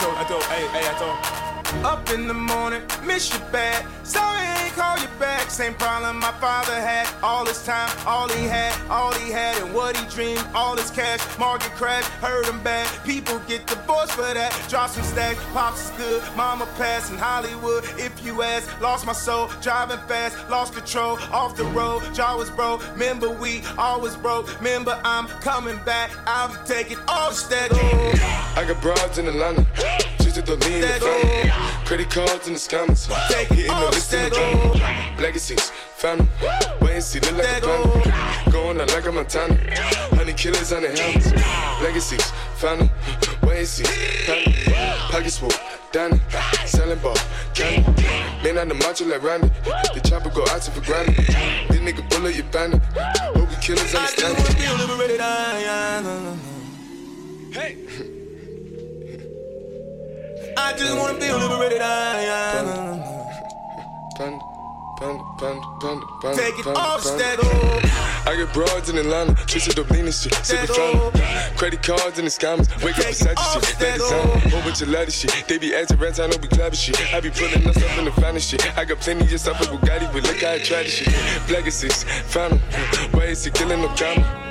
Told, 0.00 0.16
I 0.16 0.24
told, 0.24 0.42
hey, 0.44 0.66
hey, 0.68 0.88
I 0.88 0.94
told. 0.94 1.39
Up 1.84 2.10
in 2.10 2.26
the 2.26 2.34
morning, 2.34 2.82
miss 3.04 3.32
you 3.32 3.38
bad. 3.50 3.86
Sorry 4.04 4.44
ain't 4.62 4.74
call 4.74 4.98
you 4.98 5.08
back. 5.18 5.50
Same 5.50 5.72
problem 5.74 6.18
my 6.18 6.32
father 6.32 6.74
had. 6.74 7.08
All 7.22 7.46
his 7.46 7.64
time, 7.64 7.90
all 8.06 8.28
he 8.28 8.44
had, 8.44 8.74
all 8.90 9.12
he 9.14 9.30
had, 9.30 9.56
and 9.62 9.72
what 9.74 9.96
he 9.96 10.04
dreamed. 10.08 10.44
All 10.54 10.76
his 10.76 10.90
cash, 10.90 11.20
market 11.38 11.70
crash, 11.72 12.04
hurt 12.20 12.46
him 12.46 12.62
bad. 12.62 12.86
People 13.04 13.38
get 13.48 13.66
divorced 13.66 14.12
for 14.12 14.22
that. 14.22 14.52
Drop 14.68 14.90
some 14.90 15.04
stacks, 15.04 15.42
pops 15.52 15.86
is 15.86 15.96
good. 15.96 16.22
Mama 16.36 16.66
passed 16.76 17.12
in 17.12 17.18
Hollywood. 17.18 17.84
If 17.96 18.24
you 18.24 18.42
ask, 18.42 18.80
lost 18.80 19.06
my 19.06 19.12
soul. 19.12 19.48
Driving 19.62 19.98
fast, 20.08 20.36
lost 20.50 20.74
control. 20.74 21.18
Off 21.32 21.56
the 21.56 21.64
road, 21.66 22.02
jaw 22.12 22.36
was 22.36 22.50
broke. 22.50 22.82
Remember 22.92 23.30
we 23.30 23.62
always 23.78 24.16
broke. 24.16 24.58
Remember 24.58 25.00
I'm 25.04 25.28
coming 25.40 25.78
back. 25.84 26.10
I'll 26.26 26.52
take 26.66 26.90
it 26.90 26.98
off 27.08 27.34
stack. 27.34 27.70
I 27.72 28.64
got 28.66 28.82
broads 28.82 29.18
in 29.18 29.28
Atlanta. 29.28 29.66
Just 30.32 30.46
to 30.46 30.56
the 30.56 30.64
lean 30.68 30.80
the 30.80 30.86
family. 30.86 31.50
Credit 31.86 32.08
cards 32.08 32.46
in 32.46 32.52
the 32.54 32.58
scammers. 32.60 33.10
Hitting 33.48 33.66
the 33.66 33.86
list 33.86 34.14
in 34.14 34.22
the 34.22 34.30
drama. 34.30 35.20
Legacies, 35.20 35.70
family. 35.96 36.28
Wait 36.80 36.94
and 36.94 37.02
see, 37.02 37.18
look 37.18 37.32
like 37.32 37.48
a 37.48 37.60
panda. 37.66 38.50
Going 38.52 38.80
out 38.80 38.92
like 38.94 39.06
a 39.06 39.10
Montana. 39.10 39.58
Honey 40.14 40.32
killers 40.34 40.72
on 40.72 40.82
the 40.82 40.88
helmets. 40.88 41.32
Legacies, 41.82 42.30
family. 42.54 42.88
Wait 43.42 43.58
and 43.58 43.66
see, 43.66 43.82
family. 43.82 44.54
Pockets 45.10 45.38
full, 45.38 45.50
Danny. 45.90 46.20
Selling 46.64 47.00
ball, 47.00 47.16
candy. 47.52 47.90
Man 48.44 48.58
on 48.58 48.68
the 48.68 48.74
macho 48.74 49.06
like 49.06 49.24
Randy. 49.24 49.48
The 49.94 50.00
chopper 50.08 50.30
go 50.30 50.42
out 50.42 50.62
to 50.62 50.70
for 50.70 50.80
granted. 50.86 51.16
This 51.16 51.80
nigga 51.80 52.08
bullet, 52.08 52.36
you 52.36 52.44
bandit. 52.44 52.80
Hope 53.34 53.50
killers 53.60 53.92
understand 53.96 54.38
it. 54.38 54.46
Feel 54.54 54.76
liberated, 54.76 55.18
I. 55.20 55.79
I 60.60 60.74
just 60.76 60.96
wanna 60.96 61.18
feel 61.18 61.38
liberated. 61.38 61.80
I, 61.80 63.00
Panda, 64.16 64.38
panda, 64.98 65.24
panda, 65.38 65.62
panda, 65.80 66.06
panda, 66.20 66.36
Take 66.36 66.58
it 66.58 66.66
off, 66.66 67.02
stack. 67.02 67.38
I 68.26 68.36
get 68.36 68.52
broads 68.52 68.90
in 68.90 68.98
Atlanta, 68.98 69.34
twisted 69.46 69.78
up 69.78 69.88
lean 69.90 70.04
and 70.04 70.14
shit, 70.14 70.34
sipping 70.44 70.66
fountain. 70.66 71.56
Credit 71.56 71.82
cards 71.82 72.18
and 72.18 72.26
the 72.26 72.30
scammers, 72.30 72.68
wake 72.84 72.98
up 72.98 73.06
beside 73.06 73.38
your 73.38 73.62
shit, 73.62 73.78
that 73.78 73.98
designer, 73.98 74.50
whole 74.50 74.60
bunch 74.60 74.82
of 74.82 74.88
ladder 74.88 75.10
shit. 75.10 75.32
They 75.48 75.56
be 75.56 75.74
acting 75.74 75.98
rats, 75.98 76.18
I 76.20 76.26
know 76.26 76.36
we 76.42 76.48
clapping 76.48 76.74
shit. 76.74 77.14
I 77.14 77.20
be 77.20 77.30
pulling 77.30 77.66
us 77.66 77.82
up 77.82 77.98
in 77.98 78.04
the 78.04 78.12
finest 78.12 78.50
shit. 78.50 78.78
I 78.78 78.84
got 78.84 78.98
plenty 79.00 79.32
of 79.32 79.40
stuff 79.40 79.58
with 79.58 79.70
Bugatti, 79.70 80.12
but 80.12 80.22
look 80.22 80.42
how 80.42 80.52
I 80.52 80.58
try 80.58 80.82
this 80.82 80.92
shit. 80.92 81.08
Black 81.48 81.66
is 81.66 81.74
six, 81.74 82.04
found 82.04 82.60
him. 82.60 83.10
Why 83.12 83.24
is 83.24 83.42
he 83.42 83.50
killing 83.50 83.80
no 83.80 83.88
comma? 83.96 84.49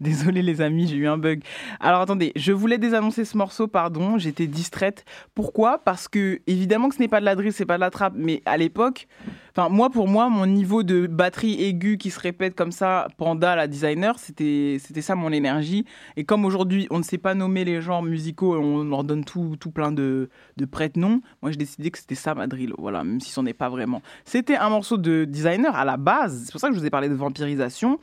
Hey 0.04 0.10
Désolé 0.10 0.42
les 0.42 0.60
amis, 0.60 0.86
j'ai 0.86 0.96
eu 0.96 1.06
un 1.06 1.18
bug. 1.18 1.42
Alors 1.78 2.00
attendez, 2.00 2.32
je 2.36 2.52
voulais 2.52 2.78
désannoncer 2.78 3.24
ce 3.24 3.36
morceau, 3.36 3.68
pardon, 3.68 4.18
j'étais 4.18 4.46
distraite. 4.46 5.04
Pourquoi? 5.34 5.78
Parce 5.78 6.08
que 6.08 6.40
évidemment 6.46 6.88
que 6.88 6.94
ce 6.94 7.00
n'est 7.00 7.08
pas 7.08 7.20
de 7.20 7.24
la 7.24 7.34
drill, 7.34 7.52
c'est 7.52 7.66
pas 7.66 7.76
de 7.76 7.80
la 7.80 7.90
trappe, 7.90 8.14
mais 8.16 8.42
à 8.44 8.56
l'époque, 8.56 9.06
enfin 9.50 9.68
moi 9.68 9.88
pour 9.90 10.08
moi, 10.08 10.28
mon 10.28 10.46
niveau 10.46 10.82
de 10.82 11.06
batterie 11.06 11.62
aiguë 11.62 11.96
qui 11.96 12.10
se 12.10 12.18
répète 12.20 12.54
comme 12.54 12.72
ça, 12.72 13.08
panda 13.18 13.56
la 13.56 13.66
designer, 13.66 14.18
c'était 14.18 14.78
c'était 14.80 15.02
ça 15.02 15.14
mon 15.14 15.32
énergie. 15.32 15.84
Et 16.16 16.24
comme 16.24 16.44
aujourd'hui 16.44 16.86
on 16.90 16.98
ne 16.98 17.04
sait 17.04 17.18
pas 17.18 17.34
nommer 17.34 17.64
les 17.64 17.80
genres 17.80 18.02
musicaux, 18.02 18.56
et 18.56 18.58
on 18.58 18.84
leur 18.84 19.04
donne 19.04 19.24
tout, 19.24 19.56
tout 19.58 19.70
plein 19.70 19.92
de, 19.92 20.28
de 20.56 20.64
prête-noms, 20.64 21.20
moi 21.42 21.50
j'ai 21.50 21.58
décidé 21.58 21.90
que 21.90 21.98
c'était 21.98 22.14
ça 22.14 22.34
ma 22.34 22.46
drill, 22.46 22.74
voilà, 22.78 23.04
même 23.04 23.20
si 23.20 23.30
c'en 23.30 23.46
est 23.46 23.54
pas 23.54 23.68
vraiment. 23.68 24.02
C'était 24.24 24.56
un 24.56 24.70
morceau 24.70 24.96
de 24.96 25.24
designer 25.24 25.74
à 25.76 25.84
la 25.84 25.96
base, 25.96 26.42
c'est 26.44 26.52
pour 26.52 26.60
ça 26.60 26.68
que 26.68 26.74
je 26.74 26.80
vous 26.80 26.86
ai 26.86 26.90
parlé 26.90 27.08
de 27.08 27.14
vampirisation. 27.14 27.98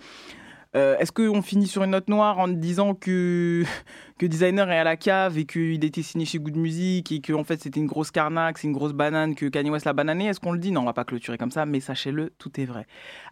Euh, 0.77 0.95
Est-ce 0.99 1.11
qu'on 1.11 1.41
finit 1.41 1.65
sur 1.65 1.83
une 1.83 1.91
note 1.91 2.07
noire 2.07 2.37
en 2.37 2.47
disant 2.47 2.93
que, 2.93 3.63
que 4.19 4.25
Designer 4.27 4.69
est 4.69 4.77
à 4.77 4.83
la 4.83 4.95
cave 4.95 5.37
et 5.39 5.45
qu'il 5.45 5.83
était 5.83 6.03
signé 6.03 6.25
chez 6.25 6.37
Good 6.37 6.55
Music 6.55 7.11
et 7.11 7.19
que 7.19 7.33
en 7.33 7.43
fait 7.43 7.59
c'était 7.59 7.79
une 7.79 7.87
grosse 7.87 8.11
carnaque, 8.11 8.59
c'est 8.59 8.67
une 8.67 8.73
grosse 8.73 8.93
banane, 8.93 9.33
que 9.33 9.47
Kanye 9.47 9.71
West 9.71 9.85
l'a 9.85 9.93
banané? 9.93 10.27
Est-ce 10.27 10.39
qu'on 10.39 10.51
le 10.51 10.59
dit? 10.59 10.71
Non, 10.71 10.81
on 10.81 10.85
va 10.85 10.93
pas 10.93 11.03
clôturer 11.03 11.39
comme 11.39 11.49
ça, 11.49 11.65
mais 11.65 11.79
sachez-le, 11.79 12.29
tout 12.37 12.61
est 12.61 12.65
vrai. 12.65 12.85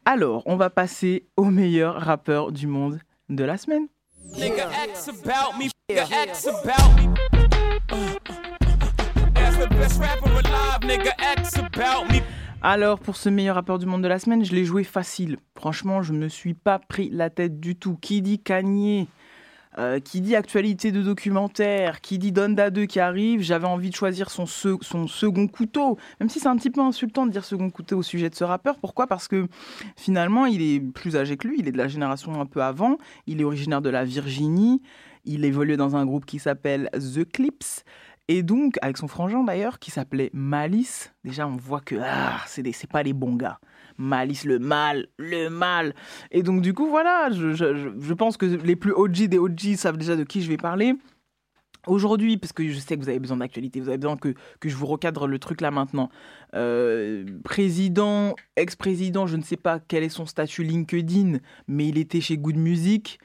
Alors, 0.05 0.41
on 0.47 0.55
va 0.55 0.71
passer 0.71 1.27
au 1.37 1.45
meilleur 1.45 1.95
rappeur 2.01 2.51
du 2.51 2.65
monde 2.65 2.99
de 3.29 3.43
la 3.43 3.57
semaine. 3.57 3.87
Alors, 12.61 12.99
pour 12.99 13.15
ce 13.15 13.29
meilleur 13.29 13.55
rappeur 13.55 13.77
du 13.77 13.85
monde 13.85 14.01
de 14.01 14.07
la 14.07 14.19
semaine, 14.19 14.43
je 14.43 14.53
l'ai 14.53 14.65
joué 14.65 14.83
facile. 14.83 15.37
Franchement, 15.55 16.01
je 16.01 16.13
ne 16.13 16.17
me 16.17 16.29
suis 16.29 16.53
pas 16.53 16.79
pris 16.79 17.09
la 17.11 17.29
tête 17.29 17.59
du 17.59 17.75
tout. 17.75 17.97
Qui 18.01 18.21
dit 18.21 18.39
Kanye 18.39 19.07
euh, 19.77 19.99
qui 19.99 20.21
dit 20.21 20.37
actualité 20.37 20.93
de 20.93 21.01
documentaire, 21.01 21.99
qui 21.99 22.17
dit 22.17 22.31
Donda 22.31 22.69
2 22.69 22.85
qui 22.85 23.01
arrive, 23.01 23.41
j'avais 23.41 23.67
envie 23.67 23.89
de 23.89 23.95
choisir 23.95 24.29
son, 24.29 24.45
son 24.45 25.07
second 25.07 25.47
couteau. 25.47 25.97
Même 26.21 26.29
si 26.29 26.39
c'est 26.39 26.47
un 26.47 26.55
petit 26.55 26.69
peu 26.69 26.79
insultant 26.79 27.25
de 27.25 27.31
dire 27.31 27.43
second 27.43 27.69
couteau 27.69 27.97
au 27.97 28.03
sujet 28.03 28.29
de 28.29 28.35
ce 28.35 28.45
rappeur. 28.45 28.79
Pourquoi? 28.79 29.05
Parce 29.05 29.27
que 29.27 29.47
finalement, 29.97 30.45
il 30.45 30.61
est 30.61 30.79
plus 30.79 31.17
âgé 31.17 31.35
que 31.35 31.49
lui, 31.49 31.57
il 31.59 31.67
est 31.67 31.73
de 31.73 31.77
la 31.77 31.89
génération 31.89 32.39
un 32.39 32.45
peu 32.45 32.63
avant, 32.63 32.97
il 33.27 33.41
est 33.41 33.43
originaire 33.43 33.81
de 33.81 33.89
la 33.89 34.05
Virginie, 34.05 34.81
il 35.25 35.43
évoluait 35.43 35.75
dans 35.75 35.97
un 35.97 36.05
groupe 36.05 36.25
qui 36.25 36.39
s'appelle 36.39 36.89
The 36.93 37.29
Clips. 37.29 37.83
Et 38.27 38.41
donc, 38.41 38.77
avec 38.81 38.97
son 38.97 39.07
frangin 39.07 39.43
d'ailleurs, 39.43 39.77
qui 39.77 39.91
s'appelait 39.91 40.31
Malice, 40.33 41.13
déjà 41.23 41.47
on 41.47 41.57
voit 41.57 41.81
que 41.81 41.95
ah, 42.01 42.41
c'est 42.47 42.89
pas 42.89 43.03
les 43.03 43.13
bons 43.13 43.35
gars. 43.35 43.59
Malice, 43.97 44.45
le 44.45 44.59
mal, 44.59 45.07
le 45.17 45.49
mal. 45.49 45.93
Et 46.31 46.41
donc, 46.43 46.61
du 46.61 46.73
coup, 46.73 46.87
voilà, 46.87 47.29
je 47.31 48.13
pense 48.13 48.37
que 48.37 48.45
les 48.45 48.75
plus 48.75 48.91
OG 48.91 49.27
des 49.27 49.37
OG 49.37 49.75
savent 49.75 49.97
déjà 49.97 50.15
de 50.15 50.23
qui 50.23 50.41
je 50.41 50.49
vais 50.49 50.57
parler. 50.57 50.95
Aujourd'hui, 51.87 52.37
parce 52.37 52.51
que 52.51 52.67
je 52.67 52.79
sais 52.79 52.95
que 52.95 53.01
vous 53.01 53.09
avez 53.09 53.19
besoin 53.19 53.37
d'actualité, 53.37 53.79
vous 53.79 53.89
avez 53.89 53.97
besoin 53.97 54.17
que, 54.17 54.33
que 54.59 54.69
je 54.69 54.75
vous 54.75 54.87
recadre 54.87 55.27
le 55.27 55.37
truc 55.37 55.61
là 55.61 55.69
maintenant. 55.69 56.09
Euh, 56.55 57.25
président, 57.43 58.35
ex-président, 58.55 59.27
je 59.27 59.37
ne 59.37 59.43
sais 59.43 59.57
pas 59.57 59.79
quel 59.79 60.03
est 60.03 60.09
son 60.09 60.25
statut 60.25 60.63
LinkedIn, 60.63 61.37
mais 61.67 61.87
il 61.87 61.97
était 61.97 62.21
chez 62.21 62.37
Good 62.37 62.57
Music. 62.57 63.19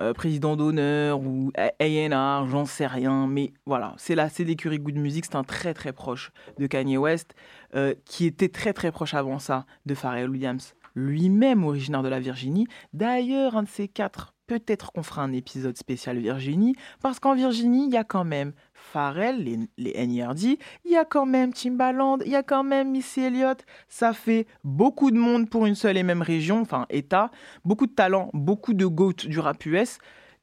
Euh, 0.00 0.12
président 0.12 0.56
d'honneur 0.56 1.20
ou 1.20 1.50
A&R, 1.56 2.46
j'en 2.48 2.64
sais 2.64 2.86
rien. 2.86 3.26
Mais 3.26 3.52
voilà, 3.64 3.94
c'est 3.96 4.14
la 4.14 4.28
l'écurie 4.38 4.78
Good 4.78 4.96
Music, 4.96 5.24
c'est 5.24 5.36
un 5.36 5.44
très 5.44 5.74
très 5.74 5.92
proche 5.92 6.32
de 6.58 6.66
Kanye 6.66 6.98
West, 6.98 7.34
euh, 7.74 7.94
qui 8.04 8.26
était 8.26 8.48
très 8.48 8.72
très 8.72 8.92
proche 8.92 9.14
avant 9.14 9.38
ça 9.38 9.66
de 9.86 9.94
Pharrell 9.94 10.30
Williams, 10.30 10.74
lui-même 10.94 11.64
originaire 11.64 12.02
de 12.02 12.08
la 12.08 12.20
Virginie. 12.20 12.66
D'ailleurs, 12.92 13.56
un 13.56 13.62
de 13.62 13.68
ces 13.68 13.88
quatre, 13.88 14.35
peut-être 14.46 14.92
qu'on 14.92 15.02
fera 15.02 15.22
un 15.22 15.32
épisode 15.32 15.76
spécial 15.76 16.18
Virginie, 16.18 16.74
parce 17.02 17.18
qu'en 17.18 17.34
Virginie, 17.34 17.86
il 17.86 17.92
y 17.92 17.96
a 17.96 18.04
quand 18.04 18.24
même 18.24 18.52
Pharrell, 18.74 19.42
les, 19.42 19.58
les 19.78 20.06
NERD, 20.06 20.58
il 20.84 20.90
y 20.90 20.96
a 20.96 21.04
quand 21.04 21.26
même 21.26 21.52
Timbaland, 21.52 22.18
il 22.24 22.30
y 22.30 22.36
a 22.36 22.42
quand 22.42 22.64
même 22.64 22.90
Missy 22.90 23.20
Elliott. 23.20 23.64
Ça 23.88 24.12
fait 24.12 24.46
beaucoup 24.64 25.10
de 25.10 25.18
monde 25.18 25.48
pour 25.50 25.66
une 25.66 25.74
seule 25.74 25.96
et 25.96 26.02
même 26.02 26.22
région, 26.22 26.60
enfin 26.60 26.86
État, 26.90 27.30
beaucoup 27.64 27.86
de 27.86 27.94
talent, 27.94 28.30
beaucoup 28.32 28.74
de 28.74 28.86
GOAT 28.86 29.26
du 29.26 29.38
rap 29.40 29.64
US. 29.66 29.98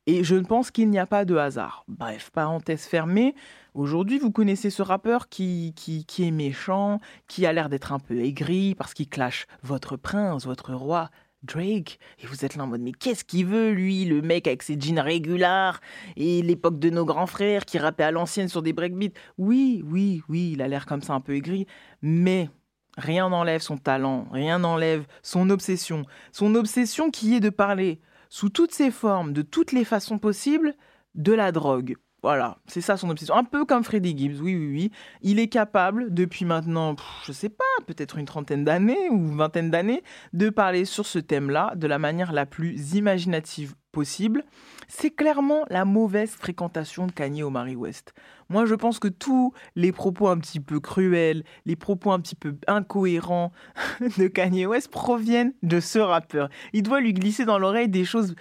Et 0.06 0.24
je 0.26 0.36
ne 0.36 0.44
pense 0.44 0.70
qu'il 0.70 0.90
n'y 0.90 1.00
a 1.00 1.06
pas 1.06 1.24
de 1.24 1.38
hasard. 1.38 1.86
Bref, 1.88 2.30
parenthèse 2.32 2.86
fermée. 2.86 3.36
Aujourd'hui, 3.74 4.20
vous 4.20 4.32
connaissez 4.32 4.70
ce 4.70 4.82
rappeur 4.82 5.30
qui, 5.30 5.74
qui, 5.78 6.06
qui 6.06 6.28
est 6.28 6.32
méchant, 6.32 7.00
qui 7.28 7.46
a 7.46 7.54
l'air 7.54 7.70
d'être 7.70 7.94
un 7.94 8.00
peu 8.00 8.20
aigri 8.20 8.76
parce 8.76 8.94
qu'il 8.94 9.08
clash 9.08 9.48
votre 9.64 9.96
prince, 9.96 10.46
votre 10.46 10.74
roi, 10.74 11.10
Drake. 11.44 11.99
Et 12.20 12.28
vous 12.28 12.45
êtes 12.45 12.56
là 12.56 12.64
en 12.64 12.68
mode, 12.68 12.82
mais 12.82 12.91
qu'est-ce 12.91 13.24
qu'il 13.24 13.45
veut, 13.45 13.72
lui, 13.72 14.06
le 14.06 14.22
mec 14.22 14.48
avec 14.48 14.64
ses 14.64 14.80
jeans 14.80 14.99
régulars 14.99 15.80
et 16.15 16.41
l'époque 16.41 16.80
de 16.80 16.90
nos 16.90 17.06
grands 17.06 17.28
frères 17.28 17.65
qui 17.65 17.78
rappaient 17.78 18.03
à 18.03 18.11
l'ancienne 18.11 18.48
sur 18.48 18.61
des 18.61 18.74
breakbeats 18.74 19.14
Oui, 19.38 19.84
oui, 19.86 20.22
oui, 20.30 20.52
il 20.53 20.61
a 20.61 20.68
l'air 20.68 20.86
comme 20.86 21.02
ça 21.02 21.14
un 21.14 21.20
peu 21.20 21.36
aigri. 21.36 21.68
Mais 22.02 22.49
rien 22.98 23.30
n'enlève 23.30 23.61
son 23.61 23.78
talent, 23.78 24.28
rien 24.32 24.60
n'enlève 24.60 25.06
son 25.22 25.49
obsession. 25.49 26.06
Son 26.32 26.56
obsession 26.56 27.11
qui 27.11 27.36
est 27.36 27.40
de 27.40 27.49
parler 27.49 27.99
sous 28.30 28.49
toutes 28.49 28.74
ses 28.74 28.91
formes, 28.91 29.34
de 29.34 29.41
toutes 29.41 29.72
les 29.72 29.86
façons 29.86 30.18
possibles, 30.18 30.74
de 31.15 31.34
la 31.34 31.52
drogue. 31.52 31.95
Voilà, 32.24 32.58
c'est 32.68 32.80
ça 32.80 32.95
son 32.95 33.10
obsession. 33.10 33.36
Un 33.36 33.44
peu 33.44 33.66
comme 33.66 33.84
Freddie 33.84 34.18
Gibbs, 34.18 34.40
oui, 34.41 34.56
oui, 34.56 34.68
oui. 34.72 34.91
Il 35.22 35.40
est 35.40 35.50
capable, 35.50 36.14
depuis 36.14 36.45
maintenant, 36.45 36.95
pff, 36.95 37.06
je 37.26 37.34
sais 37.34 37.50
pas, 37.50 37.66
peut-être 37.86 38.18
une 38.18 38.26
trentaine 38.26 38.64
d'années 38.64 39.10
ou 39.10 39.18
une 39.18 39.36
vingtaine 39.36 39.70
d'années, 39.70 40.04
de 40.32 40.50
parler 40.50 40.86
sur 40.86 41.06
ce 41.06 41.20
thème-là 41.20 41.74
de 41.76 41.86
la 41.86 42.00
manière 42.00 42.32
la 42.32 42.45
plus 42.45 42.94
imaginative 42.95 43.76
possible. 43.91 44.45
C'est 44.88 45.12
clairement 45.12 45.66
la 45.70 45.84
mauvaise 45.84 46.32
fréquentation 46.32 47.08
de 47.08 47.12
Kanye 47.12 47.44
Omari 47.44 47.76
West. 47.76 48.14
Moi, 48.48 48.66
je 48.66 48.76
pense 48.76 49.00
que 49.00 49.10
tous 49.10 49.54
les 49.76 49.91
propos 49.91 50.30
un 50.30 50.38
petit 50.38 50.62
peu 50.62 50.80
cruels, 50.80 51.44
les 51.66 51.76
propos 51.76 52.12
un 52.12 52.22
petit 52.22 52.36
peu 52.36 52.56
incohérents 52.68 53.52
de 54.18 54.28
Kanye 54.28 54.66
West 54.66 54.90
proviennent 54.90 55.54
de 55.62 55.82
ce 55.82 56.00
rappeur. 56.00 56.48
Il 56.72 56.84
doit 56.84 57.02
lui 57.02 57.14
glisser 57.14 57.44
dans 57.44 57.60
l'oreille 57.60 57.90
des 57.90 58.06
choses 58.06 58.34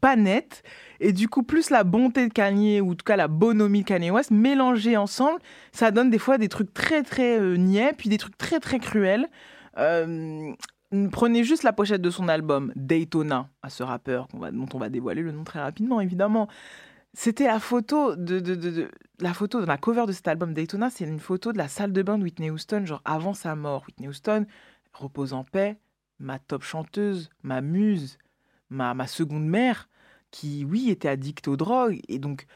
pas 0.00 0.16
nettes. 0.16 0.62
Et 1.00 1.12
du 1.12 1.28
coup, 1.28 1.42
plus 1.42 1.70
la 1.70 1.84
bonté 1.84 2.28
de 2.28 2.32
Kanye, 2.32 2.80
ou 2.80 2.92
en 2.92 2.94
tout 2.94 3.04
cas 3.04 3.16
la 3.16 3.28
bonhomie 3.28 3.82
de 3.82 3.86
Kanye 3.86 4.10
West, 4.10 4.30
mélangées 4.30 4.96
ensemble, 4.96 5.40
ça 5.72 5.90
donne 5.90 6.10
des 6.10 6.18
fois 6.18 6.38
des 6.38 6.48
trucs 6.48 6.72
très 6.74 7.02
très 7.02 7.38
euh, 7.38 7.56
niais, 7.56 7.92
puis 7.96 8.08
des 8.08 8.18
trucs 8.18 8.38
très 8.38 8.60
très 8.60 8.78
cruels. 8.78 9.28
Euh, 9.78 10.52
prenez 11.12 11.44
juste 11.44 11.62
la 11.62 11.72
pochette 11.72 12.02
de 12.02 12.10
son 12.10 12.28
album, 12.28 12.72
Daytona, 12.76 13.48
à 13.62 13.70
ce 13.70 13.82
rappeur 13.82 14.28
dont 14.32 14.68
on 14.74 14.78
va 14.78 14.88
dévoiler 14.88 15.22
le 15.22 15.32
nom 15.32 15.44
très 15.44 15.60
rapidement, 15.60 16.00
évidemment. 16.00 16.48
C'était 17.12 17.46
la 17.46 17.58
photo 17.58 18.14
de, 18.14 18.88
la 19.18 19.34
photo 19.34 19.60
de 19.60 19.66
la 19.66 19.78
cover 19.78 20.06
de 20.06 20.12
cet 20.12 20.28
album 20.28 20.54
Daytona, 20.54 20.90
c'est 20.90 21.04
une 21.04 21.18
photo 21.18 21.52
de 21.52 21.58
la 21.58 21.66
salle 21.66 21.92
de 21.92 22.02
bain 22.02 22.18
de 22.18 22.22
Whitney 22.22 22.50
Houston, 22.50 22.86
genre 22.86 23.02
avant 23.04 23.34
sa 23.34 23.56
mort. 23.56 23.82
Whitney 23.86 24.08
Houston 24.08 24.46
repose 24.92 25.32
en 25.32 25.42
paix, 25.42 25.76
ma 26.20 26.38
top 26.38 26.62
chanteuse, 26.62 27.30
ma 27.42 27.62
muse, 27.62 28.18
ma, 28.70 28.94
ma 28.94 29.06
seconde 29.06 29.46
mère, 29.46 29.88
qui 30.30 30.64
oui 30.64 30.90
était 30.90 31.08
addicte 31.08 31.48
aux 31.48 31.56
drogues 31.56 32.00
et 32.08 32.18
donc 32.18 32.46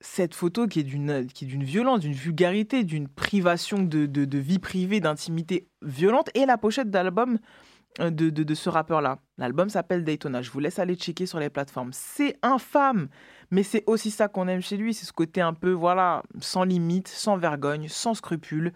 cette 0.00 0.34
photo 0.34 0.66
qui 0.66 0.80
est 0.80 0.84
d'une 0.84 1.26
qui 1.26 1.46
d'une 1.46 1.64
violence, 1.64 2.00
d'une 2.00 2.12
vulgarité, 2.12 2.84
d'une 2.84 3.08
privation 3.08 3.82
de, 3.82 4.06
de, 4.06 4.24
de 4.24 4.38
vie 4.38 4.58
privée, 4.58 5.00
d'intimité 5.00 5.68
violente 5.82 6.30
et 6.34 6.46
la 6.46 6.58
pochette 6.58 6.90
d'album 6.90 7.38
euh, 8.00 8.10
de, 8.10 8.28
de, 8.28 8.42
de 8.42 8.54
ce 8.54 8.68
rappeur-là. 8.68 9.18
L'album 9.38 9.68
s'appelle 9.68 10.04
Daytona. 10.04 10.42
Je 10.42 10.50
vous 10.50 10.60
laisse 10.60 10.78
aller 10.78 10.96
checker 10.96 11.26
sur 11.26 11.38
les 11.38 11.48
plateformes. 11.48 11.90
C'est 11.92 12.36
infâme, 12.42 13.08
mais 13.50 13.62
c'est 13.62 13.84
aussi 13.86 14.10
ça 14.10 14.28
qu'on 14.28 14.48
aime 14.48 14.60
chez 14.60 14.76
lui. 14.76 14.94
C'est 14.94 15.06
ce 15.06 15.12
côté 15.12 15.40
un 15.40 15.54
peu, 15.54 15.70
voilà, 15.70 16.22
sans 16.40 16.64
limite, 16.64 17.08
sans 17.08 17.36
vergogne, 17.36 17.88
sans 17.88 18.14
scrupule. 18.14 18.72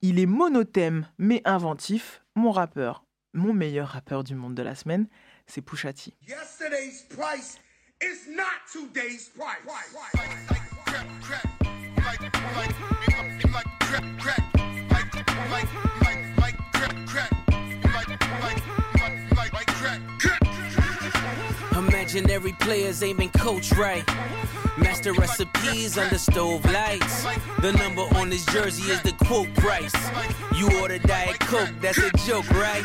Il 0.00 0.18
est 0.18 0.26
monothème, 0.26 1.06
mais 1.18 1.42
inventif. 1.44 2.22
Mon 2.34 2.50
rappeur, 2.50 3.04
mon 3.34 3.52
meilleur 3.52 3.88
rappeur 3.88 4.22
du 4.24 4.34
monde 4.34 4.54
de 4.54 4.62
la 4.62 4.74
semaine, 4.74 5.08
c'est 5.46 5.62
Pusha 5.62 5.92
T. 5.92 6.12
Yesterday's 6.26 7.02
price 7.08 7.58
is 8.00 8.26
not 8.28 8.46
today's 8.72 9.28
price. 9.28 9.56
Imaginary 21.76 22.52
players 22.60 23.02
aiming 23.02 23.30
coach 23.30 23.72
right. 23.72 24.04
Master 24.78 25.12
recipes 25.12 25.98
under 25.98 26.18
stove 26.18 26.64
lights. 26.66 27.24
The 27.60 27.72
number 27.72 28.02
on 28.16 28.30
his 28.30 28.44
jersey 28.46 28.90
is 28.90 29.00
the 29.02 29.12
quote 29.24 29.52
price. 29.54 29.92
You 30.54 30.80
order 30.80 30.98
Diet 30.98 31.38
Coke, 31.40 31.70
that's 31.80 31.98
a 31.98 32.10
joke, 32.26 32.48
right? 32.50 32.84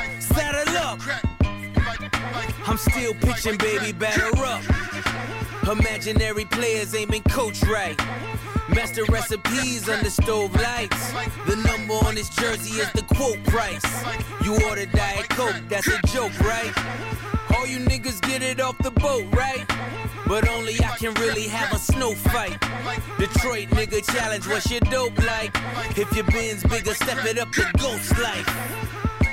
Saddle 0.33 0.77
up. 0.77 0.99
I'm 2.67 2.77
still 2.77 3.13
pitching, 3.15 3.57
baby, 3.57 3.91
batter 3.91 4.31
up. 4.45 4.63
Imaginary 5.69 6.45
players 6.45 6.95
aiming 6.95 7.23
coach 7.23 7.63
right. 7.63 7.97
Master 8.69 9.03
recipes 9.05 9.89
under 9.89 10.09
stove 10.09 10.55
lights. 10.55 11.11
The 11.45 11.55
number 11.57 11.93
on 12.05 12.15
his 12.15 12.29
jersey 12.29 12.79
is 12.79 12.91
the 12.93 13.01
quote 13.01 13.43
price. 13.45 13.83
You 14.43 14.53
order 14.65 14.85
Diet 14.85 15.27
Coke, 15.29 15.55
that's 15.67 15.87
a 15.87 15.99
joke, 16.07 16.37
right? 16.39 16.73
All 17.55 17.67
you 17.67 17.79
niggas 17.79 18.21
get 18.21 18.41
it 18.41 18.61
off 18.61 18.77
the 18.79 18.91
boat, 18.91 19.25
right? 19.33 19.65
But 20.27 20.47
only 20.47 20.75
I 20.83 20.95
can 20.97 21.13
really 21.15 21.47
have 21.47 21.73
a 21.73 21.79
snow 21.79 22.13
fight. 22.13 22.59
Detroit 23.19 23.67
nigga 23.69 24.05
challenge, 24.15 24.47
what's 24.47 24.71
your 24.71 24.79
dope 24.81 25.17
like? 25.19 25.51
If 25.97 26.15
your 26.15 26.25
bin's 26.25 26.63
bigger, 26.63 26.93
step 26.93 27.25
it 27.25 27.37
up 27.37 27.51
to 27.51 27.69
ghost 27.77 28.17
life. 28.19 29.00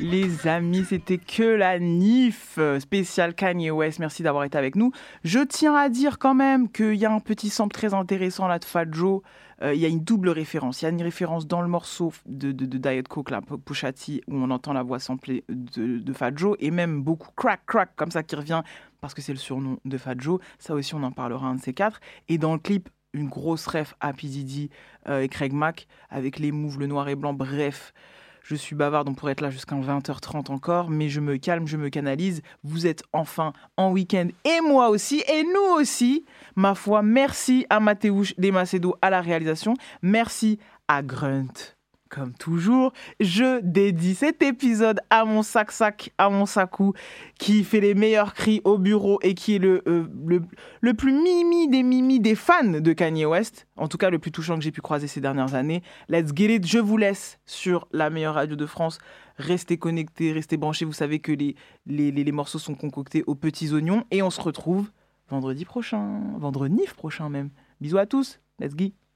Les 0.00 0.46
amis, 0.46 0.84
c'était 0.84 1.18
que 1.18 1.42
la 1.42 1.80
NIF 1.80 2.60
spéciale 2.78 3.34
Kanye 3.34 3.72
West. 3.72 3.98
Merci 3.98 4.22
d'avoir 4.22 4.44
été 4.44 4.56
avec 4.56 4.76
nous. 4.76 4.92
Je 5.24 5.40
tiens 5.40 5.74
à 5.74 5.88
dire 5.88 6.20
quand 6.20 6.34
même 6.34 6.70
qu'il 6.70 6.94
y 6.94 7.04
a 7.04 7.12
un 7.12 7.18
petit 7.18 7.50
sample 7.50 7.74
très 7.74 7.94
intéressant 7.94 8.46
là 8.46 8.60
de 8.60 8.64
Fat 8.64 8.86
Joe. 8.92 9.22
Euh, 9.60 9.74
il 9.74 9.80
y 9.80 9.84
a 9.84 9.88
une 9.88 10.04
double 10.04 10.28
référence. 10.28 10.82
Il 10.82 10.84
y 10.84 10.86
a 10.86 10.90
une 10.90 11.02
référence 11.02 11.48
dans 11.48 11.62
le 11.62 11.66
morceau 11.68 12.12
de, 12.26 12.52
Diet 12.52 13.08
Coke, 13.08 13.30
là, 13.30 13.40
Pusha 13.40 13.92
T, 13.92 14.20
où 14.28 14.36
on 14.36 14.50
entend 14.50 14.72
la 14.72 14.84
voix 14.84 15.00
samplée 15.00 15.44
de, 15.48 15.98
de 15.98 16.12
Fat 16.12 16.30
Joe, 16.36 16.56
et 16.60 16.70
même 16.70 17.02
beaucoup 17.02 17.30
crack, 17.34 17.66
crack, 17.66 17.96
comme 17.96 18.12
ça 18.12 18.22
qui 18.22 18.36
revient, 18.36 18.62
parce 19.00 19.14
que 19.14 19.22
c'est 19.22 19.32
le 19.32 19.38
surnom 19.38 19.78
de 19.84 19.98
Fat 19.98 20.14
Joe. 20.16 20.40
Ça 20.60 20.74
aussi, 20.74 20.94
on 20.94 21.02
en 21.02 21.10
parlera 21.10 21.48
un 21.48 21.56
de 21.56 21.60
ces 21.60 21.74
quatre. 21.74 21.98
Et 22.28 22.38
dans 22.38 22.52
le 22.52 22.60
clip, 22.60 22.88
une 23.14 23.28
grosse 23.28 23.66
ref 23.66 23.94
à 23.98 24.12
P. 24.12 24.28
Diddy, 24.28 24.70
euh, 25.08 25.22
et 25.22 25.28
Craig 25.28 25.52
Mack, 25.52 25.88
avec 26.08 26.38
les 26.38 26.52
moves, 26.52 26.78
le 26.78 26.86
noir 26.86 27.08
et 27.08 27.16
blanc, 27.16 27.34
bref. 27.34 27.92
Je 28.48 28.54
suis 28.54 28.74
bavarde, 28.74 29.10
on 29.10 29.12
pourrait 29.12 29.32
être 29.32 29.42
là 29.42 29.50
jusqu'à 29.50 29.76
20h30 29.76 30.50
encore, 30.50 30.88
mais 30.88 31.10
je 31.10 31.20
me 31.20 31.36
calme, 31.36 31.66
je 31.68 31.76
me 31.76 31.90
canalise. 31.90 32.40
Vous 32.64 32.86
êtes 32.86 33.02
enfin 33.12 33.52
en 33.76 33.92
week-end, 33.92 34.28
et 34.46 34.62
moi 34.62 34.88
aussi, 34.88 35.22
et 35.28 35.42
nous 35.42 35.76
aussi. 35.78 36.24
Ma 36.56 36.74
foi, 36.74 37.02
merci 37.02 37.66
à 37.68 37.78
Mathéouche 37.78 38.32
Desmacedo 38.38 38.96
à 39.02 39.10
la 39.10 39.20
réalisation. 39.20 39.74
Merci 40.00 40.58
à 40.88 41.02
Grunt. 41.02 41.77
Comme 42.08 42.32
toujours, 42.32 42.92
je 43.20 43.60
dédie 43.60 44.14
cet 44.14 44.42
épisode 44.42 45.00
à 45.10 45.24
mon 45.26 45.42
sac-sac, 45.42 46.10
à 46.16 46.30
mon 46.30 46.46
sacou, 46.46 46.94
qui 47.38 47.64
fait 47.64 47.80
les 47.80 47.94
meilleurs 47.94 48.32
cris 48.32 48.62
au 48.64 48.78
bureau 48.78 49.18
et 49.22 49.34
qui 49.34 49.56
est 49.56 49.58
le, 49.58 49.82
euh, 49.86 50.06
le, 50.26 50.42
le 50.80 50.94
plus 50.94 51.12
mimi 51.12 51.68
des 51.68 51.82
mimi 51.82 52.18
des 52.18 52.34
fans 52.34 52.80
de 52.80 52.92
Kanye 52.92 53.26
West. 53.26 53.66
En 53.76 53.88
tout 53.88 53.98
cas, 53.98 54.08
le 54.08 54.18
plus 54.18 54.32
touchant 54.32 54.56
que 54.56 54.62
j'ai 54.62 54.72
pu 54.72 54.80
croiser 54.80 55.06
ces 55.06 55.20
dernières 55.20 55.54
années. 55.54 55.82
Let's 56.08 56.32
get 56.34 56.54
it. 56.54 56.66
Je 56.66 56.78
vous 56.78 56.96
laisse 56.96 57.38
sur 57.44 57.88
la 57.92 58.08
meilleure 58.08 58.34
radio 58.34 58.56
de 58.56 58.66
France. 58.66 58.98
Restez 59.36 59.76
connectés, 59.76 60.32
restez 60.32 60.56
branchés. 60.56 60.84
Vous 60.84 60.92
savez 60.92 61.18
que 61.18 61.32
les, 61.32 61.56
les, 61.86 62.10
les, 62.10 62.32
morceaux 62.32 62.58
sont 62.58 62.74
concoctés 62.74 63.22
aux 63.26 63.34
petits 63.34 63.72
oignons. 63.72 64.04
Et 64.10 64.22
on 64.22 64.30
se 64.30 64.40
retrouve 64.40 64.90
vendredi 65.28 65.64
prochain, 65.64 66.20
vendredi 66.38 66.84
prochain 66.96 67.28
même. 67.28 67.50
Bisous 67.80 67.98
à 67.98 68.06
tous. 68.06 68.40
Let's 68.58 68.74
go. 68.74 69.07